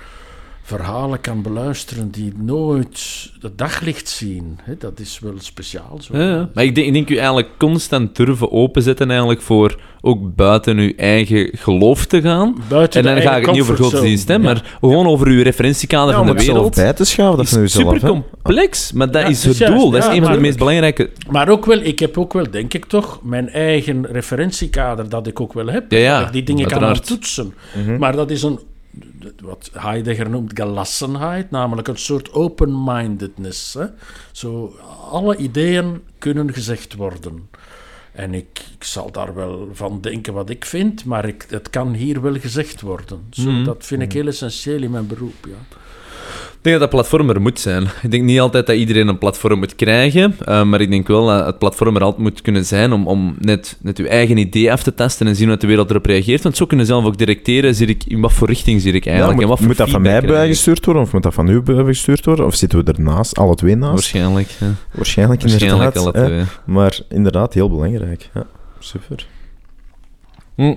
verhalen 0.69 1.21
kan 1.21 1.43
beluisteren 1.43 2.11
die 2.11 2.33
nooit 2.37 3.31
het 3.41 3.59
daglicht 3.59 4.09
zien. 4.09 4.59
Hè? 4.63 4.77
Dat 4.79 5.01
is 5.01 5.19
wel 5.23 5.33
speciaal. 5.39 5.99
Zo. 6.01 6.17
Ja. 6.19 6.49
Maar 6.55 6.65
ik 6.65 6.75
denk, 6.75 6.87
ik 6.87 6.93
denk 6.93 7.11
u 7.11 7.17
eigenlijk 7.17 7.49
constant 7.59 8.17
durven 8.17 8.53
openzetten 8.53 9.09
eigenlijk 9.11 9.41
voor 9.41 9.81
ook 10.01 10.35
buiten 10.35 10.79
uw 10.79 10.93
eigen 10.97 11.51
geloof 11.53 12.07
te 12.07 12.21
gaan. 12.21 12.57
Buiten 12.69 13.07
En 13.07 13.15
dan 13.15 13.23
ga 13.23 13.37
ik 13.37 13.45
het 13.45 13.55
niet 13.55 13.63
over 13.63 13.77
godsdienst, 13.77 14.29
hè, 14.29 14.35
Ja. 14.35 14.41
maar 14.41 14.77
gewoon 14.81 15.07
over 15.07 15.27
uw 15.27 15.43
referentiekader 15.43 16.11
Ja, 16.15 16.25
van 16.25 16.37
de 16.37 16.45
wereld. 16.45 16.75
bij 16.75 16.93
te 16.93 17.05
schaven, 17.05 17.37
dat 17.37 17.47
is 17.47 17.73
super 17.73 18.01
complex, 18.01 18.93
maar 18.93 19.11
dat 19.11 19.23
Ja, 19.23 19.29
is 19.29 19.45
het 19.45 19.59
doel. 19.59 19.91
Dat 19.91 20.01
is 20.03 20.07
Ja, 20.09 20.15
een 20.15 20.23
van 20.23 20.33
de 20.33 20.41
meest 20.41 20.59
belangrijke... 20.59 21.11
Maar 21.31 21.49
ook 21.49 21.67
wel, 21.67 21.79
ik 21.81 21.99
heb 21.99 22.19
ook 22.19 22.33
wel, 22.33 22.51
denk 22.51 22.75
ik 22.75 22.85
toch, 22.85 23.21
mijn 23.23 23.49
eigen 23.49 24.07
referentiekader 24.07 25.09
dat 25.09 25.27
ik 25.27 25.41
ook 25.41 25.53
wel 25.53 25.67
heb. 25.67 25.93
Ja, 25.93 25.99
ja, 25.99 26.19
Dat 26.19 26.27
ik 26.27 26.33
die 26.33 26.43
dingen 26.43 26.67
kan 26.69 27.01
toetsen. 27.01 27.55
Mhm. 27.85 27.99
Maar 27.99 28.17
dat 28.17 28.31
is 28.31 28.43
een, 28.43 28.59
wat 29.43 29.71
Heidegger 29.73 30.31
noemt 30.31 30.53
gelassenheid, 30.55 31.51
namelijk 31.51 31.89
een 31.89 31.97
soort 31.99 32.33
open-mindedness. 32.33 33.75
Hè? 33.75 33.87
Zo, 34.33 34.77
alle 35.11 35.37
ideeën 35.37 36.03
kunnen 36.19 36.53
gezegd 36.53 36.95
worden. 36.95 37.49
En 38.13 38.35
ik, 38.35 38.65
ik 38.79 38.85
zal 38.85 39.13
daar 39.13 39.35
wel 39.35 39.69
van 39.73 40.01
denken 40.01 40.33
wat 40.33 40.51
ik 40.51 40.65
vind, 40.65 41.05
maar 41.05 41.25
ik, 41.29 41.47
het 41.49 41.71
kan 41.71 41.95
hier 41.95 42.21
wel 42.23 42.39
gezegd 42.39 42.81
worden. 42.81 43.27
Zo, 43.31 43.51
Mhm. 43.51 43.65
Dat 43.65 43.87
vind 43.87 44.03
ik 44.03 44.13
heel 44.13 44.27
essentieel 44.27 44.83
in 44.83 44.91
mijn 44.91 45.07
beroep. 45.07 45.47
Ja. 45.49 45.77
Ik 46.53 46.65
denk 46.65 46.81
dat 46.81 46.91
dat 46.91 47.01
platform 47.01 47.31
er 47.31 47.41
moet 47.41 47.61
zijn. 47.61 47.83
Ik 48.03 48.11
denk 48.11 48.23
niet 48.25 48.41
altijd 48.41 48.67
dat 48.67 48.77
iedereen 48.77 49.09
een 49.09 49.19
platform 49.19 49.59
moet 49.59 49.75
krijgen, 49.75 50.37
eh, 50.45 50.63
maar 50.63 50.81
ik 50.81 50.91
denk 50.91 51.07
wel 51.09 51.27
dat 51.27 51.47
het 51.47 51.59
platform 51.59 51.97
er 51.97 52.03
altijd 52.03 52.23
moet 52.23 52.43
kunnen 52.43 52.65
zijn 52.65 52.93
om, 52.93 53.07
om 53.07 53.35
net, 53.39 53.77
net 53.81 53.99
uw 53.99 54.07
eigen 54.07 54.37
idee 54.37 54.73
af 54.73 54.83
te 54.83 54.95
testen 54.95 55.27
en 55.27 55.37
zien 55.37 55.49
hoe 55.49 55.57
de 55.57 55.67
wereld 55.67 55.91
erop 55.91 56.07
reageert. 56.07 56.43
Want 56.43 56.57
zo 56.57 56.67
kunnen 56.67 56.87
zelf 56.87 57.05
ook 57.05 57.19
directeren, 57.19 57.75
zie 57.75 57.87
ik, 57.87 58.05
in 58.05 58.21
wat 58.21 58.33
voor 58.33 58.49
richting 58.49 58.81
zie 58.81 58.93
ik 58.93 59.05
Ja, 59.05 59.11
eigenlijk. 59.11 59.41
en 59.41 59.47
moet, 59.47 59.49
wat 59.49 59.59
voor 59.59 59.69
moet 59.69 59.77
dat 59.77 59.91
van 59.91 60.03
mij 60.03 60.21
bijgestuurd 60.21 60.85
worden 60.85 61.03
of 61.03 61.13
moet 61.13 61.23
dat 61.23 61.35
van 61.35 61.49
u 61.49 61.61
bijgestuurd 61.63 62.25
worden? 62.25 62.47
Of 62.47 62.55
zitten 62.55 62.85
we 62.85 62.93
ernaast, 62.93 63.39
alle 63.39 63.55
twee 63.55 63.77
naast? 63.77 63.93
Waarschijnlijk. 63.93 64.49
ja. 64.61 64.67
Waarschijnlijk, 64.93 65.41
Waarschijnlijk 65.41 65.95
inderdaad. 65.95 66.15
alle 66.15 66.25
hè. 66.25 66.45
twee. 66.45 66.75
Maar 66.75 67.01
inderdaad, 67.09 67.55
heel 67.55 67.71
belangrijk. 67.71 68.31
Ja, 68.35 68.47
super. 68.79 69.27
Hm. 70.55 70.75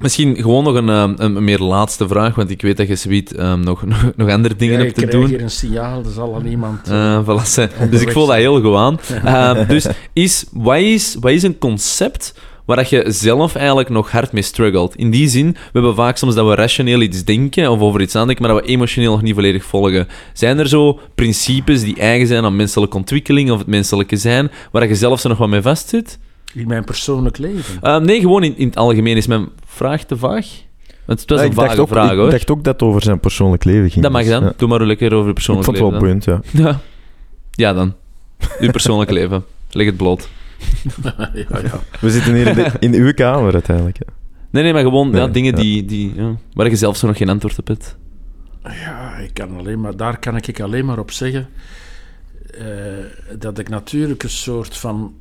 Misschien 0.00 0.36
gewoon 0.36 0.64
nog 0.64 0.74
een, 0.74 0.88
eh, 0.88 1.10
een, 1.16 1.36
een 1.36 1.44
meer 1.44 1.58
laatste 1.58 2.08
vraag, 2.08 2.34
want 2.34 2.50
ik 2.50 2.62
weet 2.62 2.76
dat 2.76 2.88
je 2.88 2.96
zoiets 2.96 3.32
um, 3.38 3.60
nog, 3.60 3.84
nog, 3.86 4.10
nog 4.16 4.30
andere 4.30 4.56
dingen 4.56 4.74
Ja, 4.78 4.80
hebt 4.84 4.90
ik 4.98 5.02
te 5.04 5.06
krijg 5.08 5.22
doen. 5.24 5.30
hier 5.34 5.42
een 5.42 5.50
signaal, 5.50 5.98
er 6.04 6.10
zal 6.10 6.34
al 6.34 6.42
iemand... 6.44 6.88
eh, 6.88 7.14
Eh, 7.14 7.22
voilà, 7.26 7.44
ze- 7.46 7.68
dus 7.90 8.00
ik 8.00 8.12
voel 8.12 8.26
dat 8.26 8.36
heel 8.36 8.60
goed 8.60 8.74
aan. 8.74 8.98
Eh, 9.24 9.68
dus 9.68 9.86
is, 10.12 10.44
wat, 10.52 10.76
is, 10.78 11.16
wat 11.20 11.32
is 11.32 11.42
een 11.42 11.58
concept 11.58 12.34
waar 12.64 12.76
dat 12.76 12.88
je 12.90 13.04
zelf 13.08 13.54
eigenlijk 13.54 13.88
nog 13.88 14.10
hard 14.10 14.32
mee 14.32 14.42
struggelt? 14.42 14.96
In 14.96 15.10
die 15.10 15.28
zin, 15.28 15.50
we 15.52 15.58
hebben 15.72 15.94
vaak 15.94 16.16
soms 16.16 16.34
dat 16.34 16.46
we 16.46 16.54
rationeel 16.54 17.00
iets 17.00 17.24
denken 17.24 17.70
of 17.70 17.80
over 17.80 18.00
iets 18.00 18.16
aandenken, 18.16 18.44
maar 18.46 18.54
dat 18.54 18.64
we 18.64 18.70
emotioneel 18.70 19.10
nog 19.10 19.22
niet 19.22 19.34
volledig 19.34 19.64
volgen. 19.64 20.08
Zijn 20.32 20.58
er 20.58 20.68
zo 20.68 20.98
principes 21.14 21.82
die 21.82 21.96
eigen 21.96 22.26
zijn 22.26 22.44
aan 22.44 22.56
menselijke 22.56 22.96
ontwikkeling 22.96 23.50
of 23.50 23.58
het 23.58 23.66
menselijke 23.66 24.16
zijn, 24.16 24.50
waar 24.72 24.80
dat 24.80 24.90
je 24.90 24.96
zelf 24.96 25.20
zo 25.20 25.28
nog 25.28 25.38
wat 25.38 25.48
mee 25.48 25.62
vastzit? 25.62 26.18
In 26.54 26.66
mijn 26.66 26.84
persoonlijk 26.84 27.38
leven. 27.38 27.80
Eh, 27.82 27.98
nee, 27.98 28.20
gewoon 28.20 28.42
in, 28.44 28.56
in 28.56 28.66
het 28.66 28.76
algemeen 28.76 29.16
is 29.16 29.26
mijn 29.26 29.48
vraag 29.64 30.04
te 30.04 30.16
vaag. 30.16 30.46
Het 31.06 31.24
was 31.26 31.38
Ja, 31.38 31.44
een 31.44 31.50
ik, 31.50 31.56
vage 31.56 31.80
ook, 31.80 31.88
vraag, 31.88 32.10
ik 32.10 32.16
hoor. 32.16 32.30
dacht 32.30 32.50
ook 32.50 32.64
dat 32.64 32.72
het 32.80 32.82
over 32.82 33.02
zijn 33.02 33.20
persoonlijk 33.20 33.64
leven 33.64 33.90
ging. 33.90 34.02
Dat 34.02 34.12
mag 34.12 34.22
dus, 34.22 34.30
dan. 34.30 34.42
ja. 34.44 34.52
Doe 34.56 34.68
maar 34.68 34.86
lekker 34.86 35.12
over 35.12 35.22
je 35.22 35.28
Ik 35.28 35.34
persoonlijk 35.34 35.66
vond 35.66 35.78
het 35.78 35.86
wel 35.90 36.00
leven. 36.00 36.20
boeiend, 36.20 36.44
ja. 36.54 36.62
Ja. 36.62 36.80
ja, 37.50 37.72
dan. 37.72 37.94
Uw 38.60 38.70
persoonlijk 38.70 39.10
leven. 39.20 39.44
Leg 39.70 39.86
het 39.86 39.96
bloot. 39.96 40.28
ja, 41.04 41.30
ja. 41.62 41.80
We 42.00 42.10
zitten 42.10 42.34
hier 42.34 42.46
in, 42.46 42.54
de- 42.54 42.72
in 42.78 42.94
uw 42.94 43.12
kamer 43.12 43.52
uiteindelijk. 43.52 43.98
hè. 43.98 44.04
Nee, 44.50 44.62
nee, 44.62 44.72
maar 44.72 44.82
gewoon 44.82 45.10
ja, 45.12 45.26
dingen 45.28 45.54
ja. 45.56 45.60
die, 45.62 45.84
die, 45.84 46.12
ja, 46.16 46.36
waar 46.52 46.68
je 46.70 46.76
zelf 46.76 46.96
zo 46.96 47.06
nog 47.06 47.16
geen 47.16 47.28
antwoord 47.28 47.58
op 47.58 47.66
hebt. 47.66 47.96
Ja, 48.62 49.16
ik 49.16 49.34
kan 49.34 49.58
alleen 49.58 49.80
maar, 49.80 49.96
daar 49.96 50.18
kan 50.18 50.36
ik 50.36 50.60
alleen 50.60 50.84
maar 50.84 50.98
op 50.98 51.10
zeggen 51.10 51.48
eh, 52.58 52.64
dat 53.38 53.58
ik 53.58 53.68
natuurlijk 53.68 54.22
een 54.22 54.30
soort 54.30 54.76
van, 54.76 55.14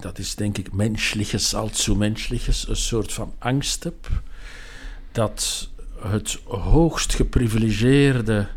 dat 0.00 0.18
is 0.18 0.34
denk 0.34 0.58
ik 0.58 0.72
mensliches, 0.72 1.54
allzu 1.54 1.94
mensliches, 1.94 2.68
een 2.68 2.76
soort 2.76 3.12
van 3.12 3.34
angst 3.38 3.84
heb 3.84 4.08
dat 5.12 5.70
het 6.00 6.38
hoogst 6.44 7.14
geprivilegeerde, 7.14 8.48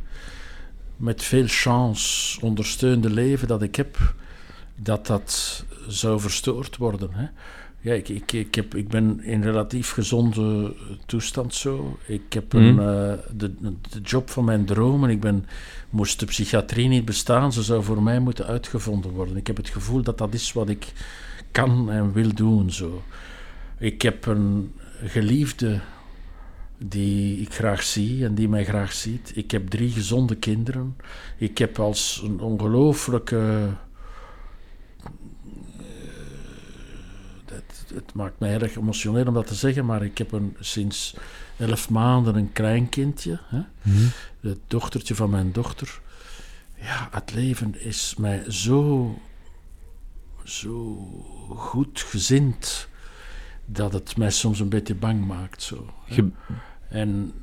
met 0.96 1.24
veel 1.24 1.46
chance 1.48 2.42
ondersteunde 2.42 3.10
leven 3.10 3.48
dat 3.48 3.62
ik 3.62 3.76
heb, 3.76 4.14
dat 4.76 5.08
dat 5.08 5.64
zou 5.88 6.20
verstoord 6.20 6.78
worden. 6.78 7.10
Hè? 7.14 7.26
Ja, 7.84 7.94
ik, 7.94 8.10
ik, 8.10 8.32
ik, 8.32 8.56
heb, 8.56 8.76
ik 8.76 8.88
ben 8.88 9.24
in 9.24 9.42
relatief 9.42 9.92
gezonde 9.92 10.74
toestand 11.06 11.54
zo. 11.56 11.98
Ik 12.08 12.34
heb 12.34 12.54
een, 12.54 12.74
Mhm. 12.74 12.80
eh, 12.88 13.14
de, 13.36 13.54
de 13.90 14.02
job 14.04 14.30
van 14.30 14.46
mijn 14.46 14.66
dromen. 14.66 15.10
Ik 15.10 15.20
ben, 15.20 15.46
moest 15.90 16.20
de 16.20 16.26
psychiatrie 16.26 16.88
niet 16.88 17.06
bestaan, 17.06 17.54
ze 17.54 17.64
zou 17.64 17.84
voor 17.84 18.04
mij 18.04 18.20
moeten 18.20 18.46
uitgevonden 18.46 19.12
worden. 19.12 19.38
Ik 19.38 19.48
heb 19.48 19.58
het 19.58 19.70
gevoel 19.70 20.02
dat 20.02 20.18
dat 20.18 20.34
is 20.34 20.54
wat 20.54 20.70
ik 20.70 20.94
kan 21.52 21.90
en 21.92 22.14
wil 22.14 22.34
doen. 22.34 22.72
Zo. 22.72 23.02
Ik 23.80 24.02
heb 24.02 24.26
een 24.26 24.72
geliefde 25.04 25.80
die 26.78 27.38
ik 27.42 27.54
graag 27.54 27.84
zie 27.84 28.26
en 28.26 28.36
die 28.36 28.50
mij 28.50 28.66
graag 28.66 28.92
ziet. 28.94 29.32
Ik 29.36 29.52
heb 29.52 29.68
drie 29.70 29.90
gezonde 29.92 30.36
kinderen. 30.36 30.96
Ik 31.38 31.58
heb 31.58 31.80
als 31.80 32.22
een 32.26 32.40
ongelooflijke 32.40 33.68
het, 37.94 38.14
maakt 38.14 38.40
mij 38.40 38.50
heel 38.50 38.62
erg 38.62 38.76
emotioneel 38.76 39.26
om 39.26 39.34
dat 39.34 39.48
te 39.48 39.56
zeggen, 39.56 39.86
maar 39.86 40.04
ik 40.04 40.18
heb 40.18 40.32
een, 40.32 40.56
sinds 40.60 41.16
elf 41.58 41.90
maanden 41.90 42.36
een 42.36 42.52
kleinkindje. 42.54 43.40
Hè? 43.44 43.62
Het 44.40 44.60
dochtertje 44.68 45.16
van 45.16 45.30
mijn 45.30 45.52
dochter. 45.52 46.00
Ja, 46.82 47.10
het 47.12 47.34
leven 47.34 47.82
is 47.82 48.16
mij 48.18 48.44
zo, 48.52 49.14
zo 50.44 50.96
goed 51.56 52.02
gezind 52.02 52.88
dat 53.66 53.94
het 53.94 54.18
mij 54.18 54.32
soms 54.32 54.60
een 54.60 54.70
beetje 54.70 54.96
bang 54.96 55.26
maakt. 55.26 55.62
Zo. 55.62 55.94
En 56.90 57.34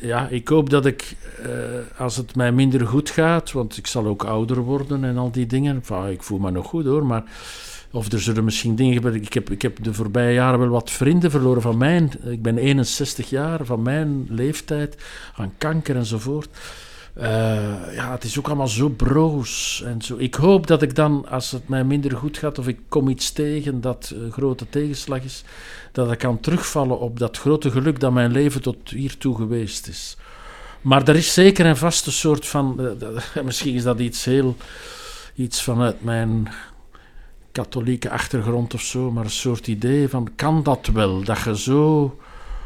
ja, 0.00 0.28
ik 0.28 0.48
hoop 0.48 0.70
dat 0.70 0.86
ik, 0.86 1.16
eh, 1.42 2.00
als 2.00 2.16
het 2.16 2.36
mij 2.36 2.52
minder 2.52 2.86
goed 2.86 3.10
gaat, 3.10 3.52
want 3.52 3.76
ik 3.76 3.86
zal 3.86 4.06
ook 4.06 4.24
ouder 4.24 4.58
worden 4.58 5.04
en 5.04 5.18
al 5.18 5.30
die 5.30 5.46
dingen. 5.46 5.74
Enfin, 5.74 6.06
ik 6.06 6.22
voel 6.22 6.38
me 6.38 6.50
nog 6.50 6.66
goed 6.66 6.84
hoor, 6.84 7.06
maar. 7.06 7.24
Of 7.92 8.12
er 8.12 8.20
zullen 8.20 8.44
misschien 8.44 8.76
dingen 8.76 8.94
gebeuren. 8.94 9.22
Ik 9.22 9.32
heb, 9.32 9.50
ik 9.50 9.62
heb 9.62 9.84
de 9.84 9.94
voorbije 9.94 10.34
jaren 10.34 10.58
wel 10.58 10.68
wat 10.68 10.90
vrienden 10.90 11.30
verloren 11.30 11.62
van 11.62 11.78
mijn. 11.78 12.12
Ik 12.24 12.42
ben 12.42 12.58
61 12.58 13.30
jaar, 13.30 13.64
van 13.64 13.82
mijn 13.82 14.26
leeftijd, 14.28 14.96
aan 15.36 15.52
kanker 15.58 15.96
enzovoort. 15.96 16.48
Eh, 17.14 17.94
ja, 17.94 18.12
het 18.12 18.24
is 18.24 18.38
ook 18.38 18.46
allemaal 18.46 18.68
zo 18.68 18.88
broos 18.88 19.82
en 19.86 20.02
zo. 20.02 20.16
Ik 20.16 20.34
hoop 20.34 20.66
dat 20.66 20.82
ik 20.82 20.94
dan, 20.94 21.26
als 21.28 21.50
het 21.50 21.68
mij 21.68 21.84
minder 21.84 22.16
goed 22.16 22.38
gaat, 22.38 22.58
of 22.58 22.68
ik 22.68 22.78
kom 22.88 23.08
iets 23.08 23.32
tegen 23.32 23.80
dat 23.80 24.14
grote 24.30 24.68
tegenslag 24.68 25.22
is, 25.22 25.44
dat 25.92 26.12
ik 26.12 26.18
kan 26.18 26.40
terugvallen 26.40 26.98
op 26.98 27.18
dat 27.18 27.38
grote 27.38 27.70
geluk 27.70 28.00
dat 28.00 28.12
mijn 28.12 28.32
leven 28.32 28.62
tot 28.62 28.90
hiertoe 28.90 29.36
geweest 29.36 29.88
is. 29.88 30.16
Maar 30.80 31.08
er 31.08 31.16
is 31.16 31.34
zeker 31.34 31.66
een 31.66 31.92
soort 31.92 32.46
van. 32.46 32.80
eh, 33.34 33.42
misschien 33.44 33.74
is 33.74 33.82
dat 33.82 33.98
iets 33.98 34.24
heel. 34.24 34.56
iets 35.34 35.62
vanuit 35.62 36.04
mijn 36.04 36.48
katholieke 37.52 38.10
achtergrond 38.10 38.74
of 38.74 38.80
zo, 38.80 39.10
maar 39.10 39.24
een 39.24 39.30
soort 39.30 39.66
idee 39.66 40.08
van: 40.08 40.28
kan 40.36 40.62
dat 40.62 40.90
wel? 40.92 41.22
Dat 41.24 41.38
je 41.44 41.58
zo. 41.58 42.02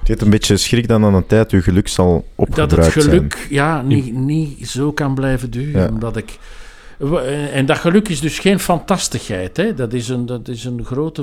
Je 0.05 0.11
hebt 0.11 0.23
een 0.23 0.31
beetje 0.31 0.57
schrik 0.57 0.89
dat 0.89 1.03
aan 1.03 1.15
een 1.15 1.27
tijd 1.27 1.51
je 1.51 1.63
geluk 1.63 1.89
zal 1.89 2.13
dat 2.13 2.25
opgebruikt 2.35 2.95
het 2.95 3.05
zijn. 3.05 3.17
geluk 3.17 3.47
ja, 3.51 3.83
niet, 3.83 4.15
niet 4.15 4.69
zo 4.69 4.93
kan 4.93 5.15
blijven 5.15 5.51
duren. 5.51 5.83
Ja. 5.83 5.89
Omdat 5.89 6.17
ik, 6.17 6.39
en 7.53 7.67
dat 7.67 7.79
geluk 7.79 8.09
is 8.09 8.21
dus 8.21 8.39
geen 8.39 8.59
fantastigheid. 8.59 9.57
Hè? 9.57 9.75
Dat, 9.75 9.93
is 9.93 10.09
een, 10.09 10.27
dat 10.27 10.49
is 10.49 10.65
een 10.65 10.85
grote 10.85 11.23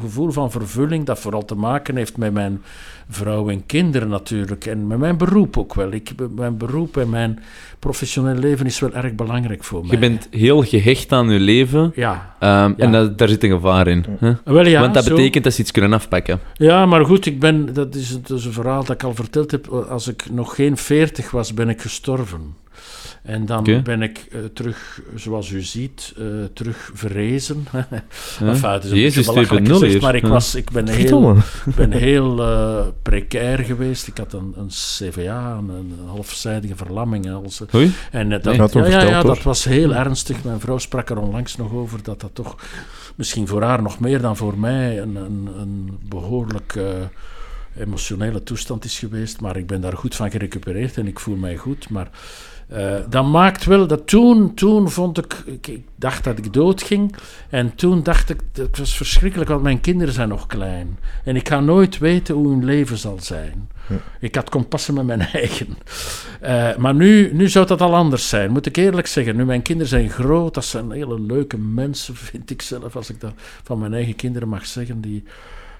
gevoel 0.00 0.30
van 0.30 0.50
vervulling 0.50 1.04
dat 1.04 1.18
vooral 1.18 1.44
te 1.44 1.54
maken 1.54 1.96
heeft 1.96 2.16
met 2.16 2.32
mijn 2.32 2.62
vrouw 3.08 3.48
en 3.48 3.66
kinderen 3.66 4.08
natuurlijk. 4.08 4.66
En 4.66 4.86
met 4.86 4.98
mijn 4.98 5.16
beroep 5.16 5.56
ook 5.58 5.74
wel. 5.74 5.92
Ik, 5.92 6.10
mijn 6.36 6.56
beroep 6.56 6.96
en 6.96 7.10
mijn 7.10 7.38
professioneel 7.78 8.34
leven 8.34 8.66
is 8.66 8.78
wel 8.80 8.92
erg 8.92 9.14
belangrijk 9.14 9.64
voor 9.64 9.80
mij. 9.80 9.90
Je 9.90 9.98
bent 9.98 10.28
heel 10.30 10.62
gehecht 10.62 11.12
aan 11.12 11.30
je 11.30 11.40
leven. 11.40 11.92
Ja. 11.94 12.34
ehm, 12.38 12.72
En 12.76 12.92
dat, 12.92 13.18
daar 13.18 13.28
zit 13.28 13.44
een 13.44 13.50
gevaar 13.50 13.86
in. 13.86 14.04
Hè? 14.18 14.32
Wel, 14.44 14.66
ja, 14.66 14.80
Want 14.80 14.94
dat 14.94 15.04
zo. 15.04 15.14
betekent 15.14 15.44
dat 15.44 15.52
ze 15.52 15.60
iets 15.60 15.70
kunnen 15.70 15.92
afpakken. 15.92 16.40
Ja, 16.54 16.86
maar 16.86 17.04
goed, 17.04 17.26
ik 17.26 17.40
ben, 17.40 17.74
dat, 17.74 17.94
is, 17.94 18.20
dat 18.22 18.38
is 18.38 18.44
een 18.44 18.52
verhaal 18.52 18.84
dat 18.84 18.94
ik 18.94 19.02
al 19.02 19.14
verteld 19.14 19.50
heb. 19.50 19.66
Als 19.68 20.08
ik 20.08 20.24
nog 20.30 20.54
geen 20.54 20.76
veertig 20.76 21.30
was, 21.30 21.54
ben 21.54 21.68
ik 21.68 21.80
gestorven. 21.80 22.54
En 23.22 23.46
dan 23.46 23.82
ben 23.82 24.02
ik 24.02 24.26
eh, 24.30 24.38
terug, 24.52 25.00
zoals 25.14 25.50
u 25.50 25.62
ziet, 25.62 26.14
eh, 26.18 26.24
terug 26.52 26.90
verrezen. 26.94 27.64
Enfin, 28.40 28.70
het 28.70 28.84
is 28.84 28.90
een 28.90 28.98
Jezus 28.98 29.26
beetje 29.26 29.32
belachelijk 29.32 29.68
2.0 29.68 29.72
gezegd, 29.72 30.00
maar 30.00 30.14
ik, 30.14 30.26
was, 30.26 30.54
ik 30.54 30.70
ben 30.70 30.88
heel, 30.88 31.36
ben 31.76 31.92
heel 31.92 32.42
eh, 32.42 32.86
precair 33.02 33.58
geweest. 33.58 34.06
Ik 34.06 34.16
had 34.16 34.32
een, 34.32 34.54
een 34.56 34.68
CVA, 34.68 35.56
een, 35.58 35.68
een 35.68 35.98
halfzijdige 36.06 36.76
verlamming. 36.76 37.28
Hoi? 37.70 37.92
En 38.10 38.28
dat, 38.28 38.44
Nee. 38.74 38.90
Ja, 38.90 39.02
ja, 39.02 39.22
dat 39.22 39.42
was 39.42 39.64
heel 39.64 39.94
ernstig. 39.94 40.44
Mijn 40.44 40.60
vrouw 40.60 40.78
sprak 40.78 41.10
er 41.10 41.18
onlangs 41.18 41.56
nog 41.56 41.72
over 41.72 42.02
dat 42.02 42.20
dat 42.20 42.30
toch 42.32 42.56
misschien 43.14 43.48
voor 43.48 43.62
haar 43.62 43.82
nog 43.82 44.00
meer 44.00 44.20
dan 44.20 44.36
voor 44.36 44.58
mij 44.58 45.00
een, 45.00 45.16
een, 45.16 45.48
een 45.58 45.98
behoorlijk 46.08 46.74
eh, 46.76 46.84
emotionele 47.76 48.42
toestand 48.42 48.84
is 48.84 48.98
geweest. 48.98 49.40
Maar 49.40 49.56
ik 49.56 49.66
ben 49.66 49.80
daar 49.80 49.96
goed 49.96 50.16
van 50.16 50.30
gerecupereerd 50.30 50.96
en 50.96 51.06
ik 51.06 51.20
voel 51.20 51.36
mij 51.36 51.56
goed. 51.56 51.88
Maar 51.90 52.10
eh, 52.72 52.94
dat 53.08 53.24
maakt 53.24 53.64
wel 53.64 53.86
dat 53.86 54.06
toen, 54.06 54.54
toen 54.54 54.90
vond 54.90 55.18
ik, 55.18 55.42
ik, 55.46 55.66
ik 55.66 55.84
dacht 55.96 56.24
dat 56.24 56.38
ik 56.38 56.52
doodging. 56.52 57.14
En 57.48 57.74
toen 57.74 58.02
dacht 58.02 58.30
ik, 58.30 58.40
het 58.52 58.78
was 58.78 58.96
verschrikkelijk, 58.96 59.50
want 59.50 59.62
mijn 59.62 59.80
kinderen 59.80 60.14
zijn 60.14 60.28
nog 60.28 60.46
klein. 60.46 60.98
En 61.24 61.36
ik 61.36 61.48
ga 61.48 61.60
nooit 61.60 61.98
weten 61.98 62.34
hoe 62.34 62.48
hun 62.48 62.64
leven 62.64 62.96
zal 62.96 63.18
zijn. 63.20 63.70
Ik 64.20 64.34
had 64.34 64.50
kompassen 64.50 64.94
met 64.94 65.04
mijn 65.04 65.20
eigen. 65.42 65.76
Eh, 66.40 66.76
maar 66.76 66.94
nu, 66.94 67.34
nu 67.34 67.48
zou 67.48 67.66
dat 67.66 67.80
al 67.80 67.94
anders 67.94 68.28
zijn, 68.28 68.50
moet 68.50 68.66
ik 68.66 68.76
eerlijk 68.76 69.06
zeggen. 69.06 69.36
Nu, 69.36 69.44
mijn 69.44 69.62
kinderen 69.62 69.90
zijn 69.90 70.10
groot, 70.10 70.54
dat 70.54 70.64
zijn 70.64 70.90
hele 70.90 71.20
leuke 71.20 71.58
mensen, 71.58 72.16
vind 72.30 72.50
ik 72.50 72.62
zelf, 72.62 72.96
als 72.96 73.10
ik 73.10 73.20
dat 73.20 73.32
van 73.62 73.78
mijn 73.78 73.94
eigen 73.94 74.16
kinderen 74.16 74.48
mag 74.48 74.66
zeggen. 74.66 75.00
Die, 75.00 75.24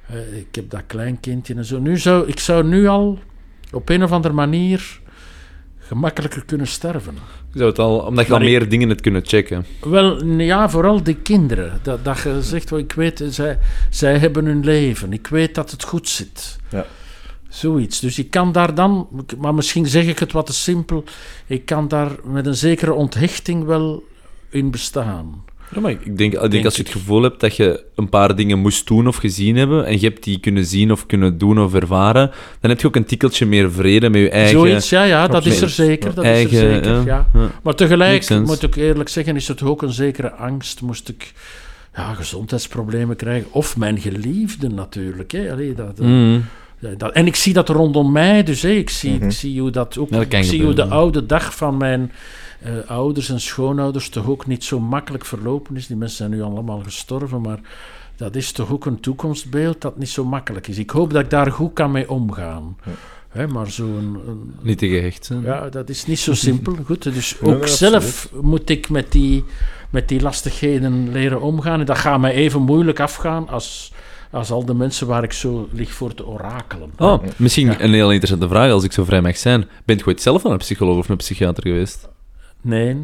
eh, 0.07 0.37
ik 0.37 0.55
heb 0.55 0.71
dat 0.71 0.83
kleinkindje 0.87 1.55
en 1.55 1.65
zo. 1.65 1.79
Nu 1.79 1.99
zou, 1.99 2.29
ik 2.29 2.39
zou 2.39 2.65
nu 2.65 2.87
al 2.87 3.19
op 3.73 3.89
een 3.89 4.03
of 4.03 4.13
andere 4.13 4.35
manier 4.35 5.01
gemakkelijker 5.79 6.45
kunnen 6.45 6.67
sterven. 6.67 7.15
Je 7.53 7.59
zou 7.59 7.71
het 7.71 7.79
al, 7.79 7.99
omdat 7.99 8.27
je 8.27 8.33
al 8.33 8.39
ik- 8.41 8.45
meer 8.49 8.69
dingen 8.69 8.89
hebt 8.89 9.01
kunnen 9.01 9.27
checken. 9.27 9.65
Wel, 9.81 10.25
ja, 10.25 10.69
vooral 10.71 11.03
de 11.03 11.15
kinderen. 11.15 11.79
Dat, 11.83 12.05
dat 12.05 12.21
je 12.21 12.39
zegt, 12.43 12.71
wel, 12.71 12.79
ik 12.79 12.93
weet, 12.93 13.25
zij, 13.29 13.59
zij 13.91 14.19
hebben 14.19 14.45
hun 14.45 14.65
leven. 14.65 15.13
Ik 15.13 15.27
weet 15.27 15.55
dat 15.55 15.71
het 15.71 15.83
goed 15.83 16.09
zit. 16.09 16.59
Ja. 16.69 16.87
Zoiets. 17.49 18.01
Dus 18.01 18.19
ik 18.19 18.31
kan 18.31 18.53
daar 18.53 18.75
dan, 18.75 19.09
maar 19.39 19.55
misschien 19.55 19.87
zeg 19.87 20.07
ik 20.07 20.19
het 20.19 20.33
wat 20.33 20.47
te 20.47 20.53
simpel, 20.53 21.05
ik 21.47 21.65
kan 21.67 21.89
daar 21.89 22.11
met 22.25 22.47
een 22.47 22.55
zekere 22.55 22.93
onthechting 22.93 23.65
wel 23.65 24.05
in 24.51 24.71
bestaan. 24.71 25.45
Ja, 25.75 25.81
maar 25.81 25.91
ik 25.91 26.05
denk, 26.05 26.33
ik 26.33 26.41
denk 26.41 26.51
Denk 26.51 26.65
als 26.65 26.77
je 26.77 26.83
het 26.83 26.93
gevoel 26.93 27.23
hebt 27.23 27.41
dat 27.41 27.57
je 27.57 27.85
een 27.95 28.09
paar 28.09 28.37
dingen 28.37 28.59
moest 28.59 28.87
doen 28.87 29.09
of 29.09 29.17
gezien 29.17 29.57
hebben, 29.57 29.87
en 29.87 30.01
je 30.01 30.07
hebt 30.07 30.25
die 30.25 30.41
kunnen 30.41 30.65
zien 30.65 30.93
of 30.93 31.07
kunnen 31.07 31.39
doen 31.39 31.61
of 31.61 31.75
ervaren, 31.75 32.31
dan 32.61 32.71
heb 32.71 32.81
je 32.81 32.87
ook 32.87 32.97
een 32.97 33.05
tikkeltje 33.05 33.47
meer 33.47 33.73
vrede 33.73 34.11
met 34.11 34.21
je 34.21 34.31
eigen... 34.31 34.51
Zoiets, 34.51 34.89
ja, 34.89 35.03
ja, 35.03 35.27
dat 35.27 35.47
is 35.47 35.61
er 35.61 35.69
zeker. 35.71 36.15
Dat 36.15 36.25
eigen 36.25 36.51
is 36.57 36.63
er 36.63 36.75
zeker, 36.75 37.05
ja. 37.05 37.27
ja. 37.35 37.51
Maar 37.63 37.75
tegelijk, 37.75 38.31
moet 38.31 38.63
ik 38.63 38.77
eerlijk 38.77 39.09
zeggen, 39.09 39.37
is 39.37 39.49
het 39.49 39.63
ook 39.63 39.83
een 39.83 39.93
zekere 39.93 40.33
angst. 40.33 40.81
Moest 40.81 41.09
ik 41.09 41.33
ja, 41.95 42.15
gezondheidsproblemen 42.15 43.17
krijgen. 43.17 43.53
Of 43.53 43.77
mijn 43.77 43.99
geliefden 44.01 44.75
natuurlijk. 44.75 45.31
Hè. 45.33 45.53
Allee, 45.53 45.75
dat, 45.75 45.99
Mm. 45.99 46.45
Ja, 46.79 46.89
dat, 46.97 47.13
en 47.13 47.27
ik 47.27 47.37
zie 47.37 47.53
dat 47.53 47.69
rondom 47.69 48.13
mij, 48.13 48.43
dus 48.43 48.63
hé, 48.63 48.71
ik, 48.71 48.91
zie, 48.91 49.13
Mhm. 49.15 49.25
ik 49.25 49.33
zie 49.33 49.61
hoe 49.61 49.71
dat 49.71 49.99
ook. 49.99 50.11
Ja, 50.11 50.17
dat 50.17 50.29
kan 50.29 50.41
ik 50.41 50.45
zie 50.47 50.63
hoe 50.63 50.75
de 50.75 50.85
oude 50.85 51.27
dag 51.27 51.57
van 51.57 51.77
mijn 51.77 52.13
eh, 52.65 52.73
ouders 52.91 53.29
en 53.29 53.41
schoonouders 53.41 54.09
toch 54.09 54.27
ook 54.29 54.47
niet 54.47 54.65
zo 54.65 54.81
makkelijk 54.81 55.25
verlopen 55.25 55.77
is. 55.77 55.87
Die 55.87 55.97
mensen 55.97 56.17
zijn 56.17 56.31
nu 56.31 56.43
allemaal 56.43 56.81
gestorven, 56.85 57.41
maar 57.41 57.61
dat 58.17 58.37
is 58.37 58.53
toch 58.53 58.73
ook 58.73 58.87
een 58.87 59.01
toekomstbeeld 59.01 59.81
dat 59.81 59.99
niet 59.99 60.09
zo 60.09 60.25
makkelijk 60.25 60.69
is. 60.69 60.79
Ik 60.79 60.91
hoop 60.91 61.13
dat 61.13 61.23
ik 61.23 61.31
daar 61.31 61.53
goed 61.53 61.73
kan 61.73 61.91
mee 61.91 62.11
omgaan. 62.11 62.77
Hè, 63.29 63.47
maar 63.47 63.71
zo'n. 63.71 64.21
een- 64.27 64.55
Niet 64.63 64.79
te 64.79 64.89
gehecht 64.89 65.25
zijn. 65.25 65.43
ja, 65.43 65.69
dat 65.69 65.89
is 65.89 66.07
niet 66.07 66.19
zo 66.19 66.35
simpel. 66.35 66.77
Goed, 66.87 67.03
dus 67.03 67.41
ook 67.41 67.67
zelf 67.69 68.29
moet 68.41 68.71
ik 68.71 68.89
met 68.91 69.13
die, 69.13 69.45
met 69.91 70.09
die 70.09 70.21
lastigheden 70.21 71.13
leren 71.13 71.41
omgaan. 71.41 71.81
En 71.81 71.87
dat 71.87 71.99
gaat 71.99 72.21
mij 72.21 72.33
even 72.33 72.63
moeilijk 72.63 73.01
afgaan 73.01 73.49
als, 73.49 73.93
als 74.31 74.51
al 74.51 74.65
de 74.65 74.75
mensen 74.75 75.07
waar 75.07 75.23
ik 75.23 75.33
zo 75.33 75.69
lig 75.73 75.93
voor 75.93 76.15
te 76.15 76.27
orakelen. 76.27 76.91
Oh, 76.99 77.23
misschien 77.37 77.67
Ja. 77.67 77.81
een 77.81 77.93
heel 77.93 78.11
interessante 78.11 78.49
vraag, 78.49 78.71
als 78.71 78.85
ik 78.85 78.93
zo 78.93 79.05
vrij 79.05 79.21
mag 79.23 79.37
zijn. 79.37 79.69
Bent 79.85 80.01
je 80.01 80.07
ooit 80.07 80.23
zelf 80.23 80.45
aan 80.47 80.53
een 80.53 80.59
psycholoog 80.59 80.97
of 80.99 81.09
een 81.09 81.17
psychiater 81.17 81.63
geweest? 81.63 82.09
Nee, 82.63 82.97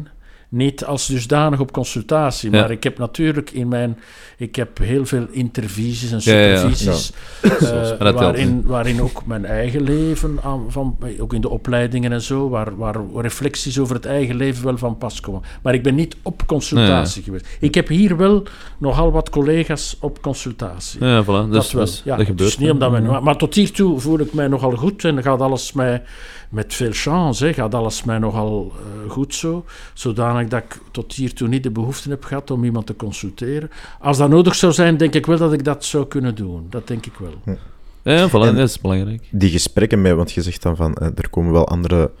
niet 0.49 0.85
als 0.85 1.07
dusdanig 1.07 1.59
op 1.59 1.71
consultatie. 1.71 2.51
Ja. 2.51 2.59
Maar 2.59 2.71
ik 2.71 2.83
heb 2.83 2.97
natuurlijk 2.97 3.51
in 3.51 3.67
mijn... 3.67 3.99
Ik 4.37 4.55
heb 4.55 4.77
heel 4.77 5.05
veel 5.05 5.27
intervisies 5.31 6.11
en 6.11 6.19
Ja, 6.21 6.39
ja, 6.39 6.47
ja. 6.47 6.57
supervisies. 6.57 7.11
eh, 7.41 8.11
waarin, 8.11 8.61
waarin 8.65 9.01
ook 9.01 9.25
mijn 9.25 9.45
eigen 9.45 9.81
leven, 9.81 10.39
aan, 10.43 10.65
van, 10.67 10.97
ook 11.19 11.33
in 11.33 11.41
de 11.41 11.49
opleidingen 11.49 12.11
en 12.11 12.21
zo, 12.21 12.49
waar, 12.49 12.77
waar 12.77 12.95
reflecties 13.15 13.79
over 13.79 13.95
het 13.95 14.05
eigen 14.05 14.35
leven 14.35 14.63
wel 14.63 14.77
van 14.77 14.97
pas 14.97 15.19
komen. 15.19 15.41
Maar 15.61 15.73
ik 15.73 15.83
ben 15.83 15.95
niet 15.95 16.15
op 16.21 16.43
consultatie 16.45 17.23
geweest. 17.23 17.45
Ik 17.59 17.75
heb 17.75 17.87
hier 17.87 18.17
wel 18.17 18.43
nogal 18.77 19.11
wat 19.11 19.29
collega's 19.29 19.97
op 19.99 20.21
consultatie. 20.21 21.05
Ja, 21.05 21.23
voilà. 21.23 21.49
Dus, 21.49 21.51
dat 21.51 21.71
wel. 21.71 21.85
dus 21.85 22.01
dat 22.05 22.17
gebeurt. 22.17 22.37
Dus 22.37 22.57
niet 22.57 22.71
omdat 22.71 22.91
men, 22.91 23.05
maar, 23.05 23.23
maar 23.23 23.35
tot 23.37 23.55
hiertoe 23.55 23.99
voel 23.99 24.19
ik 24.19 24.33
mij 24.33 24.47
nogal 24.47 24.71
goed 24.71 25.03
en 25.05 25.23
gaat 25.23 25.41
alles 25.41 25.73
mij 25.73 26.01
met 26.49 26.73
veel 26.73 26.91
chance, 26.91 27.45
hè, 27.45 27.53
gaat 27.53 27.75
alles 27.75 28.03
mij 28.03 28.17
nogal 28.17 28.71
eh, 28.75 29.11
goed 29.11 29.35
zo. 29.35 29.65
Zodanig 29.93 30.47
dat 30.47 30.63
ik 30.63 30.79
tot 30.91 31.13
hiertoe 31.13 31.47
niet 31.47 31.63
de 31.63 31.71
behoefte 31.71 32.09
heb 32.09 32.23
gehad 32.23 32.51
om 32.51 32.63
iemand 32.63 32.85
te 32.85 32.95
consulteren. 32.95 33.69
Als 33.99 34.17
dat 34.17 34.29
nodig 34.29 34.55
zou 34.55 34.73
zijn, 34.73 34.97
denk 34.97 35.13
ik 35.13 35.25
wel 35.25 35.37
dat 35.37 35.53
ik 35.53 35.63
dat 35.63 35.85
zou 35.85 36.05
kunnen 36.07 36.35
doen. 36.35 36.67
Dat 36.69 36.87
denk 36.87 37.05
ik 37.05 37.13
wel. 37.19 37.55
Ja, 38.03 38.27
voilà, 38.29 38.31
En- 38.31 38.55
dat 38.55 38.69
is 38.69 38.79
belangrijk. 38.81 39.27
Die 39.31 39.49
gesprekken 39.49 40.01
met, 40.01 40.13
want 40.15 40.31
je 40.31 40.41
zegt 40.41 40.61
dan 40.61 40.75
van, 40.75 40.93
eh, 40.95 41.07
er 41.15 41.29
komen 41.29 41.51
wel 41.51 41.67
andere 41.67 42.11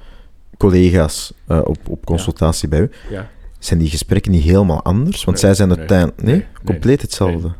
collega's 0.57 1.33
eh, 1.47 1.59
op, 1.63 1.77
op 1.89 2.05
consultatie 2.05 2.67
bij 2.67 2.79
u. 2.79 2.89
Ja. 3.09 3.29
Zijn 3.59 3.79
die 3.79 3.89
gesprekken 3.89 4.31
niet 4.31 4.43
helemaal 4.43 4.83
anders? 4.83 5.23
Want 5.23 5.37
Nee, 5.37 5.45
zij 5.45 5.53
zijn 5.53 5.67
nee, 5.69 5.77
uiteindelijk... 5.77 6.21
Nee, 6.21 6.35
nee, 6.35 6.45
compleet 6.65 7.01
hetzelfde. 7.01 7.51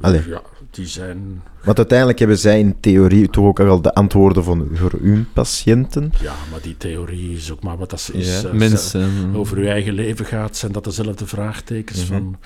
Allee. 0.00 0.28
Ja, 0.28 0.42
die 0.70 0.86
zijn... 0.86 1.42
Want 1.64 1.76
uiteindelijk 1.78 2.18
hebben 2.18 2.38
zij 2.38 2.58
in 2.58 2.80
theorie 2.80 3.30
toch 3.30 3.44
ook 3.44 3.60
al 3.60 3.80
de 3.82 3.94
antwoorden 3.94 4.44
van, 4.44 4.68
voor 4.72 4.92
hun 5.02 5.26
patiënten. 5.32 6.12
Ja, 6.22 6.34
maar 6.50 6.60
die 6.62 6.76
theorie 6.76 7.36
is 7.36 7.52
ook 7.52 7.62
maar 7.62 7.76
wat 7.76 7.90
dat 7.90 8.10
is. 8.12 8.40
Ja. 8.42 8.48
eh, 8.48 8.54
Mensen. 8.54 9.30
over 9.34 9.56
uw 9.58 9.66
eigen 9.66 9.92
leven 9.92 10.24
gaat, 10.24 10.56
zijn 10.56 10.72
dat 10.72 10.84
dezelfde 10.84 11.26
vraagtekens 11.26 11.98
Mhm. 12.08 12.12
van 12.12 12.36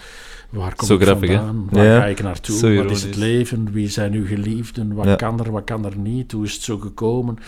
waar 0.51 0.75
kom 0.75 0.87
Zo 0.89 0.95
ik 0.95 1.03
grappig, 1.03 1.29
hè? 1.31 1.37
vandaan, 1.37 1.67
waar 1.71 1.85
Ja. 1.85 1.99
ga 2.01 2.07
ik 2.07 2.23
naartoe, 2.23 2.57
Zo 2.57 2.75
wat 2.75 2.91
is 2.91 3.03
het 3.03 3.17
leven, 3.17 3.73
wie 3.73 3.89
zijn 3.89 4.13
uw 4.13 4.27
geliefden, 4.27 4.95
wat 4.95 5.05
Ja. 5.07 5.17
kan 5.17 5.41
er, 5.41 5.51
wat 5.51 5.65
kan 5.65 5.85
er 5.85 5.97
niet, 5.97 6.33
hoe 6.33 6.45
is 6.45 6.53
het 6.53 6.63
zo 6.63 6.79
gekomen. 6.79 7.39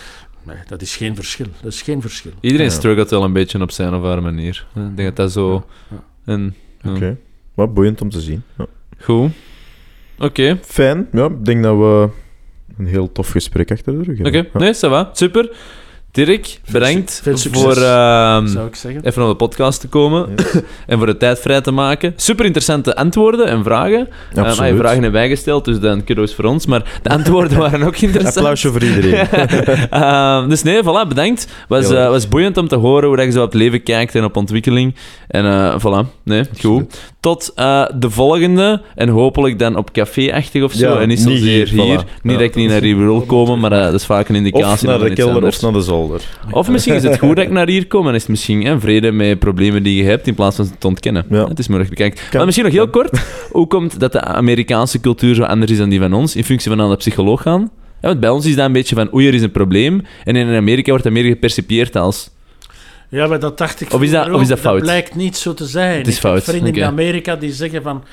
Nee, 0.43 0.57
dat 0.67 0.83
is 0.83 0.97
geen 0.97 1.15
verschil. 1.15 1.47
Dat 1.63 1.73
is 1.73 1.83
geen 1.83 2.01
verschil. 2.01 2.33
Iedereen 2.41 2.67
Ja. 2.67 2.73
struggelt 2.73 3.11
wel 3.11 3.23
een 3.25 3.33
beetje 3.33 3.61
op 3.61 3.71
zijn 3.71 3.95
of 3.95 4.03
haar 4.03 4.23
manier. 4.23 4.67
Ik 4.75 4.97
denk 4.97 4.97
dat 5.09 5.17
dat 5.17 5.33
zo... 5.33 5.65
Ja. 5.91 6.05
En, 6.25 6.55
ja. 6.83 6.91
Oké. 6.91 7.17
Wat 7.55 7.75
boeiend 7.75 8.01
om 8.01 8.11
te 8.11 8.21
zien. 8.21 8.43
Ja. 8.59 8.67
Goed. 9.01 9.33
Oké. 10.19 10.59
Fijn. 10.63 11.09
Ja, 11.13 11.27
ik 11.27 11.45
denk 11.45 11.63
dat 11.63 11.77
we 11.77 12.09
een 12.79 12.87
heel 12.87 13.13
tof 13.13 13.31
gesprek 13.31 13.71
achter 13.71 13.93
de 13.93 14.03
rug 14.03 14.19
Oké, 14.19 14.31
hebben. 14.31 14.51
Ja. 14.53 14.59
nee, 14.59 14.75
ça 14.75 14.89
va. 14.89 15.11
Super. 15.13 15.51
Dirk, 16.15 16.61
bedankt 16.71 17.21
veel 17.23 17.37
succes, 17.37 17.63
voor 17.63 17.77
ehm, 17.77 18.47
Zou 18.47 18.67
ik 18.67 18.75
zeggen. 18.75 19.05
even 19.05 19.21
naar 19.21 19.31
de 19.31 19.37
podcast 19.37 19.81
te 19.81 19.89
komen 19.89 20.29
Ja. 20.37 20.61
en 20.87 20.99
voor 20.99 21.07
de 21.07 21.17
tijd 21.17 21.39
vrij 21.41 21.61
te 21.61 21.71
maken. 21.71 22.13
Super 22.17 22.45
interessante 22.45 22.97
antwoorden 22.97 23.47
en 23.47 23.65
vragen. 23.65 23.99
Eh, 24.09 24.35
maar 24.35 24.45
je 24.45 24.51
Absoluut. 24.51 24.77
vragen 24.79 25.03
hebben 25.03 25.21
wij 25.21 25.29
gesteld, 25.29 25.65
dus 25.65 25.81
dan 25.81 26.05
kudos 26.05 26.35
voor 26.35 26.45
ons. 26.45 26.67
Maar 26.67 27.01
de 27.03 27.09
antwoorden 27.11 27.59
waren 27.69 27.83
ook 27.83 27.97
interessant. 27.97 28.37
Applausje 28.37 28.71
voor 28.71 28.83
iedereen. 28.83 29.27
Ehm, 29.91 30.49
dus 30.49 30.63
nee, 30.63 30.83
voilà, 30.83 31.09
bedankt. 31.09 31.49
Was, 31.69 31.91
eh, 31.91 32.09
was 32.09 32.29
boeiend 32.29 32.57
om 32.57 32.69
te 32.69 32.77
horen 32.77 33.09
hoe 33.09 33.17
dat 33.17 33.25
je 33.27 33.33
zo 33.33 33.43
op 33.43 33.53
het 33.53 33.61
leven 33.61 33.83
kijkt 33.83 34.15
en 34.15 34.25
op 34.25 34.37
ontwikkeling. 34.37 34.95
En 35.29 35.45
eh, 35.45 35.77
voilà, 35.81 36.09
nee, 36.23 36.45
goed. 36.61 37.13
Tot 37.21 37.53
eh, 37.55 37.85
de 37.99 38.11
volgende. 38.11 38.83
En 38.95 39.09
hopelijk 39.09 39.59
dan 39.59 39.77
op 39.77 39.93
café-achtig 39.93 40.63
of 40.63 40.73
zo. 40.73 40.93
Ja, 40.93 41.01
en 41.01 41.09
niet 41.09 41.21
zozeer 41.21 41.39
hier, 41.69 41.69
hier. 41.69 42.01
voilà. 42.01 42.05
Niet 42.23 42.33
Ja. 42.33 42.39
dat 42.39 42.41
ik 42.41 42.55
niet 42.55 42.69
naar 42.69 42.81
hier 42.83 42.99
wil 42.99 43.21
komen, 43.21 43.61
maar 43.61 43.73
eh, 43.73 43.83
dat 43.85 43.95
is 43.95 44.05
vaak 44.07 44.29
een 44.29 44.35
indicatie. 44.35 44.89
Of 44.89 44.99
naar 44.99 45.09
de 45.09 45.15
kelder 45.15 45.35
anders. 45.35 45.57
of 45.57 45.63
naar 45.63 45.73
de 45.73 45.81
zolder. 45.81 46.03
Of 46.51 46.69
misschien 46.69 46.95
is 46.95 47.03
het 47.03 47.19
goed 47.19 47.37
dat 47.37 47.45
ik 47.45 47.51
naar 47.51 47.69
hier 47.69 47.87
kom 47.87 48.09
en 48.09 48.15
is 48.15 48.21
het 48.21 48.31
misschien 48.31 48.65
hè, 48.65 48.81
vrede 48.81 49.13
met 49.13 49.39
problemen 49.39 49.83
die 49.83 49.97
je 50.03 50.09
hebt 50.09 50.27
in 50.27 50.35
plaats 50.35 50.57
van 50.57 50.65
ze 50.65 50.73
te 50.79 50.87
ontkennen. 50.87 51.25
Ja. 51.31 51.49
Het 51.49 51.59
is 51.59 51.69
mogelijk 51.69 51.91
bekijken. 51.95 52.21
Maar 52.33 52.45
misschien 52.45 52.67
nog 52.67 52.75
heel 52.75 52.89
kort. 52.89 53.21
Hoe 53.51 53.67
komt 53.67 54.01
dat 54.01 54.13
de 54.13 54.21
Amerikaanse 54.21 55.01
cultuur 55.01 55.35
zo 55.35 55.43
anders 55.43 55.71
is 55.71 55.79
dan 55.79 55.89
die 55.89 56.01
van 56.01 56.13
ons 56.13 56.37
in 56.37 56.45
functie 56.45 56.69
van 56.71 56.79
naar 56.79 56.89
de 56.89 56.97
psycholoog 56.97 57.43
gaan? 57.43 57.61
Ja, 58.01 58.09
want 58.09 58.21
bij 58.21 58.31
ons 58.31 58.47
is 58.47 58.57
dat 58.57 58.67
een 58.67 58.73
beetje 58.73 58.95
van 58.95 59.15
oei, 59.15 59.29
er 59.29 59.35
is 59.35 59.43
een 59.43 59.51
probleem. 59.51 60.03
En 60.25 60.37
in 60.37 60.57
Amerika 60.57 60.89
wordt 60.89 61.05
dat 61.05 61.13
meer 61.13 61.25
gepercipieerd 61.25 61.97
als... 61.97 62.31
Ja, 63.09 63.27
maar 63.27 63.41
dat 63.41 63.59
dacht 63.59 63.81
ik 63.81 63.93
Of 63.93 64.03
is 64.03 64.11
dat- 64.11 64.31
of 64.33 64.41
is 64.41 64.49
dat 64.49 64.59
fout? 64.59 64.75
Dat 64.75 64.83
blijkt 64.83 65.15
niet 65.15 65.37
zo 65.37 65.55
te 65.55 65.67
zijn. 65.67 65.97
Het 65.99 66.07
is 66.07 66.17
ik 66.17 66.23
heb 66.23 66.31
fout, 66.31 66.45
vrienden 66.45 66.75
in 66.75 66.85
Amerika 66.85 67.37
die 67.37 67.53
zeggen 67.53 67.83
van... 67.83 68.05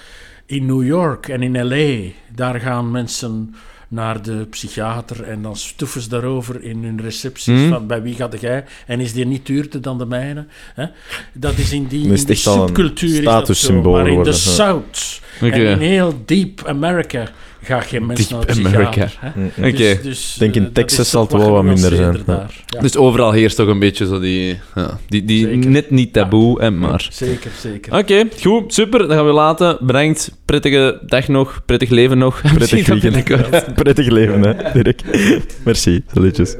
In 0.45 0.65
New 0.65 0.85
York 0.85 1.27
en 1.27 1.41
in 1.43 1.67
L.A., 1.67 2.11
daar 2.35 2.59
gaan 2.59 2.91
mensen 2.91 3.55
naar 3.91 4.21
de 4.21 4.45
psychiater 4.49 5.23
en 5.23 5.41
dan 5.41 5.55
stoeven 5.55 6.01
ze 6.01 6.09
daarover 6.09 6.63
in 6.63 6.83
hun 6.83 7.01
recepties 7.01 7.45
Hmm. 7.45 7.69
van 7.69 7.87
bij 7.87 8.01
wie 8.01 8.15
gaat 8.15 8.41
jij 8.41 8.63
en 8.87 8.99
is 8.99 9.13
die 9.13 9.25
niet 9.25 9.45
duurder 9.45 9.81
dan 9.81 9.97
de 9.97 10.05
mijne. 10.05 10.45
Hè? 10.73 10.85
Dat 11.33 11.57
is 11.57 11.71
in 11.71 11.87
die, 11.87 12.11
is 12.13 12.25
in 12.25 12.35
subcultuur 12.37 13.17
is 13.17 13.23
dat 13.23 13.57
zo, 13.57 13.81
maar 13.81 14.07
in 14.07 14.23
de. 14.23 14.33
South 14.33 15.21
en 15.41 15.53
in 15.53 15.77
heel 15.77 16.21
deep 16.25 16.65
America 16.65 17.27
ga 17.61 17.79
geen 17.79 18.05
mensen 18.05 18.39
Deep 18.39 18.47
naar 18.47 18.71
de. 18.71 18.77
America. 18.77 19.09
Mm, 19.35 19.51
mm. 19.55 19.65
Oké. 19.65 19.71
Dus, 19.71 20.01
dus, 20.01 20.33
Ik 20.33 20.39
denk 20.39 20.55
in 20.55 20.65
eh, 20.65 20.71
Texas 20.71 21.09
zal 21.09 21.21
het 21.21 21.31
wel 21.31 21.51
wat 21.51 21.63
minder 21.63 21.79
zijn. 21.79 21.93
genuanceerder 21.95 22.35
daar. 22.35 22.63
Ja. 22.65 22.79
Dus 22.79 22.97
overal 22.97 23.31
heerst 23.31 23.55
toch 23.55 23.67
een 23.67 23.79
beetje 23.79 24.05
zo 24.05 24.19
die... 24.19 24.59
Ja, 24.75 24.99
die, 25.07 25.25
die 25.25 25.45
Zeker. 25.47 25.69
net 25.69 25.89
niet 25.89 26.13
taboe, 26.13 26.61
hè, 26.61 26.71
maar... 26.71 27.07
Zeker, 27.11 27.51
zeker. 27.59 27.97
Oké, 27.97 28.27
goed, 28.41 28.73
super. 28.73 29.07
Dan 29.07 29.17
gaan 29.17 29.25
we 29.25 29.31
laten. 29.31 29.77
Bedankt. 29.81 30.31
Prettige 30.45 31.01
dag 31.05 31.27
nog. 31.27 31.61
Prettig 31.65 31.89
leven 31.89 32.17
nog. 32.17 32.41
Prettig 32.53 32.87
weekend. 32.87 33.73
Prettig 33.83 34.09
leven, 34.09 34.41
hè, 34.41 34.81
Dirk. 34.81 35.01
Merci. 35.63 36.03
Salutjes. 36.13 36.55